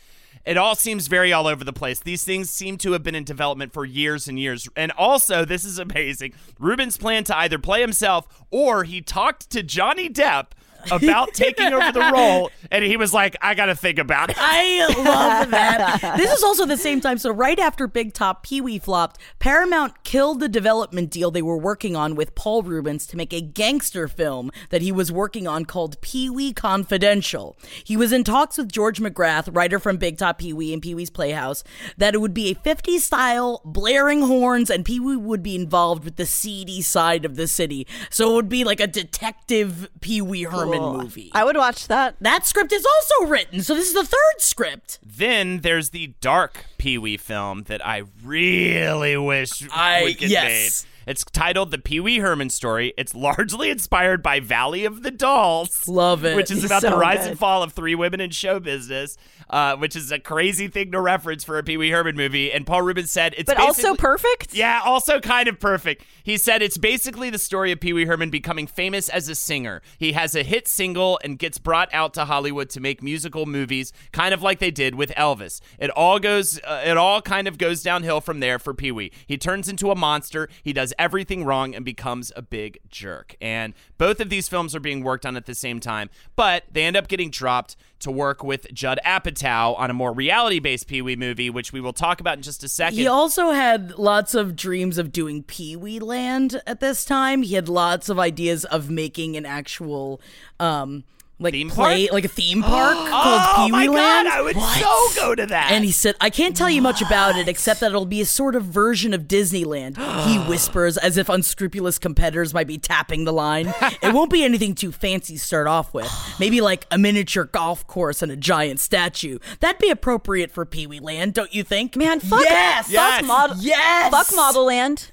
It 0.45 0.57
all 0.59 0.75
seems 0.75 1.09
very 1.09 1.33
all 1.33 1.47
over 1.47 1.65
the 1.65 1.73
place. 1.73 2.01
These 2.01 2.25
things 2.25 2.51
seem 2.51 2.77
to 2.79 2.93
have 2.93 3.03
been 3.03 3.15
in 3.15 3.25
development 3.25 3.73
for 3.73 3.85
years 3.85 4.29
and 4.29 4.39
years. 4.39 4.69
And 4.77 4.93
also, 4.93 5.45
this 5.45 5.65
is 5.65 5.79
amazing. 5.79 6.35
Reubens 6.59 6.97
plan 6.97 7.25
to 7.25 7.37
either 7.37 7.59
play 7.59 7.81
himself 7.81 8.45
or 8.51 8.85
he 8.85 9.01
talked 9.01 9.49
to 9.51 9.63
Johnny 9.63 10.11
Depp 10.11 10.49
about 10.91 11.35
taking 11.35 11.73
over 11.73 11.93
the 11.93 12.11
role, 12.13 12.51
and 12.71 12.85
he 12.85 12.97
was 12.97 13.13
like, 13.13 13.37
I 13.41 13.55
got 13.55 13.67
to 13.67 13.75
think 13.75 13.99
about 13.99 14.31
it. 14.31 14.37
I 14.39 14.87
love 14.99 15.51
that. 15.51 16.15
This 16.17 16.33
is 16.33 16.43
also 16.43 16.67
the 16.67 16.77
same 16.77 17.01
time. 17.01 17.19
So, 17.19 17.31
right 17.31 17.59
after 17.59 17.87
Big 17.87 18.15
Top 18.15 18.43
Pee 18.43 18.61
Wee 18.61 18.79
flopped, 18.79 19.21
Paramount 19.39 20.05
killed 20.05 20.41
the 20.41 20.49
development 20.49 21.11
deal 21.11 21.31
they 21.31 21.43
were 21.43 21.57
working 21.57 21.97
on 21.97 22.15
with 22.15 22.35
Paul 22.35 22.63
Reubens 22.63 23.07
to 23.09 23.17
make 23.17 23.33
a 23.33 23.41
gangster 23.41 24.09
film 24.09 24.51
that 24.71 24.83
he 24.83 24.93
was 24.93 25.11
working 25.13 25.47
on 25.47 25.65
called 25.65 26.01
Pee 26.01 26.31
Wee 26.31 26.53
Confidential. 26.53 27.57
He 27.85 27.97
was 27.97 28.13
in 28.13 28.25
talks 28.25 28.59
with 28.59 28.73
George 28.73 29.01
McGrath, 29.01 29.55
writer 29.55 29.79
from 29.79 29.97
Big 29.97 30.19
Top 30.19 30.39
Pee 30.39 30.53
Wee 30.53 30.73
and 30.73 30.83
Pee 30.83 30.95
Wee's 30.95 31.11
Playhouse, 31.11 31.65
that 31.97 32.15
it 32.15 32.19
would 32.19 32.35
be 32.35 32.51
a 32.51 32.55
50s 32.55 33.01
style, 33.01 33.61
blaring 33.65 34.23
horns, 34.23 34.71
and 34.71 34.85
Pee 34.85 35.01
Wee 35.01 35.17
would 35.17 35.43
be 35.43 35.55
involved 35.55 36.05
with 36.05 36.17
the 36.17 36.27
seedy 36.27 36.83
side 36.83 37.25
of 37.25 37.37
the 37.37 37.47
city. 37.47 37.87
So, 38.11 38.33
it 38.33 38.35
would 38.35 38.49
be 38.49 38.65
like 38.65 38.81
a 38.81 38.87
detective 38.87 39.89
Pee 40.01 40.21
Wee 40.21 40.43
Herman 40.43 40.74
movie. 40.81 41.31
I 41.33 41.45
would 41.45 41.57
watch 41.57 41.89
that. 41.89 42.17
That 42.21 42.47
script 42.47 42.73
is 42.73 42.85
also 42.85 43.31
written, 43.31 43.63
so 43.63 43.75
this 43.75 43.89
is 43.89 43.95
the 43.95 44.05
third 44.05 44.41
script. 44.41 44.99
Then 45.05 45.61
there's 45.61 45.91
the 45.91 46.09
dark 46.21 46.65
Pee 46.79 46.99
Wee 46.99 47.17
film 47.17 47.65
that 47.65 47.85
I 47.87 48.03
really 48.23 49.17
wish 49.17 49.51
I- 49.73 50.03
would 50.03 50.19
get 50.19 50.31
yes. 50.31 50.85
made. 50.85 50.91
It's 51.07 51.25
titled 51.25 51.71
The 51.71 51.79
Pee 51.79 52.01
Wee 52.01 52.19
Herman 52.19 52.51
Story. 52.51 52.95
It's 52.97 53.15
largely 53.15 53.71
inspired 53.71 54.23
by 54.23 54.41
Valley 54.41 54.85
of 54.85 55.03
the 55.03 55.11
Dolls. 55.11 55.87
Love 55.87 56.25
it. 56.25 56.37
Which 56.37 56.51
is 56.51 56.65
about 56.65 56.83
the 56.83 56.97
rise 56.97 57.21
good. 57.21 57.31
and 57.31 57.39
fall 57.39 57.63
of 57.63 57.73
three 57.73 57.95
women 57.95 58.21
in 58.21 58.31
show 58.31 58.59
business, 58.61 59.17
uh, 59.51 59.77
which 59.77 59.95
is 59.97 60.11
a 60.11 60.19
crazy 60.19 60.69
thing 60.69 60.93
to 60.93 61.01
reference 61.01 61.45
for 61.45 61.59
a 61.59 61.63
Pee 61.63 61.77
Wee 61.77 61.91
Herman 61.91 62.17
movie. 62.17 62.51
And 62.53 62.67
Paul 62.67 62.83
Reubens 62.83 63.11
said 63.11 63.35
it's 63.37 63.47
But 63.47 63.59
also 63.59 63.95
perfect. 63.95 64.55
yeah, 64.55 64.81
also 64.85 65.21
kind 65.21 65.49
of 65.49 65.61
perfect. 65.61 66.05
He 66.23 66.37
said 66.39 66.63
it's 66.63 66.79
basically 66.79 67.29
the 67.31 67.39
story 67.39 67.71
of 67.73 67.81
Pee 67.81 67.93
Wee 67.93 68.07
Herman 68.07 68.31
becoming 68.31 68.67
famous 68.67 69.09
as 69.09 69.29
a 69.29 69.35
singer. 69.35 69.83
He 69.99 70.13
has 70.13 70.35
a 70.35 70.43
hit 70.43 70.67
single 70.69 71.21
and 71.23 71.39
gets 71.39 71.59
brought 71.59 71.93
out 71.93 72.15
to 72.15 72.25
Hollywood 72.25 72.71
to 72.71 72.81
make 72.81 73.03
musical 73.03 73.45
movies, 73.45 73.93
kind 74.13 74.33
of 74.33 74.43
like 74.43 74.59
they 74.59 74.71
did 74.71 74.95
with 74.95 75.11
Elvis. 75.11 75.61
It 75.79 75.91
all 75.91 76.19
goes, 76.19 76.59
uh, 76.65 76.83
it 76.87 76.97
all 76.97 77.21
kind 77.21 77.47
of 77.47 77.59
goes 77.59 77.83
downhill 77.83 78.21
from 78.23 78.41
there 78.41 78.59
for 78.59 78.73
Pee 78.73 78.93
Wee. 78.93 79.13
He 79.27 79.37
turns 79.37 79.69
into 79.69 79.91
a 79.91 79.95
monster. 79.95 80.49
He 80.63 80.73
does 80.73 80.94
everything 80.99 81.45
wrong 81.45 81.75
and 81.75 81.85
becomes 81.85 82.33
a 82.37 82.43
big 82.43 82.79
jerk. 82.89 83.37
And 83.41 83.75
both 83.99 84.21
of 84.21 84.31
these 84.31 84.49
films 84.49 84.75
are 84.75 84.81
being 84.81 85.03
worked 85.03 85.27
on 85.27 85.37
at 85.37 85.47
the 85.47 85.55
same 85.55 85.81
time, 85.81 86.11
but 86.37 86.65
they 86.71 86.85
end 86.85 86.97
up 86.97 87.09
getting 87.09 87.31
dropped 87.31 87.77
to 88.01 88.11
work 88.11 88.45
with 88.45 88.73
Judd 88.73 89.01
Apatow 89.05 89.79
on 89.79 89.91
a 89.91 89.95
more 89.95 90.13
reality-based 90.13 90.87
Pee 90.87 91.01
Wee 91.01 91.17
movie, 91.17 91.49
which 91.49 91.73
we 91.73 91.81
will 91.81 91.93
talk 91.95 92.21
about 92.21 92.37
in 92.37 92.43
just 92.43 92.63
a 92.63 92.69
second. 92.69 92.99
He 92.99 93.07
also 93.07 93.51
had 93.51 93.99
lots 93.99 94.35
of 94.35 94.55
dreams 94.57 94.99
of 94.99 95.11
doing 95.11 95.43
Pee 95.43 95.75
Wee 95.77 95.99
Land 95.99 96.61
at 96.67 96.81
this 96.81 97.05
time. 97.05 97.43
He 97.43 97.55
had 97.55 97.69
lots 97.69 98.09
of 98.09 98.19
ideas 98.19 98.65
of 98.67 98.91
making 98.91 99.37
an 99.37 99.47
actual, 99.47 100.21
um, 100.61 101.05
like 101.41 101.53
Theme 101.53 101.69
play, 101.69 102.07
park? 102.07 102.13
like 102.13 102.25
a 102.25 102.29
theme 102.29 102.63
park 102.63 102.97
oh 102.99 103.09
called 103.11 103.67
Pee 103.67 103.73
my 103.73 103.83
Wee 103.83 103.89
Land. 103.89 104.29
god, 104.29 104.39
I 104.39 104.41
would 104.43 104.57
so 104.57 105.21
go 105.21 105.35
to 105.35 105.47
that. 105.47 105.73
And 105.73 105.85
he 105.85 105.91
said, 105.91 106.15
I 106.21 106.31
can't 106.31 106.57
tell 106.57 106.71
you 106.71 106.81
much 106.81 107.03
about 107.03 107.37
it 107.37 107.49
except 107.49 107.81
that 107.81 107.91
it'll 107.91 108.07
be 108.07 108.21
a 108.21 108.27
sort 108.27 108.55
of 108.55 108.65
version 108.65 109.13
of 109.13 109.23
Disneyland. 109.23 109.97
he 110.27 110.39
whispers 110.49 110.97
as 110.97 111.17
if 111.17 111.29
unscrupulous 111.29 111.99
competitors 111.99 112.55
might 112.55 112.69
be 112.69 112.79
tapping 112.79 113.25
the 113.25 113.33
line. 113.33 113.75
it 114.03 114.15
won't 114.15 114.31
be 114.31 114.45
anything 114.45 114.75
too 114.75 114.93
fancy 114.93 115.35
to 115.35 115.41
start 115.41 115.67
off 115.67 115.93
with. 115.93 116.11
Maybe 116.39 116.61
like 116.61 116.87
a 116.91 116.99
miniature 116.99 117.45
golf 117.45 117.87
course 117.87 118.23
and 118.23 118.31
a 118.31 118.37
giant 118.37 118.79
statue. 118.81 119.39
That'd 119.61 119.81
be 119.81 119.91
appropriate 119.91 120.51
for 120.53 120.65
Pee 120.65 120.87
Wee 120.87 121.01
Land, 121.01 121.35
don't 121.35 121.53
you 121.55 121.65
think? 121.65 121.97
Man, 121.97 122.21
fuck 122.21 122.43
Yes! 122.43 122.91
Yes! 122.91 123.17
Fuck 123.21 123.27
model. 123.27 123.57
Yes! 123.59 124.11
Fuck 124.11 124.37
Model 124.37 124.67
Land. 124.67 125.11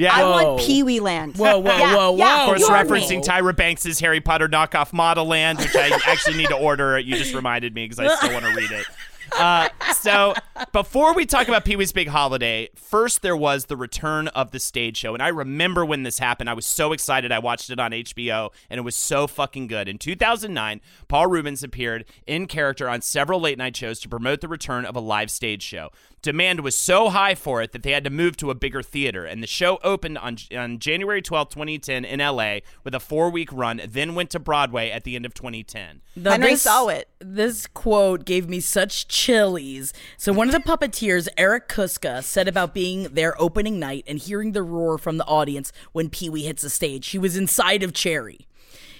Yeah. 0.00 0.14
I 0.14 0.22
Whoa. 0.22 0.54
want 0.54 0.60
Pee 0.66 0.82
Wee 0.82 1.00
Land. 1.00 1.36
Whoa, 1.36 1.58
whoa, 1.58 1.76
Yeah, 1.76 1.94
whoa, 1.96 2.16
yeah, 2.16 2.40
of 2.42 2.46
course, 2.46 2.60
you 2.60 2.68
me. 2.68 2.74
referencing 2.74 3.22
Tyra 3.22 3.54
Banks' 3.54 4.00
Harry 4.00 4.20
Potter 4.20 4.48
knockoff 4.48 4.92
Model 4.94 5.26
Land, 5.26 5.58
which 5.58 5.76
I 5.76 5.90
actually 6.06 6.38
need 6.38 6.48
to 6.48 6.56
order. 6.56 6.98
You 6.98 7.16
just 7.16 7.34
reminded 7.34 7.74
me 7.74 7.84
because 7.84 7.98
I 7.98 8.08
still 8.16 8.32
want 8.32 8.46
to 8.46 8.54
read 8.54 8.70
it. 8.70 8.86
Uh, 9.38 9.68
so 9.94 10.34
before 10.72 11.14
we 11.14 11.24
talk 11.24 11.46
about 11.46 11.64
Pee 11.64 11.76
Wee's 11.76 11.92
Big 11.92 12.08
Holiday, 12.08 12.68
first 12.74 13.22
there 13.22 13.36
was 13.36 13.66
the 13.66 13.76
return 13.76 14.28
of 14.28 14.50
the 14.50 14.58
stage 14.58 14.96
show, 14.96 15.14
and 15.14 15.22
I 15.22 15.28
remember 15.28 15.84
when 15.84 16.02
this 16.02 16.18
happened. 16.18 16.50
I 16.50 16.54
was 16.54 16.66
so 16.66 16.92
excited. 16.92 17.30
I 17.30 17.38
watched 17.38 17.70
it 17.70 17.78
on 17.78 17.92
HBO, 17.92 18.50
and 18.68 18.78
it 18.78 18.82
was 18.82 18.96
so 18.96 19.26
fucking 19.26 19.68
good. 19.68 19.88
In 19.88 19.98
2009, 19.98 20.80
Paul 21.08 21.26
Reubens 21.28 21.62
appeared 21.62 22.06
in 22.26 22.46
character 22.46 22.88
on 22.88 23.02
several 23.02 23.40
late 23.40 23.58
night 23.58 23.76
shows 23.76 24.00
to 24.00 24.08
promote 24.08 24.40
the 24.40 24.48
return 24.48 24.84
of 24.84 24.96
a 24.96 25.00
live 25.00 25.30
stage 25.30 25.62
show. 25.62 25.90
Demand 26.22 26.60
was 26.60 26.76
so 26.76 27.08
high 27.08 27.34
for 27.34 27.62
it 27.62 27.72
that 27.72 27.82
they 27.82 27.92
had 27.92 28.04
to 28.04 28.10
move 28.10 28.36
to 28.38 28.50
a 28.50 28.54
bigger 28.54 28.82
theater, 28.82 29.24
and 29.24 29.42
the 29.42 29.46
show 29.46 29.78
opened 29.82 30.18
on, 30.18 30.36
on 30.56 30.78
January 30.78 31.22
12, 31.22 31.48
2010, 31.48 32.04
in 32.04 32.20
LA 32.20 32.58
with 32.84 32.94
a 32.94 33.00
four 33.00 33.30
week 33.30 33.50
run, 33.52 33.80
then 33.88 34.14
went 34.14 34.30
to 34.30 34.38
Broadway 34.38 34.90
at 34.90 35.04
the 35.04 35.16
end 35.16 35.24
of 35.24 35.32
2010. 35.32 36.02
Now, 36.16 36.32
Henry 36.32 36.50
this- 36.50 36.62
saw 36.62 36.88
it. 36.88 37.08
This 37.20 37.66
quote 37.66 38.24
gave 38.24 38.48
me 38.48 38.60
such 38.60 39.08
chillies. 39.08 39.92
So 40.16 40.32
one 40.32 40.48
of 40.48 40.52
the 40.52 40.60
puppeteers, 40.60 41.28
Eric 41.36 41.68
Kuska, 41.68 42.22
said 42.22 42.48
about 42.48 42.74
being 42.74 43.04
there 43.04 43.40
opening 43.40 43.78
night 43.78 44.04
and 44.06 44.18
hearing 44.18 44.52
the 44.52 44.62
roar 44.62 44.98
from 44.98 45.16
the 45.16 45.24
audience 45.26 45.72
when 45.92 46.10
Pee 46.10 46.28
Wee 46.28 46.44
hits 46.44 46.62
the 46.62 46.70
stage. 46.70 47.08
He 47.08 47.18
was 47.18 47.36
inside 47.36 47.82
of 47.82 47.92
Chairry. 47.92 48.46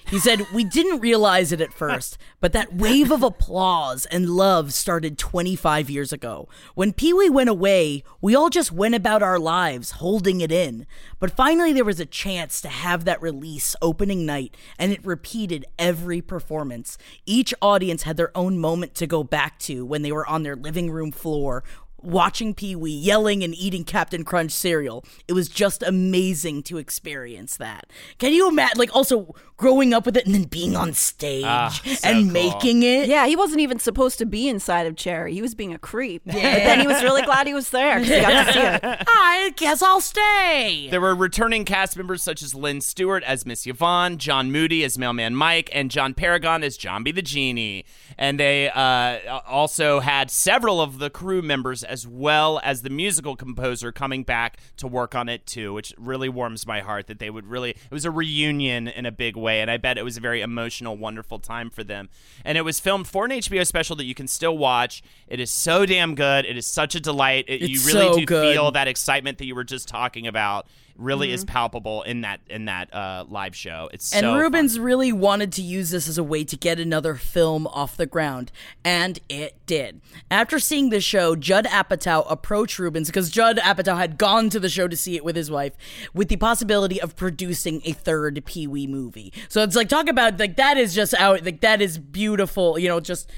He 0.09 0.19
said, 0.19 0.45
We 0.53 0.63
didn't 0.63 0.99
realize 0.99 1.51
it 1.51 1.61
at 1.61 1.73
first, 1.73 2.17
but 2.39 2.53
that 2.53 2.73
wave 2.73 3.11
of 3.11 3.23
applause 3.23 4.05
and 4.07 4.29
love 4.29 4.73
started 4.73 5.17
25 5.17 5.89
years 5.89 6.11
ago. 6.11 6.49
When 6.75 6.93
Pee 6.93 7.13
Wee 7.13 7.29
went 7.29 7.49
away, 7.49 8.03
we 8.19 8.35
all 8.35 8.49
just 8.49 8.71
went 8.71 8.95
about 8.95 9.23
our 9.23 9.39
lives 9.39 9.91
holding 9.91 10.41
it 10.41 10.51
in. 10.51 10.85
But 11.19 11.35
finally, 11.35 11.73
there 11.73 11.85
was 11.85 11.99
a 11.99 12.05
chance 12.05 12.61
to 12.61 12.69
have 12.69 13.05
that 13.05 13.21
release 13.21 13.75
opening 13.81 14.25
night, 14.25 14.55
and 14.77 14.91
it 14.91 15.05
repeated 15.05 15.65
every 15.79 16.21
performance. 16.21 16.97
Each 17.25 17.53
audience 17.61 18.03
had 18.03 18.17
their 18.17 18.35
own 18.37 18.57
moment 18.57 18.95
to 18.95 19.07
go 19.07 19.23
back 19.23 19.59
to 19.59 19.85
when 19.85 20.01
they 20.01 20.11
were 20.11 20.27
on 20.27 20.43
their 20.43 20.55
living 20.55 20.91
room 20.91 21.11
floor 21.11 21.63
watching 22.03 22.53
Pee 22.53 22.75
Wee 22.75 22.91
yelling 22.91 23.43
and 23.43 23.53
eating 23.55 23.83
Cap'n 23.83 24.23
Crunch 24.23 24.51
cereal. 24.51 25.03
It 25.27 25.33
was 25.33 25.47
just 25.49 25.83
amazing 25.83 26.63
to 26.63 26.77
experience 26.77 27.57
that. 27.57 27.87
Can 28.17 28.33
you 28.33 28.47
imagine? 28.49 28.77
Like, 28.77 28.95
also 28.95 29.35
growing 29.57 29.93
up 29.93 30.05
with 30.05 30.17
it 30.17 30.25
and 30.25 30.33
then 30.33 30.45
being 30.45 30.75
on 30.75 30.91
stage 30.93 31.43
Ah, 31.45 31.69
so 31.69 32.09
and 32.09 32.23
cool. 32.25 32.31
making 32.33 32.81
it. 32.83 33.07
Yeah, 33.07 33.27
he 33.27 33.35
wasn't 33.35 33.59
even 33.61 33.77
supposed 33.77 34.17
to 34.17 34.25
be 34.25 34.49
inside 34.49 34.87
of 34.87 34.95
Chairry. 34.95 35.33
He 35.33 35.41
was 35.41 35.53
being 35.53 35.73
a 35.73 35.77
creep. 35.77 36.23
But 36.25 36.33
then 36.33 36.79
he 36.79 36.87
was 36.87 37.03
really 37.03 37.21
glad 37.21 37.45
he 37.47 37.53
was 37.53 37.69
there 37.69 37.99
'cause 37.99 38.07
he 38.07 38.19
got 38.21 38.45
to 38.47 38.53
see 38.53 38.59
it. 38.59 38.81
I 39.07 39.53
guess 39.57 39.81
I'll 39.83 40.01
stay. 40.01 40.87
There 40.89 41.01
were 41.01 41.13
returning 41.15 41.65
cast 41.65 41.95
members 41.95 42.23
such 42.23 42.41
as 42.41 42.55
Lynn 42.55 42.81
Stewart 42.81 43.23
as 43.23 43.45
Miss 43.45 43.67
Yvonne, 43.67 44.17
John 44.17 44.51
Moody 44.51 44.83
as 44.83 44.97
Mailman 44.97 45.35
Mike, 45.35 45.69
and 45.73 45.91
John 45.91 46.13
Paragon 46.15 46.63
as 46.63 46.77
Jambi 46.77 47.13
the 47.13 47.21
Genie. 47.21 47.85
And 48.17 48.39
they 48.39 48.69
uh, 48.69 49.39
also 49.47 49.99
had 49.99 50.31
several 50.31 50.81
of 50.81 50.97
the 50.99 51.09
crew 51.09 51.41
members 51.41 51.83
as 51.91 52.07
well 52.07 52.59
as 52.63 52.81
the 52.81 52.89
musical 52.89 53.35
composer 53.35 53.91
coming 53.91 54.23
back 54.23 54.57
to 54.77 54.87
work 54.87 55.13
on 55.13 55.27
it 55.27 55.45
too, 55.45 55.73
which 55.73 55.93
really 55.97 56.29
warms 56.29 56.65
my 56.65 56.79
heart 56.79 57.07
that 57.07 57.19
they 57.19 57.29
would 57.29 57.45
really, 57.45 57.71
it 57.71 57.91
was 57.91 58.05
a 58.05 58.11
reunion 58.11 58.87
in 58.87 59.05
a 59.05 59.11
big 59.11 59.35
way. 59.35 59.61
And 59.61 59.69
I 59.69 59.75
bet 59.77 59.97
it 59.97 60.03
was 60.03 60.17
a 60.17 60.21
very 60.21 60.41
emotional, 60.41 60.95
wonderful 60.95 61.37
time 61.37 61.69
for 61.69 61.83
them. 61.83 62.09
And 62.45 62.57
it 62.57 62.61
was 62.61 62.79
filmed 62.79 63.07
for 63.07 63.25
an 63.25 63.31
HBO 63.31 63.67
special 63.67 63.95
that 63.97 64.05
you 64.05 64.15
can 64.15 64.27
still 64.27 64.57
watch. 64.57 65.03
It 65.27 65.41
is 65.41 65.51
so 65.51 65.85
damn 65.85 66.15
good. 66.15 66.45
It 66.45 66.57
is 66.57 66.65
such 66.65 66.95
a 66.95 66.99
delight. 66.99 67.45
It, 67.47 67.61
you 67.61 67.79
really 67.85 68.13
so 68.13 68.17
do 68.17 68.25
good. 68.25 68.53
feel 68.53 68.71
that 68.71 68.87
excitement 68.87 69.37
that 69.39 69.45
you 69.45 69.55
were 69.55 69.65
just 69.65 69.89
talking 69.89 70.27
about 70.27 70.67
really 71.01 71.31
is 71.31 71.43
palpable 71.43 72.03
in 72.03 72.21
that 72.21 72.39
in 72.47 72.65
that 72.65 72.93
uh, 72.93 73.25
live 73.27 73.55
show. 73.55 73.89
It's 73.91 74.13
And 74.13 74.23
so 74.23 74.37
Reubens 74.37 74.75
fun. 74.75 74.85
really 74.85 75.11
wanted 75.11 75.51
to 75.53 75.61
use 75.61 75.89
this 75.89 76.07
as 76.07 76.17
a 76.17 76.23
way 76.23 76.43
to 76.43 76.55
get 76.55 76.79
another 76.79 77.15
film 77.15 77.67
off 77.67 77.97
the 77.97 78.05
ground, 78.05 78.51
and 78.83 79.19
it 79.27 79.57
did. 79.65 80.01
After 80.29 80.59
seeing 80.59 80.89
the 80.89 81.01
show, 81.01 81.35
Judd 81.35 81.65
Apatow 81.65 82.25
approached 82.29 82.79
Reubens 82.79 83.07
because 83.09 83.29
Judd 83.29 83.57
Apatow 83.57 83.97
had 83.97 84.17
gone 84.17 84.49
to 84.51 84.59
the 84.59 84.69
show 84.69 84.87
to 84.87 84.95
see 84.95 85.15
it 85.15 85.23
with 85.23 85.35
his 85.35 85.49
wife, 85.49 85.73
with 86.13 86.29
the 86.29 86.37
possibility 86.37 87.01
of 87.01 87.15
producing 87.15 87.81
a 87.85 87.93
third 87.93 88.41
Pee 88.45 88.67
Wee 88.67 88.87
movie. 88.87 89.33
So 89.49 89.63
it's 89.63 89.75
like 89.75 89.89
talk 89.89 90.07
about 90.07 90.39
like 90.39 90.55
that 90.57 90.77
is 90.77 90.93
just 90.93 91.13
out 91.15 91.43
like 91.43 91.61
that 91.61 91.81
is 91.81 91.97
beautiful. 91.97 92.77
You 92.77 92.87
know, 92.87 92.99
just. 92.99 93.29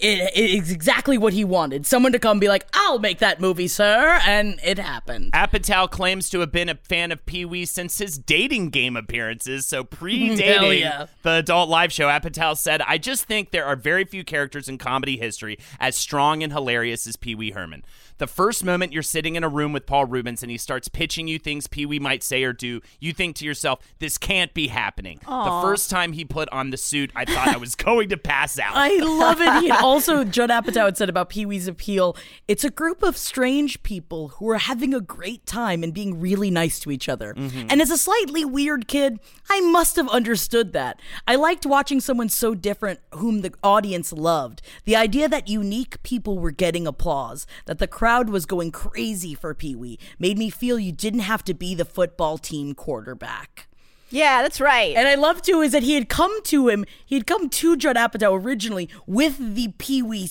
It, 0.00 0.32
it 0.34 0.50
is 0.50 0.70
exactly 0.70 1.18
what 1.18 1.32
he 1.32 1.44
wanted. 1.44 1.86
Someone 1.86 2.12
to 2.12 2.18
come 2.18 2.38
be 2.38 2.48
like, 2.48 2.66
I'll 2.72 2.98
make 2.98 3.18
that 3.18 3.40
movie, 3.40 3.68
sir. 3.68 4.20
And 4.26 4.58
it 4.64 4.78
happened. 4.78 5.32
Apatow 5.32 5.90
claims 5.90 6.30
to 6.30 6.40
have 6.40 6.52
been 6.52 6.68
a 6.68 6.74
fan 6.74 7.12
of 7.12 7.24
Pee 7.26 7.44
Wee 7.44 7.64
since 7.64 7.98
his 7.98 8.18
dating 8.18 8.70
game 8.70 8.96
appearances. 8.96 9.66
So 9.66 9.84
predating 9.92 10.80
yeah. 10.80 11.06
the 11.22 11.34
adult 11.34 11.68
live 11.68 11.92
show, 11.92 12.08
Apatow 12.08 12.56
said, 12.56 12.82
"I 12.82 12.98
just 12.98 13.24
think 13.24 13.50
there 13.50 13.64
are 13.66 13.76
very 13.76 14.04
few 14.04 14.24
characters 14.24 14.68
in 14.68 14.78
comedy 14.78 15.16
history 15.16 15.58
as 15.80 15.96
strong 15.96 16.42
and 16.42 16.52
hilarious 16.52 17.06
as 17.06 17.16
Pee 17.16 17.34
Wee 17.34 17.50
Herman." 17.50 17.84
The 18.22 18.28
first 18.28 18.64
moment 18.64 18.92
you're 18.92 19.02
sitting 19.02 19.34
in 19.34 19.42
a 19.42 19.48
room 19.48 19.72
with 19.72 19.84
Paul 19.84 20.04
Reubens 20.04 20.44
and 20.44 20.50
he 20.52 20.56
starts 20.56 20.86
pitching 20.86 21.26
you 21.26 21.40
things 21.40 21.66
Pee 21.66 21.86
Wee 21.86 21.98
might 21.98 22.22
say 22.22 22.44
or 22.44 22.52
do, 22.52 22.80
you 23.00 23.12
think 23.12 23.34
to 23.38 23.44
yourself, 23.44 23.80
"This 23.98 24.16
can't 24.16 24.54
be 24.54 24.68
happening." 24.68 25.18
The 25.26 25.60
first 25.60 25.90
time 25.90 26.12
he 26.12 26.24
put 26.24 26.48
on 26.50 26.70
the 26.70 26.76
suit, 26.76 27.10
I 27.16 27.24
thought 27.24 27.48
I 27.48 27.56
was 27.56 27.74
going 27.88 28.10
to 28.10 28.16
pass 28.16 28.60
out. 28.60 28.76
I 28.76 28.98
love 28.98 29.40
it. 29.40 29.64
He 29.64 29.70
also, 29.72 30.22
Judd 30.22 30.50
Apatow 30.50 30.84
had 30.84 30.96
said 30.96 31.08
about 31.08 31.30
Pee 31.30 31.44
Wee's 31.44 31.66
appeal 31.66 32.16
it's 32.46 32.62
a 32.62 32.70
group 32.70 33.02
of 33.02 33.16
strange 33.16 33.82
people 33.82 34.28
who 34.28 34.48
are 34.50 34.58
having 34.58 34.94
a 34.94 35.00
great 35.00 35.44
time 35.44 35.82
and 35.82 35.92
being 35.92 36.20
really 36.20 36.48
nice 36.48 36.78
to 36.78 36.92
each 36.92 37.08
other. 37.08 37.34
Mm-hmm. 37.34 37.66
And 37.70 37.82
as 37.82 37.90
a 37.90 37.98
slightly 37.98 38.44
weird 38.44 38.86
kid, 38.86 39.18
I 39.50 39.60
must 39.62 39.96
have 39.96 40.08
understood 40.10 40.72
that. 40.74 41.00
I 41.26 41.34
liked 41.34 41.66
watching 41.66 41.98
someone 41.98 42.28
so 42.28 42.54
different 42.54 43.00
whom 43.14 43.40
the 43.40 43.52
audience 43.64 44.12
loved. 44.12 44.62
The 44.84 44.94
idea 44.94 45.28
that 45.28 45.48
unique 45.48 46.00
people 46.04 46.38
were 46.38 46.52
getting 46.52 46.86
applause, 46.86 47.48
that 47.64 47.78
the 47.78 47.88
crowd 47.88 48.11
was 48.28 48.46
going 48.46 48.70
crazy 48.70 49.34
for 49.34 49.54
Pee 49.54 49.74
Wee, 49.74 49.98
made 50.18 50.38
me 50.38 50.50
feel 50.50 50.78
you 50.78 50.92
didn't 50.92 51.20
have 51.20 51.44
to 51.44 51.54
be 51.54 51.74
the 51.74 51.84
football 51.84 52.38
team 52.38 52.74
quarterback. 52.74 53.68
Yeah, 54.12 54.42
that's 54.42 54.60
right. 54.60 54.94
And 54.94 55.08
I 55.08 55.14
love 55.14 55.40
too 55.40 55.62
is 55.62 55.72
that 55.72 55.82
he 55.82 55.94
had 55.94 56.10
come 56.10 56.42
to 56.44 56.68
him. 56.68 56.84
He 57.06 57.14
had 57.14 57.26
come 57.26 57.48
to 57.48 57.76
Judd 57.76 57.96
Apatow 57.96 58.38
originally 58.44 58.90
with 59.06 59.54
the 59.54 59.72
Pee 59.78 60.02
Wee, 60.02 60.28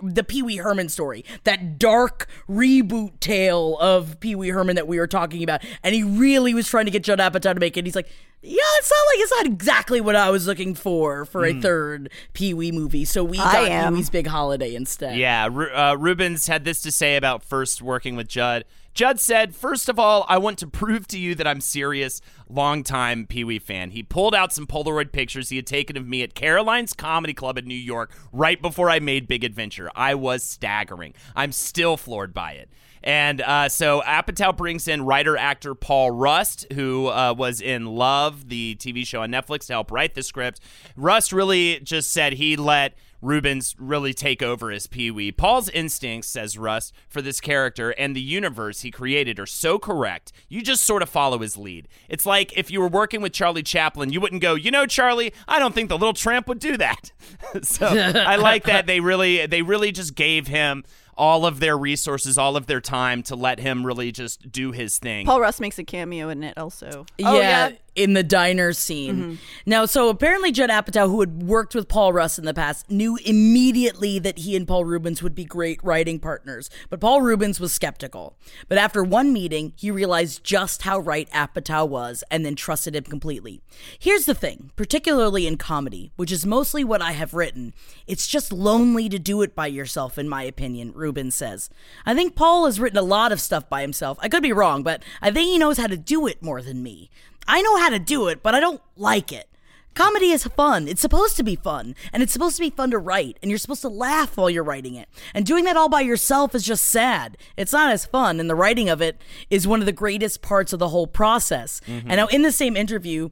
the 0.00 0.22
Pee 0.22 0.42
Wee 0.42 0.58
Herman 0.58 0.88
story, 0.88 1.24
that 1.42 1.76
dark 1.76 2.28
reboot 2.48 3.18
tale 3.18 3.76
of 3.78 4.20
Pee 4.20 4.36
Wee 4.36 4.50
Herman 4.50 4.76
that 4.76 4.86
we 4.86 5.00
were 5.00 5.08
talking 5.08 5.42
about. 5.42 5.64
And 5.82 5.92
he 5.92 6.04
really 6.04 6.54
was 6.54 6.68
trying 6.68 6.84
to 6.84 6.92
get 6.92 7.02
Judd 7.02 7.18
Apatow 7.18 7.52
to 7.52 7.58
make 7.58 7.76
it. 7.76 7.84
He's 7.84 7.96
like, 7.96 8.08
yeah, 8.46 8.62
it's 8.78 8.90
not 8.90 9.06
like 9.14 9.22
it's 9.22 9.30
not 9.32 9.46
exactly 9.46 10.00
what 10.00 10.16
I 10.16 10.30
was 10.30 10.46
looking 10.46 10.74
for 10.74 11.24
for 11.24 11.44
a 11.44 11.52
third 11.60 12.10
Pee 12.32 12.54
Wee 12.54 12.72
movie. 12.72 13.04
So 13.04 13.24
we 13.24 13.38
I 13.38 13.68
got 13.68 13.88
Pee 13.90 13.94
Wee's 13.96 14.10
Big 14.10 14.26
Holiday 14.26 14.74
instead. 14.74 15.16
Yeah, 15.16 15.48
Ru- 15.50 15.72
uh, 15.74 15.96
Reubens 15.98 16.46
had 16.46 16.64
this 16.64 16.80
to 16.82 16.92
say 16.92 17.16
about 17.16 17.42
first 17.42 17.82
working 17.82 18.16
with 18.16 18.28
Judd. 18.28 18.64
Judd 18.96 19.20
said, 19.20 19.54
First 19.54 19.90
of 19.90 19.98
all, 19.98 20.24
I 20.26 20.38
want 20.38 20.58
to 20.60 20.66
prove 20.66 21.06
to 21.08 21.18
you 21.18 21.34
that 21.34 21.46
I'm 21.46 21.60
serious. 21.60 22.22
Longtime 22.48 23.26
Pee 23.26 23.44
Wee 23.44 23.58
fan. 23.58 23.90
He 23.90 24.02
pulled 24.02 24.34
out 24.34 24.54
some 24.54 24.66
Polaroid 24.66 25.12
pictures 25.12 25.50
he 25.50 25.56
had 25.56 25.66
taken 25.66 25.98
of 25.98 26.08
me 26.08 26.22
at 26.22 26.34
Caroline's 26.34 26.94
Comedy 26.94 27.34
Club 27.34 27.58
in 27.58 27.66
New 27.66 27.74
York 27.74 28.10
right 28.32 28.60
before 28.62 28.88
I 28.88 28.98
made 28.98 29.28
Big 29.28 29.44
Adventure. 29.44 29.90
I 29.94 30.14
was 30.14 30.42
staggering. 30.42 31.12
I'm 31.34 31.52
still 31.52 31.98
floored 31.98 32.32
by 32.32 32.52
it. 32.52 32.70
And 33.02 33.42
uh, 33.42 33.68
so 33.68 34.00
Apatow 34.00 34.56
brings 34.56 34.88
in 34.88 35.04
writer 35.04 35.36
actor 35.36 35.74
Paul 35.74 36.10
Rust, 36.12 36.66
who 36.72 37.08
uh, 37.08 37.34
was 37.36 37.60
in 37.60 37.84
Love, 37.84 38.48
the 38.48 38.76
TV 38.80 39.06
show 39.06 39.20
on 39.20 39.30
Netflix, 39.30 39.66
to 39.66 39.74
help 39.74 39.92
write 39.92 40.14
the 40.14 40.22
script. 40.22 40.58
Rust 40.96 41.34
really 41.34 41.80
just 41.80 42.10
said 42.10 42.32
he 42.32 42.56
let 42.56 42.94
Reubens 43.22 43.74
really 43.78 44.12
take 44.12 44.42
over 44.42 44.70
as 44.70 44.86
Pee 44.86 45.10
Wee. 45.10 45.32
Paul's 45.32 45.68
instincts, 45.70 46.28
says 46.28 46.58
Rust, 46.58 46.92
for 47.08 47.22
this 47.22 47.40
character 47.40 47.90
and 47.90 48.14
the 48.14 48.20
universe 48.20 48.82
he 48.82 48.90
created 48.90 49.38
are 49.38 49.46
so 49.46 49.78
correct, 49.78 50.32
you 50.48 50.62
just 50.62 50.84
sort 50.84 51.02
of 51.02 51.08
follow 51.08 51.38
his 51.38 51.56
lead. 51.56 51.88
It's 52.08 52.26
like 52.26 52.56
if 52.56 52.70
you 52.70 52.80
were 52.80 52.88
working 52.88 53.20
with 53.20 53.32
Charlie 53.32 53.62
Chaplin, 53.62 54.12
you 54.12 54.20
wouldn't 54.20 54.42
go, 54.42 54.54
you 54.54 54.70
know, 54.70 54.86
Charlie, 54.86 55.32
I 55.48 55.58
don't 55.58 55.74
think 55.74 55.88
the 55.88 55.98
little 55.98 56.14
tramp 56.14 56.48
would 56.48 56.58
do 56.58 56.76
that. 56.76 57.12
so 57.62 57.86
I 57.86 58.36
like 58.36 58.64
that 58.64 58.86
they 58.86 59.00
really 59.00 59.46
they 59.46 59.62
really 59.62 59.92
just 59.92 60.14
gave 60.14 60.46
him 60.46 60.84
all 61.18 61.46
of 61.46 61.60
their 61.60 61.76
resources, 61.78 62.36
all 62.36 62.56
of 62.56 62.66
their 62.66 62.80
time 62.80 63.22
to 63.24 63.34
let 63.36 63.58
him 63.60 63.84
really 63.86 64.12
just 64.12 64.50
do 64.52 64.72
his 64.72 64.98
thing. 64.98 65.26
Paul 65.26 65.40
Rust 65.40 65.60
makes 65.60 65.78
a 65.78 65.84
cameo 65.84 66.28
in 66.28 66.42
it 66.44 66.56
also. 66.58 67.04
Oh, 67.04 67.04
yeah, 67.18 67.30
Oh, 67.30 67.38
yeah. 67.40 67.70
in 67.94 68.12
the 68.12 68.22
diner 68.22 68.74
scene. 68.74 69.16
Mm-hmm. 69.16 69.34
Now, 69.64 69.86
so 69.86 70.10
apparently 70.10 70.52
Judd 70.52 70.68
Apatow, 70.68 71.08
who 71.08 71.20
had 71.20 71.42
worked 71.42 71.74
with 71.74 71.88
Paul 71.88 72.12
Rust 72.12 72.38
in 72.38 72.44
the 72.44 72.52
past, 72.52 72.90
knew 72.90 73.16
immediately 73.24 74.18
that 74.18 74.40
he 74.40 74.54
and 74.54 74.68
Paul 74.68 74.84
Reubens 74.84 75.22
would 75.22 75.34
be 75.34 75.46
great 75.46 75.82
writing 75.82 76.18
partners. 76.18 76.68
But 76.90 77.00
Paul 77.00 77.22
Reubens 77.22 77.58
was 77.58 77.72
skeptical. 77.72 78.36
But 78.68 78.76
after 78.76 79.02
one 79.02 79.32
meeting, 79.32 79.72
he 79.76 79.90
realized 79.90 80.44
just 80.44 80.82
how 80.82 80.98
right 80.98 81.30
Apatow 81.30 81.88
was 81.88 82.22
and 82.30 82.44
then 82.44 82.54
trusted 82.56 82.94
him 82.94 83.04
completely. 83.04 83.62
Here's 83.98 84.26
the 84.26 84.34
thing, 84.34 84.70
particularly 84.76 85.46
in 85.46 85.56
comedy, 85.56 86.12
which 86.16 86.30
is 86.30 86.44
mostly 86.44 86.84
what 86.84 87.00
I 87.00 87.12
have 87.12 87.32
written, 87.32 87.72
it's 88.06 88.26
just 88.26 88.52
lonely 88.52 89.08
to 89.08 89.18
do 89.18 89.40
it 89.40 89.54
by 89.54 89.68
yourself, 89.68 90.18
in 90.18 90.28
my 90.28 90.42
opinion, 90.42 90.92
Reubens 90.94 91.05
says. 91.30 91.70
I 92.04 92.14
think 92.14 92.34
Paul 92.34 92.66
has 92.66 92.80
written 92.80 92.98
a 92.98 93.02
lot 93.02 93.32
of 93.32 93.40
stuff 93.40 93.68
by 93.68 93.82
himself. 93.82 94.18
I 94.20 94.28
could 94.28 94.42
be 94.42 94.52
wrong, 94.52 94.82
but 94.82 95.02
I 95.20 95.30
think 95.30 95.48
he 95.48 95.58
knows 95.58 95.78
how 95.78 95.86
to 95.86 95.96
do 95.96 96.26
it 96.26 96.42
more 96.42 96.62
than 96.62 96.82
me. 96.82 97.10
I 97.48 97.62
know 97.62 97.78
how 97.78 97.90
to 97.90 97.98
do 97.98 98.28
it, 98.28 98.42
but 98.42 98.54
I 98.54 98.60
don't 98.60 98.80
like 98.96 99.32
it. 99.32 99.48
Comedy 99.94 100.30
is 100.30 100.44
fun. 100.44 100.88
It's 100.88 101.00
supposed 101.00 101.38
to 101.38 101.42
be 101.42 101.56
fun. 101.56 101.94
And 102.12 102.22
it's 102.22 102.32
supposed 102.32 102.56
to 102.56 102.62
be 102.62 102.68
fun 102.68 102.90
to 102.90 102.98
write. 102.98 103.38
And 103.40 103.50
you're 103.50 103.58
supposed 103.58 103.80
to 103.80 103.88
laugh 103.88 104.36
while 104.36 104.50
you're 104.50 104.62
writing 104.62 104.94
it. 104.94 105.08
And 105.32 105.46
doing 105.46 105.64
that 105.64 105.76
all 105.76 105.88
by 105.88 106.02
yourself 106.02 106.54
is 106.54 106.64
just 106.64 106.84
sad. 106.84 107.38
It's 107.56 107.72
not 107.72 107.90
as 107.90 108.04
fun. 108.04 108.38
And 108.38 108.50
the 108.50 108.54
writing 108.54 108.90
of 108.90 109.00
it 109.00 109.22
is 109.48 109.66
one 109.66 109.80
of 109.80 109.86
the 109.86 109.92
greatest 109.92 110.42
parts 110.42 110.74
of 110.74 110.78
the 110.78 110.90
whole 110.90 111.06
process. 111.06 111.80
Mm-hmm. 111.86 112.10
And 112.10 112.18
now, 112.18 112.26
in 112.26 112.42
the 112.42 112.52
same 112.52 112.76
interview, 112.76 113.30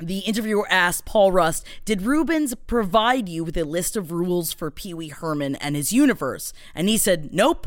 the 0.00 0.18
interviewer 0.20 0.66
asked 0.70 1.04
Paul 1.04 1.32
Rust, 1.32 1.66
Did 1.84 2.02
Reubens 2.02 2.54
provide 2.54 3.28
you 3.28 3.44
with 3.44 3.56
a 3.56 3.64
list 3.64 3.96
of 3.96 4.12
rules 4.12 4.52
for 4.52 4.70
Pee 4.70 4.94
Wee 4.94 5.08
Herman 5.08 5.56
and 5.56 5.76
his 5.76 5.92
universe? 5.92 6.52
And 6.74 6.88
he 6.88 6.96
said, 6.96 7.32
Nope. 7.32 7.66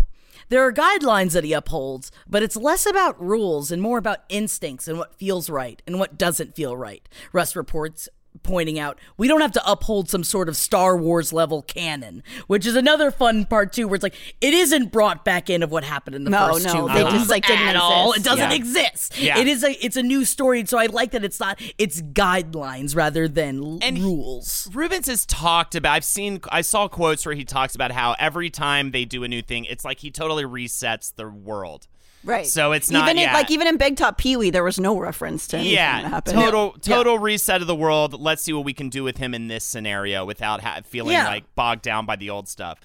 There 0.49 0.65
are 0.65 0.73
guidelines 0.73 1.31
that 1.31 1.45
he 1.45 1.53
upholds, 1.53 2.11
but 2.27 2.43
it's 2.43 2.57
less 2.57 2.86
about 2.86 3.19
rules 3.19 3.71
and 3.71 3.81
more 3.81 3.97
about 3.97 4.23
instincts 4.29 4.88
and 4.88 4.97
what 4.97 5.15
feels 5.15 5.49
right 5.49 5.81
and 5.88 5.99
what 5.99 6.17
doesn't 6.17 6.55
feel 6.55 6.75
right. 6.75 7.07
Rust 7.31 7.55
reports 7.55 8.09
pointing 8.44 8.78
out 8.80 8.98
we 9.18 9.28
don't 9.28 9.41
have 9.41 9.52
to 9.54 9.62
uphold 9.72 10.10
some 10.10 10.24
sort 10.24 10.50
of 10.50 10.56
Star 10.58 10.96
Wars 10.98 11.32
level 11.34 11.62
canon, 11.62 12.24
which 12.48 12.66
is 12.66 12.76
another 12.76 13.10
fun 13.12 13.46
part 13.46 13.74
too, 13.74 13.88
where 13.88 13.96
it's 13.96 14.04
like 14.04 14.16
it 14.41 14.54
isn't 14.54 14.91
brought 14.91 15.26
back 15.26 15.50
in 15.50 15.64
of 15.64 15.72
what 15.72 15.84
happened 15.84 16.16
in 16.16 16.24
the 16.24 16.30
No, 16.30 16.54
first 16.54 16.66
no, 16.66 16.74
two 16.74 16.88
they 16.88 16.94
films 17.00 17.14
just, 17.14 17.30
like, 17.30 17.46
didn't 17.46 17.68
at 17.68 17.76
all. 17.76 18.14
It 18.14 18.24
doesn't 18.24 18.52
Yeah. 18.52 18.56
exist. 18.56 19.18
Yeah. 19.18 19.39
It 19.39 19.48
is 19.48 19.64
a 19.64 19.72
it's 19.86 19.96
a 19.98 20.04
new 20.04 20.26
story, 20.26 20.66
so 20.66 20.78
I 20.78 20.88
like 20.88 21.12
that 21.12 21.24
it's 21.24 21.39
not 21.39 21.60
it's 21.78 22.02
guidelines 22.02 22.96
rather 22.96 23.28
than 23.28 23.80
And 23.82 24.00
rules. 24.00 24.70
Reubens 24.74 25.08
has 25.08 25.26
talked 25.26 25.76
about. 25.76 25.94
I've 25.94 26.04
seen. 26.06 26.39
I 26.52 26.62
saw 26.62 26.88
quotes 26.88 27.26
where 27.26 27.36
he 27.36 27.46
talks 27.46 27.76
about 27.76 27.91
how 27.91 28.16
every 28.20 28.50
time 28.50 28.91
they 28.91 29.06
do 29.06 29.24
a 29.24 29.28
new 29.28 29.41
thing, 29.41 29.66
it's 29.66 29.86
like 29.86 30.00
he 30.00 30.12
totally 30.12 30.44
resets 30.44 31.14
the 31.16 31.30
world. 31.30 31.88
Right. 32.26 32.47
So 32.47 32.71
it's 32.71 32.89
not- 32.89 33.03
even 33.09 33.17
in, 33.17 33.24
yeah. 33.24 33.34
like 33.34 33.51
even 33.51 33.67
in 33.67 33.78
Big 33.78 33.97
Top 33.97 34.17
Pee 34.17 34.38
Wee, 34.38 34.49
there 34.49 34.63
was 34.63 34.80
no 34.80 34.97
reference 34.97 35.47
to 35.49 35.57
anything 35.57 35.76
that 35.76 36.03
Yeah, 36.03 36.09
happened. 36.09 36.36
total 36.39 36.71
total 36.82 37.19
reset 37.19 37.61
of 37.61 37.67
the 37.67 37.76
world. 37.76 38.19
Let's 38.19 38.41
see 38.43 38.53
what 38.53 38.63
we 38.65 38.74
can 38.74 38.89
do 38.89 39.03
with 39.03 39.17
him 39.17 39.34
in 39.34 39.47
this 39.49 39.63
scenario 39.65 40.26
without 40.26 40.61
ha- 40.61 40.80
feeling 40.86 41.13
Yeah. 41.13 41.28
like 41.28 41.43
bogged 41.55 41.82
down 41.82 42.05
by 42.05 42.15
the 42.15 42.30
old 42.30 42.47
stuff. 42.47 42.80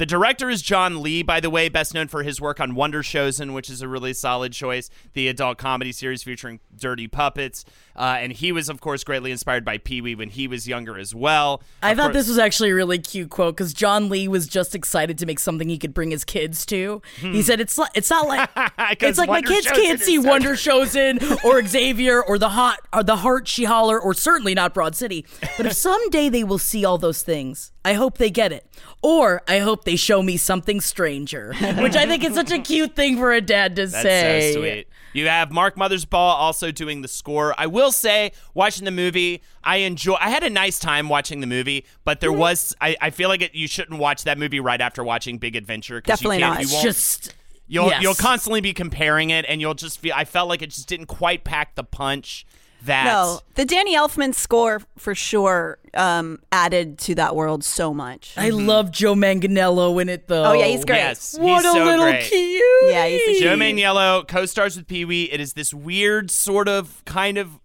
The 0.00 0.06
director 0.06 0.48
is 0.48 0.62
John 0.62 1.02
Lee, 1.02 1.22
by 1.22 1.40
the 1.40 1.50
way, 1.50 1.68
best 1.68 1.92
known 1.92 2.08
for 2.08 2.22
his 2.22 2.40
work 2.40 2.58
on 2.58 2.74
Wonder 2.74 3.02
Showzen, 3.02 3.52
which 3.52 3.68
is 3.68 3.82
a 3.82 3.86
really 3.86 4.14
solid 4.14 4.50
choice, 4.54 4.88
the 5.12 5.28
adult 5.28 5.58
comedy 5.58 5.92
series 5.92 6.22
featuring 6.22 6.58
dirty 6.74 7.06
puppets. 7.06 7.66
Uh, 7.94 8.16
and 8.18 8.32
he 8.32 8.50
was, 8.50 8.70
of 8.70 8.80
course, 8.80 9.04
greatly 9.04 9.30
inspired 9.30 9.62
by 9.62 9.76
Pee 9.76 10.00
Wee 10.00 10.14
when 10.14 10.30
he 10.30 10.48
was 10.48 10.66
younger 10.66 10.98
as 10.98 11.14
well. 11.14 11.62
I 11.82 11.90
Of 11.90 11.98
thought 11.98 12.04
course- 12.04 12.14
this 12.14 12.28
was 12.28 12.38
actually 12.38 12.70
a 12.70 12.74
really 12.76 12.98
cute 12.98 13.28
quote 13.28 13.58
because 13.58 13.74
John 13.74 14.08
Lee 14.08 14.26
was 14.26 14.46
just 14.46 14.74
excited 14.74 15.18
to 15.18 15.26
make 15.26 15.38
something 15.38 15.68
he 15.68 15.76
could 15.76 15.92
bring 15.92 16.10
his 16.12 16.24
kids 16.24 16.64
to. 16.66 17.02
He 17.16 17.42
said, 17.42 17.60
"It's 17.60 17.76
like 17.76 17.90
it's 17.94 18.08
not 18.08 18.26
like 18.26 18.48
it's 19.02 19.18
like 19.18 19.28
my 19.28 19.42
kids 19.42 19.66
Showzen 19.66 19.74
can't 19.74 20.00
see 20.00 20.16
so 20.16 20.26
Wonder 20.26 20.50
good." 20.56 20.58
Showzen 20.60 21.44
or 21.44 21.62
Xavier 21.66 22.22
or 22.22 22.38
the 22.38 22.48
hot 22.48 22.78
or 22.94 23.02
the 23.02 23.16
Heart 23.16 23.46
She 23.48 23.64
Holler 23.64 24.00
or 24.00 24.14
certainly 24.14 24.54
not 24.54 24.72
Broad 24.72 24.96
City. 24.96 25.26
But 25.58 25.66
if 25.66 25.72
someday 25.74 26.30
they 26.30 26.42
will 26.42 26.56
see 26.58 26.86
all 26.86 26.96
those 26.96 27.20
things, 27.20 27.70
I 27.84 27.94
hope 27.94 28.18
they 28.18 28.30
get 28.30 28.52
it, 28.52 28.66
or 29.02 29.42
I 29.48 29.58
hope 29.58 29.84
they 29.84 29.96
show 29.96 30.22
me 30.22 30.36
something 30.36 30.80
stranger." 30.80 31.54
Which 31.78 31.96
I 31.96 32.06
think 32.06 32.24
is 32.24 32.34
such 32.34 32.50
a 32.50 32.58
cute 32.58 32.94
thing 32.96 33.16
for 33.16 33.32
a 33.32 33.40
dad 33.40 33.76
to 33.76 33.86
That's 33.86 34.02
say. 34.02 34.52
so 34.52 34.60
sweet. 34.60 34.88
You 35.12 35.26
have 35.26 35.50
Mark 35.50 35.76
Mothersbaugh 35.76 36.12
also 36.12 36.70
doing 36.70 37.02
the 37.02 37.08
score. 37.08 37.54
I 37.58 37.66
will 37.66 37.90
say, 37.90 38.32
watching 38.54 38.84
the 38.84 38.92
movie, 38.92 39.42
I 39.64 39.78
enjoy. 39.78 40.14
I 40.20 40.30
had 40.30 40.44
a 40.44 40.50
nice 40.50 40.78
time 40.78 41.08
watching 41.08 41.40
the 41.40 41.48
movie, 41.48 41.84
but 42.04 42.20
there 42.20 42.30
mm-hmm. 42.30 42.38
was. 42.40 42.76
I, 42.80 42.96
I 43.00 43.10
feel 43.10 43.28
like 43.28 43.42
it, 43.42 43.54
you 43.54 43.66
shouldn't 43.66 43.98
watch 43.98 44.24
that 44.24 44.38
movie 44.38 44.60
right 44.60 44.80
after 44.80 45.02
watching 45.02 45.38
Big 45.38 45.56
Adventure. 45.56 46.00
'cause 46.00 46.18
Definitely 46.20 46.36
you 46.38 46.42
can't, 46.44 46.54
not. 46.54 46.60
You 46.60 46.64
It's 46.64 46.72
won't, 46.72 46.84
just 46.84 47.34
You'll 47.70 47.86
yes. 47.86 48.02
you'll 48.02 48.14
constantly 48.16 48.60
be 48.60 48.72
comparing 48.74 49.30
it, 49.30 49.44
and 49.48 49.60
you'll 49.60 49.74
just 49.74 50.00
feel. 50.00 50.12
I 50.16 50.24
felt 50.24 50.48
like 50.48 50.60
it 50.60 50.70
just 50.70 50.88
didn't 50.88 51.06
quite 51.06 51.44
pack 51.44 51.76
the 51.76 51.84
punch 51.84 52.44
that. 52.82 53.04
No, 53.04 53.42
the 53.54 53.64
Danny 53.64 53.94
Elfman 53.94 54.34
score 54.34 54.82
for 54.98 55.14
sure 55.14 55.78
um, 55.94 56.38
added 56.52 56.98
to 57.00 57.14
that 57.16 57.34
world 57.34 57.64
so 57.64 57.92
much. 57.92 58.34
I 58.36 58.50
love 58.50 58.90
Joe 58.92 59.14
Manganiello 59.14 60.00
in 60.00 60.08
it 60.08 60.28
though. 60.28 60.44
Oh, 60.44 60.52
yeah, 60.52 60.66
he's 60.66 60.84
great. 60.84 60.96
Yes, 60.98 61.36
What 61.38 61.62
he's 61.62 61.70
a 61.70 61.72
so 61.76 61.84
little 61.84 62.04
great. 62.04 62.24
cute. 62.24 62.62
Yeah, 62.92 63.06
he's 63.06 63.38
a 63.40 63.42
Joe 63.42 63.56
Maniello 63.56 64.26
co-stars 64.28 64.76
with 64.76 64.86
Pee 64.86 65.04
Wee. 65.04 65.24
It 65.24 65.40
is 65.40 65.54
this 65.54 65.74
weird 65.74 66.30
sort 66.30 66.68
of 66.68 67.04
kind 67.04 67.38
of. 67.38 67.58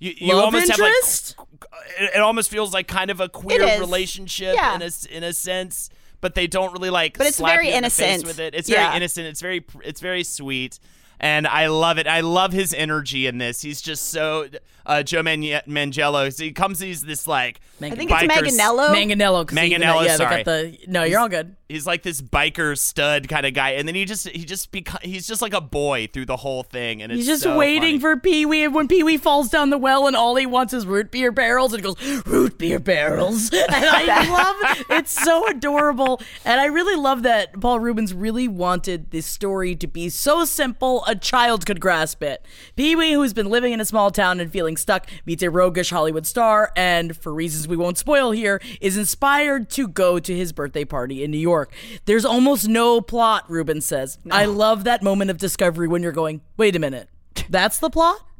You, 0.00 0.12
you 0.16 0.34
Love 0.34 0.44
almost 0.46 0.70
interest? 0.70 1.34
have 1.38 1.46
like 1.62 1.90
it, 2.00 2.10
it 2.16 2.20
almost 2.20 2.50
feels 2.50 2.72
like 2.72 2.86
kind 2.86 3.10
of 3.10 3.20
a 3.20 3.28
queer 3.28 3.80
relationship 3.80 4.54
Yeah. 4.54 4.76
in 4.76 4.82
a 4.82 4.86
s- 4.86 5.04
in 5.06 5.24
a 5.24 5.32
sense, 5.32 5.90
but 6.20 6.36
they 6.36 6.46
don't 6.46 6.72
really 6.72 6.90
like. 6.90 7.18
But 7.18 7.26
it's 7.26 7.38
slap 7.38 7.52
very 7.54 7.66
you 7.66 7.72
in 7.72 7.78
innocent. 7.78 8.24
with 8.24 8.38
it. 8.38 8.54
It's 8.54 8.68
Yeah. 8.68 8.84
very 8.86 8.96
innocent. 8.98 9.26
It's 9.26 9.40
very 9.40 9.64
it's 9.84 10.00
very 10.00 10.22
sweet. 10.22 10.78
And 11.20 11.46
I 11.46 11.66
love 11.66 11.98
it. 11.98 12.06
I 12.06 12.20
love 12.20 12.52
his 12.52 12.72
energy 12.72 13.26
in 13.26 13.38
this. 13.38 13.60
He's 13.62 13.80
just 13.80 14.08
so 14.10 14.46
uh, 14.86 15.02
Joe 15.02 15.22
Man- 15.22 15.42
Mangello. 15.66 16.32
So 16.32 16.44
he 16.44 16.52
comes. 16.52 16.78
He's 16.80 17.02
this 17.02 17.26
like 17.26 17.60
I 17.82 17.90
think 17.90 18.10
it's 18.10 18.22
biker 18.22 18.46
s- 18.46 18.56
Manganiello. 18.56 18.88
Manganiello. 18.94 19.46
'cause 19.46 19.58
even 19.58 19.80
Manganiello, 19.82 20.04
Yeah, 20.04 20.16
sorry. 20.16 20.42
they 20.44 20.70
got 20.70 20.80
the. 20.84 20.90
No, 20.90 21.02
you're 21.04 21.18
all 21.20 21.28
good. 21.28 21.56
he's 21.68 21.86
like 21.86 22.02
this 22.02 22.22
biker 22.22 22.78
stud 22.78 23.28
kind 23.28 23.44
of 23.46 23.52
guy, 23.54 23.70
and 23.72 23.86
then 23.86 23.94
he 23.94 24.04
just 24.04 24.28
he 24.28 24.44
just 24.44 24.70
beca- 24.72 25.02
he's 25.02 25.26
just 25.26 25.42
like 25.42 25.52
a 25.54 25.60
boy 25.60 26.08
through 26.12 26.26
the 26.26 26.36
whole 26.36 26.62
thing, 26.62 27.02
and 27.02 27.10
it's 27.12 27.18
He's 27.18 27.26
just 27.26 27.42
so 27.42 27.56
waiting 27.58 27.98
funny. 28.00 28.14
for 28.14 28.16
Pee 28.16 28.46
Wee, 28.46 28.64
and 28.64 28.74
when 28.74 28.86
Pee 28.88 29.02
Wee 29.02 29.16
falls 29.18 29.48
down 29.50 29.70
the 29.70 29.76
well, 29.78 30.06
and 30.06 30.14
all 30.16 30.36
he 30.36 30.46
wants 30.46 30.72
is 30.72 30.86
root 30.86 31.10
beer 31.10 31.30
barrels, 31.32 31.72
and 31.74 31.84
he 31.84 31.92
goes 31.94 32.26
root 32.26 32.56
beer 32.58 32.78
barrels, 32.78 33.50
and 33.52 33.66
I 33.74 34.30
love 34.78 34.86
it's 34.90 35.10
so 35.24 35.46
adorable, 35.48 36.20
and 36.44 36.60
I 36.60 36.66
really 36.66 36.96
love 36.96 37.22
that 37.24 37.60
Paul 37.60 37.80
Reubens 37.80 38.14
really 38.14 38.48
wanted 38.48 39.10
this 39.10 39.26
story 39.26 39.74
to 39.76 39.86
be 39.86 40.08
so 40.08 40.44
simple 40.46 41.04
a 41.08 41.16
child 41.16 41.66
could 41.66 41.80
grasp 41.80 42.22
it. 42.22 42.44
Pee 42.76 42.94
Wee, 42.94 43.14
who's 43.14 43.32
been 43.32 43.48
living 43.48 43.72
in 43.72 43.80
a 43.80 43.84
small 43.84 44.10
town 44.10 44.38
and 44.38 44.52
feeling 44.52 44.76
stuck, 44.76 45.08
meets 45.24 45.42
a 45.42 45.50
roguish 45.50 45.90
Hollywood 45.90 46.26
star, 46.26 46.70
and 46.76 47.16
for 47.16 47.32
reasons 47.32 47.66
we 47.66 47.76
won't 47.76 47.98
spoil 47.98 48.30
here, 48.30 48.60
is 48.80 48.96
inspired 48.96 49.70
to 49.70 49.88
go 49.88 50.18
to 50.18 50.36
his 50.36 50.52
birthday 50.52 50.84
party 50.84 51.24
in 51.24 51.30
New 51.30 51.38
York. 51.38 51.72
There's 52.04 52.26
almost 52.26 52.68
no 52.68 53.00
plot, 53.00 53.44
Reubens 53.48 53.86
says. 53.86 54.18
I 54.30 54.44
love 54.44 54.84
that 54.84 55.02
moment 55.02 55.30
of 55.30 55.38
discovery 55.38 55.88
when 55.88 56.02
you're 56.02 56.12
going, 56.12 56.42
wait 56.58 56.76
a 56.76 56.78
minute, 56.78 57.08
that's 57.48 57.78
the 57.78 57.90
plot? 57.90 58.20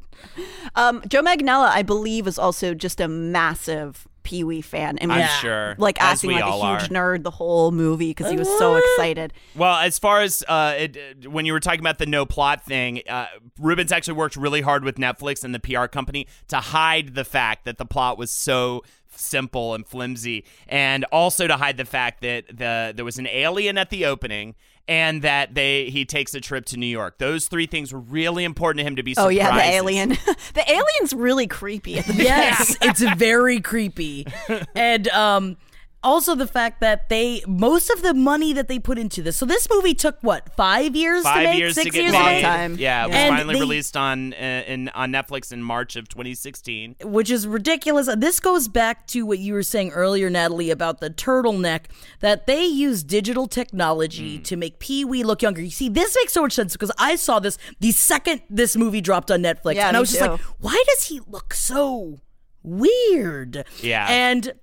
Um, 0.75 1.01
Joe 1.07 1.23
Magnella, 1.23 1.69
I 1.69 1.81
believe, 1.81 2.27
is 2.27 2.37
also 2.37 2.73
just 2.73 3.01
a 3.01 3.07
massive 3.07 4.07
Pee 4.23 4.43
Wee 4.43 4.61
fan. 4.61 4.97
And 4.97 5.11
I'm 5.11 5.27
sure, 5.41 5.75
Like 5.77 6.01
as 6.01 6.17
acting 6.17 6.29
we 6.29 6.41
like 6.41 6.43
a 6.43 6.79
huge 6.79 6.89
nerd 6.89 7.23
the 7.23 7.31
whole 7.31 7.71
movie 7.71 8.09
because 8.11 8.29
he 8.29 8.37
was 8.37 8.47
so 8.57 8.75
excited. 8.75 9.33
Well, 9.55 9.75
as 9.75 9.97
far 9.99 10.21
as 10.21 10.43
uh, 10.47 10.75
it, 10.77 11.27
when 11.29 11.45
you 11.45 11.53
were 11.53 11.59
talking 11.59 11.79
about 11.79 11.97
the 11.97 12.05
no 12.05 12.25
plot 12.25 12.63
thing, 12.65 13.01
uh, 13.09 13.27
Reubens 13.59 13.91
actually 13.91 14.15
worked 14.15 14.35
really 14.35 14.61
hard 14.61 14.83
with 14.83 14.95
Netflix 14.95 15.43
and 15.43 15.53
the 15.53 15.59
PR 15.59 15.85
company 15.85 16.27
to 16.47 16.57
hide 16.57 17.15
the 17.15 17.25
fact 17.25 17.65
that 17.65 17.77
the 17.77 17.85
plot 17.85 18.17
was 18.17 18.31
so 18.31 18.83
simple 19.15 19.73
and 19.73 19.85
flimsy, 19.87 20.45
and 20.67 21.03
also 21.05 21.47
to 21.47 21.57
hide 21.57 21.77
the 21.77 21.85
fact 21.85 22.21
that 22.21 22.45
the 22.47 22.93
there 22.95 23.05
was 23.05 23.17
an 23.17 23.27
alien 23.27 23.77
at 23.77 23.89
the 23.89 24.05
opening. 24.05 24.55
And 24.89 25.21
that 25.21 25.53
they 25.53 25.91
he 25.91 26.03
takes 26.03 26.33
a 26.33 26.41
trip 26.41 26.65
to 26.65 26.77
New 26.77 26.87
York. 26.87 27.19
Those 27.19 27.47
three 27.47 27.67
things 27.67 27.93
were 27.93 27.99
really 27.99 28.43
important 28.43 28.79
to 28.79 28.87
him 28.87 28.95
to 28.95 29.03
be. 29.03 29.13
Surprised. 29.13 29.27
Oh 29.27 29.29
yeah, 29.29 29.55
the 29.55 29.63
alien. 29.63 30.09
the 30.55 30.63
alien's 30.67 31.13
really 31.13 31.45
creepy 31.45 31.99
at 31.99 32.05
the 32.05 32.13
beginning. 32.13 32.31
Yes, 32.31 32.75
it's 32.81 33.01
very 33.15 33.61
creepy. 33.61 34.25
And 34.75 35.07
um 35.09 35.57
also 36.03 36.33
the 36.35 36.47
fact 36.47 36.79
that 36.81 37.09
they 37.09 37.41
most 37.47 37.89
of 37.89 38.01
the 38.01 38.13
money 38.13 38.53
that 38.53 38.67
they 38.67 38.79
put 38.79 38.97
into 38.97 39.21
this. 39.21 39.35
So 39.37 39.45
this 39.45 39.67
movie 39.69 39.93
took 39.93 40.17
what, 40.21 40.55
5 40.55 40.95
years 40.95 41.23
to 41.23 41.29
Five 41.29 41.43
make? 41.43 41.59
years 41.59 41.75
6 41.75 41.85
to 41.85 41.91
get 41.91 42.01
years 42.03 42.13
made. 42.13 42.41
to 42.41 42.47
Long 42.47 42.55
time. 42.57 42.75
Yeah, 42.79 43.03
it 43.03 43.07
was 43.09 43.15
And 43.17 43.35
finally 43.35 43.53
they- 43.55 43.59
released 43.59 43.97
on 43.97 44.33
uh, 44.33 44.63
in 44.67 44.89
on 44.89 45.11
Netflix 45.11 45.51
in 45.51 45.61
March 45.61 45.95
of 45.95 46.07
2016. 46.07 46.95
which 47.03 47.29
is 47.29 47.45
ridiculous. 47.47 48.09
This 48.17 48.39
goes 48.39 48.67
back 48.67 49.07
to 49.07 49.25
what 49.25 49.39
you 49.39 49.53
were 49.53 49.63
saying 49.63 49.91
earlier, 49.91 50.29
Natalie, 50.29 50.69
about 50.69 50.99
the 51.01 51.09
turtleneck 51.09 51.85
that 52.21 52.47
they 52.47 52.65
use 52.65 53.03
digital 53.03 53.47
technology 53.47 54.37
Hmm. 54.37 54.43
to 54.43 54.55
make 54.55 54.79
Pee 54.79 55.03
Wee 55.03 55.23
look 55.23 55.41
younger. 55.41 55.61
You 55.61 55.69
see, 55.69 55.89
this 55.89 56.15
makes 56.15 56.33
so 56.33 56.41
much 56.43 56.53
sense 56.53 56.73
because 56.73 56.91
I 56.97 57.15
saw 57.15 57.39
this 57.39 57.57
the 57.79 57.91
second 57.91 58.41
this 58.49 58.75
movie 58.77 59.01
dropped 59.01 59.31
on 59.31 59.41
Netflix, 59.41 59.75
Yeah, 59.75 59.87
and 59.89 59.97
I 59.97 59.99
me 59.99 60.01
was 60.01 60.09
just 60.11 60.21
like, 60.21 60.39
why 60.59 60.81
does 60.87 61.03
he 61.05 61.19
look 61.27 61.53
so 61.53 62.19
weird? 62.63 63.65
Yeah. 63.81 64.07
and. 64.09 64.53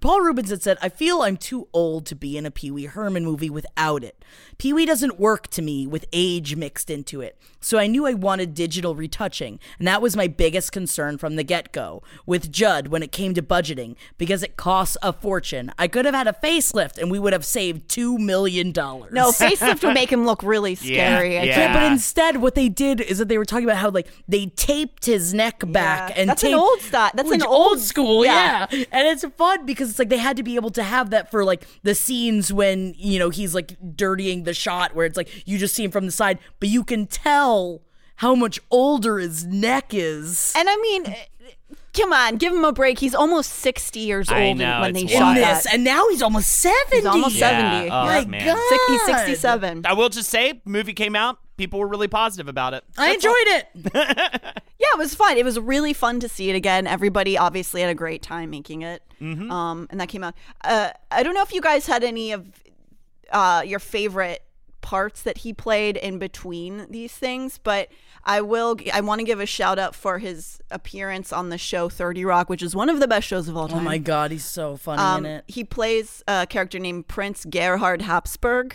Paul 0.00 0.20
Reubens 0.20 0.50
had 0.50 0.62
said, 0.62 0.78
I 0.80 0.88
feel 0.88 1.22
I'm 1.22 1.36
too 1.36 1.68
old 1.72 2.06
to 2.06 2.14
be 2.14 2.36
in 2.38 2.46
a 2.46 2.50
Pee 2.50 2.70
Wee 2.70 2.84
Herman 2.86 3.24
movie 3.24 3.50
without 3.50 4.04
it. 4.04 4.24
Pee 4.58 4.72
Wee 4.72 4.86
doesn't 4.86 5.18
work 5.18 5.48
to 5.48 5.62
me 5.62 5.86
with 5.86 6.04
age 6.12 6.54
mixed 6.56 6.90
into 6.90 7.20
it. 7.20 7.36
So 7.60 7.78
I 7.78 7.86
knew 7.86 8.06
I 8.06 8.14
wanted 8.14 8.54
digital 8.54 8.94
retouching, 8.94 9.58
and 9.78 9.88
that 9.88 10.00
was 10.02 10.16
my 10.16 10.26
biggest 10.28 10.70
concern 10.70 11.18
from 11.18 11.36
the 11.36 11.42
get 11.42 11.72
go 11.72 12.02
with 12.26 12.52
Judd 12.52 12.88
when 12.88 13.02
it 13.02 13.10
came 13.10 13.34
to 13.34 13.42
budgeting, 13.42 13.96
because 14.18 14.42
it 14.42 14.56
costs 14.56 14.96
a 15.02 15.12
fortune. 15.12 15.72
I 15.78 15.88
could 15.88 16.04
have 16.04 16.14
had 16.14 16.28
a 16.28 16.32
facelift 16.34 16.98
and 16.98 17.10
we 17.10 17.18
would 17.18 17.32
have 17.32 17.44
saved 17.44 17.88
$2 17.88 18.18
million. 18.18 18.68
No, 18.72 19.30
facelift 19.32 19.82
would 19.84 19.94
make 19.94 20.12
him 20.12 20.24
look 20.26 20.42
really 20.42 20.74
scary. 20.74 21.38
I 21.38 21.42
yeah. 21.44 21.58
Yeah, 21.58 21.72
but 21.74 21.90
instead, 21.90 22.36
what 22.36 22.54
they 22.54 22.68
did 22.68 23.00
is 23.00 23.18
that 23.18 23.28
they 23.28 23.38
were 23.38 23.44
talking 23.46 23.64
about 23.64 23.78
how 23.78 23.90
like 23.90 24.08
they 24.28 24.46
taped 24.46 25.06
his 25.06 25.32
neck 25.34 25.62
back, 25.72 26.10
Yeah. 26.10 26.20
and 26.20 26.30
That's 26.30 26.44
an 26.44 26.54
old 26.54 26.80
style- 26.80 27.10
that's 27.14 27.30
an 27.30 27.38
which- 27.38 27.46
old- 27.46 27.80
school, 27.80 28.24
yeah. 28.24 28.66
yeah. 28.70 28.84
And 28.92 29.08
it's 29.08 29.24
fun 29.36 29.63
because 29.66 29.90
it's 29.90 29.98
like 29.98 30.08
they 30.08 30.18
had 30.18 30.36
to 30.36 30.42
be 30.42 30.54
able 30.56 30.70
to 30.70 30.82
have 30.82 31.10
that 31.10 31.30
for 31.30 31.44
like 31.44 31.66
the 31.82 31.94
scenes 31.94 32.52
when 32.52 32.94
you 32.96 33.18
know 33.18 33.30
he's 33.30 33.54
like 33.54 33.76
dirtying 33.96 34.44
the 34.44 34.54
shot, 34.54 34.94
where 34.94 35.06
it's 35.06 35.16
like 35.16 35.46
you 35.46 35.58
just 35.58 35.74
see 35.74 35.84
him 35.84 35.90
from 35.90 36.06
the 36.06 36.12
side, 36.12 36.38
but 36.60 36.68
you 36.68 36.84
can 36.84 37.06
tell 37.06 37.82
how 38.16 38.34
much 38.34 38.60
older 38.70 39.18
his 39.18 39.44
neck 39.44 39.92
is. 39.92 40.52
And 40.56 40.68
I 40.68 40.76
mean, 40.76 41.14
come 41.92 42.12
on, 42.12 42.36
give 42.36 42.52
him 42.52 42.64
a 42.64 42.72
break. 42.72 42.98
He's 43.00 43.14
almost 43.14 43.50
60 43.54 43.98
years 44.00 44.28
I 44.30 44.46
old 44.48 44.58
know, 44.58 44.80
when 44.82 44.92
they 44.94 45.06
shot 45.06 45.20
wild. 45.20 45.36
that. 45.38 45.62
this, 45.64 45.72
and 45.74 45.82
now 45.84 46.08
he's 46.10 46.22
almost 46.22 46.48
seventy. 46.48 46.96
He's 46.98 47.06
almost 47.06 47.34
Yeah. 47.36 47.70
70. 47.80 47.90
Oh, 47.90 48.04
My 48.04 48.24
man. 48.24 48.46
God, 48.46 48.68
Six- 48.68 48.84
he's 48.88 49.02
67. 49.04 49.82
I 49.86 49.92
will 49.94 50.08
just 50.08 50.30
say, 50.30 50.60
movie 50.64 50.92
came 50.92 51.16
out. 51.16 51.38
People 51.56 51.78
were 51.78 51.86
really 51.86 52.08
positive 52.08 52.48
about 52.48 52.74
it. 52.74 52.84
I 52.98 53.12
enjoyed 53.14 53.34
it. 53.46 54.60
Yeah, 54.76 54.88
it 54.94 54.98
was 54.98 55.14
fun. 55.14 55.38
It 55.38 55.44
was 55.44 55.58
really 55.58 55.92
fun 55.92 56.18
to 56.20 56.28
see 56.28 56.50
it 56.50 56.56
again. 56.56 56.86
Everybody 56.86 57.38
obviously 57.38 57.80
had 57.80 57.88
a 57.90 57.94
great 57.94 58.22
time 58.22 58.50
making 58.50 58.82
it. 58.82 59.02
Mm-hmm. 59.20 59.50
Um, 59.50 59.86
and 59.88 59.98
that 60.00 60.08
came 60.08 60.22
out. 60.24 60.34
Uh, 60.62 60.90
I 61.12 61.22
don't 61.22 61.32
know 61.34 61.42
if 61.42 61.52
you 61.54 61.60
guys 61.62 61.86
had 61.86 62.02
any 62.04 62.32
of 62.32 62.44
uh, 63.32 63.62
your 63.64 63.78
favorite 63.78 64.42
parts 64.82 65.22
that 65.22 65.38
he 65.38 65.52
played 65.54 65.96
in 65.96 66.18
between 66.18 66.86
these 66.90 67.12
things, 67.12 67.58
but 67.62 67.88
I 68.24 68.40
will. 68.42 68.76
I 68.92 69.00
want 69.00 69.20
to 69.20 69.24
give 69.24 69.40
a 69.40 69.46
shout 69.46 69.78
out 69.78 69.94
for 69.94 70.18
his 70.18 70.60
appearance 70.70 71.32
on 71.32 71.48
the 71.48 71.56
show 71.56 71.88
Thirty 71.88 72.24
Rock, 72.24 72.50
which 72.50 72.62
is 72.62 72.74
one 72.76 72.90
of 72.90 73.00
the 73.00 73.08
best 73.08 73.26
shows 73.26 73.48
of 73.48 73.56
all 73.56 73.68
time 73.68 73.78
Oh 73.78 73.82
my 73.82 73.96
god, 73.98 74.32
he's 74.32 74.44
so 74.44 74.76
funny 74.76 75.00
Um, 75.00 75.24
in 75.24 75.32
it. 75.36 75.44
he 75.46 75.64
plays 75.64 76.22
a 76.26 76.46
character 76.46 76.78
named 76.80 77.06
Prince 77.08 77.46
Gerhard 77.48 78.02
Habsburg. 78.02 78.74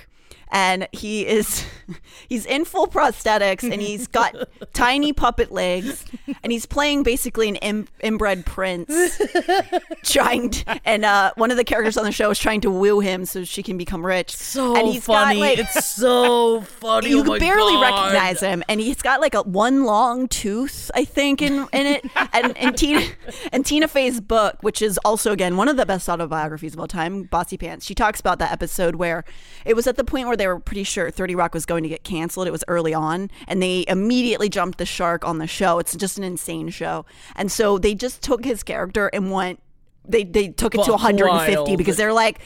And 0.52 0.88
he 0.92 1.26
is 1.28 1.66
he's 2.30 2.46
in 2.46 2.66
full 2.66 2.88
prosthetics 2.88 3.64
and 3.64 3.82
he's 3.82 4.08
got 4.08 4.36
tiny 4.74 5.14
puppet 5.14 5.52
legs 5.52 6.06
and 6.44 6.52
he's 6.52 6.66
playing 6.66 7.04
basically 7.04 7.50
an 7.50 7.56
Im- 7.58 7.88
inbred 8.02 8.46
prince 8.46 8.92
trying 10.04 10.50
to, 10.50 10.80
and 10.86 11.06
uh, 11.06 11.32
one 11.36 11.52
of 11.52 11.58
the 11.58 11.64
characters 11.64 11.98
on 11.98 12.04
the 12.06 12.12
show 12.12 12.30
is 12.30 12.40
trying 12.40 12.62
to 12.62 12.72
woo 12.72 13.00
him 13.00 13.26
so 13.26 13.44
she 13.44 13.62
can 13.64 13.78
become 13.78 14.06
rich 14.06 14.36
So 14.36 14.76
and 14.76 14.88
he's 14.88 15.06
funny. 15.06 15.36
got 15.40 15.42
like 15.42 15.60
it's 15.60 15.86
so 15.86 16.62
funny. 16.62 17.10
you 17.10 17.20
oh 17.22 17.40
barely 17.40 17.74
God. 17.74 17.82
recognize 18.14 18.40
him, 18.42 18.64
and 18.68 18.80
he's 18.80 19.02
got 19.02 19.22
like 19.22 19.34
a 19.36 19.42
one 19.44 19.84
long 19.84 20.28
tooth, 20.28 20.90
I 20.96 21.06
think, 21.06 21.42
in 21.42 21.68
in 21.74 21.86
it. 21.86 22.06
and 22.34 22.58
and 22.58 22.78
Tina 22.78 23.02
and 23.52 23.66
Tina 23.66 23.88
Fey's 23.88 24.20
book, 24.22 24.58
which 24.62 24.82
is 24.82 24.98
also 25.06 25.32
again 25.32 25.58
one 25.58 25.68
of 25.68 25.78
the 25.78 25.86
best 25.86 26.08
autobiographies 26.10 26.74
of 26.74 26.80
all 26.80 26.88
time, 26.88 27.24
Bossy 27.24 27.58
Pants. 27.58 27.86
She 27.86 27.96
talks 27.96 28.20
about 28.20 28.40
that 28.40 28.52
episode 28.52 28.96
where 28.96 29.24
it 29.66 29.76
was 29.76 29.88
at 29.88 29.96
the 29.98 30.04
point 30.04 30.28
where 30.28 30.38
they 30.40 30.48
were 30.48 30.60
pretty 30.60 30.84
sure 30.84 31.12
Thirty 31.12 31.36
Rock 31.36 31.54
was 31.54 31.66
going 31.66 31.84
to 31.84 31.90
get 31.90 32.04
canceled. 32.04 32.48
It 32.48 32.52
was 32.52 32.64
early 32.68 32.94
on, 32.94 33.30
and 33.48 33.62
they 33.62 33.86
immediately 33.88 34.50
jumped 34.50 34.78
the 34.78 34.86
shark 34.86 35.26
on 35.26 35.38
the 35.38 35.48
show. 35.48 35.80
It's 35.80 35.96
just 35.96 36.18
an 36.18 36.24
insane 36.24 36.70
show, 36.70 37.06
and 37.36 37.52
so 37.52 37.78
they 37.78 37.94
just 37.94 38.22
took 38.22 38.44
his 38.44 38.64
character 38.64 39.08
and 39.14 39.32
went. 39.32 39.62
They 40.08 40.24
they 40.24 40.48
took 40.48 40.74
it 40.74 40.84
to 40.86 40.92
150 40.92 41.56
wild. 41.56 41.78
because 41.78 41.98
they're 41.98 42.14
like 42.14 42.40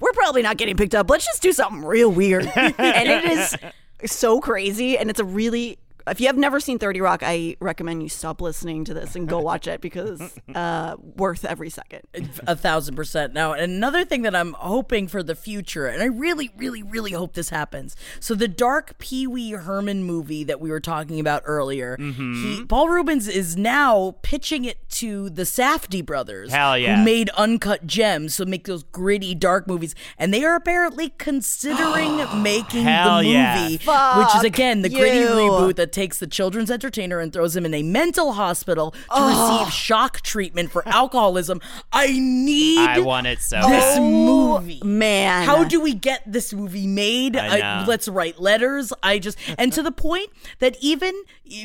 we're 0.00 0.12
probably 0.12 0.42
not 0.42 0.56
getting 0.56 0.76
picked 0.76 0.94
up. 0.94 1.08
Let's 1.08 1.24
just 1.24 1.42
do 1.42 1.52
something 1.52 1.84
real 1.84 2.10
weird. 2.10 2.46
and 2.56 2.74
it 3.08 3.24
is 3.24 3.56
so 4.04 4.40
crazy. 4.40 4.98
And 4.98 5.10
it's 5.10 5.20
a 5.20 5.24
really, 5.24 5.78
if 6.08 6.20
you 6.20 6.26
have 6.26 6.36
never 6.36 6.60
seen 6.60 6.78
30 6.78 7.00
Rock, 7.00 7.22
I 7.24 7.56
recommend 7.60 8.02
you 8.02 8.08
stop 8.08 8.40
listening 8.40 8.84
to 8.84 8.94
this 8.94 9.16
and 9.16 9.28
go 9.28 9.38
watch 9.46 9.66
it 9.66 9.80
because 9.80 10.38
uh, 10.54 10.96
worth 11.00 11.44
every 11.44 11.70
second. 11.70 12.02
a 12.46 12.56
thousand 12.56 12.94
percent 12.96 13.32
now 13.32 13.52
another 13.52 14.04
thing 14.04 14.22
that 14.22 14.34
i'm 14.34 14.52
hoping 14.54 15.06
for 15.08 15.22
the 15.22 15.34
future 15.34 15.86
and 15.86 16.02
i 16.02 16.06
really 16.06 16.50
really 16.56 16.82
really 16.82 17.12
hope 17.12 17.34
this 17.34 17.50
happens 17.50 17.94
so 18.20 18.34
the 18.34 18.48
dark 18.48 18.98
pee-wee 18.98 19.52
herman 19.52 20.02
movie 20.04 20.44
that 20.44 20.60
we 20.60 20.70
were 20.70 20.80
talking 20.80 21.20
about 21.20 21.42
earlier 21.44 21.96
he, 21.98 22.64
paul 22.68 22.88
reubens 22.88 23.28
is 23.28 23.56
now 23.56 24.16
pitching 24.22 24.64
it 24.64 24.88
to 24.88 25.28
the 25.30 25.42
safdie 25.42 26.04
brothers 26.04 26.52
Hell 26.52 26.78
yeah. 26.78 26.96
who 26.98 27.04
made 27.04 27.28
uncut 27.30 27.86
gems 27.86 28.34
so 28.34 28.44
make 28.44 28.66
those 28.66 28.82
gritty 28.84 29.34
dark 29.34 29.66
movies 29.66 29.94
and 30.18 30.32
they 30.32 30.44
are 30.44 30.54
apparently 30.54 31.10
considering 31.18 32.16
making 32.42 32.84
Hell 32.84 33.18
the 33.18 33.26
yeah. 33.26 33.62
movie 33.62 33.76
which 33.76 34.34
is 34.36 34.44
again 34.44 34.82
the 34.82 34.88
gritty 34.88 35.18
you. 35.18 35.28
reboot 35.28 35.76
that 35.76 35.92
takes 35.96 36.18
the 36.18 36.26
children's 36.26 36.70
entertainer 36.70 37.18
and 37.20 37.32
throws 37.32 37.56
him 37.56 37.64
in 37.64 37.72
a 37.72 37.82
mental 37.82 38.34
hospital 38.34 38.90
to 39.14 39.22
receive 39.22 39.72
shock 39.72 40.20
treatment 40.20 40.70
for 40.70 40.86
alcoholism 40.86 41.58
i 41.90 42.06
need 42.08 42.78
I 42.78 43.00
want 43.00 43.26
it 43.26 43.40
so 43.40 43.56
this 43.56 43.96
bad. 43.96 44.02
movie. 44.02 44.80
Man. 44.84 45.46
How 45.46 45.64
do 45.64 45.80
we 45.80 45.94
get 45.94 46.22
this 46.26 46.52
movie 46.52 46.86
made? 46.86 47.36
I 47.36 47.60
Uh, 47.60 47.80
know. 47.80 47.88
let's 47.88 48.08
write 48.08 48.38
letters. 48.40 48.92
I 49.02 49.18
just 49.18 49.38
and 49.58 49.72
to 49.72 49.82
the 49.82 49.90
point 49.92 50.28
that 50.58 50.76
even 50.80 51.14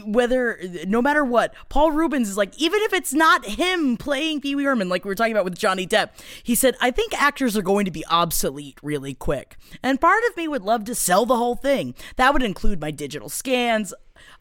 whether 0.05 0.59
no 0.87 1.01
matter 1.01 1.23
what, 1.25 1.53
Paul 1.69 1.91
Reubens 1.91 2.29
is 2.29 2.37
like 2.37 2.57
even 2.57 2.79
if 2.83 2.93
it's 2.93 3.13
not 3.13 3.45
him 3.45 3.97
playing 3.97 4.41
Pee 4.41 4.55
Wee 4.55 4.63
Herman, 4.63 4.89
like 4.89 5.03
we 5.03 5.09
were 5.09 5.15
talking 5.15 5.33
about 5.33 5.45
with 5.45 5.57
Johnny 5.57 5.85
Depp, 5.87 6.09
he 6.43 6.55
said 6.55 6.75
I 6.81 6.91
think 6.91 7.19
actors 7.21 7.57
are 7.57 7.61
going 7.61 7.85
to 7.85 7.91
be 7.91 8.05
obsolete 8.07 8.77
really 8.81 9.13
quick, 9.13 9.57
and 9.83 9.99
part 9.99 10.23
of 10.29 10.37
me 10.37 10.47
would 10.47 10.63
love 10.63 10.85
to 10.85 10.95
sell 10.95 11.25
the 11.25 11.37
whole 11.37 11.55
thing. 11.55 11.93
That 12.15 12.33
would 12.33 12.43
include 12.43 12.79
my 12.79 12.91
digital 12.91 13.29
scans. 13.29 13.93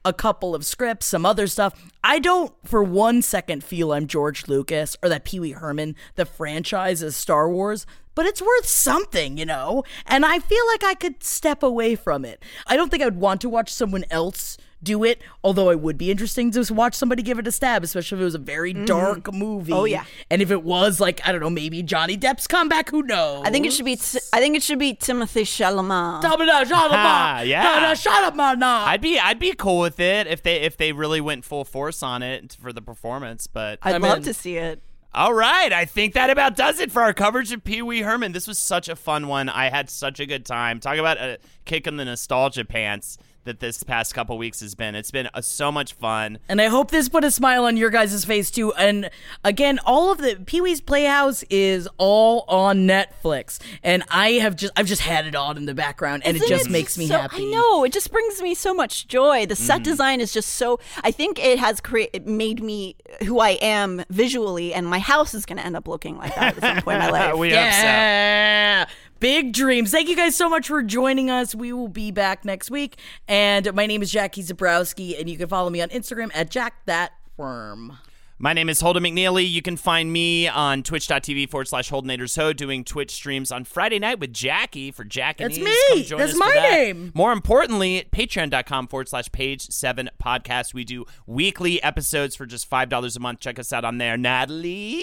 A 0.03 0.15
couple 0.15 0.55
of 0.55 0.65
scripts, 0.65 1.05
some 1.05 1.27
other 1.27 1.47
stuff. 1.47 1.75
I 2.03 2.21
don't 2.21 2.55
for 2.65 2.83
one 2.83 3.21
second 3.21 3.63
feel 3.63 3.93
I'm 3.93 4.07
George 4.07 4.49
Lucas 4.49 4.97
or 5.03 5.11
that 5.11 5.27
Pee 5.27 5.39
Wee 5.39 5.51
Herman, 5.51 5.95
the 6.15 6.25
franchise 6.25 7.03
is 7.03 7.15
Star 7.15 7.51
Wars, 7.51 7.85
but 8.15 8.25
it's 8.25 8.41
worth 8.41 8.65
something, 8.65 9.37
you 9.37 9.45
know? 9.45 9.85
And 10.07 10.25
I 10.25 10.39
feel 10.39 10.67
like 10.69 10.83
I 10.83 10.95
could 10.95 11.23
step 11.23 11.63
away 11.63 11.97
from 11.97 12.25
it. 12.25 12.43
I 12.67 12.77
don't 12.79 12.91
think 12.91 13.03
I'd 13.03 13.17
want 13.17 13.43
to 13.43 13.51
watch 13.51 13.71
someone 13.71 14.07
else 14.11 14.57
do 14.83 15.05
it, 15.05 15.23
although 15.45 15.71
it 15.71 15.81
would 15.81 15.99
be 15.99 16.11
interesting 16.11 16.51
to 16.53 16.75
watch 16.75 16.95
somebody 16.95 17.23
give 17.23 17.39
it 17.39 17.47
a 17.47 17.53
stab, 17.53 17.85
especially 17.85 18.17
if 18.17 18.23
it 18.23 18.25
was 18.25 18.35
a 18.35 18.39
very 18.39 18.73
dark 18.73 19.33
movie. 19.33 19.73
Oh, 19.73 19.85
yeah. 19.85 20.05
And 20.31 20.43
if 20.43 20.51
it 20.51 20.63
was 20.63 21.01
like, 21.01 21.27
I 21.27 21.33
don't 21.33 21.41
know, 21.41 21.51
maybe 21.51 21.83
Johnny 21.83 22.17
Depp's 22.17 22.47
comeback, 22.47 22.91
who 22.91 23.03
knows? 23.03 23.43
I 23.45 23.51
think 23.51 23.67
it 23.67 23.73
should 23.73 23.85
be. 23.85 23.99
I 24.33 24.41
think 24.41 24.57
it 24.57 24.63
should 24.63 24.79
be 24.79 24.95
Timothée 24.95 25.43
Chalamet. 25.43 26.23
Shut 26.23 26.41
up, 26.41 26.67
shut 26.67 26.91
Ah, 26.93 27.41
yeah. 27.43 27.95
shut 27.95 28.25
up, 28.25 28.37
man, 28.37 28.59
nah. 28.59 28.85
I'd 28.87 29.01
be 29.01 29.19
I'd 29.19 29.39
be 29.39 29.53
cool 29.53 29.81
with 29.81 30.01
it 30.01 30.27
if 30.27 30.43
they 30.43 30.57
if 30.61 30.77
they 30.77 30.93
really 30.93 31.21
went 31.21 31.45
full 31.45 31.65
force 31.65 32.03
on 32.03 32.23
it 32.23 32.57
for 32.61 32.73
the 32.73 32.83
performance, 32.83 33.47
but 33.47 33.79
I'd 33.83 33.95
I'm 33.95 34.03
love 34.03 34.25
to 34.25 34.35
see 34.35 34.57
it. 34.57 34.83
All 35.13 35.35
right, 35.35 35.73
I 35.73 35.87
think 35.87 36.15
that 36.15 36.31
about 36.31 36.55
does 36.55 36.79
it 36.79 36.93
for 36.93 37.03
our 37.03 37.13
coverage 37.13 37.51
of 37.51 37.65
Pee 37.65 37.83
Wee 37.83 38.03
Herman. 38.03 38.31
This 38.31 38.47
was 38.47 38.59
such 38.59 38.89
a 38.89 38.95
fun 38.95 39.27
one. 39.27 39.49
I 39.49 39.69
had 39.69 39.91
such 39.91 40.21
a 40.21 40.27
good 40.27 40.47
time. 40.47 40.79
Talk 40.79 40.99
about 40.99 41.19
a 41.19 41.39
kick 41.65 41.89
in 41.89 41.97
the 41.97 42.05
nostalgia 42.05 42.65
pants 42.65 43.19
that 43.45 43.61
this 43.61 43.83
past 43.83 44.15
couple 44.15 44.37
weeks 44.37 44.61
has 44.61 44.75
been. 44.75 44.95
It's 44.95 45.11
been 45.11 45.29
uh, 45.33 45.41
so 45.41 45.73
much 45.73 45.95
fun. 45.95 46.39
And 46.49 46.61
I 46.61 46.67
hope 46.67 46.91
this 46.91 47.09
put 47.09 47.25
a 47.25 47.31
smile 47.31 47.65
on 47.65 47.77
your 47.77 47.89
guys' 47.91 48.25
face 48.25 48.51
too. 48.51 48.73
And 48.75 49.11
again, 49.45 49.79
all 49.87 50.13
of 50.13 50.19
the 50.19 50.37
Pee 50.45 50.61
Wee's 50.61 50.81
Playhouse 50.81 51.43
is 51.51 51.89
all 51.97 52.45
on 52.49 52.87
Netflix, 52.87 53.59
and 53.83 54.03
I 54.11 54.33
have 54.33 54.57
just 54.57 54.73
I've 54.77 54.87
just 54.87 55.03
had 55.03 55.27
it 55.27 55.35
on 55.35 55.57
in 55.57 55.65
the 55.67 55.75
background, 55.75 56.23
and 56.27 56.37
it 56.37 56.43
Isn't 56.43 56.57
just 56.59 56.71
makes 56.71 56.99
me 56.99 57.07
so- 57.07 57.19
happy. 57.19 57.49
I 57.49 57.51
know 57.51 57.85
it 57.85 57.93
just 57.93 58.13
brings 58.13 58.43
me 58.43 58.55
so 58.55 58.75
much 58.75 59.09
joy. 59.09 59.47
The 59.47 59.55
Mm. 59.55 59.59
set 59.59 59.83
design 59.83 60.21
is 60.21 60.33
just 60.33 60.51
so. 60.51 60.79
I 61.03 61.11
think 61.11 61.39
it 61.39 61.59
has 61.59 61.81
created 61.81 62.27
made 62.29 62.63
me 62.63 62.97
who 63.27 63.41
I 63.41 63.51
am 63.63 64.05
visually, 64.11 64.75
and 64.75 64.87
my 64.87 64.99
house 64.99 65.33
is 65.35 65.47
going 65.47 65.57
to 65.59 65.65
end 65.65 65.77
up 65.77 65.89
looking 65.89 66.19
like 66.19 66.35
that 66.35 66.57
at 66.57 66.61
some 66.61 66.83
point 66.83 67.03
in 67.03 67.11
my 67.11 67.11
life. 67.31 67.37
we 67.37 67.51
hope 67.55 67.73
so. 67.73 68.95
Big 69.21 69.53
dreams. 69.53 69.91
Thank 69.91 70.09
you 70.09 70.17
guys 70.17 70.35
so 70.35 70.49
much 70.49 70.67
for 70.67 70.83
joining 70.83 71.29
us. 71.31 71.55
We 71.55 71.75
will 71.75 71.89
be 71.89 72.11
back 72.11 72.43
next 72.43 72.71
week. 72.71 72.97
And 73.29 73.71
my 73.75 73.85
name 73.85 74.01
is 74.01 74.11
Jackie 74.11 74.43
Zebrowski, 74.43 75.21
and 75.21 75.29
you 75.29 75.37
can 75.37 75.47
follow 75.47 75.69
me 75.69 75.83
on 75.83 75.91
Instagram 75.91 76.31
at 76.35 76.51
Jack 76.51 76.87
That 76.87 77.13
Firm. 77.37 77.99
My 78.43 78.55
name 78.55 78.71
is 78.71 78.81
Holden 78.81 79.03
McNeely. 79.03 79.47
You 79.47 79.61
can 79.61 79.77
find 79.77 80.11
me 80.11 80.49
on 80.49 80.83
twitch.tv 80.83 81.51
forward 81.51 81.69
slash 81.69 81.91
HoldenAtorsHo 81.91 82.57
doing 82.57 82.85
Twitch 82.85 83.11
streams 83.11 83.53
on 83.53 83.65
Friday 83.65 83.99
night 83.99 84.19
with 84.19 84.33
Jackie 84.33 84.91
for 84.91 85.05
Jack 85.05 85.43
and 85.43 85.51
That's 85.53 85.59
Ease. 85.59 86.11
me. 86.11 86.17
That's 86.17 86.39
my 86.39 86.51
that. 86.55 86.71
name. 86.71 87.13
More 87.15 87.33
importantly, 87.33 88.09
patreon.com 88.11 88.89
forward 88.89 89.11
slash 89.11 89.31
page 89.31 89.69
seven 89.69 90.09
podcast. 90.19 90.73
We 90.73 90.85
do 90.85 91.05
weekly 91.27 91.83
episodes 91.83 92.35
for 92.35 92.47
just 92.47 92.71
$5 92.71 93.15
a 93.15 93.21
month. 93.21 93.41
Check 93.41 93.59
us 93.59 93.75
out 93.75 93.85
on 93.85 93.99
there. 93.99 94.17
Natalie. 94.17 95.03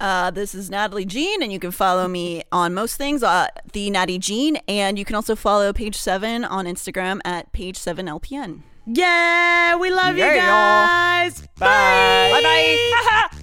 Uh, 0.00 0.32
this 0.32 0.52
is 0.52 0.68
Natalie 0.68 1.04
Jean, 1.04 1.44
and 1.44 1.52
you 1.52 1.60
can 1.60 1.70
follow 1.70 2.08
me 2.08 2.42
on 2.50 2.74
most 2.74 2.96
things, 2.96 3.22
uh, 3.22 3.46
the 3.72 3.88
Natty 3.88 4.18
Jean, 4.18 4.56
and 4.66 4.98
you 4.98 5.04
can 5.04 5.14
also 5.14 5.36
follow 5.36 5.72
Page 5.72 5.94
Seven 5.94 6.44
on 6.44 6.64
Instagram 6.64 7.20
at 7.24 7.52
Page 7.52 7.76
Seven 7.76 8.06
LPN. 8.06 8.62
Yeah, 8.86 9.76
we 9.76 9.90
love 9.90 10.16
you 10.16 10.24
Yeah. 10.24 10.36
guys. 10.36 11.40
Bye. 11.58 12.30
Bye 12.32 12.42
bye. 12.42 12.78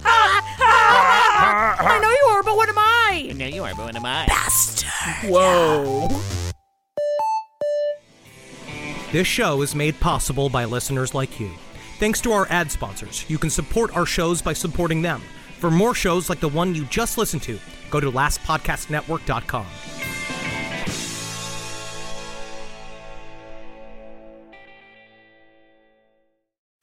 I 0.64 1.98
know 2.00 2.10
you 2.10 2.26
are, 2.36 2.42
but 2.42 2.56
what 2.56 2.68
am 2.68 2.78
I? 2.78 3.32
No, 3.34 3.46
you 3.46 3.64
are, 3.64 3.74
but 3.74 3.86
what 3.86 3.96
am 3.96 4.04
I? 4.06 4.26
Bastard. 4.26 4.88
Whoa. 5.30 6.08
This 9.10 9.26
show 9.26 9.62
is 9.62 9.74
made 9.74 9.98
possible 10.00 10.48
by 10.48 10.64
listeners 10.64 11.14
like 11.14 11.38
you. 11.40 11.50
Thanks 11.98 12.20
to 12.22 12.32
our 12.32 12.46
ad 12.48 12.70
sponsors, 12.70 13.24
you 13.28 13.38
can 13.38 13.50
support 13.50 13.94
our 13.96 14.06
shows 14.06 14.40
by 14.42 14.52
supporting 14.52 15.02
them. 15.02 15.20
For 15.58 15.70
more 15.70 15.94
shows 15.94 16.28
like 16.30 16.40
the 16.40 16.48
one 16.48 16.74
you 16.74 16.84
just 16.86 17.18
listened 17.18 17.42
to, 17.44 17.58
go 17.90 18.00
to 18.00 18.10
lastpodcastnetwork.com. 18.10 19.66